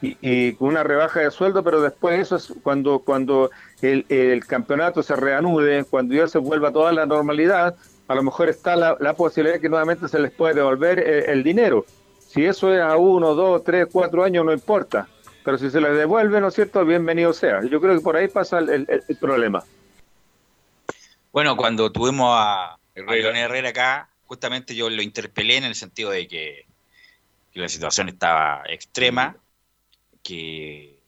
y, 0.00 0.16
y 0.20 0.52
con 0.54 0.68
una 0.68 0.82
rebaja 0.82 1.20
de 1.20 1.30
sueldo, 1.30 1.62
pero 1.64 1.80
después 1.80 2.18
eso 2.20 2.36
es 2.36 2.52
cuando, 2.62 3.00
cuando 3.00 3.50
el, 3.82 4.06
el 4.08 4.44
campeonato 4.46 5.02
se 5.02 5.16
reanude, 5.16 5.84
cuando 5.84 6.14
ya 6.14 6.28
se 6.28 6.38
vuelva 6.38 6.72
toda 6.72 6.92
la 6.92 7.06
normalidad, 7.06 7.74
a 8.06 8.14
lo 8.14 8.22
mejor 8.22 8.48
está 8.48 8.76
la, 8.76 8.96
la 9.00 9.14
posibilidad 9.14 9.56
de 9.56 9.60
que 9.60 9.68
nuevamente 9.68 10.08
se 10.08 10.18
les 10.18 10.30
puede 10.32 10.54
devolver 10.54 10.98
eh, 10.98 11.30
el, 11.32 11.42
dinero. 11.42 11.84
Si 12.26 12.44
eso 12.44 12.72
es 12.72 12.80
a 12.80 12.96
uno, 12.96 13.34
dos, 13.34 13.64
tres, 13.64 13.86
cuatro 13.90 14.24
años, 14.24 14.44
no 14.44 14.52
importa. 14.52 15.08
Pero 15.44 15.58
si 15.58 15.70
se 15.70 15.80
les 15.80 15.96
devuelve, 15.96 16.40
¿no 16.40 16.48
es 16.48 16.54
cierto? 16.54 16.84
Bienvenido 16.84 17.32
sea. 17.32 17.62
Yo 17.64 17.80
creo 17.80 17.94
que 17.96 18.00
por 18.02 18.16
ahí 18.16 18.28
pasa 18.28 18.58
el, 18.58 18.68
el- 18.70 19.02
el 19.06 19.16
problema. 19.16 19.62
Bueno, 21.32 21.56
cuando 21.56 21.90
tuvimos 21.92 22.30
a, 22.34 22.72
a 22.74 22.78
Leonel 22.96 23.44
Herrera 23.44 23.68
acá, 23.70 24.10
justamente 24.24 24.74
yo 24.74 24.90
lo 24.90 25.02
interpelé 25.02 25.56
en 25.56 25.64
el 25.64 25.74
sentido 25.74 26.10
de 26.10 26.26
que, 26.28 26.66
que 27.52 27.60
la 27.60 27.68
situación 27.68 28.08
estaba 28.08 28.62
extrema, 28.68 29.36
que 30.22 30.98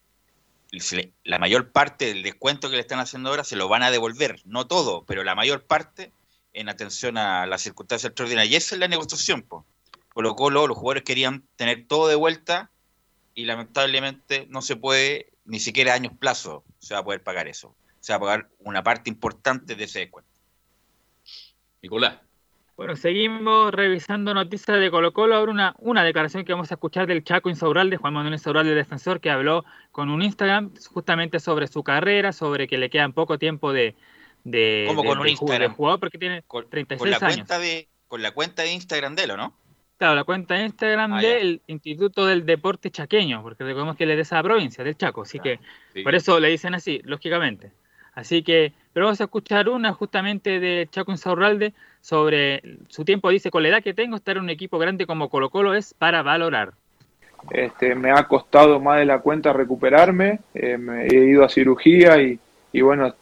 la 1.24 1.38
mayor 1.38 1.72
parte 1.72 2.06
del 2.06 2.22
descuento 2.22 2.70
que 2.70 2.76
le 2.76 2.82
están 2.82 3.00
haciendo 3.00 3.30
ahora 3.30 3.44
se 3.44 3.56
lo 3.56 3.68
van 3.68 3.82
a 3.82 3.90
devolver, 3.90 4.40
no 4.44 4.66
todo, 4.66 5.04
pero 5.04 5.24
la 5.24 5.34
mayor 5.34 5.64
parte 5.64 6.12
en 6.52 6.68
atención 6.68 7.18
a 7.18 7.46
las 7.46 7.62
circunstancias 7.62 8.10
extraordinarias. 8.10 8.52
Y 8.52 8.56
esa 8.56 8.74
es 8.74 8.80
la 8.80 8.88
negociación, 8.88 9.42
po. 9.42 9.64
Colo 10.12 10.34
Colo, 10.34 10.66
los 10.66 10.76
jugadores 10.76 11.04
querían 11.04 11.44
tener 11.56 11.86
todo 11.86 12.08
de 12.08 12.16
vuelta 12.16 12.70
y 13.34 13.44
lamentablemente 13.44 14.46
no 14.50 14.60
se 14.60 14.76
puede, 14.76 15.32
ni 15.44 15.60
siquiera 15.60 15.92
a 15.92 15.96
años 15.96 16.12
plazo 16.18 16.64
se 16.78 16.94
va 16.94 17.00
a 17.00 17.04
poder 17.04 17.22
pagar 17.22 17.46
eso. 17.48 17.74
Se 18.00 18.12
va 18.12 18.16
a 18.16 18.20
pagar 18.20 18.48
una 18.58 18.82
parte 18.82 19.10
importante 19.10 19.76
de 19.76 19.84
ese 19.84 20.00
descuento. 20.00 20.30
Nicolás. 21.82 22.18
Bueno, 22.80 22.96
seguimos 22.96 23.74
revisando 23.74 24.32
noticias 24.32 24.80
de 24.80 24.90
Colo 24.90 25.12
Colo. 25.12 25.36
Ahora 25.36 25.52
una, 25.52 25.74
una 25.80 26.02
declaración 26.02 26.46
que 26.46 26.54
vamos 26.54 26.70
a 26.70 26.76
escuchar 26.76 27.06
del 27.06 27.22
Chaco 27.22 27.50
Insaurralde, 27.50 27.98
Juan 27.98 28.14
Manuel 28.14 28.32
Insaurralde, 28.32 28.74
defensor, 28.74 29.20
que 29.20 29.28
habló 29.28 29.66
con 29.92 30.08
un 30.08 30.22
Instagram 30.22 30.72
justamente 30.90 31.40
sobre 31.40 31.66
su 31.66 31.82
carrera, 31.82 32.32
sobre 32.32 32.66
que 32.68 32.78
le 32.78 32.88
quedan 32.88 33.12
poco 33.12 33.38
tiempo 33.38 33.74
de, 33.74 33.96
de, 34.44 34.84
¿Cómo 34.88 35.02
de- 35.02 35.08
con 35.08 35.18
un 35.18 35.24
de 35.24 35.30
Instagram? 35.32 35.74
jugador 35.74 36.00
porque 36.00 36.16
tiene 36.16 36.42
Con 36.46 36.70
36 36.70 37.10
la 37.10 37.16
años. 37.18 37.36
cuenta 37.36 37.58
de 37.58 37.86
con 38.08 38.22
la 38.22 38.30
cuenta 38.32 38.62
de 38.62 38.72
Instagram 38.72 39.14
de 39.14 39.24
él, 39.24 39.30
¿o 39.32 39.36
no? 39.36 39.54
Claro, 39.98 40.14
la 40.14 40.24
cuenta 40.24 40.54
de 40.54 40.64
Instagram 40.64 41.12
Ah, 41.12 41.20
ya. 41.22 41.28
del 41.28 41.60
Instituto 41.66 42.24
del 42.24 42.46
Deporte 42.46 42.90
Chaqueño, 42.90 43.42
porque 43.42 43.62
recordemos 43.62 43.94
que 43.94 44.04
él 44.04 44.12
es 44.12 44.16
de 44.16 44.22
esa 44.22 44.42
provincia, 44.42 44.82
del 44.82 44.96
Chaco, 44.96 45.20
así 45.20 45.38
que 45.38 45.60
Sí. 45.92 46.02
por 46.02 46.14
eso 46.14 46.40
le 46.40 46.48
dicen 46.48 46.72
así, 46.74 47.02
lógicamente. 47.04 47.72
Así 48.14 48.42
que, 48.42 48.72
pero 48.92 49.06
vamos 49.06 49.20
a 49.20 49.24
escuchar 49.24 49.68
una 49.68 49.92
justamente 49.92 50.60
de 50.60 50.88
Chaco 50.90 51.12
Insaurralde 51.12 51.72
sobre 52.00 52.62
su 52.88 53.04
tiempo, 53.04 53.30
dice, 53.30 53.50
con 53.50 53.62
la 53.62 53.68
edad 53.68 53.82
que 53.82 53.94
tengo, 53.94 54.16
estar 54.16 54.36
en 54.36 54.44
un 54.44 54.50
equipo 54.50 54.78
grande 54.78 55.06
como 55.06 55.28
Colo 55.28 55.50
Colo 55.50 55.74
es 55.74 55.94
para 55.94 56.22
valorar. 56.22 56.72
Este, 57.50 57.94
me 57.94 58.10
ha 58.10 58.24
costado 58.24 58.80
más 58.80 58.98
de 58.98 59.06
la 59.06 59.20
cuenta 59.20 59.52
recuperarme, 59.52 60.40
eh, 60.54 60.76
me 60.76 61.06
he 61.06 61.24
ido 61.26 61.44
a 61.44 61.48
cirugía 61.48 62.20
y, 62.20 62.38
y 62.72 62.80
bueno, 62.82 63.14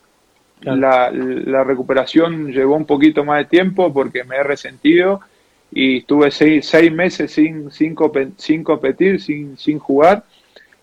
la, 0.62 1.10
la 1.12 1.62
recuperación 1.62 2.50
llevó 2.50 2.74
un 2.74 2.84
poquito 2.84 3.24
más 3.24 3.38
de 3.38 3.44
tiempo 3.44 3.92
porque 3.92 4.24
me 4.24 4.36
he 4.36 4.42
resentido 4.42 5.20
y 5.70 5.98
estuve 5.98 6.30
seis, 6.32 6.66
seis 6.66 6.90
meses 6.90 7.30
sin, 7.30 7.70
sin, 7.70 7.94
compe- 7.94 8.32
sin 8.36 8.64
competir, 8.64 9.20
sin, 9.20 9.56
sin 9.56 9.78
jugar 9.78 10.24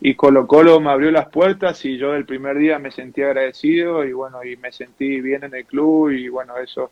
y 0.07 0.13
Colo 0.13 0.45
Colo 0.45 0.79
me 0.79 0.91
abrió 0.91 1.09
las 1.09 1.29
puertas 1.29 1.83
y 1.83 1.97
yo 1.97 2.13
el 2.13 2.25
primer 2.25 2.59
día 2.59 2.77
me 2.77 2.91
sentí 2.91 3.23
agradecido 3.23 4.05
y 4.05 4.13
bueno, 4.13 4.43
y 4.43 4.55
me 4.55 4.71
sentí 4.71 5.19
bien 5.19 5.43
en 5.43 5.55
el 5.55 5.65
club 5.65 6.11
y 6.11 6.29
bueno, 6.29 6.59
eso, 6.59 6.91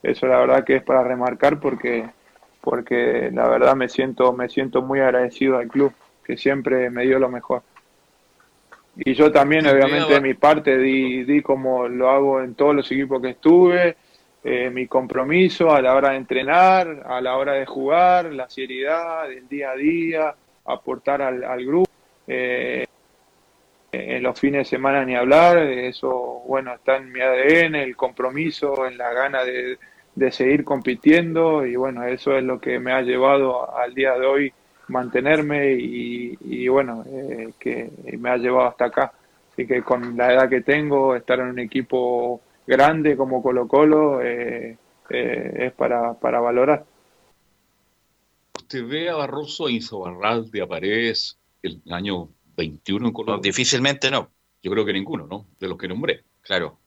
eso 0.00 0.28
la 0.28 0.38
verdad 0.38 0.62
que 0.62 0.76
es 0.76 0.82
para 0.84 1.02
remarcar 1.02 1.58
porque 1.58 2.08
porque 2.60 3.32
la 3.32 3.48
verdad 3.48 3.74
me 3.74 3.88
siento, 3.88 4.32
me 4.32 4.48
siento 4.48 4.80
muy 4.80 5.00
agradecido 5.00 5.58
al 5.58 5.66
club, 5.66 5.92
que 6.24 6.36
siempre 6.36 6.88
me 6.88 7.02
dio 7.02 7.18
lo 7.18 7.28
mejor. 7.28 7.62
Y 8.96 9.14
yo 9.14 9.32
también, 9.32 9.66
obviamente, 9.66 10.14
de 10.14 10.20
mi 10.20 10.34
parte, 10.34 10.78
di, 10.78 11.24
di 11.24 11.42
como 11.42 11.88
lo 11.88 12.10
hago 12.10 12.40
en 12.42 12.54
todos 12.54 12.76
los 12.76 12.92
equipos 12.92 13.20
que 13.20 13.30
estuve, 13.30 13.96
eh, 14.44 14.70
mi 14.70 14.86
compromiso 14.86 15.72
a 15.74 15.82
la 15.82 15.96
hora 15.96 16.10
de 16.10 16.18
entrenar, 16.18 17.02
a 17.08 17.20
la 17.20 17.36
hora 17.36 17.54
de 17.54 17.66
jugar, 17.66 18.26
la 18.26 18.48
seriedad 18.48 19.28
del 19.28 19.48
día 19.48 19.72
a 19.72 19.74
día, 19.74 20.34
aportar 20.64 21.22
al, 21.22 21.42
al 21.42 21.66
grupo. 21.66 21.91
Eh, 22.32 22.86
en 23.92 24.22
los 24.22 24.40
fines 24.40 24.60
de 24.60 24.76
semana 24.76 25.04
ni 25.04 25.14
hablar, 25.14 25.58
eso, 25.58 26.42
bueno, 26.46 26.74
está 26.74 26.96
en 26.96 27.12
mi 27.12 27.20
ADN, 27.20 27.74
el 27.74 27.94
compromiso, 27.94 28.86
en 28.86 28.96
la 28.96 29.12
gana 29.12 29.44
de, 29.44 29.78
de 30.14 30.32
seguir 30.32 30.64
compitiendo 30.64 31.66
y 31.66 31.76
bueno, 31.76 32.04
eso 32.04 32.36
es 32.36 32.42
lo 32.42 32.60
que 32.60 32.78
me 32.78 32.92
ha 32.92 33.02
llevado 33.02 33.76
al 33.76 33.94
día 33.94 34.18
de 34.18 34.26
hoy 34.26 34.52
mantenerme 34.88 35.72
y, 35.72 36.68
bueno, 36.68 37.04
eh, 37.06 37.52
que 37.58 37.90
me 38.18 38.30
ha 38.30 38.36
llevado 38.36 38.68
hasta 38.68 38.86
acá. 38.86 39.12
Así 39.52 39.66
que 39.66 39.82
con 39.82 40.16
la 40.16 40.32
edad 40.32 40.48
que 40.48 40.62
tengo, 40.62 41.14
estar 41.14 41.40
en 41.40 41.48
un 41.48 41.58
equipo 41.58 42.40
grande 42.66 43.16
como 43.16 43.42
Colo 43.42 43.68
Colo 43.68 44.22
eh, 44.22 44.76
eh, 45.10 45.52
es 45.56 45.72
para, 45.72 46.14
para 46.14 46.40
valorar. 46.40 46.84
¿Usted 48.56 48.86
ve 48.86 49.10
a 49.10 49.16
Barroso 49.16 49.68
e 49.68 49.72
Insaurralde 49.72 50.62
a 50.62 50.66
Paredes 50.66 51.38
el 51.62 51.82
año 51.90 52.28
21 52.56 53.06
en 53.08 53.12
Colombia? 53.12 53.50
difícilmente 53.50 54.10
no. 54.10 54.30
Yo 54.62 54.70
creo 54.70 54.84
que 54.84 54.92
ninguno, 54.92 55.26
¿no? 55.26 55.46
De 55.58 55.66
los 55.66 55.76
que 55.76 55.88
nombré. 55.88 56.24
Claro. 56.42 56.80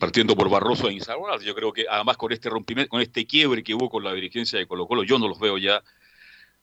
Partiendo 0.00 0.34
por 0.34 0.50
Barroso 0.50 0.88
e 0.88 0.94
Insaurralde, 0.94 1.44
yo 1.44 1.54
creo 1.54 1.72
que 1.72 1.86
además 1.88 2.16
con 2.16 2.32
este 2.32 2.50
rompimiento, 2.50 2.90
con 2.90 3.00
este 3.00 3.26
quiebre 3.26 3.62
que 3.62 3.74
hubo 3.74 3.88
con 3.88 4.02
la 4.02 4.12
dirigencia 4.12 4.58
de 4.58 4.66
Colo 4.66 4.86
Colo, 4.86 5.04
yo 5.04 5.18
no 5.18 5.28
los 5.28 5.38
veo 5.38 5.56
ya 5.58 5.82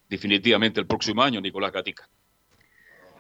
definitivamente 0.09 0.79
el 0.79 0.87
próximo 0.87 1.23
año, 1.23 1.39
Nicolás 1.39 1.71
Gatica. 1.71 2.07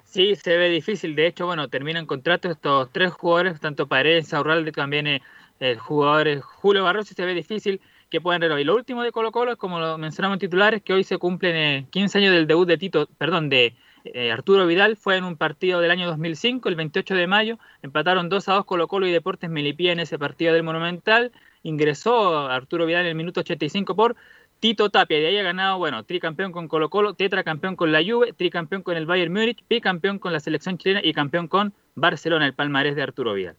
Sí, 0.03 0.35
se 0.35 0.57
ve 0.57 0.69
difícil. 0.69 1.15
De 1.15 1.27
hecho, 1.27 1.45
bueno, 1.45 1.69
terminan 1.69 2.05
contrato 2.05 2.49
estos 2.49 2.91
tres 2.91 3.13
jugadores, 3.13 3.59
tanto 3.61 3.87
Paredes, 3.87 4.27
Saurralde, 4.27 4.73
también 4.73 5.07
eh, 5.07 5.21
el 5.59 5.79
jugador 5.79 6.41
Julio 6.41 6.83
Barroso, 6.83 7.13
y 7.13 7.15
se 7.15 7.25
ve 7.25 7.33
difícil 7.33 7.79
que 8.09 8.19
puedan 8.19 8.41
renovar. 8.41 8.61
Y 8.61 8.65
lo 8.65 8.75
último 8.75 9.03
de 9.03 9.13
Colo 9.13 9.31
Colo 9.31 9.53
es, 9.53 9.57
como 9.57 9.79
lo 9.79 9.97
mencionamos 9.97 10.35
en 10.35 10.39
titulares, 10.39 10.81
que 10.81 10.91
hoy 10.91 11.05
se 11.05 11.17
cumplen 11.17 11.55
eh, 11.55 11.87
15 11.91 12.17
años 12.17 12.33
del 12.33 12.45
debut 12.45 12.67
de 12.67 12.77
Tito, 12.77 13.07
perdón, 13.17 13.47
de 13.47 13.73
eh, 14.05 14.31
Arturo 14.31 14.65
Vidal. 14.65 14.97
Fue 14.97 15.17
en 15.17 15.23
un 15.23 15.37
partido 15.37 15.79
del 15.79 15.91
año 15.91 16.07
2005, 16.07 16.69
el 16.69 16.75
28 16.75 17.15
de 17.15 17.27
mayo. 17.27 17.59
Empataron 17.81 18.29
2 18.29 18.49
a 18.49 18.53
2 18.53 18.65
Colo 18.65 18.87
Colo 18.87 19.07
y 19.07 19.11
Deportes 19.11 19.49
Melipía 19.49 19.91
en 19.91 19.99
ese 19.99 20.17
partido 20.19 20.53
del 20.53 20.63
Monumental. 20.63 21.31
Ingresó 21.63 22.47
Arturo 22.47 22.85
Vidal 22.85 23.01
en 23.01 23.07
el 23.07 23.15
minuto 23.15 23.41
85 23.41 23.95
por 23.95 24.15
Tito 24.61 24.91
Tapia, 24.91 25.17
de 25.17 25.25
ahí 25.25 25.37
ha 25.39 25.43
ganado, 25.43 25.79
bueno, 25.79 26.03
tricampeón 26.03 26.51
con 26.51 26.67
Colo 26.67 26.91
Colo, 26.91 27.15
tetracampeón 27.15 27.75
con 27.75 27.91
la 27.91 28.03
Juve, 28.03 28.31
tricampeón 28.31 28.83
con 28.83 28.95
el 28.95 29.07
Bayern 29.07 29.33
Múnich, 29.33 29.63
bicampeón 29.67 30.19
con 30.19 30.33
la 30.33 30.39
selección 30.39 30.77
chilena 30.77 31.01
y 31.03 31.13
campeón 31.13 31.47
con 31.47 31.73
Barcelona, 31.95 32.45
el 32.45 32.53
palmarés 32.53 32.95
de 32.95 33.01
Arturo 33.01 33.33
Vidal. 33.33 33.55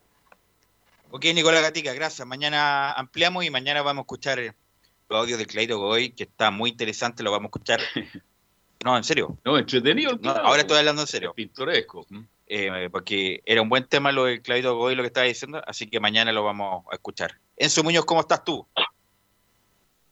Ok, 1.11 1.25
Nicolás 1.35 1.61
Gatica, 1.63 1.93
gracias. 1.93 2.27
Mañana 2.27 2.93
ampliamos 2.93 3.45
y 3.45 3.51
mañana 3.51 3.83
vamos 3.83 4.03
a 4.03 4.05
escuchar 4.05 4.55
los 5.09 5.19
audios 5.19 5.41
de 5.41 5.47
Claudio 5.47 5.79
Godoy, 5.79 6.11
que 6.11 6.23
está 6.23 6.53
muy 6.53 6.71
interesante, 6.71 7.25
lo 7.25 7.33
vamos 7.33 7.47
a 7.47 7.49
escuchar. 7.49 7.81
No, 8.85 8.97
en 8.97 9.05
serio. 9.05 9.39
No, 9.45 9.59
entretenido. 9.59 10.13
el 10.13 10.21
No, 10.23 10.31
ahora 10.31 10.61
estoy 10.63 10.79
hablando 10.79 11.03
en 11.03 11.09
serio. 11.09 11.33
Pintoresco. 11.35 12.07
Eh, 12.47 12.89
porque 12.91 13.41
era 13.47 13.63
un 13.63 13.69
buen 13.69 13.87
tema 13.87 14.13
lo 14.13 14.25
del 14.25 14.43
Claudio 14.43 14.75
Godoy, 14.77 14.95
lo 14.95 15.03
que 15.03 15.07
estaba 15.07 15.27
diciendo, 15.27 15.63
así 15.67 15.89
que 15.89 16.01
mañana 16.01 16.33
lo 16.33 16.45
vamos 16.45 16.85
a 16.91 16.95
escuchar. 16.95 17.33
Enzo 17.57 17.83
Muñoz, 17.83 18.05
¿cómo 18.05 18.21
estás 18.21 18.45
tú? 18.45 18.67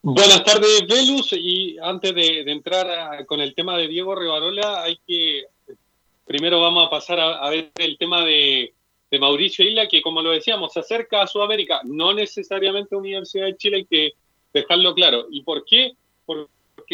Buenas 0.01 0.43
tardes, 0.43 0.85
Velus. 0.87 1.33
Y 1.33 1.77
antes 1.81 2.15
de, 2.15 2.43
de 2.43 2.51
entrar 2.51 2.89
a- 2.89 3.25
con 3.25 3.39
el 3.41 3.53
tema 3.53 3.77
de 3.77 3.87
Diego 3.87 4.15
Rivarola, 4.15 4.83
hay 4.83 4.99
que. 5.05 5.43
Primero 6.25 6.61
vamos 6.61 6.87
a 6.87 6.89
pasar 6.89 7.19
a, 7.19 7.39
a 7.45 7.49
ver 7.49 7.71
el 7.75 7.97
tema 7.97 8.23
de, 8.25 8.73
de 9.11 9.19
Mauricio 9.19 9.67
Isla, 9.67 9.87
que 9.87 10.01
como 10.01 10.21
lo 10.21 10.31
decíamos, 10.31 10.73
se 10.73 10.79
acerca 10.79 11.21
a 11.21 11.27
Sudamérica, 11.27 11.81
no 11.83 12.13
necesariamente 12.13 12.95
a 12.95 12.99
Universidad 12.99 13.45
de 13.47 13.57
Chile, 13.57 13.77
hay 13.77 13.85
que 13.85 14.11
dejarlo 14.53 14.95
claro. 14.95 15.27
¿Y 15.29 15.43
por 15.43 15.65
qué? 15.65 15.91
Porque 16.25 16.49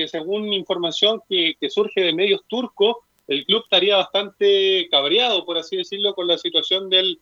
según 0.06 0.52
información 0.52 1.22
que, 1.30 1.56
surge 1.70 2.02
de 2.02 2.14
medios 2.14 2.42
turcos, 2.48 2.98
el 3.28 3.46
club 3.46 3.64
estaría 3.64 3.96
bastante 3.96 4.88
cabreado, 4.92 5.46
por 5.46 5.58
así 5.58 5.78
decirlo, 5.78 6.14
con 6.14 6.28
la 6.28 6.38
situación 6.38 6.90
del, 6.90 7.20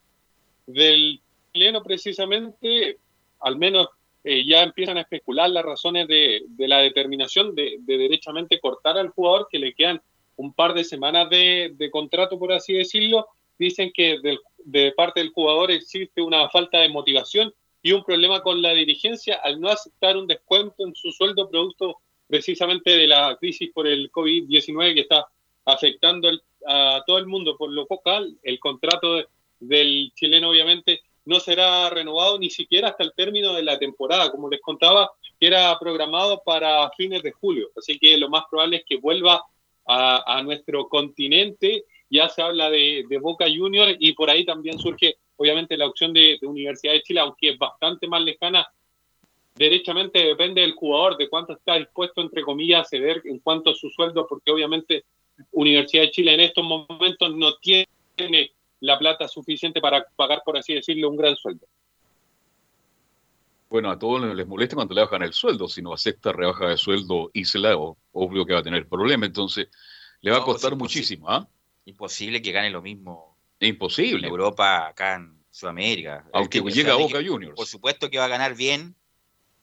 del 0.66 1.20
chileno 1.54 1.84
precisamente, 1.84 2.98
al 3.40 3.56
menos 3.58 3.88
eh, 4.24 4.44
ya 4.46 4.64
empiezan 4.64 4.98
a 4.98 5.02
especular 5.02 5.50
las 5.52 5.64
razones 5.64 6.08
de, 6.08 6.42
de 6.48 6.68
la 6.68 6.80
determinación 6.80 7.54
de, 7.54 7.78
de 7.80 7.98
derechamente 7.98 8.60
cortar 8.60 8.98
al 8.98 9.10
jugador, 9.10 9.48
que 9.52 9.60
le 9.60 9.74
quedan 9.74 10.02
un 10.38 10.52
par 10.54 10.74
de 10.74 10.84
semanas 10.84 11.30
de, 11.30 11.72
de 11.76 11.92
contrato, 11.92 12.38
por 12.40 12.52
así 12.52 12.74
decirlo. 12.74 13.28
Dicen 13.58 13.92
que 13.94 14.20
del- 14.22 14.40
de 14.66 14.92
parte 14.92 15.20
del 15.22 15.30
jugador 15.30 15.72
existe 15.72 16.22
una 16.22 16.50
falta 16.50 16.80
de 16.80 16.90
motivación 16.90 17.54
y 17.82 17.92
un 17.92 18.04
problema 18.04 18.42
con 18.42 18.62
la 18.62 18.74
dirigencia 18.74 19.36
al 19.44 19.62
no 19.62 19.70
aceptar 19.70 20.18
un 20.18 20.26
descuento 20.28 20.86
en 20.86 20.96
su 20.96 21.12
sueldo 21.12 21.48
producto 21.50 21.98
precisamente 22.28 22.92
de 22.98 23.08
la 23.08 23.36
crisis 23.40 23.72
por 23.74 23.88
el 23.88 24.12
COVID-19 24.12 24.94
que 24.94 25.02
está 25.02 25.28
afectando 25.66 26.30
a 26.68 27.04
todo 27.06 27.18
el 27.18 27.28
mundo. 27.28 27.58
Por 27.58 27.72
lo 27.72 27.86
cual, 27.88 28.38
el 28.44 28.60
contrato 28.60 29.16
de- 29.16 29.28
del 29.60 30.12
chileno 30.16 30.50
obviamente 30.50 31.02
no 31.26 31.40
será 31.40 31.90
renovado 31.90 32.38
ni 32.38 32.50
siquiera 32.50 32.90
hasta 32.90 33.04
el 33.04 33.14
término 33.16 33.54
de 33.54 33.64
la 33.64 33.80
temporada, 33.80 34.30
como 34.32 34.50
les 34.50 34.62
contaba, 34.62 35.10
que 35.40 35.48
era 35.48 35.78
programado 35.80 36.42
para 36.46 36.90
fines 36.92 37.24
de 37.24 37.32
julio. 37.32 37.70
Así 37.76 37.98
que 37.98 38.18
lo 38.18 38.30
más 38.30 38.44
probable 38.50 38.78
es 38.78 38.84
que 38.86 38.98
vuelva 38.98 39.44
a, 39.88 40.38
a 40.38 40.44
nuestro 40.44 40.88
continente. 40.88 41.86
Ya 42.10 42.30
se 42.30 42.42
habla 42.44 42.70
de, 42.70 43.06
de 43.10 43.18
Boca 43.18 43.46
Junior 43.48 43.96
y 44.00 44.14
por 44.14 44.30
ahí 44.30 44.46
también 44.46 44.78
surge, 44.78 45.16
obviamente, 45.38 45.76
la 45.78 45.88
opción 45.88 46.14
de, 46.14 46.38
de 46.40 46.48
Universidad 46.48 46.94
de 46.94 47.02
Chile, 47.02 47.20
aunque 47.22 47.50
es 47.50 47.58
bastante 47.58 48.08
más 48.08 48.22
lejana. 48.22 48.68
Derechamente 49.56 50.20
depende 50.20 50.62
del 50.62 50.74
jugador, 50.74 51.16
de 51.18 51.30
cuánto 51.30 51.54
está 51.54 51.76
dispuesto, 51.76 52.22
entre 52.22 52.42
comillas, 52.44 52.82
a 52.82 52.90
ceder 52.90 53.22
en 53.26 53.40
cuanto 53.40 53.70
a 53.70 53.76
su 53.76 53.90
sueldo, 53.90 54.28
porque 54.28 54.52
obviamente 54.52 55.06
Universidad 55.52 56.04
de 56.04 56.12
Chile 56.12 56.34
en 56.34 56.42
estos 56.42 56.64
momentos 56.64 57.34
no 57.36 57.56
tiene 57.58 57.88
la 58.82 59.00
plata 59.00 59.28
suficiente 59.28 59.80
para 59.82 60.06
pagar, 60.16 60.42
por 60.46 60.58
así 60.58 60.74
decirlo, 60.74 61.10
un 61.10 61.18
gran 61.18 61.36
sueldo. 61.38 61.66
Bueno, 63.70 63.90
a 63.92 63.98
todos 63.98 64.36
les 64.36 64.48
molesta 64.48 64.76
cuando 64.76 64.94
le 64.94 65.02
bajan 65.02 65.24
el 65.24 65.34
sueldo. 65.34 65.68
Si 65.68 65.82
no 65.82 65.94
acepta 65.94 66.32
rebaja 66.32 66.68
de 66.70 66.78
sueldo, 66.78 67.32
Isla, 67.34 67.76
o- 67.78 67.98
obvio 68.12 68.46
que 68.46 68.54
va 68.54 68.60
a 68.60 68.64
tener 68.64 68.88
problema. 68.88 69.26
Entonces, 69.26 69.70
le 70.22 70.32
va 70.32 70.38
a 70.38 70.44
costar 70.44 70.76
muchísimo. 70.76 71.30
¿ah? 71.30 71.48
Imposible 71.86 72.42
que 72.42 72.52
gane 72.52 72.70
lo 72.70 72.82
mismo 72.82 73.38
Es 73.60 73.68
en 73.68 73.74
imposible. 73.74 74.28
Europa, 74.28 74.88
acá 74.88 75.16
en 75.16 75.44
Sudamérica. 75.50 76.26
Aunque 76.34 76.62
llega 76.62 76.94
a 76.94 76.98
Boca 76.98 77.22
Juniors. 77.26 77.56
Por 77.56 77.66
supuesto 77.68 78.10
que 78.10 78.18
va 78.18 78.26
a 78.26 78.30
ganar 78.30 78.56
bien, 78.56 78.96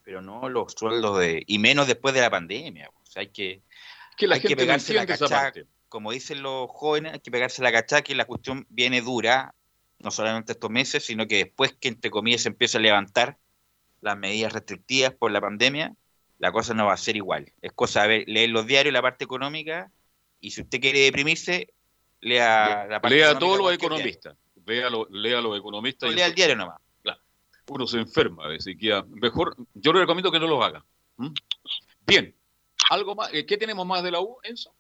pero 0.05 0.21
no 0.23 0.49
los 0.49 0.73
sueldos 0.77 1.19
de. 1.19 1.43
y 1.47 1.59
menos 1.59 1.87
después 1.87 2.15
de 2.15 2.21
la 2.21 2.31
pandemia. 2.31 2.89
O 2.91 3.07
sea, 3.07 3.21
hay 3.21 3.29
que. 3.29 3.63
Que 4.17 4.27
la 4.27 4.35
hay 4.37 4.41
que 4.43 4.49
gente 4.49 4.65
no 4.65 4.67
pegarse 4.67 4.95
la 4.95 5.29
parte. 5.29 5.67
como 5.89 6.13
dicen 6.13 6.43
los 6.43 6.69
jóvenes, 6.71 7.13
hay 7.15 7.21
que 7.21 7.31
pegarse 7.31 7.63
la 7.63 7.73
cachá 7.73 8.03
que 8.03 8.15
la 8.15 8.25
cuestión 8.25 8.67
viene 8.69 9.01
dura, 9.01 9.55
no 9.99 10.11
solamente 10.11 10.53
estos 10.53 10.71
meses, 10.71 11.05
sino 11.05 11.27
que 11.27 11.37
después 11.45 11.75
que 11.79 11.89
entre 11.89 12.11
comillas 12.11 12.43
se 12.43 12.49
empieza 12.49 12.79
a 12.79 12.81
levantar 12.81 13.39
las 14.01 14.17
medidas 14.19 14.53
restrictivas 14.53 15.13
por 15.15 15.31
la 15.31 15.41
pandemia, 15.41 15.95
la 16.39 16.51
cosa 16.53 16.75
no 16.75 16.87
va 16.87 16.95
a 16.95 16.97
ser 16.97 17.17
igual. 17.17 17.53
Es 17.63 17.73
cosa 17.73 18.03
de 18.03 18.09
ver- 18.09 18.25
leer 18.27 18.51
los 18.51 18.67
diarios, 18.67 18.93
la 18.93 19.01
parte 19.03 19.25
económica, 19.25 19.91
y 20.41 20.51
si 20.51 20.63
usted 20.63 20.81
quiere 20.81 20.99
deprimirse, 21.01 21.73
lea 22.21 22.87
la 22.89 23.01
parte 23.01 23.17
Lea 23.17 23.31
a 23.31 23.39
todos 23.39 23.59
los 23.59 23.73
economistas. 23.73 24.37
Lea, 24.67 24.91
lo- 24.91 25.09
lea 25.11 25.39
a 25.39 25.41
los 25.41 25.57
economistas. 25.59 26.09
No, 26.09 26.13
y 26.13 26.17
lea 26.17 26.27
el 26.27 26.35
diario 26.35 26.57
nomás. 26.57 26.79
Uno 27.75 27.87
se 27.87 27.99
enferma, 27.99 28.45
que 28.79 28.93
ah, 28.93 29.05
mejor, 29.09 29.57
yo 29.75 29.93
le 29.93 30.01
recomiendo 30.01 30.31
que 30.31 30.41
no 30.41 30.47
lo 30.47 30.62
haga. 30.62 30.85
Bien, 32.07 32.35
algo 32.91 33.14
más, 33.14 33.33
eh, 33.33 33.47
¿qué 33.47 33.57
tenemos 33.57 33.87
más 33.87 34.03
de 34.03 34.11
la 34.11 34.20
U, 34.20 34.37
Enzo? 34.43 34.75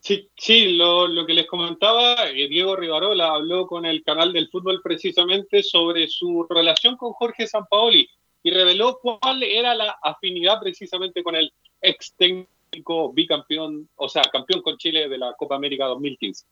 Sí, 0.00 0.30
sí, 0.36 0.76
lo, 0.76 1.08
lo 1.08 1.26
que 1.26 1.34
les 1.34 1.46
comentaba, 1.46 2.30
eh, 2.30 2.48
Diego 2.48 2.76
Rivarola 2.76 3.34
habló 3.34 3.66
con 3.66 3.84
el 3.84 4.02
canal 4.02 4.32
del 4.32 4.48
fútbol 4.48 4.80
precisamente 4.82 5.62
sobre 5.62 6.06
su 6.08 6.46
relación 6.48 6.96
con 6.96 7.12
Jorge 7.12 7.46
Sampaoli 7.46 8.08
y 8.42 8.50
reveló 8.50 8.98
cuál 9.02 9.42
era 9.42 9.74
la 9.74 9.98
afinidad 10.02 10.60
precisamente 10.60 11.22
con 11.22 11.36
el 11.36 11.52
ex 11.82 12.14
técnico 12.16 13.12
bicampeón, 13.12 13.88
o 13.96 14.08
sea, 14.08 14.22
campeón 14.22 14.62
con 14.62 14.78
Chile 14.78 15.08
de 15.08 15.18
la 15.18 15.34
Copa 15.34 15.56
América 15.56 15.86
2015. 15.86 16.46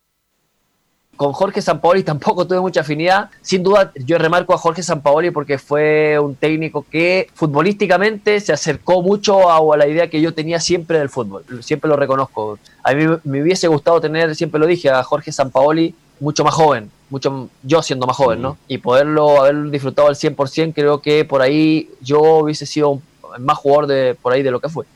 Con 1.17 1.33
Jorge 1.33 1.63
Sampaoli 1.63 2.03
tampoco 2.03 2.47
tuve 2.47 2.61
mucha 2.61 2.83
afinidad. 2.83 3.31
Sin 3.41 3.63
duda, 3.63 3.93
yo 3.95 4.19
remarco 4.19 4.55
a 4.55 4.59
Jorge 4.59 4.83
Sampaoli 4.83 5.31
porque 5.31 5.59
fue 5.59 6.19
un 6.19 6.35
técnico 6.35 6.85
que 6.91 7.29
futbolísticamente 7.35 8.41
se 8.41 8.53
acercó 8.53 9.03
mucho 9.03 9.51
a, 9.51 9.75
a 9.75 9.77
la 9.77 9.87
idea 9.87 10.09
que 10.09 10.21
yo 10.21 10.35
tenía 10.35 10.61
siempre 10.61 10.99
del 10.99 11.09
fútbol. 11.09 11.45
Siempre 11.61 11.89
lo 11.89 11.97
reconozco. 11.97 12.59
A 12.83 12.93
mí 12.95 13.05
me 13.25 13.43
hubiese 13.43 13.69
gustado 13.69 14.01
tener, 14.01 14.35
siempre 14.35 14.61
lo 14.61 14.67
dije, 14.67 14.91
a 14.91 15.03
Jorge 15.03 15.33
Sampaoli 15.33 15.95
mucho 16.21 16.45
más 16.45 16.55
joven, 16.55 16.91
mucho 17.11 17.49
yo 17.63 17.83
siendo 17.83 18.07
más 18.07 18.17
joven, 18.17 18.43
¿no? 18.43 18.57
Y 18.69 18.79
poderlo 18.79 19.41
haber 19.41 19.71
disfrutado 19.71 20.09
al 20.09 20.15
100%, 20.15 20.73
creo 20.75 21.01
que 21.01 21.25
por 21.25 21.43
ahí 21.43 21.91
yo 22.01 22.21
hubiese 22.21 22.67
sido 22.67 23.01
más 23.39 23.59
jugador 23.59 23.87
de 23.87 24.17
por 24.21 24.33
ahí 24.33 24.43
de 24.43 24.51
lo 24.51 24.61
que 24.61 24.69
fue. 24.69 24.87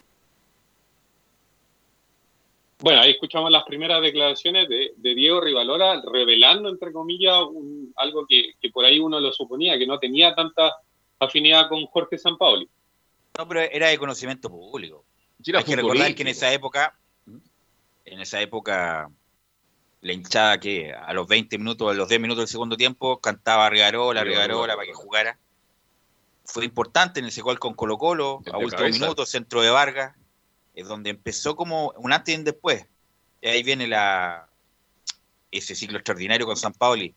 Bueno, 2.80 3.02
ahí 3.02 3.10
escuchamos 3.10 3.50
las 3.50 3.64
primeras 3.64 4.00
declaraciones 4.00 4.68
de, 4.68 4.92
de 4.96 5.14
Diego 5.14 5.40
Rivalora 5.40 6.00
revelando, 6.10 6.68
entre 6.68 6.92
comillas, 6.92 7.42
un- 7.50 7.92
algo 7.96 8.24
que, 8.26 8.52
que 8.60 8.70
por 8.70 8.84
ahí 8.84 8.98
uno 8.98 9.20
lo 9.20 9.32
suponía, 9.32 9.78
que 9.78 9.86
no 9.86 9.98
tenía 9.98 10.34
tanta 10.34 10.72
afinidad 11.18 11.68
con 11.68 11.84
Jorge 11.86 12.16
Sampaoli. 12.16 12.68
No, 13.38 13.46
pero 13.46 13.60
era 13.60 13.88
de 13.88 13.98
conocimiento 13.98 14.48
público. 14.48 15.04
era 15.46 15.58
Hay 15.58 15.64
que 15.64 15.76
recordar 15.76 16.14
que 16.14 16.22
en 16.22 16.28
esa 16.28 16.52
época, 16.52 16.94
en 18.06 18.20
esa 18.20 18.40
época, 18.40 19.10
la 20.00 20.12
hinchada 20.12 20.58
que 20.58 20.92
a 20.92 21.12
los 21.12 21.26
20 21.28 21.58
minutos, 21.58 21.90
a 21.90 21.94
los 21.94 22.08
10 22.08 22.20
minutos 22.20 22.40
del 22.42 22.48
segundo 22.48 22.76
tiempo, 22.78 23.18
cantaba 23.20 23.68
Rigarola, 23.68 24.24
Rigarola 24.24 24.74
para 24.74 24.86
que 24.86 24.94
jugara. 24.94 25.38
Fue 26.46 26.64
importante 26.64 27.20
en 27.20 27.26
ese 27.26 27.42
gol 27.42 27.58
con 27.58 27.74
Colo 27.74 27.98
Colo, 27.98 28.42
a 28.50 28.56
último 28.58 28.70
cabeza. 28.70 28.98
minuto, 28.98 29.26
centro 29.26 29.60
de 29.62 29.70
Vargas, 29.70 30.16
es 30.74 30.88
donde 30.88 31.10
empezó 31.10 31.56
como 31.56 31.92
un 31.96 32.12
antes 32.12 32.34
y 32.34 32.38
un 32.38 32.44
después. 32.44 32.86
Y 33.40 33.48
ahí 33.48 33.62
viene 33.62 33.86
la 33.86 34.48
ese 35.50 35.74
ciclo 35.74 35.98
extraordinario 35.98 36.46
con 36.46 36.56
San 36.56 36.72
Paoli. 36.72 37.14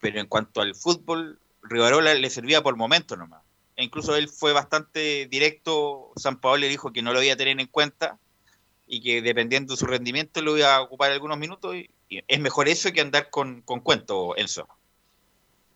Pero 0.00 0.20
en 0.20 0.26
cuanto 0.26 0.60
al 0.60 0.74
fútbol, 0.74 1.38
Rivarola 1.62 2.14
le 2.14 2.30
servía 2.30 2.62
por 2.62 2.76
momento 2.76 3.16
nomás. 3.16 3.42
E 3.76 3.84
incluso 3.84 4.14
él 4.16 4.28
fue 4.28 4.52
bastante 4.52 5.26
directo. 5.26 6.12
San 6.16 6.40
Paoli 6.40 6.68
dijo 6.68 6.92
que 6.92 7.02
no 7.02 7.12
lo 7.12 7.22
iba 7.22 7.34
a 7.34 7.36
tener 7.36 7.58
en 7.58 7.66
cuenta 7.66 8.18
y 8.86 9.00
que 9.00 9.22
dependiendo 9.22 9.74
de 9.74 9.78
su 9.78 9.86
rendimiento 9.86 10.42
lo 10.42 10.56
iba 10.56 10.74
a 10.74 10.82
ocupar 10.82 11.10
algunos 11.10 11.38
minutos. 11.38 11.74
Y, 11.74 11.90
es 12.08 12.38
mejor 12.38 12.68
eso 12.68 12.92
que 12.92 13.00
andar 13.00 13.30
con, 13.30 13.62
con 13.62 13.80
cuento, 13.80 14.36
Enzo. 14.36 14.68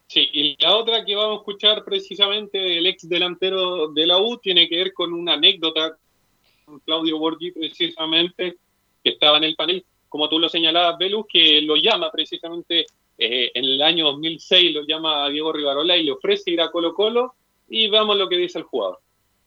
Sí, 0.07 0.29
y 0.33 0.63
la 0.63 0.77
otra 0.77 1.05
que 1.05 1.17
vamos 1.17 1.39
a 1.39 1.41
escuchar 1.41 1.85
precisamente 1.85 2.59
del 2.59 2.87
ex 2.87 3.09
delantero 3.09 3.89
de 3.89 4.07
la 4.07 4.19
U 4.19 4.39
tiene 4.39 4.69
que 4.69 4.77
ver 4.77 4.93
con 4.93 5.13
una 5.13 5.35
anécdota 5.35 5.99
Claudio 6.85 7.19
Borghi 7.19 7.53
precisamente, 7.53 8.57
que 9.03 9.11
estaba 9.11 9.39
en 9.39 9.45
el 9.45 9.57
panel, 9.57 9.85
como 10.09 10.29
tú 10.29 10.39
lo 10.39 10.49
señalabas, 10.49 10.99
Velus, 10.99 11.27
que 11.31 11.61
lo 11.63 11.77
llama 11.77 12.11
precisamente 12.11 12.87
eh, 13.19 13.51
en 13.55 13.65
el 13.65 13.83
año 13.83 14.07
2006, 14.07 14.75
lo 14.75 14.87
llama 14.87 15.25
a 15.25 15.29
Diego 15.29 15.53
Rivarola 15.53 15.97
y 15.97 16.05
le 16.05 16.13
ofrece 16.13 16.51
ir 16.51 16.61
a 16.61 16.71
Colo 16.71 16.95
Colo 16.95 17.35
y 17.69 17.89
veamos 17.89 18.17
lo 18.17 18.29
que 18.29 18.37
dice 18.37 18.59
el 18.59 18.65
jugador. 18.65 18.99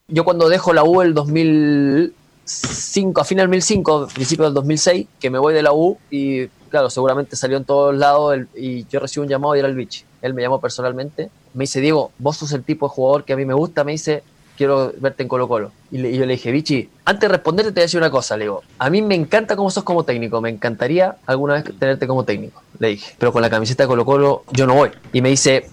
Yo 0.08 0.24
cuando 0.24 0.48
dejo 0.48 0.72
la 0.72 0.84
U 0.84 1.00
el 1.00 1.14
2005, 1.14 3.20
a 3.20 3.24
fin 3.24 3.38
del 3.38 3.46
2005, 3.46 4.08
principio 4.14 4.44
del 4.44 4.54
2006, 4.54 5.06
que 5.20 5.30
me 5.30 5.38
voy 5.38 5.54
de 5.54 5.62
la 5.62 5.72
U 5.72 5.98
y 6.10 6.46
claro, 6.68 6.90
seguramente 6.90 7.36
salió 7.36 7.56
en 7.56 7.64
todos 7.64 7.94
lados 7.94 8.36
y 8.56 8.86
yo 8.88 9.00
recibo 9.00 9.24
un 9.24 9.28
llamado 9.28 9.56
y 9.56 9.60
era 9.60 9.68
el 9.68 9.74
Vichy. 9.74 10.04
Él 10.22 10.34
me 10.34 10.42
llamó 10.42 10.60
personalmente, 10.60 11.30
me 11.54 11.64
dice, 11.64 11.80
Diego, 11.80 12.12
vos 12.18 12.36
sos 12.36 12.52
el 12.52 12.64
tipo 12.64 12.86
de 12.86 12.94
jugador 12.94 13.24
que 13.24 13.32
a 13.32 13.36
mí 13.36 13.44
me 13.44 13.54
gusta, 13.54 13.84
me 13.84 13.92
dice, 13.92 14.22
quiero 14.56 14.92
verte 14.98 15.22
en 15.22 15.28
Colo 15.28 15.48
Colo. 15.48 15.72
Y, 15.90 15.98
le- 15.98 16.10
y 16.10 16.16
yo 16.18 16.26
le 16.26 16.32
dije, 16.34 16.50
Vichy, 16.52 16.88
antes 17.04 17.20
de 17.22 17.28
responderte 17.28 17.70
te 17.72 17.74
voy 17.76 17.82
a 17.82 17.84
decir 17.84 17.98
una 17.98 18.10
cosa, 18.10 18.36
le 18.36 18.44
digo, 18.44 18.62
a 18.78 18.90
mí 18.90 19.02
me 19.02 19.14
encanta 19.14 19.56
cómo 19.56 19.70
sos 19.70 19.84
como 19.84 20.04
técnico, 20.04 20.40
me 20.40 20.50
encantaría 20.50 21.16
alguna 21.26 21.54
vez 21.54 21.64
tenerte 21.78 22.06
como 22.06 22.24
técnico, 22.24 22.62
le 22.78 22.88
dije, 22.88 23.14
pero 23.18 23.32
con 23.32 23.42
la 23.42 23.50
camiseta 23.50 23.82
de 23.84 23.88
Colo 23.88 24.04
Colo 24.04 24.44
yo 24.52 24.66
no 24.66 24.74
voy. 24.74 24.90
Y 25.12 25.20
me 25.22 25.28
dice, 25.30 25.68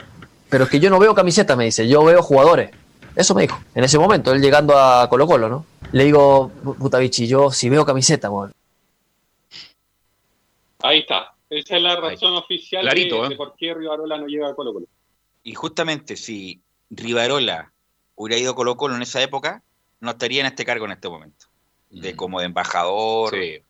pero 0.49 0.63
es 0.65 0.69
que 0.69 0.79
yo 0.79 0.89
no 0.89 0.99
veo 0.99 1.13
camiseta, 1.15 1.55
me 1.55 1.65
dice, 1.65 1.87
yo 1.87 2.03
veo 2.03 2.21
jugadores. 2.21 2.71
Eso 3.15 3.35
me 3.35 3.41
dijo, 3.43 3.59
en 3.75 3.83
ese 3.83 3.99
momento, 3.99 4.31
él 4.31 4.41
llegando 4.41 4.77
a 4.77 5.09
Colo 5.09 5.27
Colo, 5.27 5.49
¿no? 5.49 5.65
Le 5.91 6.05
digo, 6.05 6.51
puta 6.77 6.99
bichi, 6.99 7.27
yo 7.27 7.51
si 7.51 7.69
veo 7.69 7.85
camiseta, 7.85 8.29
weón. 8.29 8.51
Ahí 10.81 10.99
está. 10.99 11.33
Esa 11.49 11.77
es 11.77 11.81
la 11.81 11.95
razón 11.95 12.35
oficial 12.35 12.83
Clarito, 12.83 13.21
de, 13.21 13.25
¿eh? 13.25 13.29
de 13.29 13.35
por 13.35 13.55
qué 13.57 13.73
Rivarola 13.73 14.17
no 14.17 14.27
llega 14.27 14.49
a 14.49 14.53
Colo 14.55 14.71
Colo. 14.73 14.85
Y 15.43 15.53
justamente 15.55 16.15
si 16.15 16.61
Rivarola 16.91 17.71
hubiera 18.19 18.41
ido 18.41 18.51
a 18.51 18.55
Colo 18.55 18.75
Colo 18.75 18.95
en 18.97 19.01
esa 19.01 19.23
época, 19.23 19.63
no 20.01 20.11
estaría 20.11 20.41
en 20.41 20.47
este 20.47 20.65
cargo 20.65 20.83
en 20.83 20.91
este 20.91 21.07
momento. 21.07 21.45
De 21.89 22.17
como 22.17 22.41
de 22.41 22.47
embajador, 22.47 23.31
de, 23.31 23.63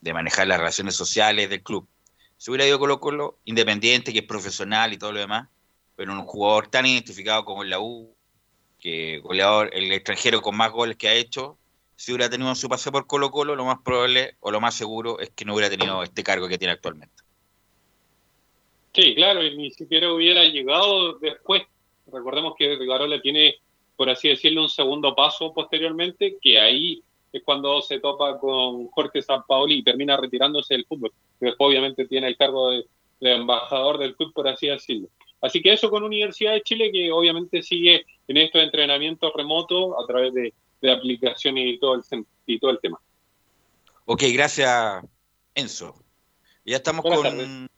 de 0.00 0.12
manejar 0.12 0.46
las 0.46 0.58
relaciones 0.58 0.94
sociales 0.94 1.48
del 1.48 1.62
club. 1.62 1.88
Si 2.36 2.50
hubiera 2.50 2.66
ido 2.66 2.76
a 2.76 2.78
Colo 2.78 3.00
Colo, 3.00 3.38
independiente, 3.46 4.12
que 4.12 4.18
es 4.18 4.26
profesional 4.26 4.92
y 4.92 4.98
todo 4.98 5.12
lo 5.12 5.20
demás, 5.20 5.48
pero 5.96 6.12
un 6.12 6.20
jugador 6.26 6.68
tan 6.68 6.84
identificado 6.84 7.46
como 7.46 7.64
en 7.64 7.70
la 7.70 7.80
U, 7.80 8.14
que 8.78 9.20
goleador, 9.20 9.70
el 9.72 9.90
extranjero 9.92 10.42
con 10.42 10.54
más 10.54 10.70
goles 10.70 10.98
que 10.98 11.08
ha 11.08 11.14
hecho, 11.14 11.56
si 11.96 12.12
hubiera 12.12 12.28
tenido 12.28 12.54
su 12.54 12.68
pase 12.68 12.92
por 12.92 13.06
Colo 13.06 13.30
Colo, 13.30 13.56
lo 13.56 13.64
más 13.64 13.78
probable 13.82 14.36
o 14.40 14.50
lo 14.50 14.60
más 14.60 14.74
seguro 14.74 15.18
es 15.18 15.30
que 15.30 15.46
no 15.46 15.54
hubiera 15.54 15.70
tenido 15.70 16.02
este 16.02 16.22
cargo 16.22 16.46
que 16.46 16.58
tiene 16.58 16.74
actualmente. 16.74 17.22
Sí, 18.92 19.14
claro, 19.14 19.42
y 19.42 19.56
ni 19.56 19.70
siquiera 19.70 20.12
hubiera 20.12 20.44
llegado 20.44 21.14
después. 21.14 21.62
Recordemos 22.12 22.54
que 22.58 22.76
Rivarola 22.76 23.20
tiene, 23.20 23.56
por 23.96 24.10
así 24.10 24.28
decirlo, 24.28 24.62
un 24.62 24.68
segundo 24.68 25.14
paso 25.14 25.52
posteriormente, 25.52 26.38
que 26.40 26.60
ahí 26.60 27.02
es 27.32 27.42
cuando 27.44 27.80
se 27.80 28.00
topa 28.00 28.38
con 28.38 28.88
Jorge 28.88 29.22
Sampaoli 29.22 29.78
y 29.78 29.84
termina 29.84 30.16
retirándose 30.16 30.74
del 30.74 30.86
fútbol. 30.86 31.12
Después 31.38 31.70
obviamente 31.70 32.06
tiene 32.06 32.28
el 32.28 32.36
cargo 32.36 32.70
de, 32.70 32.84
de 33.20 33.34
embajador 33.34 33.98
del 33.98 34.16
club, 34.16 34.32
por 34.32 34.48
así 34.48 34.66
decirlo. 34.66 35.08
Así 35.40 35.62
que 35.62 35.72
eso 35.72 35.90
con 35.90 36.02
Universidad 36.02 36.52
de 36.52 36.62
Chile, 36.62 36.90
que 36.92 37.10
obviamente 37.12 37.62
sigue 37.62 38.04
en 38.28 38.36
estos 38.36 38.62
entrenamientos 38.62 39.32
remotos 39.34 39.94
a 40.02 40.06
través 40.06 40.34
de, 40.34 40.52
de 40.80 40.92
aplicaciones 40.92 41.66
y 41.66 41.78
todo 41.78 41.94
el, 41.94 42.02
y 42.46 42.58
todo 42.58 42.70
el 42.70 42.80
tema. 42.80 43.00
Ok, 44.04 44.24
gracias, 44.32 45.04
Enzo. 45.54 45.94
Ya 46.64 46.76
estamos 46.76 47.02
Buenas 47.02 47.20
con, 47.20 47.38
tardes. 47.38 47.68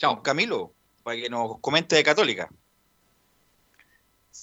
con 0.00 0.22
Camilo, 0.22 0.72
para 1.02 1.20
que 1.20 1.28
nos 1.28 1.58
comente 1.60 1.96
de 1.96 2.04
Católica. 2.04 2.50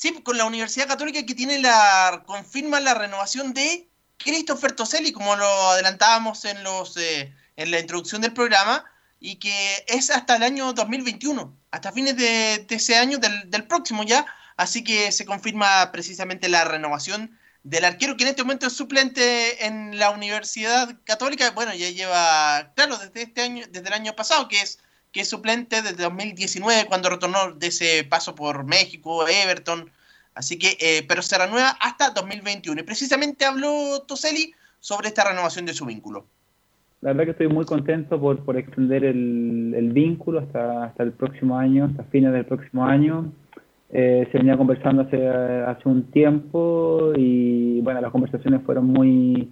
Sí, 0.02 0.14
con 0.24 0.36
la 0.36 0.46
Universidad 0.46 0.88
Católica 0.88 1.24
que 1.28 1.36
tiene 1.36 1.60
la 1.60 2.24
confirma 2.26 2.80
la 2.80 2.96
renovación 2.96 3.54
de 3.54 3.88
Christopher 4.18 4.72
Toselli, 4.72 5.12
como 5.12 5.36
lo 5.36 5.46
adelantábamos 5.46 6.44
en 6.46 6.64
los 6.64 6.98
eh, 6.98 7.32
en 7.56 7.70
la 7.70 7.80
introducción 7.80 8.20
del 8.24 8.34
programa, 8.34 8.84
y 9.20 9.36
que 9.36 9.86
es 9.86 10.10
hasta 10.10 10.38
el 10.38 10.42
año 10.42 10.74
2021, 10.74 11.56
hasta 11.70 11.92
fines 11.92 12.18
de, 12.18 12.66
de 12.68 12.76
ese 12.76 12.96
año, 12.96 13.20
del, 13.20 13.52
del 13.52 13.68
próximo 13.68 14.02
ya, 14.02 14.26
así 14.58 14.84
que 14.84 15.12
se 15.12 15.24
confirma 15.24 15.92
precisamente 15.92 16.50
la 16.50 16.64
renovación 16.64 17.38
del 17.62 17.86
arquero 17.86 18.18
que 18.18 18.24
en 18.24 18.30
este 18.30 18.42
momento 18.42 18.66
es 18.66 18.74
suplente 18.74 19.68
en 19.68 20.00
la 20.00 20.10
Universidad 20.10 20.98
Católica, 21.04 21.52
bueno, 21.52 21.76
ya 21.76 21.92
lleva, 21.92 22.74
claro, 22.76 22.98
desde 22.98 23.22
este 23.22 23.44
año, 23.44 23.66
desde 23.70 23.88
el 23.88 23.94
año 23.94 24.16
pasado, 24.16 24.48
que 24.48 24.62
es 24.62 24.80
que 25.12 25.22
es 25.22 25.30
suplente 25.30 25.82
desde 25.82 26.04
2019 26.04 26.86
cuando 26.88 27.10
retornó 27.10 27.54
de 27.54 27.68
ese 27.68 28.04
paso 28.04 28.36
por 28.36 28.66
México, 28.66 29.28
Everton, 29.28 29.90
así 30.36 30.58
que, 30.58 30.78
eh, 30.80 31.06
pero 31.08 31.22
se 31.22 31.38
renueva 31.38 31.70
hasta 31.80 32.12
2021. 32.12 32.82
Y 32.82 32.84
precisamente 32.84 33.46
habló 33.46 34.02
Toselli 34.08 34.54
sobre 34.80 35.10
esta 35.10 35.30
renovación 35.30 35.66
de 35.66 35.74
su 35.74 35.86
vínculo. 35.86 36.26
La 37.02 37.10
verdad 37.10 37.26
que 37.26 37.32
estoy 37.32 37.48
muy 37.48 37.66
contento 37.66 38.20
por, 38.20 38.44
por 38.46 38.58
extender 38.58 39.04
el, 39.04 39.74
el 39.76 39.92
vínculo 39.92 40.40
hasta, 40.40 40.86
hasta 40.86 41.04
el 41.04 41.12
próximo 41.14 41.58
año, 41.58 41.86
hasta 41.86 42.04
fines 42.06 42.32
del 42.32 42.46
próximo 42.46 42.86
año. 42.86 43.32
Eh, 43.94 44.28
se 44.32 44.38
venía 44.38 44.56
conversando 44.56 45.02
hace, 45.02 45.28
hace 45.28 45.90
un 45.90 46.04
tiempo 46.12 47.12
y 47.18 47.82
bueno, 47.82 48.00
las 48.00 48.12
conversaciones 48.12 48.62
fueron 48.64 48.86
muy, 48.86 49.52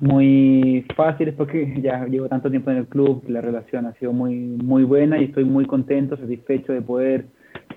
muy 0.00 0.84
fáciles 0.96 1.34
porque 1.34 1.74
ya 1.82 2.06
llevo 2.06 2.28
tanto 2.28 2.50
tiempo 2.50 2.70
en 2.70 2.78
el 2.78 2.86
club, 2.86 3.24
la 3.28 3.40
relación 3.40 3.86
ha 3.86 3.94
sido 3.94 4.12
muy, 4.12 4.34
muy 4.34 4.84
buena 4.84 5.18
y 5.20 5.24
estoy 5.24 5.44
muy 5.44 5.66
contento, 5.66 6.16
satisfecho 6.16 6.72
de 6.72 6.82
poder 6.82 7.26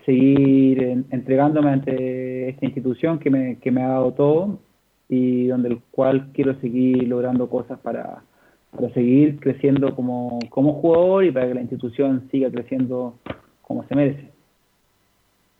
seguir 0.06 0.84
en- 0.84 1.06
entregándome 1.12 1.72
ante 1.72 2.50
esta 2.50 2.66
institución 2.66 3.20
que 3.20 3.30
me, 3.30 3.58
que 3.60 3.72
me 3.72 3.84
ha 3.84 3.90
dado 3.90 4.14
todo 4.14 4.60
y 5.08 5.48
donde 5.48 5.70
el 5.70 5.80
cual 5.92 6.30
quiero 6.34 6.60
seguir 6.60 7.08
logrando 7.08 7.50
cosas 7.50 7.80
para, 7.80 8.24
para 8.72 8.94
seguir 8.94 9.40
creciendo 9.40 9.96
como, 9.96 10.40
como 10.50 10.74
jugador 10.82 11.26
y 11.26 11.32
para 11.32 11.48
que 11.48 11.54
la 11.56 11.62
institución 11.62 12.28
siga 12.32 12.52
creciendo 12.52 13.18
como 13.62 13.88
se 13.88 13.96
merece. 13.96 14.30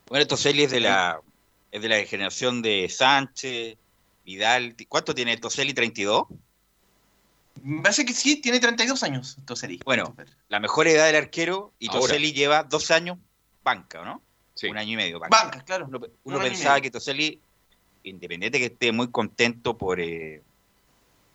Bueno, 0.10 0.26
Toselli 0.26 0.64
es 0.64 0.72
de 0.72 0.80
la, 0.80 1.20
es 1.72 1.82
de 1.82 1.90
la 1.90 1.98
generación 1.98 2.62
de 2.62 2.88
Sánchez, 2.90 3.78
Vidal. 4.26 4.76
¿Cuánto 4.88 5.14
tiene 5.14 5.38
Toselli? 5.38 5.74
¿32? 5.74 6.28
Me 7.64 7.82
parece 7.82 8.06
que 8.06 8.14
sí, 8.14 8.38
tiene 8.38 8.60
32 8.60 9.02
años 9.04 9.38
Toselli. 9.46 9.80
Bueno, 9.86 10.16
la 10.48 10.60
mejor 10.60 10.88
edad 10.88 11.06
del 11.06 11.16
arquero 11.16 11.74
y. 11.80 11.90
Toselli 11.90 12.34
lleva 12.34 12.64
dos 12.64 12.92
años 12.92 13.18
banca, 13.64 14.02
¿o 14.02 14.06
¿no? 14.06 14.22
Un 14.70 14.78
año 14.78 14.94
y 14.94 14.96
medio 14.96 15.20
banca. 15.20 15.44
Banca, 15.44 15.64
claro. 15.64 15.90
Uno, 16.24 16.40
pensaba 16.40 16.82
que 16.82 16.92
Toselli, 16.92 17.40
independiente 18.04 18.60
que 18.60 18.66
esté 18.66 18.92
muy 18.92 19.10
contento 19.10 19.78
por, 19.78 20.02
eh, 20.02 20.42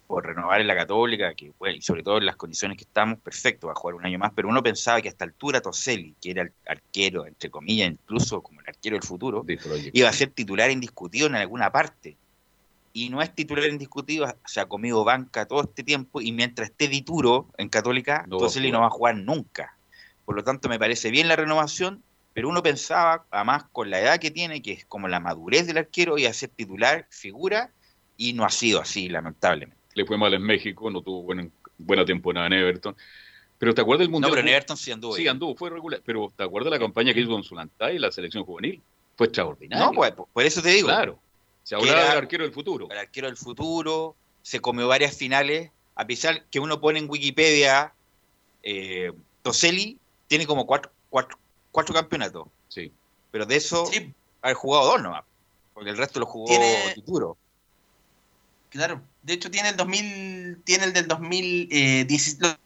por 0.06 0.26
renovar 0.26 0.60
en 0.60 0.66
la 0.66 0.76
Católica, 0.76 1.32
que 1.34 1.52
bueno, 1.58 1.76
y 1.76 1.82
sobre 1.82 2.02
todo 2.02 2.18
en 2.18 2.26
las 2.26 2.36
condiciones 2.36 2.76
que 2.76 2.84
estamos, 2.84 3.18
perfecto, 3.20 3.68
va 3.68 3.72
a 3.72 3.76
jugar 3.76 3.94
un 3.94 4.04
año 4.04 4.18
más, 4.18 4.32
pero 4.34 4.48
uno 4.48 4.62
pensaba 4.62 5.00
que 5.00 5.08
a 5.08 5.10
esta 5.10 5.24
altura 5.24 5.60
Toselli, 5.60 6.14
que 6.20 6.32
era 6.32 6.42
el 6.42 6.52
arquero, 6.66 7.26
entre 7.26 7.50
comillas, 7.50 7.90
incluso 7.90 8.42
como 8.42 8.60
el 8.60 8.68
arquero 8.68 8.96
del 8.96 9.02
futuro, 9.02 9.44
iba 9.92 10.08
a 10.08 10.12
ser 10.12 10.30
titular 10.30 10.70
indiscutido 10.70 11.26
en 11.26 11.36
alguna 11.36 11.70
parte. 11.70 12.16
Y 12.96 13.08
no 13.10 13.20
es 13.20 13.34
titular 13.34 13.68
indiscutido, 13.68 14.32
se 14.46 14.60
ha 14.60 14.66
comido 14.66 15.02
banca 15.02 15.46
todo 15.46 15.62
este 15.62 15.82
tiempo 15.82 16.20
y 16.20 16.30
mientras 16.30 16.70
esté 16.70 16.86
Dituro 16.86 17.48
en 17.58 17.68
Católica, 17.68 18.24
No 18.28 18.38
Toselli 18.38 18.70
no 18.70 18.80
va 18.80 18.86
a 18.86 18.90
jugar 18.90 19.16
nunca. 19.16 19.76
Por 20.24 20.36
lo 20.36 20.44
tanto, 20.44 20.68
me 20.68 20.78
parece 20.78 21.10
bien 21.10 21.26
la 21.26 21.34
renovación, 21.34 22.04
pero 22.34 22.48
uno 22.48 22.62
pensaba, 22.62 23.26
además 23.32 23.64
con 23.72 23.90
la 23.90 24.00
edad 24.00 24.20
que 24.20 24.30
tiene, 24.30 24.62
que 24.62 24.72
es 24.72 24.84
como 24.84 25.08
la 25.08 25.18
madurez 25.18 25.66
del 25.66 25.78
arquero, 25.78 26.18
iba 26.18 26.30
a 26.30 26.34
ser 26.34 26.50
titular, 26.50 27.08
figura, 27.10 27.72
y 28.16 28.32
no 28.32 28.44
ha 28.44 28.50
sido 28.50 28.80
así, 28.80 29.08
lamentablemente. 29.08 29.76
Le 29.94 30.06
fue 30.06 30.16
mal 30.16 30.32
en 30.32 30.42
México, 30.42 30.88
no 30.88 31.02
tuvo 31.02 31.24
buena, 31.24 31.48
buena 31.78 32.04
temporada 32.04 32.46
en 32.46 32.52
Everton. 32.52 32.94
Pero 33.58 33.74
¿te 33.74 33.80
acuerdas 33.80 34.04
del 34.04 34.10
Mundial? 34.10 34.30
pero 34.30 34.40
en 34.46 34.48
Everton 34.54 34.76
sí 34.76 34.92
anduvo 34.92 35.16
Sí, 35.16 35.26
anduvo, 35.26 35.56
fue 35.56 35.68
regular. 35.68 36.00
Pero 36.04 36.32
¿te 36.36 36.44
acuerdas 36.44 36.70
de 36.70 36.78
la 36.78 36.84
campaña 36.84 37.12
que 37.12 37.20
hizo 37.20 37.30
con 37.30 37.42
Zulantay 37.42 37.96
en 37.96 38.02
la 38.02 38.12
selección 38.12 38.44
juvenil? 38.44 38.80
Fue 39.16 39.26
extraordinario. 39.26 39.86
No, 39.86 39.92
pues, 39.92 40.12
por 40.32 40.44
eso 40.44 40.62
te 40.62 40.68
digo. 40.70 40.86
Claro. 40.86 41.18
Se 41.64 41.74
Que 41.74 41.80
hablaba 41.80 42.00
era 42.00 42.08
del 42.10 42.18
arquero 42.18 42.44
del 42.44 42.52
futuro. 42.52 42.88
El 42.90 42.98
arquero 42.98 43.26
del 43.26 43.36
futuro, 43.36 44.14
se 44.42 44.60
comió 44.60 44.86
varias 44.86 45.16
finales, 45.16 45.70
a 45.96 46.06
pesar 46.06 46.44
que 46.46 46.60
uno 46.60 46.80
pone 46.80 46.98
en 46.98 47.10
Wikipedia, 47.10 47.92
eh, 48.62 49.12
Toselli 49.42 49.98
tiene 50.28 50.46
como 50.46 50.66
cuatro, 50.66 50.92
cuatro, 51.10 51.38
cuatro 51.72 51.94
campeonatos. 51.94 52.48
Sí. 52.68 52.92
Pero 53.30 53.46
de 53.46 53.56
eso, 53.56 53.90
haber 54.42 54.54
jugado 54.54 54.86
dos 54.86 55.02
nomás, 55.02 55.24
porque 55.72 55.90
el 55.90 55.96
resto 55.96 56.20
lo 56.20 56.26
jugó 56.26 56.46
Tiene- 56.46 56.94
Dituro. 56.94 57.36
Claro. 58.70 59.00
De 59.22 59.32
hecho, 59.32 59.50
tiene 59.50 59.70
el 59.70 59.76
2000, 59.76 60.62
tiene 60.64 60.84
el 60.84 60.92
del 60.92 61.06
2016, 61.08 62.38
los, 62.40 62.58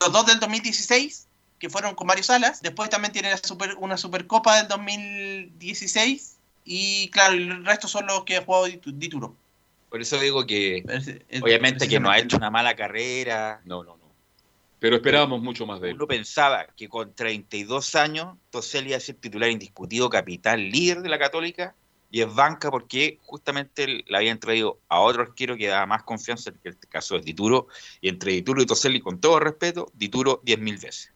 los 0.00 0.12
dos 0.12 0.26
del 0.26 0.40
2016, 0.40 1.26
que 1.58 1.70
fueron 1.70 1.94
con 1.94 2.06
Mario 2.06 2.24
Salas. 2.24 2.60
Después 2.62 2.90
también 2.90 3.12
tiene 3.12 3.30
la 3.30 3.38
super, 3.38 3.76
una 3.78 3.96
Supercopa 3.96 4.56
del 4.56 4.68
2016. 4.68 6.36
Y 6.64 7.08
claro, 7.10 7.34
el 7.34 7.64
resto 7.64 7.88
son 7.88 8.06
los 8.06 8.24
que 8.24 8.36
ha 8.36 8.44
jugado 8.44 8.68
Ditu- 8.68 8.92
Dituro. 8.92 9.36
Por 9.88 10.00
eso 10.00 10.18
digo 10.20 10.46
que, 10.46 10.84
es- 10.88 11.42
obviamente, 11.42 11.88
que 11.88 11.98
no 11.98 12.10
ha 12.10 12.18
hecho 12.18 12.36
una 12.36 12.50
mala 12.50 12.76
carrera. 12.76 13.60
No, 13.64 13.82
no, 13.82 13.96
no. 13.96 14.00
Pero 14.78 14.96
esperábamos 14.96 15.42
mucho 15.42 15.66
más 15.66 15.80
de 15.80 15.90
él. 15.90 15.96
Uno 15.96 16.06
pensaba 16.06 16.66
que 16.76 16.88
con 16.88 17.12
32 17.14 17.94
años, 17.96 18.36
Toselli 18.50 18.88
iba 18.90 18.96
a 18.96 19.00
ser 19.00 19.16
titular 19.16 19.50
indiscutido, 19.50 20.08
capital 20.08 20.70
líder 20.70 21.02
de 21.02 21.08
la 21.08 21.18
Católica, 21.18 21.74
y 22.10 22.22
es 22.22 22.34
banca 22.34 22.70
porque 22.70 23.18
justamente 23.22 23.86
le 23.86 24.16
habían 24.16 24.40
traído 24.40 24.78
a 24.88 25.00
otro 25.00 25.22
arquero 25.22 25.56
que 25.56 25.66
daba 25.66 25.86
más 25.86 26.02
confianza, 26.04 26.50
que 26.50 26.68
en 26.68 26.74
este 26.74 26.86
caso 26.86 27.16
es 27.16 27.24
Dituro, 27.24 27.68
y 28.00 28.08
entre 28.08 28.32
Dituro 28.32 28.62
y 28.62 28.66
Toselli, 28.66 29.00
con 29.00 29.20
todo 29.20 29.38
respeto, 29.38 29.90
Dituro 29.94 30.40
10.000 30.44 30.78
veces. 30.80 31.12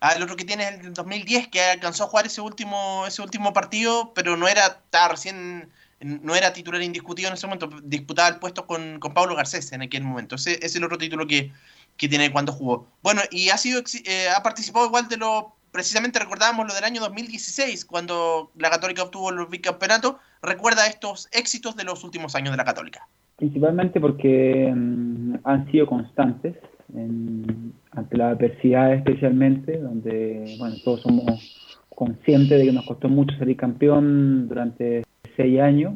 Ah, 0.00 0.12
el 0.16 0.22
otro 0.22 0.36
que 0.36 0.46
tiene 0.46 0.64
es 0.64 0.74
el 0.76 0.82
del 0.82 0.94
2010, 0.94 1.48
que 1.48 1.60
alcanzó 1.60 2.04
a 2.04 2.06
jugar 2.06 2.26
ese 2.26 2.40
último, 2.40 3.04
ese 3.06 3.20
último 3.20 3.52
partido, 3.52 4.12
pero 4.14 4.36
no 4.36 4.48
era, 4.48 4.80
recién, 5.10 5.68
no 6.00 6.34
era 6.34 6.54
titular 6.54 6.80
indiscutido 6.82 7.28
en 7.28 7.34
ese 7.34 7.46
momento, 7.46 7.68
disputaba 7.82 8.28
el 8.28 8.36
puesto 8.36 8.66
con, 8.66 8.98
con 8.98 9.12
Pablo 9.12 9.36
Garcés 9.36 9.72
en 9.72 9.82
aquel 9.82 10.02
momento. 10.02 10.36
Ese 10.36 10.58
es 10.64 10.74
el 10.74 10.84
otro 10.84 10.96
título 10.96 11.26
que, 11.26 11.52
que 11.98 12.08
tiene 12.08 12.32
cuando 12.32 12.50
jugó. 12.52 12.86
Bueno, 13.02 13.20
y 13.30 13.50
ha 13.50 13.58
sido 13.58 13.82
eh, 14.04 14.28
ha 14.34 14.42
participado 14.42 14.86
igual 14.86 15.06
de 15.08 15.18
lo, 15.18 15.54
precisamente 15.70 16.18
recordábamos 16.18 16.66
lo 16.66 16.74
del 16.74 16.84
año 16.84 17.02
2016, 17.02 17.84
cuando 17.84 18.50
la 18.56 18.70
Católica 18.70 19.02
obtuvo 19.02 19.28
el 19.28 19.46
bicampeonato, 19.46 20.18
recuerda 20.42 20.86
estos 20.86 21.28
éxitos 21.32 21.76
de 21.76 21.84
los 21.84 22.04
últimos 22.04 22.34
años 22.34 22.52
de 22.52 22.56
la 22.56 22.64
Católica. 22.64 23.06
Principalmente 23.36 24.00
porque 24.00 24.72
mm, 24.74 25.34
han 25.44 25.70
sido 25.70 25.86
constantes 25.86 26.56
en, 26.94 27.74
ante 27.92 28.16
la 28.16 28.30
adversidad 28.30 28.92
especialmente, 28.94 29.78
donde 29.78 30.56
bueno, 30.58 30.76
todos 30.84 31.02
somos 31.02 31.86
conscientes 31.94 32.58
de 32.58 32.66
que 32.66 32.72
nos 32.72 32.86
costó 32.86 33.08
mucho 33.08 33.36
salir 33.36 33.56
campeón 33.56 34.48
durante 34.48 35.04
seis 35.36 35.60
años 35.60 35.94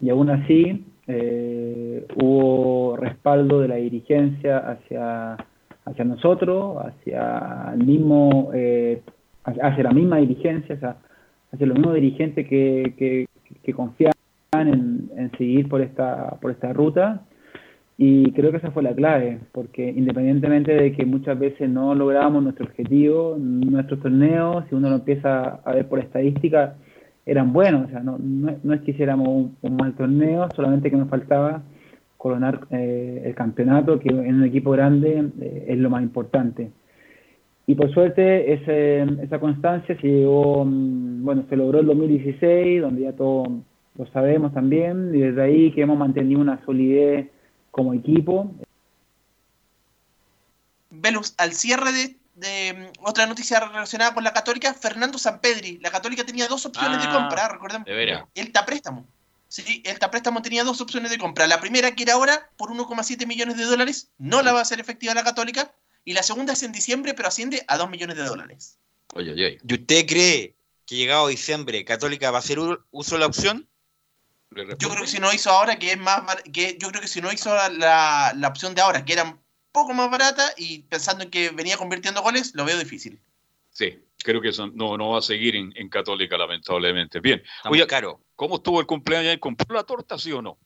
y 0.00 0.10
aún 0.10 0.30
así 0.30 0.84
eh, 1.06 2.06
hubo 2.16 2.96
respaldo 2.96 3.60
de 3.60 3.68
la 3.68 3.76
dirigencia 3.76 4.58
hacia, 4.58 5.36
hacia 5.84 6.04
nosotros, 6.04 6.78
hacia 6.84 7.72
el 7.74 7.84
mismo, 7.84 8.50
eh, 8.54 9.02
hacia 9.44 9.84
la 9.84 9.90
misma 9.90 10.18
dirigencia, 10.18 10.76
hacia, 10.76 10.96
hacia 11.52 11.66
los 11.66 11.76
mismos 11.76 11.94
dirigentes 11.94 12.48
que, 12.48 12.94
que, 12.96 13.26
que 13.62 13.72
confiaban 13.72 14.14
en, 14.52 15.10
en, 15.16 15.30
seguir 15.36 15.68
por 15.68 15.82
esta, 15.82 16.36
por 16.40 16.50
esta 16.50 16.72
ruta. 16.72 17.22
Y 17.96 18.32
creo 18.32 18.50
que 18.50 18.56
esa 18.56 18.72
fue 18.72 18.82
la 18.82 18.94
clave, 18.94 19.38
porque 19.52 19.88
independientemente 19.88 20.74
de 20.74 20.92
que 20.92 21.06
muchas 21.06 21.38
veces 21.38 21.70
no 21.70 21.94
logramos 21.94 22.42
nuestro 22.42 22.66
objetivo, 22.66 23.36
nuestros 23.38 24.00
torneos, 24.00 24.64
si 24.68 24.74
uno 24.74 24.90
lo 24.90 24.96
empieza 24.96 25.60
a 25.64 25.72
ver 25.74 25.86
por 25.88 26.00
estadística, 26.00 26.74
eran 27.24 27.52
buenos, 27.52 27.86
o 27.86 27.90
sea, 27.90 28.00
no, 28.00 28.18
no, 28.18 28.74
es 28.74 28.80
que 28.82 28.90
hiciéramos 28.90 29.28
un, 29.28 29.76
mal 29.76 29.94
torneo, 29.94 30.48
solamente 30.54 30.90
que 30.90 30.96
nos 30.96 31.08
faltaba 31.08 31.62
coronar 32.18 32.66
eh, 32.70 33.22
el 33.24 33.34
campeonato, 33.34 33.98
que 34.00 34.08
en 34.08 34.34
un 34.34 34.44
equipo 34.44 34.72
grande 34.72 35.28
eh, 35.40 35.66
es 35.68 35.78
lo 35.78 35.88
más 35.88 36.02
importante. 36.02 36.70
Y 37.66 37.76
por 37.76 37.90
suerte 37.92 38.52
ese, 38.52 39.06
esa 39.22 39.38
constancia 39.38 39.96
se 39.98 40.06
llegó, 40.06 40.64
mm, 40.64 41.24
bueno, 41.24 41.44
se 41.48 41.56
logró 41.56 41.80
el 41.80 41.86
2016, 41.86 42.82
donde 42.82 43.02
ya 43.02 43.12
todos 43.12 43.48
lo 43.96 44.06
sabemos 44.06 44.52
también, 44.52 45.12
y 45.14 45.20
desde 45.20 45.42
ahí 45.42 45.70
que 45.70 45.82
hemos 45.82 45.98
mantenido 45.98 46.40
una 46.40 46.62
solidez 46.64 47.28
como 47.74 47.92
equipo. 47.92 48.54
Velus, 50.90 51.34
al 51.38 51.52
cierre 51.52 51.92
de 51.92 52.16
de 52.34 52.74
mm, 52.74 53.04
otra 53.04 53.26
noticia 53.26 53.60
relacionada 53.60 54.14
con 54.14 54.24
la 54.24 54.32
Católica, 54.32 54.74
Fernando 54.74 55.18
Sampedri. 55.18 55.78
La 55.78 55.90
Católica 55.90 56.24
tenía 56.24 56.48
dos 56.48 56.66
opciones 56.66 56.98
de 56.98 57.08
ah, 57.08 57.12
compra, 57.12 57.48
recordemos. 57.48 57.86
De 57.86 58.24
El 58.34 58.52
préstamo. 58.52 59.06
Sí, 59.48 59.82
el 59.84 59.98
préstamo 60.10 60.42
tenía 60.42 60.64
dos 60.64 60.80
opciones 60.80 61.10
de 61.10 61.18
compra. 61.18 61.46
La 61.46 61.60
primera, 61.60 61.94
que 61.94 62.02
era 62.02 62.14
ahora, 62.14 62.50
por 62.56 62.70
1,7 62.70 63.26
millones 63.26 63.56
de 63.56 63.64
dólares, 63.64 64.10
no 64.18 64.42
la 64.42 64.52
va 64.52 64.58
a 64.58 64.62
hacer 64.62 64.80
efectiva 64.80 65.14
la 65.14 65.22
Católica. 65.22 65.72
Y 66.04 66.12
la 66.12 66.22
segunda 66.22 66.52
es 66.52 66.62
en 66.62 66.72
diciembre, 66.72 67.14
pero 67.14 67.28
asciende 67.28 67.64
a 67.68 67.76
2 67.76 67.88
millones 67.88 68.16
de 68.16 68.24
dólares. 68.24 68.78
Oye, 69.14 69.32
oye. 69.32 69.58
¿Y 69.66 69.74
usted 69.74 70.06
cree 70.06 70.56
que 70.86 70.96
llegado 70.96 71.28
diciembre 71.28 71.84
Católica 71.84 72.30
va 72.30 72.38
a 72.38 72.40
hacer 72.40 72.58
uso 72.90 73.14
de 73.14 73.20
la 73.20 73.26
opción? 73.26 73.68
Yo 74.78 74.88
creo 74.90 75.02
que 75.02 75.08
si 75.08 75.18
no 75.18 75.32
hizo 75.32 75.50
ahora, 75.50 75.78
que 75.78 75.92
es 75.92 75.98
más. 75.98 76.22
que 76.52 76.76
Yo 76.78 76.88
creo 76.88 77.00
que 77.00 77.08
si 77.08 77.20
no 77.20 77.32
hizo 77.32 77.54
la, 77.54 78.32
la 78.36 78.48
opción 78.48 78.74
de 78.74 78.82
ahora, 78.82 79.04
que 79.04 79.12
era 79.12 79.38
poco 79.72 79.92
más 79.92 80.08
barata 80.08 80.52
y 80.56 80.82
pensando 80.82 81.24
en 81.24 81.30
que 81.30 81.50
venía 81.50 81.76
convirtiendo 81.76 82.22
goles, 82.22 82.54
lo 82.54 82.64
veo 82.64 82.78
difícil. 82.78 83.20
Sí, 83.70 83.98
creo 84.18 84.40
que 84.40 84.50
eso 84.50 84.68
no, 84.68 84.96
no 84.96 85.10
va 85.10 85.18
a 85.18 85.22
seguir 85.22 85.56
en, 85.56 85.88
Católica, 85.88 86.38
lamentablemente. 86.38 87.18
Bien. 87.18 87.42
Oye, 87.64 87.84
caro. 87.86 88.20
¿Cómo 88.36 88.56
estuvo 88.56 88.80
el 88.80 88.86
cumpleaños? 88.86 89.36
¿Compró 89.40 89.74
la 89.74 89.82
torta, 89.82 90.16
sí 90.16 90.30
o 90.30 90.40
no? 90.40 90.58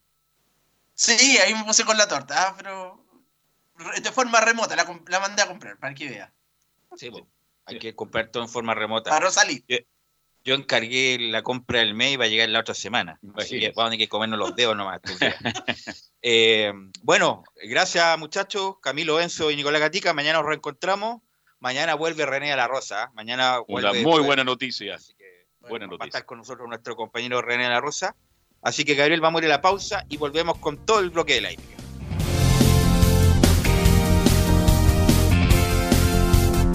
Sí, 0.95 1.39
ahí 1.39 1.55
me 1.55 1.65
puse 1.65 1.85
con 1.85 1.97
la 1.97 2.07
torta, 2.07 2.49
ah, 2.49 2.55
pero 2.57 3.03
de 4.03 4.13
forma 4.13 4.41
remota, 4.41 4.77
la, 4.77 5.21
mandé 5.21 5.43
a 5.43 5.47
comprar, 5.47 5.79
para 5.79 5.95
que 5.95 6.09
vea. 6.09 6.33
Sí, 6.97 7.11
hay 7.65 7.79
que 7.79 7.95
comprar 7.95 8.31
todo 8.31 8.43
en 8.43 8.49
forma 8.49 8.75
remota. 8.75 9.11
Para 9.11 9.31
salir. 9.31 9.65
Yo, 10.49 10.55
encargué 10.55 11.19
la 11.21 11.43
compra 11.43 11.81
del 11.81 11.95
mes 11.95 12.13
y 12.13 12.17
va 12.17 12.25
a 12.25 12.29
llegar 12.29 12.49
la 12.49 12.61
otra 12.61 12.75
semana. 12.75 13.19
Así 13.35 13.61
que 13.61 13.73
vamos 13.77 13.89
a 13.89 13.91
tener 13.91 14.07
que 14.07 14.09
comernos 14.09 14.39
los 14.39 14.57
dedos 14.57 14.77
nomás. 14.77 15.01
Eh, 16.21 16.73
bueno, 17.03 17.45
gracias 17.63 18.19
muchachos, 18.19 18.79
Camilo 18.83 19.21
Enzo 19.21 19.53
y 19.53 19.57
Nicolás 19.57 19.81
Gatica. 19.81 20.13
Mañana 20.13 20.39
nos 20.39 20.49
reencontramos. 20.49 21.23
Mañana 21.61 21.95
vuelve 21.95 22.27
René 22.27 22.53
a 22.53 22.57
la 22.57 22.67
Rosa. 22.67 23.13
Mañana 23.15 23.61
Una 23.69 23.93
muy 23.93 24.23
buena 24.23 24.43
noticia. 24.43 24.97
Así 24.97 25.15
que, 25.15 25.47
buena 25.69 25.87
noticia. 25.87 26.01
Va 26.01 26.05
a 26.05 26.09
estar 26.09 26.25
con 26.25 26.39
nosotros 26.39 26.69
nuestro 26.69 26.97
compañero 26.97 27.41
René 27.41 27.67
a 27.67 27.71
la 27.71 27.81
Rosa. 27.81 28.17
Así 28.63 28.85
que 28.85 28.97
Gabriel, 28.97 29.21
vamos 29.21 29.41
a 29.41 29.45
ir 29.45 29.53
a 29.53 29.55
la 29.55 29.61
pausa 29.61 30.05
y 30.09 30.17
volvemos 30.17 30.59
con 30.59 30.85
todo 30.85 30.99
el 30.99 31.11
bloque 31.11 31.35
de 31.35 31.41
la 31.43 31.51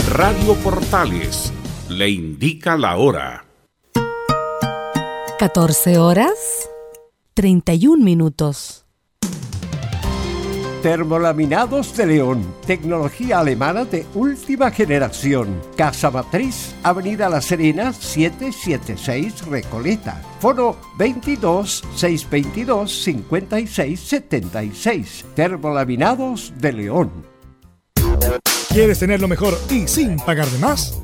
Radio 0.08 0.54
Portales 0.64 1.52
le 1.90 2.10
indica 2.10 2.78
la 2.78 2.98
hora. 2.98 3.43
14 5.44 5.98
horas 5.98 6.70
31 7.34 8.02
minutos. 8.02 8.86
Termolaminados 10.82 11.98
de 11.98 12.06
León, 12.06 12.56
tecnología 12.66 13.40
alemana 13.40 13.84
de 13.84 14.06
última 14.14 14.72
generación. 14.72 15.60
Casa 15.76 16.10
Matriz, 16.12 16.74
Avenida 16.82 17.28
La 17.28 17.42
Serena, 17.42 17.92
776 17.92 19.48
Recoleta. 19.48 20.22
Foro 20.40 20.78
22 20.98 21.84
622 21.94 23.04
5676. 23.04 25.26
Termolaminados 25.36 26.54
de 26.58 26.72
León. 26.72 27.12
¿Quieres 28.70 29.00
tener 29.00 29.20
lo 29.20 29.28
mejor 29.28 29.60
y 29.70 29.90
sin 29.90 30.16
pagar 30.20 30.48
de 30.48 30.60
más? 30.60 31.04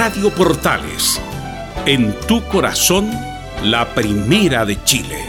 Radio 0.00 0.30
Portales, 0.32 1.20
en 1.84 2.14
tu 2.20 2.40
corazón, 2.46 3.10
la 3.64 3.92
primera 3.96 4.64
de 4.64 4.80
Chile. 4.84 5.24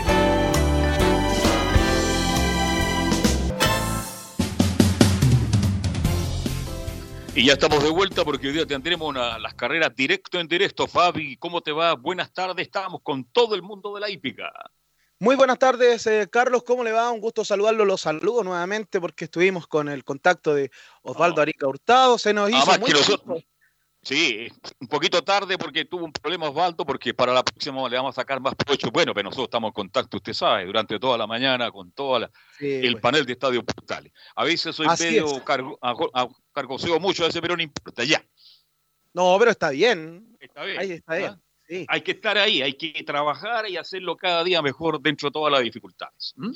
Y 7.36 7.46
ya 7.46 7.54
estamos 7.54 7.82
de 7.84 7.90
vuelta 7.90 8.26
porque 8.26 8.48
hoy 8.48 8.54
día 8.54 8.66
tendremos 8.66 9.08
una- 9.08 9.40
las 9.40 9.54
carreras 9.54 9.96
directo 9.96 10.40
en 10.40 10.48
directo. 10.48 10.88
Fabi, 10.88 11.38
¿cómo 11.38 11.62
te 11.62 11.72
va? 11.72 11.94
Buenas 11.94 12.34
tardes. 12.34 12.66
Estamos 12.68 13.02
con 13.02 13.24
todo 13.26 13.56
el 13.56 13.62
mundo 13.62 13.94
de 13.96 14.02
la 14.02 14.10
hípica. 14.10 14.52
Muy 15.20 15.36
buenas 15.36 15.60
tardes, 15.60 16.06
eh, 16.08 16.28
Carlos, 16.32 16.64
¿cómo 16.64 16.84
le 16.84 16.92
va? 16.92 17.12
Un 17.12 17.20
gusto 17.20 17.44
saludarlo, 17.44 17.86
los 17.86 18.02
saludo 18.02 18.44
nuevamente 18.44 19.02
porque 19.02 19.26
estuvimos 19.26 19.68
con 19.68 19.90
el 19.90 20.04
contacto 20.06 20.54
de 20.54 20.72
Osvaldo 21.02 21.42
Arica 21.42 21.68
Hurtado, 21.68 22.18
se 22.18 22.34
nos 22.34 22.50
hizo 22.50 22.60
Además 22.60 22.80
muy 22.80 22.88
que 22.88 22.94
nosotros- 22.94 23.22
corto. 23.26 23.48
Sí, 24.02 24.48
un 24.80 24.88
poquito 24.88 25.22
tarde 25.24 25.58
porque 25.58 25.84
tuvo 25.84 26.06
un 26.06 26.14
problema 26.14 26.50
Osvaldo, 26.50 26.86
porque 26.86 27.14
para 27.14 27.34
la 27.34 27.44
próxima 27.44 27.88
le 27.90 27.98
vamos 27.98 28.18
a 28.18 28.22
sacar 28.22 28.40
más 28.40 28.56
provecho. 28.56 28.90
Bueno, 28.92 29.14
pero 29.14 29.26
nosotros 29.26 29.48
estamos 29.48 29.70
en 29.70 29.74
contacto, 29.74 30.18
usted 30.18 30.34
sabe, 30.34 30.66
durante 30.66 30.98
toda 31.00 31.18
la 31.18 31.28
mañana 31.28 31.70
con 31.70 31.92
todo 31.92 32.30
el 32.60 33.00
panel 33.02 33.26
de 33.26 33.34
Estadio 33.34 33.64
Portales. 33.64 34.14
A 34.36 34.46
veces 34.46 34.74
soy 34.76 34.88
Así 34.88 35.04
medio 35.04 35.44
cargo, 35.44 35.78
a- 35.82 36.30
cargoseo 36.54 37.00
mucho 37.00 37.24
a 37.24 37.28
veces, 37.28 37.42
pero 37.42 37.58
no 37.58 37.64
importa, 37.64 38.04
ya. 38.06 38.24
No, 39.14 39.36
pero 39.38 39.52
está 39.52 39.72
bien. 39.72 40.38
Está 40.40 40.64
bien. 40.64 40.80
Ahí 40.80 40.92
está 40.92 41.16
bien. 41.16 41.30
¿ah? 41.32 41.42
Sí. 41.68 41.86
Hay 41.88 42.02
que 42.02 42.12
estar 42.12 42.38
ahí, 42.38 42.62
hay 42.62 42.74
que 42.74 43.04
trabajar 43.04 43.70
y 43.70 43.78
hacerlo 43.78 44.16
cada 44.18 44.44
día 44.44 44.62
mejor 44.62 45.00
dentro 45.02 45.28
de 45.28 45.34
todas 45.34 45.52
las 45.52 45.62
dificultades. 45.62 46.34
¿m? 46.42 46.52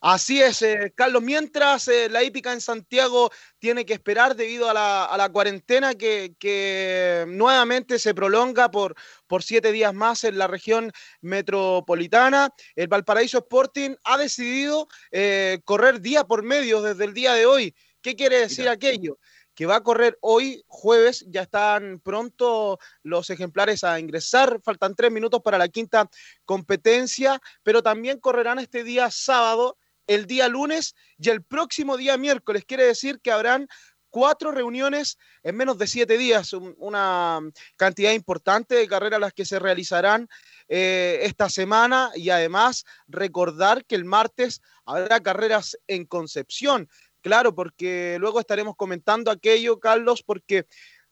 Así 0.00 0.40
es, 0.40 0.62
eh, 0.62 0.92
Carlos. 0.94 1.22
Mientras 1.22 1.88
eh, 1.88 2.08
la 2.08 2.22
hípica 2.22 2.52
en 2.52 2.60
Santiago 2.60 3.32
tiene 3.58 3.84
que 3.84 3.94
esperar 3.94 4.36
debido 4.36 4.70
a 4.70 4.74
la, 4.74 5.04
a 5.04 5.16
la 5.16 5.28
cuarentena 5.28 5.96
que, 5.96 6.36
que 6.38 7.24
nuevamente 7.26 7.98
se 7.98 8.14
prolonga 8.14 8.70
por, 8.70 8.94
por 9.26 9.42
siete 9.42 9.72
días 9.72 9.92
más 9.92 10.22
en 10.22 10.38
la 10.38 10.46
región 10.46 10.92
metropolitana, 11.20 12.54
el 12.76 12.86
Valparaíso 12.86 13.38
Sporting 13.38 13.96
ha 14.04 14.18
decidido 14.18 14.86
eh, 15.10 15.58
correr 15.64 16.00
día 16.00 16.22
por 16.22 16.44
medio 16.44 16.80
desde 16.80 17.04
el 17.04 17.12
día 17.12 17.34
de 17.34 17.46
hoy. 17.46 17.74
¿Qué 18.00 18.14
quiere 18.14 18.38
decir 18.38 18.68
aquello? 18.68 19.18
que 19.58 19.66
va 19.66 19.74
a 19.74 19.82
correr 19.82 20.16
hoy, 20.20 20.62
jueves, 20.68 21.24
ya 21.26 21.42
están 21.42 21.98
pronto 21.98 22.78
los 23.02 23.28
ejemplares 23.28 23.82
a 23.82 23.98
ingresar, 23.98 24.60
faltan 24.62 24.94
tres 24.94 25.10
minutos 25.10 25.40
para 25.42 25.58
la 25.58 25.66
quinta 25.66 26.08
competencia, 26.44 27.40
pero 27.64 27.82
también 27.82 28.20
correrán 28.20 28.60
este 28.60 28.84
día 28.84 29.10
sábado, 29.10 29.76
el 30.08 30.26
día 30.26 30.48
lunes 30.48 30.96
y 31.18 31.28
el 31.28 31.44
próximo 31.44 31.96
día 31.96 32.16
miércoles. 32.16 32.64
Quiere 32.66 32.84
decir 32.84 33.20
que 33.20 33.30
habrán 33.30 33.68
cuatro 34.10 34.50
reuniones 34.50 35.18
en 35.42 35.54
menos 35.56 35.78
de 35.78 35.86
siete 35.86 36.16
días, 36.18 36.52
un- 36.54 36.74
una 36.78 37.40
cantidad 37.76 38.12
importante 38.12 38.74
de 38.74 38.88
carreras 38.88 39.20
las 39.20 39.32
que 39.34 39.44
se 39.44 39.58
realizarán 39.58 40.28
eh, 40.70 41.20
esta 41.22 41.48
semana 41.48 42.10
y 42.14 42.30
además 42.30 42.84
recordar 43.06 43.84
que 43.84 43.94
el 43.94 44.04
martes 44.04 44.60
habrá 44.84 45.20
carreras 45.20 45.78
en 45.86 46.04
Concepción. 46.06 46.88
Claro, 47.20 47.54
porque 47.54 48.16
luego 48.20 48.40
estaremos 48.40 48.76
comentando 48.76 49.30
aquello, 49.30 49.80
Carlos, 49.80 50.22
porque 50.22 50.66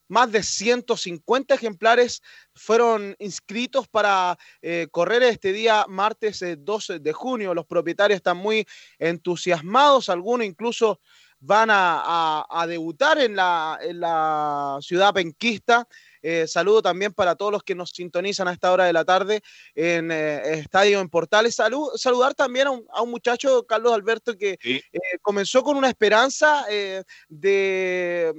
más 0.09 0.30
de 0.32 0.42
150 0.42 1.54
ejemplares 1.54 2.22
fueron 2.54 3.16
inscritos 3.18 3.88
para 3.88 4.38
eh, 4.62 4.88
correr 4.90 5.22
este 5.24 5.52
día 5.52 5.84
martes 5.88 6.42
eh, 6.42 6.57
12 6.57 6.98
de 7.00 7.12
junio. 7.12 7.54
Los 7.54 7.66
propietarios 7.66 8.16
están 8.16 8.36
muy 8.36 8.66
entusiasmados, 8.98 10.09
algunos 10.09 10.46
incluso 10.46 11.00
van 11.38 11.70
a, 11.70 12.00
a- 12.04 12.46
a 12.62 12.66
debutar 12.66 13.18
en 13.18 13.36
la, 13.36 13.78
en 13.82 14.00
la 14.00 14.78
ciudad 14.80 15.12
penquista. 15.12 15.86
Eh, 16.22 16.46
saludo 16.48 16.82
también 16.82 17.12
para 17.12 17.36
todos 17.36 17.52
los 17.52 17.62
que 17.62 17.74
nos 17.74 17.90
sintonizan 17.90 18.48
a 18.48 18.52
esta 18.52 18.72
hora 18.72 18.84
de 18.84 18.92
la 18.92 19.04
tarde 19.04 19.42
en 19.74 20.11
eh, 20.11 20.59
Estadio 20.59 20.98
en 21.00 21.09
Portales. 21.09 21.54
Salud, 21.54 21.90
saludar 21.96 22.34
también 22.34 22.66
a 22.68 22.70
un, 22.70 22.84
a 22.90 23.02
un 23.02 23.11
muchacho, 23.11 23.64
Carlos 23.66 23.92
Alberto, 23.92 24.36
que 24.36 24.59
eh, 24.92 25.18
comenzó 25.22 25.62
con 25.62 25.76
una 25.76 25.88
esperanza 25.88 26.64
eh, 26.70 27.04
de 27.28 28.34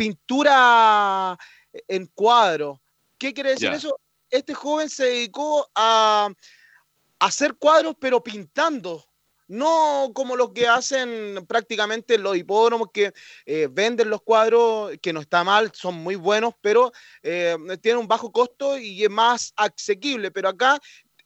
pintura 0.00 1.36
en 1.86 2.06
cuadro. 2.06 2.80
¿Qué 3.18 3.34
quiere 3.34 3.50
decir 3.50 3.70
eso? 3.70 4.00
Este 4.30 4.54
joven 4.54 4.88
se 4.88 5.04
dedicó 5.04 5.70
a, 5.74 6.30
a 7.18 7.26
hacer 7.26 7.56
cuadros, 7.56 7.96
pero 8.00 8.22
pintando. 8.22 9.04
No 9.46 10.10
como 10.14 10.36
los 10.36 10.52
que 10.52 10.66
hacen 10.66 11.44
prácticamente 11.46 12.16
los 12.16 12.34
hipódromos 12.34 12.88
que 12.94 13.12
eh, 13.44 13.68
venden 13.70 14.08
los 14.08 14.22
cuadros, 14.22 14.92
que 15.02 15.12
no 15.12 15.20
está 15.20 15.44
mal, 15.44 15.70
son 15.74 15.96
muy 15.96 16.14
buenos, 16.14 16.54
pero 16.62 16.92
eh, 17.22 17.56
tienen 17.82 18.00
un 18.00 18.08
bajo 18.08 18.32
costo 18.32 18.78
y 18.78 19.04
es 19.04 19.10
más 19.10 19.52
asequible. 19.56 20.30
Pero 20.30 20.48
acá 20.48 20.80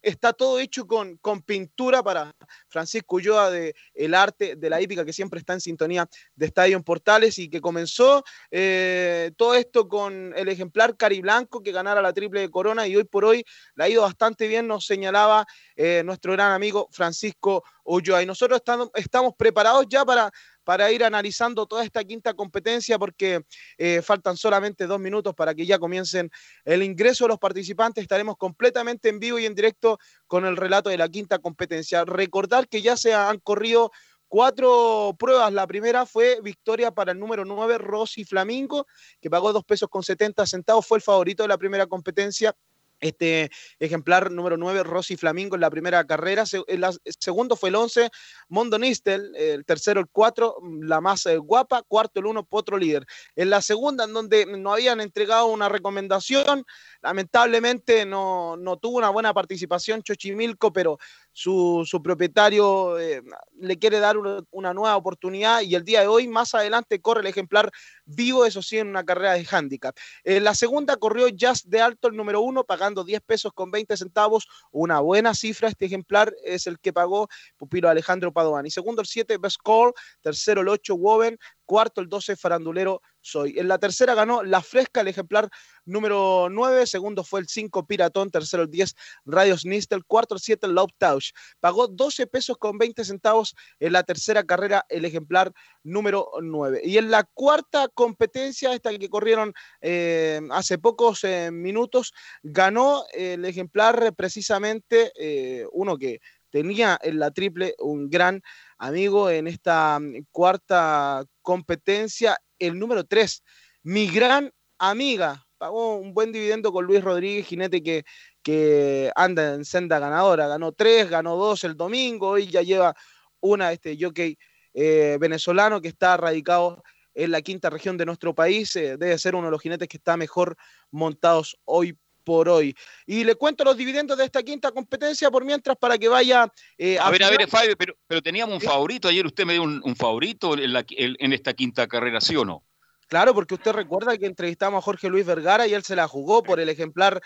está 0.05 0.33
todo 0.33 0.59
hecho 0.59 0.85
con, 0.85 1.17
con 1.17 1.41
pintura 1.41 2.03
para 2.03 2.31
Francisco 2.67 3.15
Ulloa 3.15 3.49
de 3.49 3.75
El 3.93 4.13
Arte 4.13 4.55
de 4.55 4.69
la 4.69 4.79
Hípica, 4.79 5.03
que 5.03 5.11
siempre 5.11 5.39
está 5.39 5.53
en 5.53 5.61
sintonía 5.61 6.07
de 6.35 6.45
Estadio 6.45 6.77
en 6.77 6.83
Portales 6.83 7.39
y 7.39 7.49
que 7.49 7.59
comenzó 7.59 8.23
eh, 8.51 9.31
todo 9.35 9.55
esto 9.55 9.87
con 9.87 10.33
el 10.35 10.47
ejemplar 10.47 10.95
Cariblanco 10.95 11.63
que 11.63 11.71
ganara 11.71 12.01
la 12.01 12.13
triple 12.13 12.41
de 12.41 12.49
Corona 12.49 12.87
y 12.87 12.95
hoy 12.95 13.03
por 13.03 13.25
hoy 13.25 13.43
le 13.75 13.83
ha 13.83 13.89
ido 13.89 14.03
bastante 14.03 14.47
bien, 14.47 14.67
nos 14.67 14.85
señalaba 14.85 15.45
eh, 15.75 16.03
nuestro 16.05 16.33
gran 16.33 16.51
amigo 16.51 16.87
Francisco 16.91 17.63
Ulloa. 17.83 18.21
Y 18.21 18.25
nosotros 18.25 18.61
estamos 18.93 19.33
preparados 19.35 19.85
ya 19.89 20.05
para, 20.05 20.31
para 20.65 20.91
ir 20.91 21.05
analizando 21.05 21.65
toda 21.67 21.85
esta 21.85 22.03
quinta 22.03 22.33
competencia 22.33 22.99
porque 22.99 23.45
eh, 23.77 24.01
faltan 24.01 24.35
solamente 24.35 24.87
dos 24.87 24.99
minutos 24.99 25.33
para 25.33 25.55
que 25.55 25.65
ya 25.65 25.79
comiencen 25.79 26.29
el 26.65 26.83
ingreso 26.83 27.23
de 27.23 27.29
los 27.29 27.39
participantes. 27.39 28.01
Estaremos 28.01 28.35
completamente 28.35 29.07
en 29.07 29.19
vivo 29.19 29.39
y 29.39 29.45
en 29.45 29.55
directo 29.55 29.99
con 30.27 30.45
el 30.45 30.57
relato 30.57 30.89
de 30.89 30.97
la 30.97 31.07
quinta 31.07 31.39
competencia. 31.39 32.03
Recordar 32.03 32.67
que 32.67 32.81
ya 32.81 32.97
se 32.97 33.13
han 33.13 33.39
corrido 33.39 33.91
cuatro 34.27 35.15
pruebas. 35.17 35.53
La 35.53 35.67
primera 35.67 36.05
fue 36.05 36.39
victoria 36.41 36.91
para 36.91 37.11
el 37.11 37.19
número 37.19 37.45
9, 37.45 37.77
Rosy 37.77 38.25
Flamingo, 38.25 38.87
que 39.21 39.29
pagó 39.29 39.53
dos 39.53 39.63
pesos 39.63 39.87
con 39.89 40.03
70 40.03 40.45
centavos. 40.45 40.85
Fue 40.85 40.97
el 40.97 41.03
favorito 41.03 41.43
de 41.43 41.49
la 41.49 41.57
primera 41.57 41.87
competencia. 41.87 42.53
Este 42.99 43.51
ejemplar 43.79 44.31
número 44.31 44.57
9, 44.57 44.83
Rosy 44.83 45.17
Flamingo, 45.17 45.55
en 45.55 45.61
la 45.61 45.69
primera 45.69 46.05
carrera. 46.05 46.43
El, 46.67 46.85
segundo 47.19 47.55
fue 47.55 47.69
el 47.69 47.75
11, 47.75 48.09
Mondo 48.49 48.79
Nistel. 48.79 49.35
El 49.35 49.65
tercero, 49.65 49.99
el 49.99 50.07
4, 50.11 50.57
la 50.81 51.01
más 51.01 51.25
eh, 51.25 51.37
guapa. 51.37 51.83
Cuarto, 51.83 52.19
el 52.19 52.25
1, 52.25 52.45
Potro 52.45 52.77
Líder. 52.77 53.05
En 53.35 53.49
la 53.49 53.61
segunda, 53.61 54.05
en 54.05 54.13
donde 54.13 54.45
no 54.45 54.73
habían 54.73 55.01
entregado 55.01 55.47
una 55.47 55.69
recomendación, 55.69 56.65
lamentablemente 57.01 58.05
no, 58.05 58.57
no 58.57 58.77
tuvo 58.77 58.97
una 58.97 59.09
buena 59.09 59.33
participación 59.33 60.01
Chochimilco, 60.01 60.71
pero 60.71 60.97
su, 61.35 61.83
su 61.85 62.01
propietario 62.01 62.97
eh, 62.97 63.21
le 63.59 63.77
quiere 63.77 63.99
dar 63.99 64.15
una, 64.17 64.73
nueva 64.73 64.95
oportunidad 64.95 65.61
y 65.63 65.75
el 65.75 65.83
día 65.83 65.99
de 65.99 66.07
hoy, 66.07 66.29
más 66.29 66.55
adelante, 66.55 67.01
corre 67.01 67.19
el 67.19 67.27
ejemplar 67.27 67.69
vivo, 68.05 68.45
eso 68.45 68.61
sí, 68.61 68.77
en 68.77 68.87
una 68.87 69.03
carrera 69.03 69.33
de 69.33 69.45
handicap. 69.51 69.93
En 70.23 70.45
la 70.45 70.55
segunda 70.55 70.95
corrió 70.95 71.27
Jazz 71.27 71.69
de 71.69 71.81
Alto, 71.81 72.07
el 72.07 72.15
número 72.15 72.39
uno, 72.39 72.63
pagando 72.63 73.03
10 73.03 73.19
pesos 73.21 73.51
con 73.53 73.69
20 73.69 73.97
centavos, 73.97 74.47
una 74.71 75.01
buena 75.01 75.33
cifra. 75.33 75.67
Este 75.67 75.87
ejemplar 75.87 76.33
es 76.45 76.67
el 76.67 76.79
que 76.79 76.93
pagó 76.93 77.27
Pupilo 77.57 77.89
Alejandro 77.89 78.31
Padovan. 78.31 78.65
Y 78.65 78.71
segundo, 78.71 79.01
el 79.01 79.07
7, 79.07 79.37
Best 79.37 79.57
Call, 79.61 79.91
tercero, 80.21 80.61
el 80.61 80.69
8, 80.69 80.95
Woven, 80.95 81.37
cuarto, 81.65 82.01
el 82.01 82.09
12, 82.09 82.35
Farandulero 82.35 83.01
Soy. 83.21 83.57
En 83.57 83.67
la 83.67 83.79
tercera 83.79 84.13
ganó 84.13 84.43
La 84.43 84.61
Fresca, 84.61 85.01
el 85.01 85.07
ejemplar 85.07 85.49
número 85.85 86.47
9, 86.49 86.85
segundo 86.85 87.23
fue 87.23 87.39
el 87.39 87.47
5, 87.47 87.87
Piratón, 87.87 88.29
tercero, 88.29 88.63
el 88.63 88.69
10, 88.69 88.95
Radios 89.25 89.65
Nistel, 89.65 90.05
cuarto, 90.05 90.35
el 90.35 90.41
7, 90.41 90.67
Love 90.67 90.91
Touch. 90.97 91.31
Pagó 91.59 91.87
12 91.87 92.27
pesos 92.27 92.57
con 92.57 92.77
20 92.77 93.03
centavos 93.03 93.55
en 93.79 93.93
la 93.93 94.03
tercera 94.03 94.43
carrera, 94.43 94.85
el 94.89 95.05
ejemplar 95.05 95.51
número 95.83 96.29
9. 96.41 96.81
Y 96.83 96.97
en 96.97 97.09
la 97.11 97.23
cuarta 97.23 97.87
competencia, 97.89 98.73
esta 98.73 98.95
que 98.97 99.09
corrieron 99.09 99.53
eh, 99.81 100.41
hace 100.51 100.77
pocos 100.77 101.23
eh, 101.23 101.49
minutos, 101.51 102.13
ganó 102.43 103.03
el 103.13 103.43
ejemplar 103.45 104.13
precisamente 104.15 105.11
eh, 105.17 105.65
uno 105.71 105.97
que 105.97 106.19
tenía 106.49 106.97
en 107.01 107.19
la 107.19 107.31
triple 107.31 107.75
un 107.79 108.09
gran 108.09 108.41
amigo 108.77 109.29
en 109.29 109.47
esta 109.47 109.99
mm, 109.99 110.25
cuarta 110.31 111.23
competencia, 111.41 112.37
el 112.59 112.77
número 112.79 113.03
3, 113.03 113.43
mi 113.83 114.07
gran 114.07 114.51
amiga. 114.77 115.45
Pagó 115.57 115.95
un 115.95 116.13
buen 116.13 116.31
dividendo 116.31 116.71
con 116.73 116.85
Luis 116.85 117.03
Rodríguez, 117.03 117.45
jinete 117.45 117.81
que, 117.81 118.03
que 118.43 119.11
anda 119.15 119.53
en 119.53 119.65
senda 119.65 119.99
ganadora. 119.99 120.47
Ganó 120.47 120.73
3, 120.73 121.09
ganó 121.09 121.37
2 121.37 121.63
el 121.63 121.77
domingo, 121.77 122.29
hoy 122.29 122.47
ya 122.47 122.61
lleva 122.61 122.93
una 123.39 123.71
este 123.71 123.97
jockey 123.99 124.37
eh, 124.73 125.17
venezolano 125.19 125.81
que 125.81 125.87
está 125.87 126.17
radicado 126.17 126.83
en 127.13 127.31
la 127.31 127.41
quinta 127.41 127.69
región 127.69 127.97
de 127.97 128.05
nuestro 128.05 128.35
país. 128.35 128.75
eh, 128.75 128.97
debe 128.97 129.17
ser 129.17 129.35
uno 129.35 129.47
de 129.47 129.51
los 129.51 129.61
jinetes 129.61 129.87
que 129.87 129.97
está 129.97 130.17
mejor 130.17 130.57
montados 130.91 131.57
hoy 131.63 131.97
por 132.25 132.49
hoy. 132.49 132.75
Y 133.05 133.23
le 133.23 133.35
cuento 133.35 133.63
los 133.63 133.77
dividendos 133.77 134.17
de 134.17 134.25
esta 134.25 134.43
quinta 134.43 134.71
competencia 134.71 135.31
por 135.31 135.45
mientras 135.45 135.77
para 135.77 135.97
que 135.97 136.09
vaya 136.09 136.51
eh, 136.77 136.97
A 136.99 137.09
ver, 137.11 137.23
a 137.23 137.29
ver. 137.29 137.47
Fabio, 137.47 137.77
pero, 137.77 137.95
pero 138.07 138.21
teníamos 138.21 138.55
un 138.55 138.61
favorito. 138.61 139.07
Ayer 139.07 139.25
usted 139.25 139.45
me 139.45 139.53
dio 139.53 139.63
un, 139.63 139.79
un 139.85 139.95
favorito 139.95 140.55
en, 140.57 140.73
la- 140.73 140.83
en- 140.89 141.31
esta 141.31 141.53
quinta 141.53 141.87
carrera, 141.87 142.19
¿sí 142.19 142.35
o 142.35 142.43
no? 142.43 142.65
Claro, 143.07 143.35
porque 143.35 143.53
usted 143.53 143.71
recuerda 143.71 144.17
que 144.17 144.25
entrevistamos 144.25 144.79
a 144.79 144.81
Jorge 144.81 145.09
Luis 145.09 145.25
Vergara 145.27 145.67
y 145.67 145.73
él 145.75 145.83
se 145.83 145.95
la 145.95 146.07
jugó 146.07 146.41
por 146.41 146.59
el 146.59 146.69
ejemplar 146.69 147.21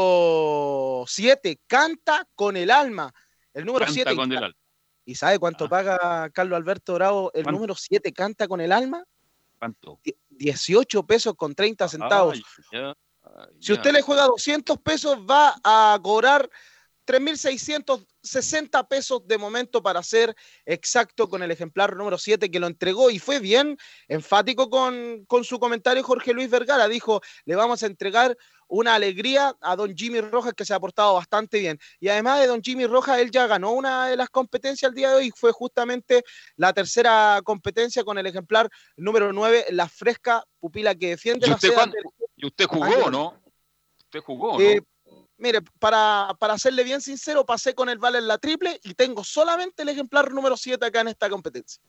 número 0.00 1.04
7, 1.06 1.60
Canta 1.66 2.26
con 2.34 2.56
el 2.56 2.70
alma. 2.70 3.12
El 3.52 3.64
número 3.66 3.86
7. 3.88 4.16
con 4.16 4.32
el 4.32 4.38
alma. 4.38 4.56
¿Y 5.04 5.14
sabe 5.14 5.38
cuánto 5.38 5.68
paga 5.68 6.30
Carlos 6.30 6.56
Alberto 6.56 6.94
Bravo 6.94 7.30
el 7.34 7.44
¿Cuánto? 7.44 7.52
número 7.58 7.74
7, 7.76 8.12
Canta 8.12 8.48
con 8.48 8.60
el 8.60 8.72
alma? 8.72 9.04
¿Cuánto? 9.58 10.00
18 10.30 11.06
pesos 11.06 11.34
con 11.36 11.54
30 11.54 11.88
centavos. 11.88 12.40
Ay, 12.72 12.92
Si 13.60 13.72
usted 13.72 13.92
le 13.92 14.02
juega 14.02 14.24
200 14.24 14.78
pesos, 14.78 15.18
va 15.18 15.54
a 15.62 15.98
cobrar 16.02 16.48
3.660 17.06 18.88
pesos 18.88 19.26
de 19.26 19.38
momento 19.38 19.82
para 19.82 20.02
ser 20.02 20.34
exacto 20.64 21.28
con 21.28 21.42
el 21.42 21.50
ejemplar 21.50 21.96
número 21.96 22.18
7 22.18 22.50
que 22.50 22.60
lo 22.60 22.66
entregó 22.66 23.10
y 23.10 23.18
fue 23.18 23.38
bien 23.38 23.78
enfático 24.08 24.68
con, 24.68 25.24
con 25.26 25.44
su 25.44 25.58
comentario 25.58 26.02
Jorge 26.02 26.32
Luis 26.32 26.50
Vergara. 26.50 26.88
Dijo, 26.88 27.20
le 27.44 27.54
vamos 27.54 27.82
a 27.82 27.86
entregar 27.86 28.36
una 28.68 28.96
alegría 28.96 29.54
a 29.60 29.76
don 29.76 29.94
Jimmy 29.96 30.20
Rojas 30.20 30.52
que 30.54 30.64
se 30.64 30.74
ha 30.74 30.80
portado 30.80 31.14
bastante 31.14 31.60
bien. 31.60 31.78
Y 32.00 32.08
además 32.08 32.40
de 32.40 32.48
don 32.48 32.60
Jimmy 32.60 32.86
Rojas, 32.86 33.20
él 33.20 33.30
ya 33.30 33.46
ganó 33.46 33.70
una 33.70 34.08
de 34.08 34.16
las 34.16 34.28
competencias 34.28 34.88
el 34.88 34.96
día 34.96 35.10
de 35.10 35.16
hoy. 35.16 35.32
Fue 35.34 35.52
justamente 35.52 36.24
la 36.56 36.72
tercera 36.72 37.40
competencia 37.44 38.02
con 38.02 38.18
el 38.18 38.26
ejemplar 38.26 38.68
número 38.96 39.32
9, 39.32 39.66
la 39.70 39.88
fresca 39.88 40.42
pupila 40.58 40.96
que 40.96 41.10
defiende 41.10 41.46
¿Y 41.46 41.52
usted, 41.52 41.72
cuándo- 41.74 41.96
¿Y 42.36 42.46
usted 42.46 42.66
jugó 42.66 43.10
no? 43.10 43.40
¿Usted 44.04 44.20
jugó 44.20 44.58
no? 44.58 44.64
eh, 44.64 44.80
mire, 45.38 45.60
para, 45.78 46.34
para 46.38 46.58
serle 46.58 46.84
bien 46.84 47.00
sincero, 47.00 47.44
pasé 47.44 47.74
con 47.74 47.88
el 47.88 47.98
Vale 47.98 48.18
en 48.18 48.28
la 48.28 48.38
triple 48.38 48.78
y 48.84 48.94
tengo 48.94 49.24
solamente 49.24 49.82
el 49.82 49.88
ejemplar 49.88 50.30
número 50.32 50.56
7 50.56 50.84
acá 50.86 51.00
en 51.00 51.08
esta 51.08 51.28
competencia. 51.28 51.82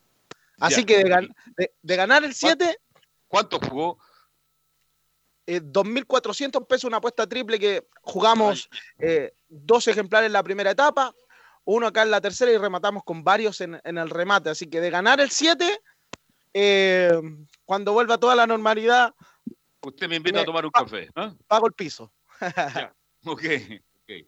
Así 0.59 0.81
Ya. 0.81 0.85
que 0.85 0.97
de, 1.03 1.09
gan- 1.09 1.35
de- 1.55 1.73
de 1.81 1.95
ganar 1.95 2.23
el 2.23 2.33
7, 2.33 2.79
¿Cuánto 3.27 3.59
jugó? 3.59 3.97
eh, 5.45 5.61
2.400 5.61 6.65
pesos 6.67 6.85
una 6.85 6.97
apuesta 6.97 7.27
triple 7.27 7.57
que 7.59 7.87
jugamos 8.01 8.69
eh, 8.99 9.33
dos 9.47 9.87
ejemplares 9.87 10.27
en 10.27 10.33
la 10.33 10.43
primera 10.43 10.71
etapa, 10.71 11.13
uno 11.63 11.87
acá 11.87 12.03
en 12.03 12.11
la 12.11 12.19
tercera 12.21 12.51
y 12.51 12.57
rematamos 12.57 13.03
con 13.03 13.23
varios 13.23 13.61
en, 13.61 13.79
en 13.83 13.97
el 13.97 14.09
remate. 14.09 14.49
Así 14.49 14.67
que 14.67 14.81
de 14.81 14.89
ganar 14.89 15.19
el 15.21 15.29
7, 15.29 15.79
eh, 16.53 17.11
cuando 17.65 17.93
vuelva 17.93 18.17
toda 18.17 18.35
la 18.35 18.47
normalidad, 18.47 19.13
Usted 19.81 20.07
me 20.09 20.15
invita 20.15 20.37
Me- 20.37 20.41
a 20.41 20.45
tomar 20.45 20.65
un 20.65 20.71
café. 20.71 21.09
¿ah? 21.15 21.33
pago 21.47 21.67
el 21.67 21.73
piso. 21.73 22.11
Ok, 23.25 23.43
ok. 24.03 24.25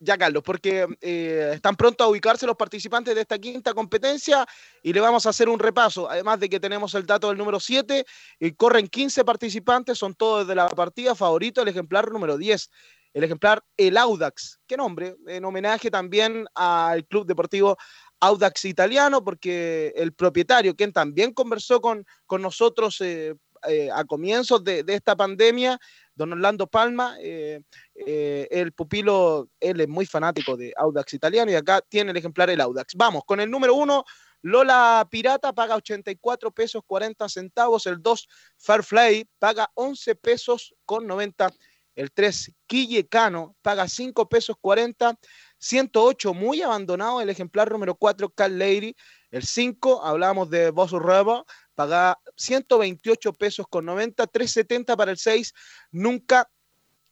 Ya, 0.00 0.18
Carlos, 0.18 0.42
porque 0.42 0.86
eh, 1.00 1.52
están 1.54 1.76
pronto 1.76 2.02
a 2.02 2.08
ubicarse 2.08 2.46
los 2.46 2.56
participantes 2.56 3.14
de 3.14 3.20
esta 3.20 3.38
quinta 3.38 3.72
competencia 3.74 4.44
y 4.82 4.92
le 4.92 5.00
vamos 5.00 5.24
a 5.24 5.30
hacer 5.30 5.48
un 5.48 5.58
repaso. 5.58 6.10
Además 6.10 6.40
de 6.40 6.48
que 6.48 6.58
tenemos 6.58 6.94
el 6.94 7.06
dato 7.06 7.28
del 7.28 7.38
número 7.38 7.60
7 7.60 8.04
y 8.40 8.52
corren 8.52 8.88
15 8.88 9.24
participantes, 9.24 9.98
son 9.98 10.14
todos 10.14 10.46
de 10.48 10.54
la 10.56 10.68
partida 10.68 11.14
favorito, 11.14 11.62
el 11.62 11.68
ejemplar 11.68 12.10
número 12.10 12.36
10, 12.36 12.70
el 13.12 13.24
ejemplar 13.24 13.62
El 13.76 13.96
Audax. 13.96 14.58
¿Qué 14.66 14.76
nombre? 14.76 15.14
En 15.28 15.44
homenaje 15.44 15.90
también 15.90 16.44
al 16.54 17.06
Club 17.06 17.24
Deportivo 17.26 17.76
Audax 18.20 18.64
Italiano, 18.64 19.22
porque 19.22 19.92
el 19.96 20.12
propietario, 20.12 20.74
quien 20.74 20.92
también 20.92 21.32
conversó 21.32 21.80
con, 21.80 22.04
con 22.26 22.42
nosotros 22.42 23.00
eh, 23.00 23.34
eh, 23.68 23.90
a 23.92 24.04
comienzos 24.04 24.62
de, 24.62 24.84
esta 24.88 25.16
pandemia, 25.16 25.78
don 26.14 26.32
Orlando 26.32 26.66
Palma, 26.66 27.16
eh, 27.20 27.60
eh, 27.94 28.48
el 28.50 28.72
pupilo, 28.72 29.48
él 29.60 29.80
es 29.80 29.88
muy 29.88 30.06
fanático 30.06 30.56
de 30.56 30.72
Audax 30.76 31.14
italiano 31.14 31.50
y 31.50 31.54
acá 31.54 31.80
tiene 31.88 32.10
el 32.10 32.16
ejemplar 32.16 32.50
el 32.50 32.60
Audax. 32.60 32.94
Vamos, 32.94 33.22
con 33.26 33.40
el 33.40 33.50
número 33.50 33.74
uno, 33.74 34.04
Lola 34.42 35.06
Pirata 35.10 35.52
paga 35.54 35.76
84 35.76 36.50
pesos 36.50 36.82
40 36.86 37.28
centavos, 37.28 37.86
el 37.86 38.02
2 38.02 38.28
Fairfly 38.58 39.26
paga 39.38 39.70
11 39.74 40.14
pesos 40.16 40.74
con 40.84 41.06
90, 41.06 41.50
el 41.94 42.12
3 42.12 42.52
Quillecano 42.66 43.56
paga 43.62 43.88
5 43.88 44.28
pesos 44.28 44.56
40, 44.60 45.18
108 45.58 46.34
muy 46.34 46.60
abandonado 46.60 47.22
el 47.22 47.30
ejemplar 47.30 47.72
número 47.72 47.94
4 47.94 48.28
Cal 48.30 48.58
Lady, 48.58 48.94
el 49.30 49.44
5 49.44 50.04
hablamos 50.04 50.50
de 50.50 50.70
Boss 50.70 50.92
Rebo, 50.92 51.46
paga 51.74 52.18
128 52.36 53.32
pesos 53.34 53.66
con 53.68 53.84
90, 53.84 54.26
370 54.26 54.96
para 54.96 55.10
el 55.10 55.18
6, 55.18 55.52
nunca 55.90 56.48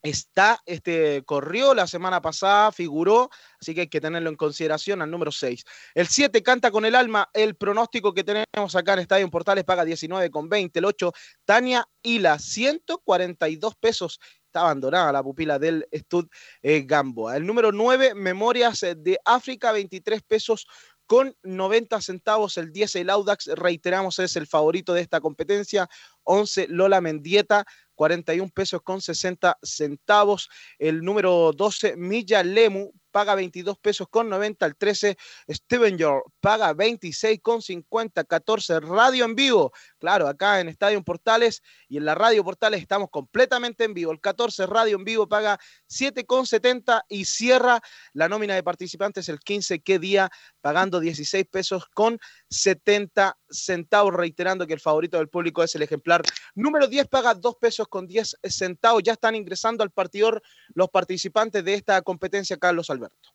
está, 0.03 0.61
este, 0.67 1.23
corrió 1.25 1.75
la 1.75 1.87
semana 1.87 2.21
pasada, 2.21 2.73
figuró, 2.73 3.31
así 3.61 3.75
que 3.75 3.83
hay 3.83 3.89
que 3.89 4.01
tenerlo 4.01 4.29
en 4.29 4.37
consideración 4.37 5.01
al 5.01 5.11
número 5.11 5.31
6. 5.31 5.65
El 5.95 6.09
7 6.09 6.43
canta 6.43 6.71
con 6.71 6.85
el 6.85 6.95
alma, 6.95 7.31
el 7.33 7.55
pronóstico 7.55 8.13
que 8.13 8.25
tenemos 8.25 8.75
acá 8.75 8.95
en 8.95 9.01
Estadio 9.01 9.31
Portales 9.31 9.65
paga 9.65 9.85
19,20, 9.85 10.71
el 10.75 10.85
8 10.85 11.13
Tania 11.45 11.89
Hila, 12.03 12.39
142 12.39 13.77
pesos. 13.77 14.19
Está 14.47 14.61
abandonada 14.61 15.13
la 15.13 15.23
pupila 15.23 15.59
del 15.59 15.89
Stud 15.95 16.29
eh, 16.61 16.83
Gamboa. 16.85 17.39
El 17.39 17.47
número 17.47 17.73
9, 17.73 18.15
Memorias 18.15 18.81
de 18.81 19.19
África, 19.25 19.73
23 19.73 20.21
pesos 20.23 20.67
con 21.13 21.37
90 21.43 22.01
centavos. 22.01 22.57
El 22.57 22.73
10, 22.73 22.97
el 22.97 23.11
Audax, 23.11 23.49
reiteramos, 23.49 24.19
es 24.19 24.35
el 24.37 24.47
favorito 24.47 24.95
de 24.95 25.03
esta 25.03 25.21
competencia. 25.21 25.87
11, 26.23 26.69
Lola 26.69 27.03
Mendieta, 27.03 27.67
41 27.97 28.51
pesos 28.55 28.81
con 28.81 29.03
60 29.03 29.59
centavos. 29.63 30.49
El 30.79 31.03
número 31.03 31.53
12, 31.53 31.97
Milla 31.97 32.43
Lemu, 32.43 32.93
paga 33.11 33.35
22 33.35 33.79
pesos 33.79 34.09
con 34.09 34.31
90. 34.31 34.65
El 34.65 34.75
13, 34.75 35.19
Steven 35.51 35.99
York, 35.99 36.25
paga 36.41 36.73
26 36.73 37.41
con 37.43 37.61
50. 37.61 38.25
14, 38.25 38.81
Radio 38.81 39.27
en 39.27 39.35
vivo. 39.35 39.71
Claro, 40.03 40.27
acá 40.27 40.59
en 40.59 40.69
Estadio 40.69 41.01
Portales 41.05 41.63
y 41.89 41.97
en 41.97 42.05
la 42.05 42.17
Radio 42.17 42.43
Portales 42.43 42.83
estamos 42.83 43.09
completamente 43.09 43.85
en 43.85 43.95
vivo. 43.95 44.11
El 44.11 44.19
14, 44.19 44.67
Radio 44.67 44.97
en 44.97 45.05
vivo, 45.05 45.29
paga 45.29 45.61
7 45.87 46.27
con 46.27 46.45
70 46.45 47.05
y 47.09 47.25
cierra 47.25 47.81
la 48.13 48.29
nómina 48.29 48.57
de 48.57 48.65
participantes 48.65 49.29
el 49.29 49.39
15, 49.39 49.79
qué 49.79 50.01
día, 50.01 50.29
pagando 50.61 50.99
16 50.99 51.47
pesos 51.49 51.87
con 51.95 52.19
70 52.51 53.39
centavos. 53.49 54.13
Reiterando 54.13 54.67
que 54.67 54.73
el 54.73 54.81
favorito 54.81 55.19
del 55.19 55.29
público 55.29 55.63
es 55.63 55.73
el 55.77 55.83
ejemplar 55.83 56.23
número 56.57 56.89
10, 56.89 57.07
paga 57.07 57.35
2 57.35 57.55
pesos 57.61 57.87
con 57.87 58.09
10 58.09 58.39
centavos. 58.43 59.05
Ya 59.05 59.13
están 59.13 59.37
ingresando 59.37 59.85
al 59.85 59.93
partidor 59.93 60.43
los 60.75 60.91
participantes 60.91 61.65
de 61.65 61.75
esta 61.75 62.03
competencia, 62.03 62.57
Carlos 62.57 62.91
Alberto. 62.91 63.31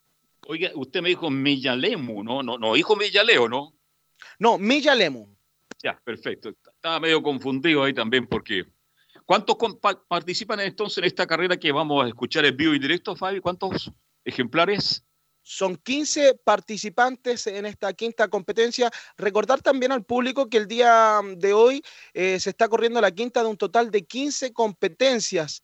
Oiga, 0.47 0.69
usted 0.75 1.01
me 1.01 1.07
dijo 1.07 1.29
Millalemu, 1.29 2.25
¿no? 2.25 2.43
No, 2.43 2.57
no 2.57 2.73
dijo 2.73 2.97
Millaleo, 2.97 3.47
¿no? 3.47 3.73
No, 4.37 4.57
Milla 4.57 4.95
Lemu. 4.95 5.36
Ya, 5.83 5.99
perfecto. 6.03 6.49
Estaba 6.49 6.99
medio 6.99 7.21
confundido 7.21 7.83
ahí 7.83 7.93
también 7.93 8.27
porque... 8.27 8.65
¿Cuántos 9.25 9.57
participan 10.07 10.61
entonces 10.61 10.99
en 10.99 11.03
esta 11.03 11.27
carrera 11.27 11.57
que 11.57 11.73
vamos 11.73 12.05
a 12.05 12.07
escuchar 12.07 12.45
en 12.45 12.55
vivo 12.55 12.73
y 12.73 12.79
directo, 12.79 13.13
Fabi? 13.13 13.41
¿Cuántos 13.41 13.91
ejemplares? 14.23 15.03
Son 15.41 15.75
15 15.75 16.35
participantes 16.43 17.45
en 17.47 17.65
esta 17.65 17.91
quinta 17.93 18.29
competencia. 18.29 18.89
Recordar 19.17 19.61
también 19.61 19.91
al 19.91 20.05
público 20.05 20.49
que 20.49 20.57
el 20.57 20.67
día 20.67 21.19
de 21.35 21.51
hoy 21.53 21.83
eh, 22.13 22.39
se 22.39 22.51
está 22.51 22.69
corriendo 22.69 23.01
la 23.01 23.11
quinta 23.11 23.41
de 23.43 23.49
un 23.49 23.57
total 23.57 23.91
de 23.91 24.05
15 24.05 24.53
competencias. 24.53 25.61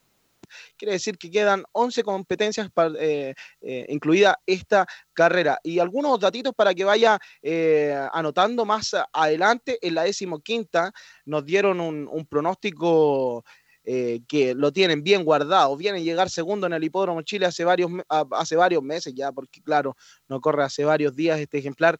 Quiere 0.77 0.93
decir 0.93 1.17
que 1.17 1.29
quedan 1.29 1.63
11 1.71 2.03
competencias, 2.03 2.69
para, 2.71 2.93
eh, 2.99 3.33
eh, 3.61 3.85
incluida 3.89 4.39
esta 4.45 4.85
carrera. 5.13 5.59
Y 5.63 5.79
algunos 5.79 6.19
datitos 6.19 6.53
para 6.55 6.73
que 6.73 6.83
vaya 6.83 7.19
eh, 7.41 7.97
anotando 8.13 8.65
más 8.65 8.95
adelante. 9.11 9.77
En 9.81 9.95
la 9.95 10.03
decimoquinta 10.03 10.91
nos 11.25 11.45
dieron 11.45 11.79
un, 11.79 12.27
pronóstico 12.27 13.43
que 13.85 14.53
lo 14.55 14.71
tienen 14.71 15.03
bien 15.03 15.25
guardado. 15.25 15.75
Viene 15.75 15.97
a 15.99 16.01
llegar 16.01 16.29
segundo 16.29 16.67
en 16.67 16.73
el 16.73 16.83
Hipódromo 16.83 17.21
Chile 17.21 17.45
hace 17.45 17.65
varios, 17.65 17.91
hace 18.31 18.55
varios 18.55 18.81
meses 18.81 19.13
ya, 19.13 19.33
porque 19.33 19.61
claro, 19.61 19.97
no 20.29 20.39
corre 20.39 20.63
hace 20.63 20.85
varios 20.85 21.13
días 21.15 21.37
este 21.39 21.57
ejemplar. 21.57 21.97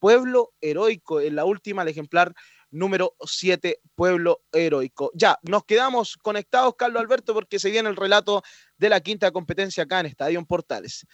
Pueblo 0.00 0.52
Heroico, 0.60 1.20
en 1.20 1.36
la 1.36 1.44
última, 1.44 1.82
el 1.82 1.88
ejemplar 1.88 2.34
número 2.72 3.14
7, 3.24 3.80
Pueblo 3.94 4.42
Heroico. 4.50 5.12
Ya, 5.14 5.38
nos 5.42 5.64
quedamos 5.64 6.16
conectados, 6.16 6.74
Carlos 6.76 7.00
Alberto, 7.00 7.32
porque 7.32 7.60
se 7.60 7.70
viene 7.70 7.88
el 7.88 7.96
relato 7.96 8.42
de 8.76 8.88
la 8.88 9.00
quinta 9.00 9.30
competencia 9.30 9.84
acá 9.84 10.00
en 10.00 10.06
Estadio 10.06 10.44
Portales. 10.44 11.06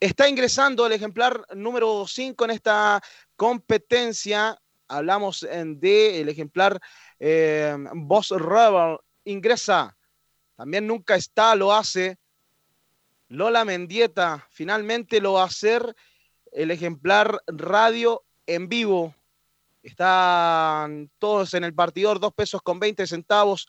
Está 0.00 0.28
ingresando 0.28 0.86
el 0.86 0.92
ejemplar 0.92 1.44
número 1.54 2.06
5 2.06 2.44
en 2.46 2.50
esta 2.50 3.00
competencia. 3.36 4.58
Hablamos 4.88 5.42
en 5.42 5.78
de 5.78 6.20
el 6.20 6.28
ejemplar 6.28 6.80
eh, 7.20 7.76
Rebel. 8.30 8.98
Ingresa. 9.24 9.96
También 10.56 10.86
nunca 10.86 11.14
está, 11.14 11.54
lo 11.54 11.72
hace. 11.72 12.18
Lola 13.28 13.64
Mendieta 13.64 14.46
finalmente 14.50 15.20
lo 15.20 15.34
va 15.34 15.42
a 15.42 15.46
hacer 15.46 15.94
el 16.52 16.70
ejemplar 16.70 17.40
radio 17.46 18.24
en 18.46 18.68
vivo. 18.68 19.14
Están 19.82 21.10
todos 21.18 21.54
en 21.54 21.64
el 21.64 21.74
partidor, 21.74 22.20
dos 22.20 22.32
pesos 22.32 22.62
con 22.62 22.78
20 22.78 23.06
centavos. 23.06 23.66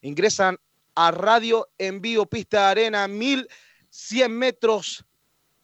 Ingresan 0.00 0.58
a 0.94 1.10
radio 1.10 1.68
en 1.78 2.00
vivo, 2.00 2.26
pista 2.26 2.68
arena, 2.68 3.06
1100 3.06 4.32
metros 4.32 5.04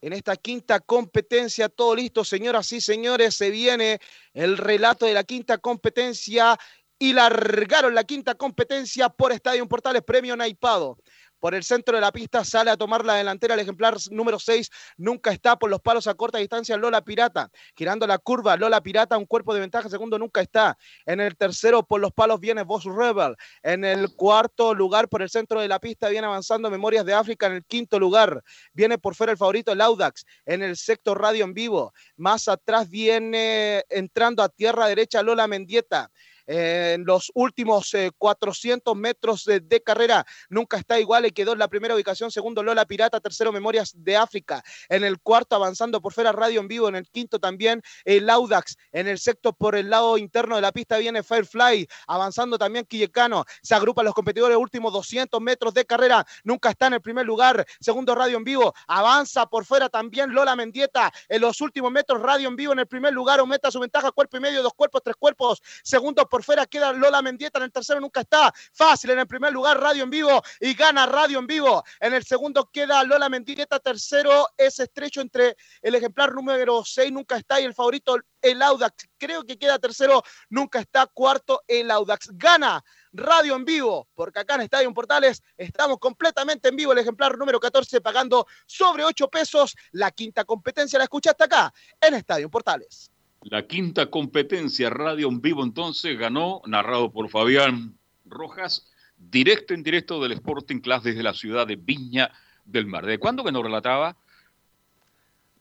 en 0.00 0.12
esta 0.12 0.36
quinta 0.36 0.80
competencia. 0.80 1.68
Todo 1.68 1.96
listo, 1.96 2.24
señoras 2.24 2.72
y 2.72 2.80
señores. 2.80 3.34
Se 3.34 3.50
viene 3.50 4.00
el 4.32 4.56
relato 4.56 5.06
de 5.06 5.14
la 5.14 5.24
quinta 5.24 5.58
competencia. 5.58 6.58
y 7.00 7.12
largaron 7.12 7.94
la 7.94 8.02
quinta 8.02 8.34
competencia 8.34 9.08
por 9.08 9.30
Estadio 9.30 9.68
Portales 9.68 10.02
Premio 10.02 10.36
Naipado. 10.36 10.98
Por 11.40 11.54
el 11.54 11.62
centro 11.62 11.94
de 11.94 12.00
la 12.00 12.10
pista 12.10 12.44
sale 12.44 12.70
a 12.70 12.76
tomar 12.76 13.04
la 13.04 13.14
delantera 13.14 13.54
el 13.54 13.60
ejemplar 13.60 13.96
número 14.10 14.38
6. 14.38 14.70
Nunca 14.96 15.30
está 15.30 15.56
por 15.56 15.70
los 15.70 15.80
palos 15.80 16.06
a 16.06 16.14
corta 16.14 16.38
distancia 16.38 16.76
Lola 16.76 17.02
Pirata. 17.02 17.50
Girando 17.76 18.06
la 18.06 18.18
curva, 18.18 18.56
Lola 18.56 18.82
Pirata, 18.82 19.16
un 19.16 19.26
cuerpo 19.26 19.54
de 19.54 19.60
ventaja. 19.60 19.88
Segundo, 19.88 20.18
nunca 20.18 20.40
está. 20.40 20.76
En 21.06 21.20
el 21.20 21.36
tercero, 21.36 21.84
por 21.84 22.00
los 22.00 22.12
palos 22.12 22.40
viene 22.40 22.62
Boss 22.62 22.84
Rebel. 22.84 23.36
En 23.62 23.84
el 23.84 24.14
cuarto 24.14 24.74
lugar, 24.74 25.08
por 25.08 25.22
el 25.22 25.30
centro 25.30 25.60
de 25.60 25.68
la 25.68 25.78
pista, 25.78 26.08
viene 26.08 26.26
avanzando 26.26 26.70
Memorias 26.70 27.04
de 27.04 27.14
África. 27.14 27.46
En 27.46 27.52
el 27.52 27.64
quinto 27.64 28.00
lugar, 28.00 28.42
viene 28.72 28.98
por 28.98 29.14
fuera 29.14 29.32
el 29.32 29.38
favorito, 29.38 29.72
el 29.72 29.80
Audax. 29.80 30.24
En 30.44 30.62
el 30.62 30.76
sexto, 30.76 31.14
Radio 31.14 31.44
en 31.44 31.54
Vivo. 31.54 31.92
Más 32.16 32.48
atrás 32.48 32.88
viene 32.88 33.84
entrando 33.88 34.42
a 34.42 34.48
tierra 34.48 34.86
derecha 34.86 35.22
Lola 35.22 35.46
Mendieta 35.46 36.10
en 36.48 37.04
los 37.04 37.30
últimos 37.34 37.94
400 38.16 38.94
eh, 38.94 38.98
metros 38.98 39.44
de, 39.44 39.82
carrera. 39.82 40.26
Nunca 40.48 40.78
está 40.78 40.98
igual 40.98 41.26
y 41.26 41.30
quedó 41.30 41.52
en 41.52 41.58
la 41.58 41.68
primera 41.68 41.94
ubicación. 41.94 42.30
Segundo, 42.30 42.62
Lola 42.62 42.86
Pirata. 42.86 43.20
Tercero, 43.20 43.52
Memorias 43.52 43.92
de 43.94 44.16
África. 44.16 44.64
En 44.88 45.04
el 45.04 45.20
cuarto, 45.20 45.54
avanzando 45.54 46.00
por 46.00 46.12
fuera, 46.12 46.32
Radio 46.32 46.60
en 46.60 46.68
vivo. 46.68 46.88
En 46.88 46.96
el 46.96 47.08
quinto 47.08 47.38
también, 47.38 47.82
el 48.04 48.28
Audax. 48.30 48.76
En 48.92 49.06
el 49.06 49.18
sexto, 49.18 49.52
por 49.52 49.76
el 49.76 49.90
lado 49.90 50.16
interno 50.16 50.56
de 50.56 50.62
la 50.62 50.72
pista, 50.72 50.96
viene 50.96 51.22
Firefly. 51.22 51.86
Avanzando 52.06 52.58
también 52.58 52.86
Quillecano. 52.86 53.44
Se 53.62 53.74
agrupan 53.74 54.06
los 54.06 54.14
competidores 54.14 54.56
últimos 54.56 54.92
200 54.92 55.40
metros 55.42 55.74
de 55.74 55.84
carrera. 55.84 56.26
Nunca 56.44 56.70
está 56.70 56.86
en 56.86 56.94
el 56.94 57.02
primer 57.02 57.26
lugar. 57.26 57.66
Segundo, 57.78 58.14
Radio 58.14 58.38
en 58.38 58.44
vivo. 58.44 58.74
Avanza 58.86 59.46
por 59.46 59.66
fuera 59.66 59.90
también 59.90 60.32
Lola 60.32 60.56
Mendieta. 60.56 61.12
En 61.28 61.42
los 61.42 61.60
últimos 61.60 61.92
metros, 61.92 62.22
Radio 62.22 62.48
en 62.48 62.56
vivo 62.56 62.72
en 62.72 62.78
el 62.78 62.86
primer 62.86 63.12
lugar. 63.12 63.40
Aumenta 63.40 63.70
su 63.70 63.80
ventaja, 63.80 64.10
cuerpo 64.12 64.38
y 64.38 64.40
medio, 64.40 64.62
dos 64.62 64.72
cuerpos, 64.74 65.02
tres 65.04 65.16
cuerpos. 65.16 65.60
Segundo, 65.82 66.26
por 66.28 66.37
fuera 66.42 66.66
queda 66.66 66.92
Lola 66.92 67.22
Mendieta, 67.22 67.58
en 67.58 67.64
el 67.64 67.72
tercero 67.72 68.00
nunca 68.00 68.20
está. 68.20 68.52
Fácil 68.72 69.10
en 69.10 69.20
el 69.20 69.26
primer 69.26 69.52
lugar, 69.52 69.80
Radio 69.80 70.04
en 70.04 70.10
vivo 70.10 70.42
y 70.60 70.74
gana 70.74 71.06
Radio 71.06 71.38
en 71.38 71.46
vivo. 71.46 71.84
En 72.00 72.14
el 72.14 72.24
segundo 72.24 72.68
queda 72.72 73.02
Lola 73.04 73.28
Mendieta, 73.28 73.78
tercero 73.78 74.48
es 74.56 74.78
estrecho 74.78 75.20
entre 75.20 75.56
el 75.82 75.94
ejemplar 75.94 76.34
número 76.34 76.84
6, 76.84 77.12
nunca 77.12 77.36
está, 77.36 77.60
y 77.60 77.64
el 77.64 77.74
favorito, 77.74 78.18
el 78.42 78.62
Audax. 78.62 79.08
Creo 79.16 79.44
que 79.44 79.58
queda 79.58 79.78
tercero, 79.78 80.22
nunca 80.50 80.80
está, 80.80 81.06
cuarto, 81.06 81.62
el 81.66 81.90
Audax. 81.90 82.30
Gana 82.32 82.82
radio 83.12 83.56
en 83.56 83.64
vivo, 83.64 84.08
porque 84.14 84.40
acá 84.40 84.54
en 84.54 84.62
Estadio 84.62 84.92
Portales 84.92 85.42
estamos 85.56 85.98
completamente 85.98 86.68
en 86.68 86.76
vivo, 86.76 86.92
el 86.92 86.98
ejemplar 86.98 87.36
número 87.38 87.58
14 87.58 88.00
pagando 88.00 88.46
sobre 88.66 89.04
8 89.04 89.28
pesos. 89.28 89.74
La 89.92 90.10
quinta 90.10 90.44
competencia 90.44 90.98
la 90.98 91.04
escuchaste 91.04 91.44
acá 91.44 91.72
en 92.00 92.14
Estadio 92.14 92.50
Portales. 92.50 93.10
La 93.42 93.66
quinta 93.66 94.10
competencia 94.10 94.90
radio 94.90 95.28
en 95.28 95.40
vivo 95.40 95.62
entonces 95.62 96.18
ganó, 96.18 96.60
narrado 96.66 97.12
por 97.12 97.28
Fabián 97.30 97.96
Rojas, 98.26 98.90
directo 99.16 99.74
en 99.74 99.82
directo 99.82 100.20
del 100.20 100.32
Sporting 100.32 100.80
Class 100.80 101.04
desde 101.04 101.22
la 101.22 101.34
ciudad 101.34 101.66
de 101.66 101.76
Viña 101.76 102.32
del 102.64 102.86
Mar. 102.86 103.06
¿De 103.06 103.18
cuándo 103.18 103.44
que 103.44 103.52
nos 103.52 103.62
relataba? 103.62 104.16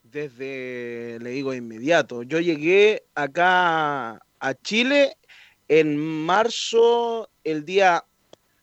Desde, 0.04 1.20
le 1.22 1.30
digo 1.32 1.54
inmediato, 1.54 2.24
yo 2.24 2.40
llegué 2.40 3.04
acá 3.14 4.22
a 4.40 4.54
Chile 4.64 5.18
en 5.68 5.98
marzo, 5.98 7.30
el 7.44 7.66
día 7.66 8.04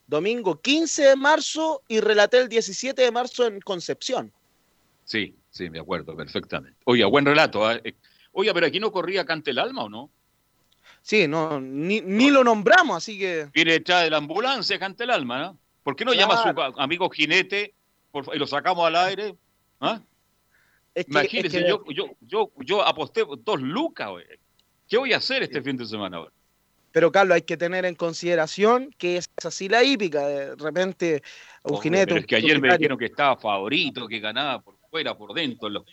domingo 0.07 0.61
15 0.61 1.03
de 1.05 1.17
marzo 1.17 1.83
y 1.89 2.01
relaté 2.01 2.39
el 2.39 2.49
17 2.49 3.01
de 3.01 3.13
marzo 3.13 3.47
en 3.47 3.61
Concepción. 3.61 4.33
Sí, 5.05 5.35
sí, 5.51 5.71
me 5.71 5.81
acuerdo 5.81 6.17
perfectamente. 6.17 6.79
Oye, 6.85 7.05
buen 7.05 7.25
relato. 7.25 7.71
¿eh? 7.71 7.95
Oye, 8.35 8.53
pero 8.53 8.67
aquí 8.67 8.81
no 8.81 8.93
corría 8.93 9.25
Cante 9.25 9.53
el 9.53 9.59
Alma, 9.59 9.85
¿o 9.85 9.89
no? 9.89 10.11
Sí, 11.01 11.27
no, 11.27 11.61
ni, 11.61 12.01
ni 12.01 12.31
lo 12.31 12.45
nombramos, 12.45 12.97
así 12.97 13.19
que. 13.19 13.49
Viene 13.53 13.73
detrás 13.73 14.05
de 14.05 14.11
la 14.11 14.19
ambulancia 14.19 14.79
Cante 14.79 15.05
el 15.05 15.11
Alma, 15.11 15.39
¿no? 15.39 15.59
¿Por 15.83 15.97
qué 15.97 16.05
no 16.05 16.15
llama 16.15 16.35
a 16.35 16.53
su 16.53 16.81
amigo 16.81 17.09
jinete 17.11 17.75
y 18.33 18.39
lo 18.39 18.47
sacamos 18.47 18.87
al 18.87 18.97
aire? 18.97 19.35
¿Ah? 19.81 20.01
Es 20.95 21.05
que, 21.05 21.11
Imagínese, 21.11 21.59
es 21.59 21.65
que... 21.65 21.69
yo, 21.69 21.85
yo, 21.89 22.11
yo, 22.21 22.51
yo 22.59 22.83
aposté 22.83 23.25
dos 23.39 23.61
lucas, 23.61 24.11
güey. 24.11 24.25
¿Qué 24.89 24.97
voy 24.97 25.13
a 25.13 25.19
hacer 25.19 25.43
este 25.43 25.63
fin 25.63 25.77
de 25.77 25.87
semana 25.87 26.19
ahora? 26.19 26.33
Pero, 26.93 27.11
Carlos, 27.11 27.35
hay 27.35 27.43
que 27.43 27.57
tener 27.57 27.85
en 27.85 27.97
consideración 27.97 28.95
que 28.97 29.17
es 29.17 29.29
así 29.45 29.69
la 29.69 29.83
hípica. 29.83 30.27
De 30.27 30.55
repente, 30.57 31.23
un 31.65 31.81
jinete. 31.81 32.07
Pero 32.07 32.21
es 32.21 32.27
que 32.27 32.37
ayer 32.37 32.61
me 32.61 32.73
dijeron 32.77 32.97
que 32.97 33.07
estaba 33.07 33.37
favorito, 33.37 34.07
que 34.07 34.21
ganaba 34.21 34.63
por 34.63 34.77
fuera, 34.91 35.17
por 35.17 35.35
dentro. 35.35 35.69
Los 35.69 35.85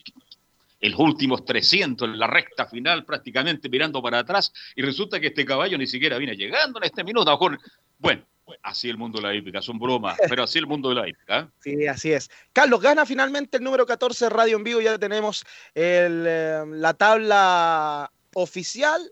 el 0.82 0.96
últimos 0.96 1.46
300 1.46 2.10
en 2.10 2.20
la 2.20 2.28
recta 2.28 2.66
final, 2.66 3.06
prácticamente 3.06 3.70
mirando 3.70 4.02
para 4.02 4.20
atrás, 4.20 4.52
y 4.76 4.82
resulta 4.82 5.20
que 5.20 5.28
este 5.28 5.46
caballo 5.46 5.78
ni 5.78 5.88
siquiera 5.88 6.18
viene 6.18 6.36
llegando 6.36 6.80
en 6.80 6.86
este 6.86 7.04
minuto. 7.04 7.32
Mejor, 7.32 7.60
bueno, 8.00 8.26
así 8.64 8.90
el 8.90 8.98
mundo 8.98 9.22
de 9.22 9.28
la 9.28 9.36
hípica, 9.36 9.62
son 9.62 9.80
bromas, 9.80 10.18
pero 10.30 10.44
así 10.44 10.60
el 10.60 10.68
mundo 10.68 10.90
de 10.90 10.96
la 10.96 11.08
hípica. 11.08 11.40
¿eh? 11.40 11.48
Sí, 11.60 11.88
así 11.88 12.12
es. 12.12 12.30
Carlos, 12.52 12.82
gana 12.82 13.06
finalmente 13.06 13.58
el 13.58 13.64
número 13.64 13.86
14 13.86 14.30
Radio 14.30 14.58
en 14.58 14.64
Vivo, 14.64 14.82
ya 14.82 14.98
tenemos 14.98 15.46
el, 15.76 16.26
eh, 16.28 16.64
la 16.68 16.94
tabla 16.96 18.12
oficial 18.34 19.12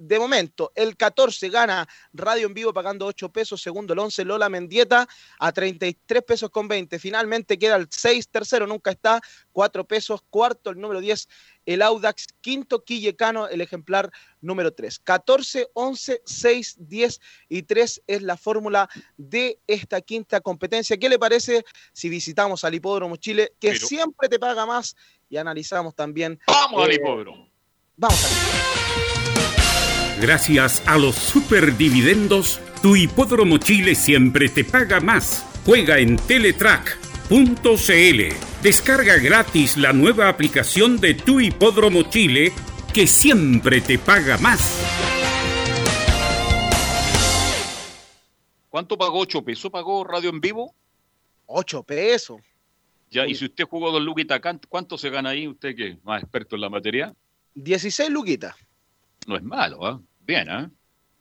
de 0.00 0.18
momento, 0.18 0.72
el 0.74 0.96
14 0.96 1.48
gana 1.48 1.88
Radio 2.12 2.46
en 2.46 2.54
Vivo 2.54 2.72
pagando 2.72 3.06
8 3.06 3.30
pesos, 3.30 3.60
segundo 3.60 3.92
el 3.92 3.98
11 3.98 4.24
Lola 4.24 4.48
Mendieta 4.48 5.08
a 5.38 5.52
33 5.52 6.22
pesos 6.22 6.50
con 6.50 6.68
20. 6.68 6.98
Finalmente 6.98 7.58
queda 7.58 7.76
el 7.76 7.88
6, 7.90 8.28
tercero 8.28 8.66
nunca 8.66 8.90
está, 8.90 9.20
4 9.52 9.84
pesos, 9.84 10.20
cuarto 10.30 10.70
el 10.70 10.80
número 10.80 11.00
10 11.00 11.28
el 11.66 11.82
Audax, 11.82 12.26
quinto 12.40 12.84
Quillecano, 12.84 13.48
el 13.48 13.60
ejemplar 13.60 14.10
número 14.40 14.72
3. 14.72 14.98
14, 14.98 15.68
11, 15.74 16.22
6, 16.24 16.76
10 16.80 17.20
y 17.48 17.62
3 17.62 18.02
es 18.06 18.22
la 18.22 18.36
fórmula 18.36 18.88
de 19.16 19.60
esta 19.66 20.00
quinta 20.00 20.40
competencia. 20.40 20.96
¿Qué 20.96 21.08
le 21.08 21.18
parece 21.18 21.64
si 21.92 22.08
visitamos 22.08 22.64
al 22.64 22.74
Hipódromo 22.74 23.16
Chile, 23.16 23.52
que 23.60 23.72
Pero... 23.72 23.86
siempre 23.86 24.28
te 24.28 24.38
paga 24.38 24.66
más 24.66 24.96
y 25.28 25.36
analizamos 25.36 25.94
también? 25.94 26.40
Vamos 26.46 26.80
eh, 26.80 26.84
al 26.84 26.92
Hipódromo. 26.92 27.48
Vamos 27.96 28.24
al 28.24 28.79
Gracias 30.20 30.86
a 30.86 30.98
los 30.98 31.16
superdividendos, 31.16 32.60
tu 32.82 32.94
hipódromo 32.94 33.56
Chile 33.56 33.94
siempre 33.94 34.50
te 34.50 34.64
paga 34.64 35.00
más. 35.00 35.46
Juega 35.64 35.98
en 35.98 36.16
Teletrack.cl. 36.16 37.32
Descarga 38.62 39.16
gratis 39.16 39.78
la 39.78 39.94
nueva 39.94 40.28
aplicación 40.28 41.00
de 41.00 41.14
tu 41.14 41.40
hipódromo 41.40 42.02
Chile 42.02 42.52
que 42.92 43.06
siempre 43.06 43.80
te 43.80 43.98
paga 43.98 44.36
más. 44.36 44.84
¿Cuánto 48.68 48.98
pagó? 48.98 49.24
¿8 49.24 49.42
pesos 49.42 49.70
pagó 49.70 50.04
Radio 50.04 50.28
en 50.28 50.42
Vivo? 50.42 50.74
8 51.46 51.82
pesos. 51.82 52.42
Ya, 53.10 53.26
y 53.26 53.34
si 53.34 53.46
usted 53.46 53.64
jugó 53.64 53.90
dos 53.90 54.02
luquitas, 54.02 54.38
¿cuánto 54.68 54.98
se 54.98 55.08
gana 55.08 55.30
ahí? 55.30 55.48
Usted 55.48 55.74
que 55.74 55.88
es 55.88 56.04
más 56.04 56.22
experto 56.22 56.56
en 56.56 56.60
la 56.60 56.68
materia. 56.68 57.14
16 57.54 58.10
luquitas. 58.10 58.54
No 59.26 59.36
es 59.36 59.42
malo, 59.42 59.90
¿eh? 59.90 60.09
Bien, 60.30 60.48
¿eh? 60.48 60.70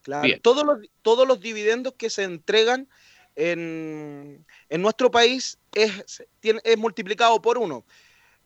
Claro, 0.03 0.29
Todos, 0.43 0.63
los, 0.63 0.77
todos 1.01 1.27
los 1.27 1.39
dividendos 1.39 1.95
que 1.95 2.11
se 2.11 2.23
entregan 2.23 2.87
en, 3.35 4.45
en 4.69 4.81
nuestro 4.83 5.09
país 5.09 5.57
es, 5.73 6.23
tiene, 6.39 6.61
es 6.63 6.77
multiplicado 6.77 7.41
por 7.41 7.57
uno. 7.57 7.85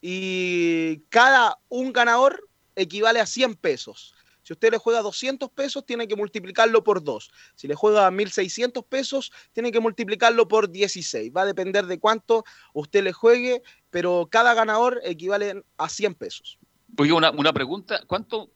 Y 0.02 1.00
cada 1.10 1.60
un 1.68 1.92
ganador 1.92 2.48
equivale 2.78 3.20
a 3.20 3.26
100 3.26 3.56
pesos. 3.56 4.16
Si 4.44 4.54
usted 4.54 4.72
le 4.72 4.78
juega 4.78 5.02
200 5.02 5.50
pesos, 5.52 5.86
tiene 5.86 6.08
que 6.08 6.16
multiplicarlo 6.16 6.82
por 6.82 7.04
2. 7.04 7.30
Si 7.56 7.68
le 7.68 7.76
juega 7.76 8.10
1.600 8.10 8.86
pesos, 8.88 9.34
tiene 9.52 9.70
que 9.70 9.82
multiplicarlo 9.82 10.48
por 10.48 10.70
16. 10.70 11.34
Va 11.36 11.42
a 11.42 11.46
depender 11.46 11.88
de 11.88 12.00
cuánto 12.00 12.46
usted 12.74 13.04
le 13.04 13.12
juegue, 13.12 13.62
pero 13.90 14.30
cada 14.32 14.54
ganador 14.54 15.02
equivale 15.04 15.62
a 15.78 15.90
100 15.90 16.16
pesos. 16.16 16.58
Una, 16.98 17.32
una 17.32 17.52
pregunta. 17.52 18.02
¿Cuánto 18.08 18.52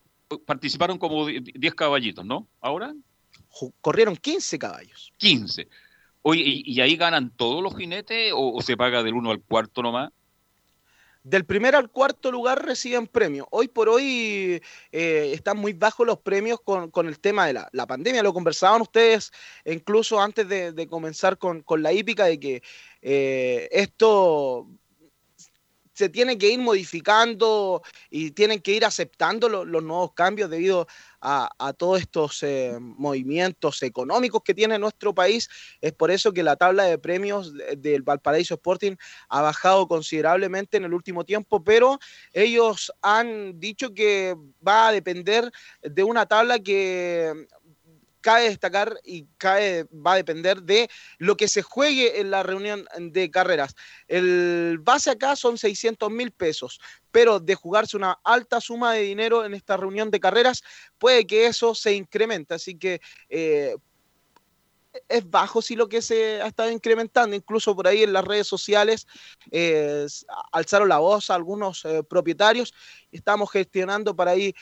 participaron 0.45 0.97
como 0.97 1.27
10 1.27 1.75
caballitos, 1.75 2.25
¿no? 2.25 2.47
¿Ahora? 2.61 2.93
Corrieron 3.81 4.15
15 4.15 4.59
caballos. 4.59 5.13
15. 5.17 5.67
Oye, 6.21 6.43
¿y, 6.45 6.81
ahí 6.81 6.97
ganan 6.97 7.31
todos 7.35 7.63
los 7.63 7.75
jinetes 7.77 8.33
o, 8.35 8.61
se 8.61 8.75
paga 8.75 9.03
del 9.03 9.13
1 9.13 9.31
al 9.31 9.41
cuarto 9.41 9.81
nomás? 9.81 10.11
Del 11.23 11.45
primer 11.45 11.75
al 11.75 11.89
cuarto 11.89 12.31
lugar 12.31 12.65
reciben 12.65 13.07
premios. 13.07 13.47
Hoy 13.51 13.67
por 13.67 13.89
hoy 13.89 14.61
eh, 14.91 15.31
están 15.33 15.57
muy 15.57 15.73
bajos 15.73 16.07
los 16.07 16.19
premios 16.19 16.59
con, 16.61 16.89
con 16.89 17.07
el 17.07 17.19
tema 17.19 17.47
de 17.47 17.53
la, 17.53 17.69
la, 17.73 17.85
pandemia. 17.85 18.23
Lo 18.23 18.33
conversaban 18.33 18.81
ustedes 18.81 19.31
incluso 19.65 20.21
antes 20.21 20.47
de, 20.47 20.71
de 20.71 20.87
comenzar 20.87 21.37
con, 21.37 21.61
con, 21.63 21.83
la 21.83 21.91
hípica 21.91 22.25
de 22.25 22.39
que 22.39 22.63
eh, 23.01 23.67
esto 23.71 24.67
se 25.97 26.09
tiene 26.09 26.37
que 26.37 26.51
ir 26.51 26.59
modificando 26.59 27.81
y 28.11 28.29
tienen 28.29 28.61
que 28.61 28.71
ir 28.73 28.85
aceptando 28.85 29.49
lo, 29.49 29.65
los 29.65 29.81
nuevos 29.81 30.13
cambios 30.13 30.47
debido 30.47 30.87
a, 31.21 31.49
a 31.57 31.73
todos 31.73 31.99
estos 31.99 32.43
eh, 32.43 32.77
movimientos 32.79 33.81
económicos 33.81 34.43
que 34.43 34.53
tiene 34.53 34.77
nuestro 34.77 35.15
país. 35.15 35.49
Es 35.81 35.93
por 35.93 36.11
eso 36.11 36.31
que 36.33 36.43
la 36.43 36.55
tabla 36.55 36.83
de 36.83 36.99
premios 36.99 37.51
del 37.77 38.03
Valparaíso 38.03 38.53
Sporting 38.53 38.95
ha 39.29 39.41
bajado 39.41 39.87
considerablemente 39.87 40.77
en 40.77 40.85
el 40.85 40.93
último 40.93 41.25
tiempo, 41.25 41.63
pero 41.63 41.97
ellos 42.31 42.93
han 43.01 43.59
dicho 43.59 43.95
que 43.95 44.35
va 44.65 44.89
a 44.89 44.91
depender 44.91 45.51
de 45.81 46.03
una 46.03 46.27
tabla 46.27 46.59
que 46.59 47.47
cabe 48.21 48.49
destacar 48.49 48.99
y 49.03 49.25
cabe, 49.37 49.85
va 49.93 50.13
a 50.13 50.17
depender 50.17 50.61
de 50.63 50.89
lo 51.17 51.37
que 51.37 51.47
se 51.47 51.61
juegue 51.61 52.19
en 52.19 52.31
la 52.31 52.43
reunión 52.43 52.85
de 52.99 53.31
carreras. 53.31 53.75
El 54.07 54.79
base 54.81 55.11
acá 55.11 55.35
son 55.35 55.57
600 55.57 56.09
mil 56.11 56.31
pesos, 56.31 56.79
pero 57.11 57.39
de 57.39 57.55
jugarse 57.55 57.97
una 57.97 58.19
alta 58.23 58.61
suma 58.61 58.93
de 58.93 59.01
dinero 59.01 59.45
en 59.45 59.53
esta 59.53 59.77
reunión 59.77 60.11
de 60.11 60.19
carreras, 60.19 60.63
puede 60.97 61.25
que 61.25 61.47
eso 61.47 61.75
se 61.75 61.93
incremente. 61.93 62.53
Así 62.53 62.77
que 62.77 63.01
eh, 63.29 63.75
es 65.07 65.29
bajo 65.29 65.61
si 65.61 65.75
lo 65.75 65.87
que 65.87 66.01
se 66.01 66.41
ha 66.41 66.47
estado 66.47 66.71
incrementando, 66.71 67.35
incluso 67.35 67.75
por 67.75 67.87
ahí 67.87 68.03
en 68.03 68.13
las 68.13 68.25
redes 68.25 68.47
sociales 68.47 69.07
eh, 69.51 70.05
alzaron 70.51 70.89
la 70.89 70.97
voz 70.97 71.29
algunos 71.29 71.85
eh, 71.85 72.03
propietarios, 72.03 72.73
estamos 73.11 73.51
gestionando 73.51 74.15
para 74.15 74.31
ahí 74.31 74.53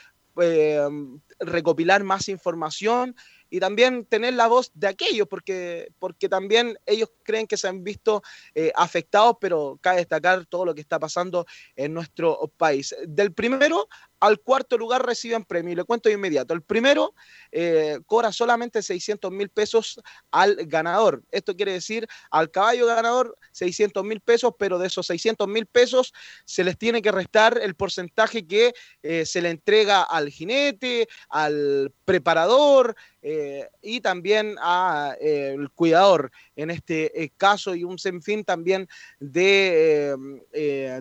recopilar 1.40 2.04
más 2.04 2.28
información 2.28 3.16
y 3.56 3.60
también 3.62 4.04
tener 4.04 4.34
la 4.34 4.48
voz 4.48 4.70
de 4.74 4.88
aquellos, 4.88 5.30
porque, 5.30 5.88
porque 5.98 6.28
también 6.28 6.78
ellos 6.86 7.10
creen 7.24 7.48
que 7.48 7.56
se 7.56 7.70
han 7.70 7.86
visto 7.86 8.22
eh, 8.54 8.74
afectados, 8.76 9.38
pero 9.40 9.80
cabe 9.82 10.00
destacar 10.00 10.46
todo 10.46 10.66
lo 10.66 10.76
que 10.76 10.82
está 10.82 11.00
pasando 11.00 11.46
en 11.78 11.94
nuestro 11.94 12.52
país. 12.58 12.94
Del 13.08 13.32
primero 13.32 13.88
al 14.20 14.40
cuarto 14.40 14.78
lugar 14.78 15.06
reciben 15.06 15.44
premio, 15.44 15.74
y 15.74 15.76
le 15.76 15.84
cuento 15.84 16.10
de 16.10 16.16
inmediato. 16.16 16.54
El 16.54 16.62
primero 16.62 17.14
eh, 17.52 18.00
cobra 18.06 18.32
solamente 18.32 18.82
600 18.82 19.32
mil 19.32 19.50
pesos 19.50 20.02
al 20.32 20.56
ganador. 20.66 21.24
Esto 21.32 21.56
quiere 21.56 21.74
decir 21.74 22.08
al 22.32 22.52
caballo 22.52 22.86
ganador 22.86 23.38
600 23.52 24.04
mil 24.04 24.22
pesos, 24.22 24.54
pero 24.58 24.80
de 24.80 24.88
esos 24.88 25.08
600 25.08 25.48
mil 25.48 25.66
pesos 25.66 26.14
se 26.46 26.64
les 26.64 26.78
tiene 26.78 27.02
que 27.02 27.12
restar 27.12 27.60
el 27.62 27.76
porcentaje 27.76 28.48
que 28.48 28.74
eh, 29.04 29.26
se 29.26 29.42
le 29.42 29.50
entrega 29.50 30.04
al 30.04 30.30
jinete, 30.30 31.08
al 31.30 31.92
preparador, 32.06 32.96
eh, 33.22 33.68
y 33.82 34.02
también 34.02 34.56
al 34.62 35.72
cuidador 35.74 36.32
en 36.56 36.70
este 36.70 37.24
eh, 37.24 37.32
caso 37.36 37.76
y 37.76 37.84
un 37.84 37.98
sinfín 37.98 38.44
también 38.44 38.88
de 39.20 40.16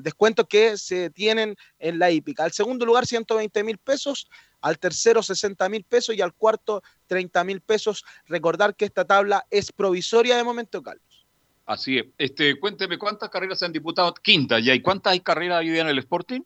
descuentos 0.02 0.46
que 0.48 0.76
se 0.76 1.10
tienen 1.10 1.56
en 1.78 1.98
la 1.98 2.10
hípica. 2.10 2.44
Al 2.44 2.52
segundo 2.52 2.84
lugar 2.84 3.06
120 3.06 3.64
mil 3.64 3.78
pesos, 3.78 4.28
al 4.64 4.78
tercero 4.78 5.22
60 5.22 5.68
mil 5.68 5.84
pesos 5.84 6.16
y 6.16 6.22
al 6.22 6.32
cuarto 6.32 6.82
30 7.06 7.44
mil 7.44 7.60
pesos. 7.60 8.04
Recordar 8.26 8.74
que 8.74 8.86
esta 8.86 9.04
tabla 9.04 9.46
es 9.50 9.70
provisoria 9.70 10.36
de 10.36 10.44
momento, 10.44 10.82
Carlos. 10.82 11.26
Así 11.66 11.98
es. 11.98 12.06
Este, 12.16 12.58
cuénteme 12.58 12.98
cuántas 12.98 13.28
carreras 13.28 13.58
se 13.58 13.66
han 13.66 13.72
disputado. 13.72 14.14
Quinta 14.14 14.58
ya. 14.58 14.74
¿Y 14.74 14.80
cuántas 14.80 15.12
hay 15.12 15.20
carreras 15.20 15.60
hoy 15.60 15.70
día 15.70 15.82
en 15.82 15.88
el 15.88 15.98
Sporting? 15.98 16.40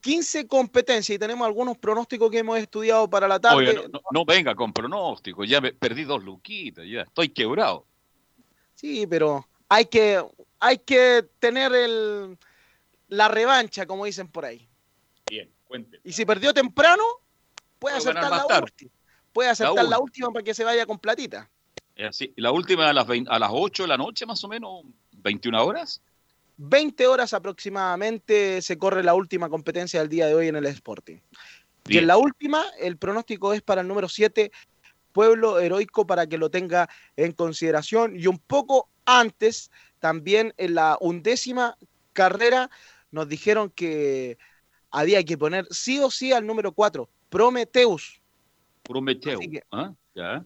15 0.00 0.48
competencias 0.48 1.14
y 1.14 1.18
tenemos 1.18 1.46
algunos 1.46 1.78
pronósticos 1.78 2.30
que 2.30 2.38
hemos 2.38 2.58
estudiado 2.58 3.08
para 3.08 3.28
la 3.28 3.38
tarde. 3.38 3.88
no, 4.10 4.24
venga 4.24 4.56
con 4.56 4.72
pronósticos, 4.72 5.48
ya 5.48 5.60
me 5.60 5.72
perdí 5.72 6.02
dos 6.02 6.24
luquitas, 6.24 6.84
ya 6.84 7.02
estoy 7.02 7.28
quebrado. 7.28 7.86
Sí, 8.76 9.06
pero 9.06 9.48
hay 9.68 9.86
que, 9.86 10.24
hay 10.60 10.78
que 10.78 11.26
tener 11.40 11.74
el, 11.74 12.38
la 13.08 13.28
revancha, 13.28 13.86
como 13.86 14.04
dicen 14.04 14.28
por 14.28 14.44
ahí. 14.44 14.68
Bien, 15.28 15.50
cuente. 15.64 15.98
Y 16.04 16.12
si 16.12 16.24
perdió 16.24 16.54
temprano, 16.54 17.02
puede 17.78 17.96
acertar 17.96 18.30
la 18.30 18.60
última. 18.62 18.90
Puede 19.32 19.50
acertar 19.50 19.84
la, 19.84 19.98
última 19.98 20.30
para 20.30 20.44
que 20.44 20.54
se 20.54 20.64
vaya 20.64 20.86
con 20.86 20.98
platita. 20.98 21.50
así. 21.98 22.32
La 22.36 22.52
última 22.52 22.88
a 22.88 22.92
las, 22.92 23.06
a 23.08 23.38
las 23.38 23.50
8 23.52 23.82
de 23.82 23.88
la 23.88 23.96
noche, 23.98 24.24
más 24.24 24.42
o 24.44 24.48
menos, 24.48 24.82
21 25.12 25.64
horas. 25.64 26.00
20 26.58 27.06
horas 27.06 27.34
aproximadamente 27.34 28.62
se 28.62 28.78
corre 28.78 29.02
la 29.02 29.14
última 29.14 29.48
competencia 29.50 30.00
del 30.00 30.08
día 30.08 30.26
de 30.26 30.34
hoy 30.34 30.48
en 30.48 30.56
el 30.56 30.66
Sporting. 30.66 31.18
Y 31.88 31.98
en 31.98 32.06
la 32.06 32.16
última, 32.16 32.64
el 32.80 32.96
pronóstico 32.96 33.52
es 33.52 33.62
para 33.62 33.82
el 33.82 33.88
número 33.88 34.08
7, 34.08 34.50
Pueblo 35.16 35.58
Heroico, 35.58 36.06
para 36.06 36.26
que 36.26 36.36
lo 36.36 36.50
tenga 36.50 36.90
en 37.16 37.32
consideración. 37.32 38.20
Y 38.20 38.26
un 38.26 38.38
poco 38.38 38.90
antes, 39.06 39.70
también 39.98 40.52
en 40.58 40.74
la 40.74 40.98
undécima 41.00 41.78
carrera, 42.12 42.68
nos 43.10 43.26
dijeron 43.26 43.70
que 43.70 44.36
había 44.90 45.24
que 45.24 45.38
poner 45.38 45.66
sí 45.70 45.98
o 46.00 46.10
sí 46.10 46.34
al 46.34 46.46
número 46.46 46.72
4, 46.72 47.08
Prometeus. 47.30 48.20
Prometeus. 48.82 49.40
¿ah? 49.72 49.94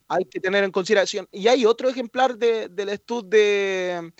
Hay 0.06 0.24
que 0.26 0.38
tener 0.38 0.62
en 0.62 0.70
consideración. 0.70 1.26
Y 1.32 1.48
hay 1.48 1.66
otro 1.66 1.88
ejemplar 1.88 2.38
del 2.38 2.88
estudio 2.90 3.28
de 3.28 4.12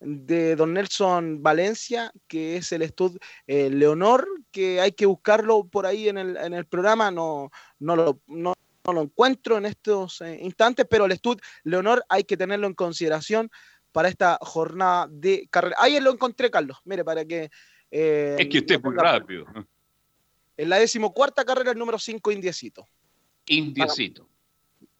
de 0.00 0.54
don 0.54 0.74
Nelson 0.74 1.42
Valencia, 1.42 2.12
que 2.28 2.56
es 2.58 2.72
el 2.72 2.82
estudio 2.82 3.18
eh, 3.46 3.70
Leonor, 3.70 4.28
que 4.50 4.82
hay 4.82 4.92
que 4.92 5.06
buscarlo 5.06 5.66
por 5.66 5.86
ahí 5.86 6.10
en 6.10 6.18
el, 6.18 6.36
en 6.36 6.52
el 6.52 6.66
programa, 6.66 7.10
no, 7.10 7.50
no, 7.78 7.96
lo, 7.96 8.20
no, 8.26 8.52
lo 8.92 9.02
encuentro 9.02 9.56
en 9.56 9.66
estos 9.66 10.20
eh, 10.20 10.38
instantes, 10.42 10.86
pero 10.88 11.06
el 11.06 11.12
estudio 11.12 11.40
Leonor 11.62 12.04
hay 12.08 12.24
que 12.24 12.36
tenerlo 12.36 12.66
en 12.66 12.74
consideración 12.74 13.50
para 13.92 14.08
esta 14.08 14.38
jornada 14.40 15.06
de 15.10 15.48
carrera. 15.50 15.76
Ahí 15.78 15.98
lo 16.00 16.12
encontré, 16.12 16.50
Carlos, 16.50 16.78
mire, 16.84 17.04
para 17.04 17.24
que... 17.24 17.50
Eh, 17.90 18.36
es 18.38 18.48
que 18.48 18.58
usted 18.58 18.74
es 18.76 18.82
muy 18.82 18.94
rápido. 18.94 19.46
En 20.56 20.68
la 20.68 20.78
decimocuarta 20.78 21.44
carrera, 21.44 21.70
el 21.70 21.78
número 21.78 21.98
5, 21.98 22.30
Indiecito. 22.32 22.86
Indiecito. 23.46 24.28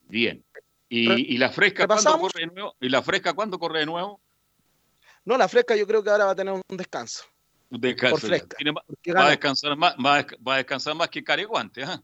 Bien. 0.03 0.45
¿Y, 0.89 1.35
y 1.35 1.39
la 1.39 1.51
fresca 1.51 1.87
cuándo 1.87 2.19
corre 2.19 2.41
de 2.41 2.47
nuevo? 2.47 2.77
¿Y 2.81 2.89
la 2.89 3.03
fresca 3.03 3.33
cuándo 3.33 3.59
corre 3.59 3.81
de 3.81 3.87
nuevo? 3.87 4.21
No, 5.25 5.37
la 5.37 5.49
fresca 5.49 5.75
yo 5.75 5.87
creo 5.87 6.03
que 6.03 6.11
ahora 6.11 6.27
va 6.27 6.31
a 6.33 6.37
tener 6.37 6.53
un 6.53 6.77
descanso. 6.77 7.25
Un 7.71 7.81
descanso. 7.81 8.29
va, 8.29 9.27
a 9.27 9.31
descansar 9.31 9.77
más, 9.77 9.97
va, 9.97 10.19
a, 10.55 10.57
descansar 10.59 10.95
más 10.95 11.09
que 11.09 11.25
Careguante. 11.25 11.83
¿eh? 11.83 11.99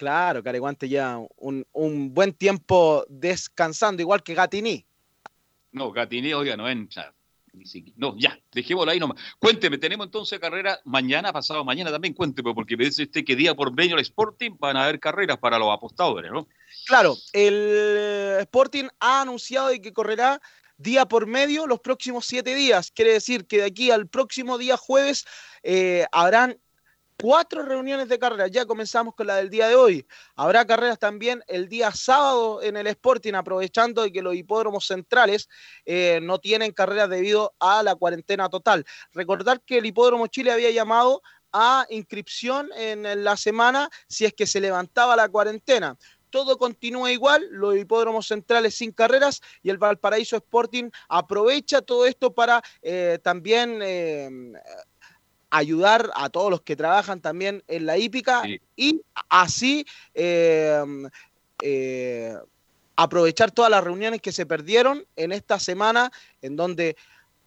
Claro, 0.00 0.42
Careguante 0.42 0.88
ya 0.88 1.18
un, 1.36 1.66
un, 1.72 2.14
buen 2.14 2.32
tiempo 2.32 3.04
descansando, 3.10 4.00
igual 4.00 4.22
que 4.22 4.32
Gatini. 4.32 4.82
No, 5.72 5.92
Gatini, 5.92 6.32
oiga, 6.32 6.56
no 6.56 6.66
entra. 6.66 7.12
No, 7.96 8.16
ya, 8.16 8.40
dejémoslo 8.50 8.92
ahí 8.92 8.98
nomás. 8.98 9.20
Cuénteme, 9.38 9.76
tenemos 9.76 10.06
entonces 10.06 10.38
carrera 10.38 10.80
mañana, 10.86 11.34
pasado 11.34 11.66
mañana 11.66 11.90
también, 11.90 12.14
cuénteme, 12.14 12.54
porque 12.54 12.78
me 12.78 12.86
dice 12.86 13.02
usted 13.02 13.26
que 13.26 13.36
día 13.36 13.54
por 13.54 13.74
medio 13.74 13.96
el 13.96 14.00
Sporting 14.00 14.52
van 14.58 14.78
a 14.78 14.84
haber 14.84 14.98
carreras 15.00 15.36
para 15.36 15.58
los 15.58 15.70
apostadores, 15.70 16.32
¿no? 16.32 16.48
Claro, 16.86 17.14
el 17.34 18.38
Sporting 18.40 18.88
ha 19.00 19.20
anunciado 19.20 19.68
de 19.68 19.82
que 19.82 19.92
correrá 19.92 20.40
día 20.78 21.04
por 21.04 21.26
medio 21.26 21.66
los 21.66 21.80
próximos 21.80 22.24
siete 22.24 22.54
días. 22.54 22.90
Quiere 22.90 23.12
decir 23.12 23.46
que 23.46 23.58
de 23.58 23.64
aquí 23.64 23.90
al 23.90 24.08
próximo 24.08 24.56
día 24.56 24.78
jueves 24.78 25.26
eh, 25.62 26.06
habrán 26.10 26.58
cuatro 27.20 27.62
reuniones 27.62 28.08
de 28.08 28.18
carreras. 28.18 28.50
Ya 28.50 28.66
comenzamos 28.66 29.14
con 29.14 29.26
la 29.26 29.36
del 29.36 29.50
día 29.50 29.68
de 29.68 29.74
hoy. 29.74 30.06
Habrá 30.34 30.64
carreras 30.64 30.98
también 30.98 31.42
el 31.46 31.68
día 31.68 31.92
sábado 31.92 32.62
en 32.62 32.76
el 32.76 32.86
Sporting, 32.88 33.34
aprovechando 33.34 34.02
de 34.02 34.12
que 34.12 34.22
los 34.22 34.34
hipódromos 34.34 34.86
centrales 34.86 35.48
eh, 35.84 36.20
no 36.22 36.38
tienen 36.38 36.72
carreras 36.72 37.10
debido 37.10 37.54
a 37.58 37.82
la 37.82 37.94
cuarentena 37.94 38.48
total. 38.48 38.84
Recordar 39.12 39.60
que 39.60 39.78
el 39.78 39.86
hipódromo 39.86 40.26
Chile 40.26 40.52
había 40.52 40.70
llamado 40.70 41.22
a 41.52 41.84
inscripción 41.90 42.70
en 42.76 43.24
la 43.24 43.36
semana 43.36 43.90
si 44.06 44.24
es 44.24 44.32
que 44.32 44.46
se 44.46 44.60
levantaba 44.60 45.16
la 45.16 45.28
cuarentena 45.28 45.96
todo 46.30 46.56
continúa 46.56 47.12
igual, 47.12 47.46
los 47.50 47.76
hipódromos 47.76 48.28
centrales 48.28 48.76
sin 48.76 48.92
carreras 48.92 49.40
y 49.62 49.70
el 49.70 49.78
Valparaíso 49.78 50.36
Sporting 50.36 50.90
aprovecha 51.08 51.82
todo 51.82 52.06
esto 52.06 52.32
para 52.32 52.62
eh, 52.82 53.18
también 53.22 53.80
eh, 53.82 54.30
ayudar 55.50 56.10
a 56.14 56.28
todos 56.30 56.50
los 56.50 56.62
que 56.62 56.76
trabajan 56.76 57.20
también 57.20 57.62
en 57.68 57.86
la 57.86 57.98
hípica 57.98 58.42
y 58.76 59.02
así 59.28 59.84
eh, 60.14 60.82
aprovechar 62.96 63.50
todas 63.50 63.70
las 63.70 63.82
reuniones 63.82 64.20
que 64.20 64.32
se 64.32 64.46
perdieron 64.46 65.04
en 65.16 65.32
esta 65.32 65.58
semana 65.58 66.12
en 66.42 66.56
donde 66.56 66.96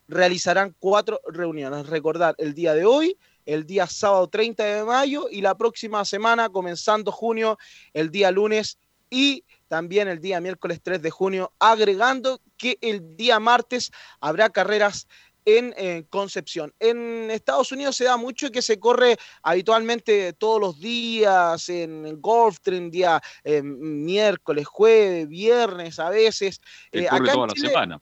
realizarán 0.07 0.75
cuatro 0.79 1.21
reuniones. 1.27 1.87
Recordar 1.87 2.35
el 2.37 2.53
día 2.53 2.73
de 2.73 2.85
hoy, 2.85 3.17
el 3.45 3.65
día 3.65 3.87
sábado 3.87 4.27
30 4.27 4.63
de 4.63 4.83
mayo 4.83 5.27
y 5.29 5.41
la 5.41 5.55
próxima 5.55 6.03
semana, 6.05 6.49
comenzando 6.49 7.11
junio, 7.11 7.57
el 7.93 8.09
día 8.09 8.31
lunes 8.31 8.77
y 9.09 9.43
también 9.67 10.07
el 10.07 10.19
día 10.19 10.41
miércoles 10.41 10.79
3 10.81 11.01
de 11.01 11.11
junio, 11.11 11.51
agregando 11.59 12.41
que 12.57 12.77
el 12.81 13.15
día 13.15 13.39
martes 13.39 13.91
habrá 14.19 14.49
carreras 14.49 15.07
en 15.45 15.73
eh, 15.77 16.05
Concepción. 16.09 16.73
En 16.79 17.29
Estados 17.31 17.71
Unidos 17.71 17.95
se 17.95 18.05
da 18.05 18.17
mucho 18.17 18.51
que 18.51 18.61
se 18.61 18.79
corre 18.79 19.17
habitualmente 19.41 20.33
todos 20.33 20.59
los 20.59 20.79
días, 20.79 21.69
en 21.69 22.21
Gulfstream, 22.21 22.89
día 22.89 23.21
eh, 23.43 23.61
miércoles, 23.61 24.65
jueves, 24.67 25.27
viernes 25.27 25.99
a 25.99 26.09
veces. 26.09 26.61
Eh, 26.91 27.07
acá 27.09 27.33
toda 27.33 27.47
la 27.47 27.53
semana. 27.55 28.01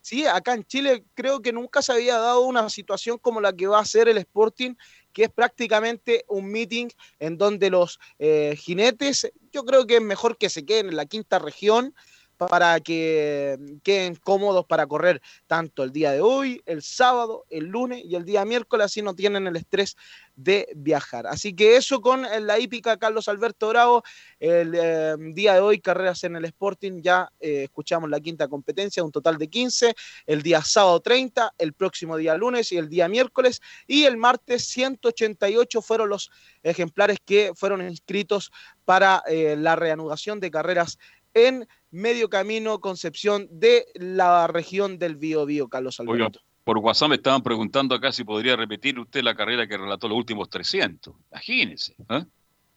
Sí, 0.00 0.24
acá 0.24 0.54
en 0.54 0.64
Chile 0.64 1.04
creo 1.12 1.42
que 1.42 1.52
nunca 1.52 1.82
se 1.82 1.92
había 1.92 2.16
dado 2.16 2.40
una 2.40 2.70
situación 2.70 3.18
como 3.18 3.42
la 3.42 3.52
que 3.52 3.66
va 3.66 3.80
a 3.80 3.84
ser 3.84 4.08
el 4.08 4.16
Sporting, 4.16 4.74
que 5.12 5.24
es 5.24 5.30
prácticamente 5.30 6.24
un 6.28 6.50
meeting 6.50 6.88
en 7.18 7.36
donde 7.36 7.68
los 7.68 7.98
eh, 8.18 8.56
jinetes, 8.56 9.30
yo 9.52 9.64
creo 9.64 9.86
que 9.86 9.96
es 9.96 10.02
mejor 10.02 10.38
que 10.38 10.48
se 10.48 10.64
queden 10.64 10.88
en 10.88 10.96
la 10.96 11.04
quinta 11.04 11.38
región, 11.38 11.94
para 12.38 12.78
que 12.80 13.58
queden 13.82 14.14
cómodos 14.14 14.64
para 14.66 14.86
correr 14.86 15.20
tanto 15.46 15.82
el 15.82 15.92
día 15.92 16.12
de 16.12 16.20
hoy, 16.20 16.62
el 16.66 16.82
sábado, 16.82 17.44
el 17.50 17.66
lunes 17.66 18.02
y 18.04 18.14
el 18.14 18.24
día 18.24 18.44
miércoles, 18.44 18.86
así 18.86 19.02
no 19.02 19.14
tienen 19.14 19.46
el 19.46 19.56
estrés 19.56 19.96
de 20.36 20.68
viajar. 20.76 21.26
Así 21.26 21.52
que 21.52 21.76
eso 21.76 22.00
con 22.00 22.22
la 22.22 22.58
hípica 22.60 22.96
Carlos 22.96 23.28
Alberto 23.28 23.68
Bravo, 23.70 24.04
el 24.38 24.72
eh, 24.74 25.16
día 25.34 25.54
de 25.54 25.60
hoy 25.60 25.80
carreras 25.80 26.22
en 26.22 26.36
el 26.36 26.44
Sporting, 26.44 27.02
ya 27.02 27.28
eh, 27.40 27.64
escuchamos 27.64 28.08
la 28.08 28.20
quinta 28.20 28.46
competencia, 28.46 29.02
un 29.02 29.10
total 29.10 29.36
de 29.36 29.48
15, 29.48 29.94
el 30.26 30.42
día 30.42 30.62
sábado 30.62 31.00
30, 31.00 31.54
el 31.58 31.72
próximo 31.72 32.16
día 32.16 32.36
lunes 32.36 32.70
y 32.70 32.76
el 32.76 32.88
día 32.88 33.08
miércoles, 33.08 33.60
y 33.88 34.04
el 34.04 34.16
martes 34.16 34.64
188 34.66 35.82
fueron 35.82 36.08
los 36.08 36.30
ejemplares 36.62 37.18
que 37.24 37.52
fueron 37.56 37.82
inscritos 37.82 38.52
para 38.84 39.24
eh, 39.26 39.56
la 39.58 39.74
reanudación 39.74 40.38
de 40.38 40.52
carreras 40.52 40.98
en 41.34 41.68
medio 41.90 42.28
camino 42.28 42.80
Concepción 42.80 43.48
de 43.50 43.86
la 43.94 44.46
región 44.46 44.98
del 44.98 45.16
Bío 45.16 45.46
Bío, 45.46 45.68
Carlos 45.68 45.98
Alberto. 46.00 46.40
por 46.64 46.78
WhatsApp 46.78 47.08
me 47.08 47.16
estaban 47.16 47.42
preguntando 47.42 47.94
acá 47.94 48.12
si 48.12 48.24
podría 48.24 48.56
repetir 48.56 48.98
usted 48.98 49.22
la 49.22 49.34
carrera 49.34 49.66
que 49.66 49.76
relató 49.76 50.08
los 50.08 50.18
últimos 50.18 50.50
300. 50.50 51.14
Imagínese. 51.30 51.94
¿eh? 52.10 52.24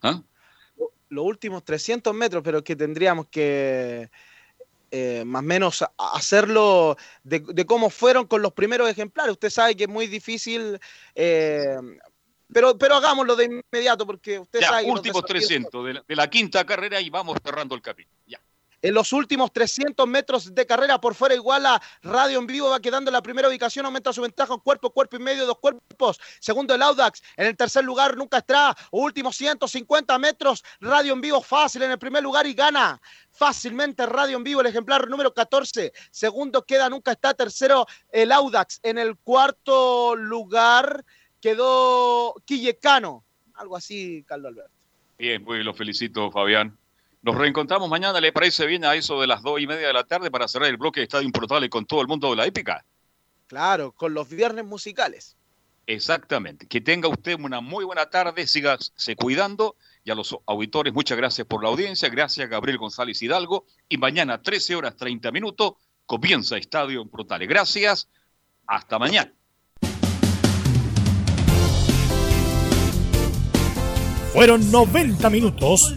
¿Ah? 0.01 0.21
Los 1.09 1.25
últimos 1.25 1.63
300 1.63 2.13
metros, 2.13 2.41
pero 2.43 2.63
que 2.63 2.75
tendríamos 2.75 3.27
que 3.27 4.09
eh, 4.91 5.23
más 5.25 5.41
o 5.41 5.45
menos 5.45 5.85
hacerlo 5.97 6.97
de, 7.23 7.65
cómo 7.65 7.89
fueron 7.89 8.27
con 8.27 8.41
los 8.41 8.53
primeros 8.53 8.89
ejemplares. 8.89 9.33
Usted 9.33 9.49
sabe 9.49 9.75
que 9.75 9.83
es 9.83 9.89
muy 9.89 10.07
difícil, 10.07 10.79
eh, 11.15 11.77
pero, 12.51 12.77
pero 12.77 12.95
hagámoslo 12.95 13.35
de 13.35 13.45
inmediato 13.45 14.05
porque 14.05 14.39
usted 14.39 14.59
ya, 14.61 14.69
sabe... 14.69 14.91
Últimos 14.91 15.23
300 15.25 15.85
de 15.85 15.93
la, 15.93 16.03
de 16.07 16.15
la, 16.15 16.29
quinta 16.29 16.65
carrera 16.65 16.99
y 17.01 17.09
vamos 17.09 17.37
cerrando 17.43 17.75
el 17.75 17.81
capítulo. 17.81 18.17
Ya. 18.25 18.41
En 18.81 18.93
los 18.93 19.13
últimos 19.13 19.51
300 19.53 20.07
metros 20.07 20.55
de 20.55 20.65
carrera 20.65 20.99
por 20.99 21.13
fuera 21.13 21.35
igual 21.35 21.65
a 21.65 21.81
Radio 22.01 22.39
en 22.39 22.47
Vivo 22.47 22.69
va 22.69 22.79
quedando 22.79 23.09
en 23.09 23.13
la 23.13 23.21
primera 23.21 23.47
ubicación, 23.47 23.85
aumenta 23.85 24.11
su 24.11 24.21
ventaja 24.21 24.53
un 24.53 24.59
cuerpo, 24.59 24.89
cuerpo 24.89 25.17
y 25.17 25.19
medio, 25.19 25.45
dos 25.45 25.59
cuerpos. 25.59 26.19
Segundo 26.39 26.73
el 26.73 26.81
Audax, 26.81 27.21
en 27.37 27.47
el 27.47 27.55
tercer 27.55 27.83
lugar 27.83 28.17
nunca 28.17 28.39
está. 28.39 28.75
Últimos 28.91 29.35
150 29.35 30.17
metros, 30.17 30.63
Radio 30.79 31.13
en 31.13 31.21
Vivo 31.21 31.41
fácil 31.41 31.83
en 31.83 31.91
el 31.91 31.99
primer 31.99 32.23
lugar 32.23 32.47
y 32.47 32.53
gana 32.53 32.99
fácilmente 33.31 34.05
Radio 34.05 34.37
en 34.37 34.43
Vivo 34.43 34.61
el 34.61 34.67
ejemplar 34.67 35.07
número 35.07 35.33
14. 35.33 35.93
Segundo 36.09 36.63
queda 36.63 36.89
nunca 36.89 37.11
está. 37.11 37.33
Tercero 37.33 37.85
el 38.11 38.31
Audax. 38.31 38.79
En 38.83 38.97
el 38.97 39.17
cuarto 39.17 40.15
lugar 40.15 41.05
quedó 41.39 42.35
Quillecano. 42.45 43.23
Algo 43.53 43.75
así, 43.75 44.23
Carlos 44.27 44.53
Alberto. 44.53 44.71
Bien, 45.17 45.43
pues 45.43 45.63
lo 45.63 45.73
felicito, 45.73 46.31
Fabián. 46.31 46.75
Nos 47.23 47.35
reencontramos 47.35 47.87
mañana, 47.87 48.19
¿le 48.19 48.31
parece 48.31 48.65
bien 48.65 48.83
a 48.83 48.95
eso 48.95 49.21
de 49.21 49.27
las 49.27 49.43
dos 49.43 49.59
y 49.59 49.67
media 49.67 49.85
de 49.85 49.93
la 49.93 50.05
tarde 50.05 50.31
para 50.31 50.47
cerrar 50.47 50.69
el 50.69 50.77
bloque 50.77 51.01
de 51.01 51.03
Estadio 51.03 51.25
Importable 51.25 51.69
con 51.69 51.85
todo 51.85 52.01
el 52.01 52.07
mundo 52.07 52.31
de 52.31 52.35
la 52.35 52.47
épica? 52.47 52.83
Claro, 53.45 53.91
con 53.91 54.15
los 54.15 54.27
viernes 54.27 54.65
musicales. 54.65 55.37
Exactamente. 55.85 56.67
Que 56.67 56.81
tenga 56.81 57.09
usted 57.09 57.39
una 57.39 57.61
muy 57.61 57.85
buena 57.85 58.09
tarde, 58.09 58.47
sígase 58.47 59.15
cuidando. 59.15 59.75
Y 60.03 60.09
a 60.09 60.15
los 60.15 60.35
auditores, 60.47 60.93
muchas 60.93 61.15
gracias 61.15 61.45
por 61.45 61.61
la 61.61 61.69
audiencia. 61.69 62.09
Gracias, 62.09 62.49
Gabriel 62.49 62.79
González 62.79 63.21
Hidalgo. 63.21 63.65
Y 63.87 63.97
mañana, 63.97 64.41
13 64.41 64.75
horas 64.75 64.97
30 64.97 65.31
minutos, 65.31 65.73
comienza 66.07 66.57
Estadio 66.57 67.01
Importable. 67.01 67.45
Gracias. 67.45 68.09
Hasta 68.65 68.97
mañana. 68.97 69.31
Fueron 74.33 74.71
90 74.71 75.29
minutos 75.29 75.93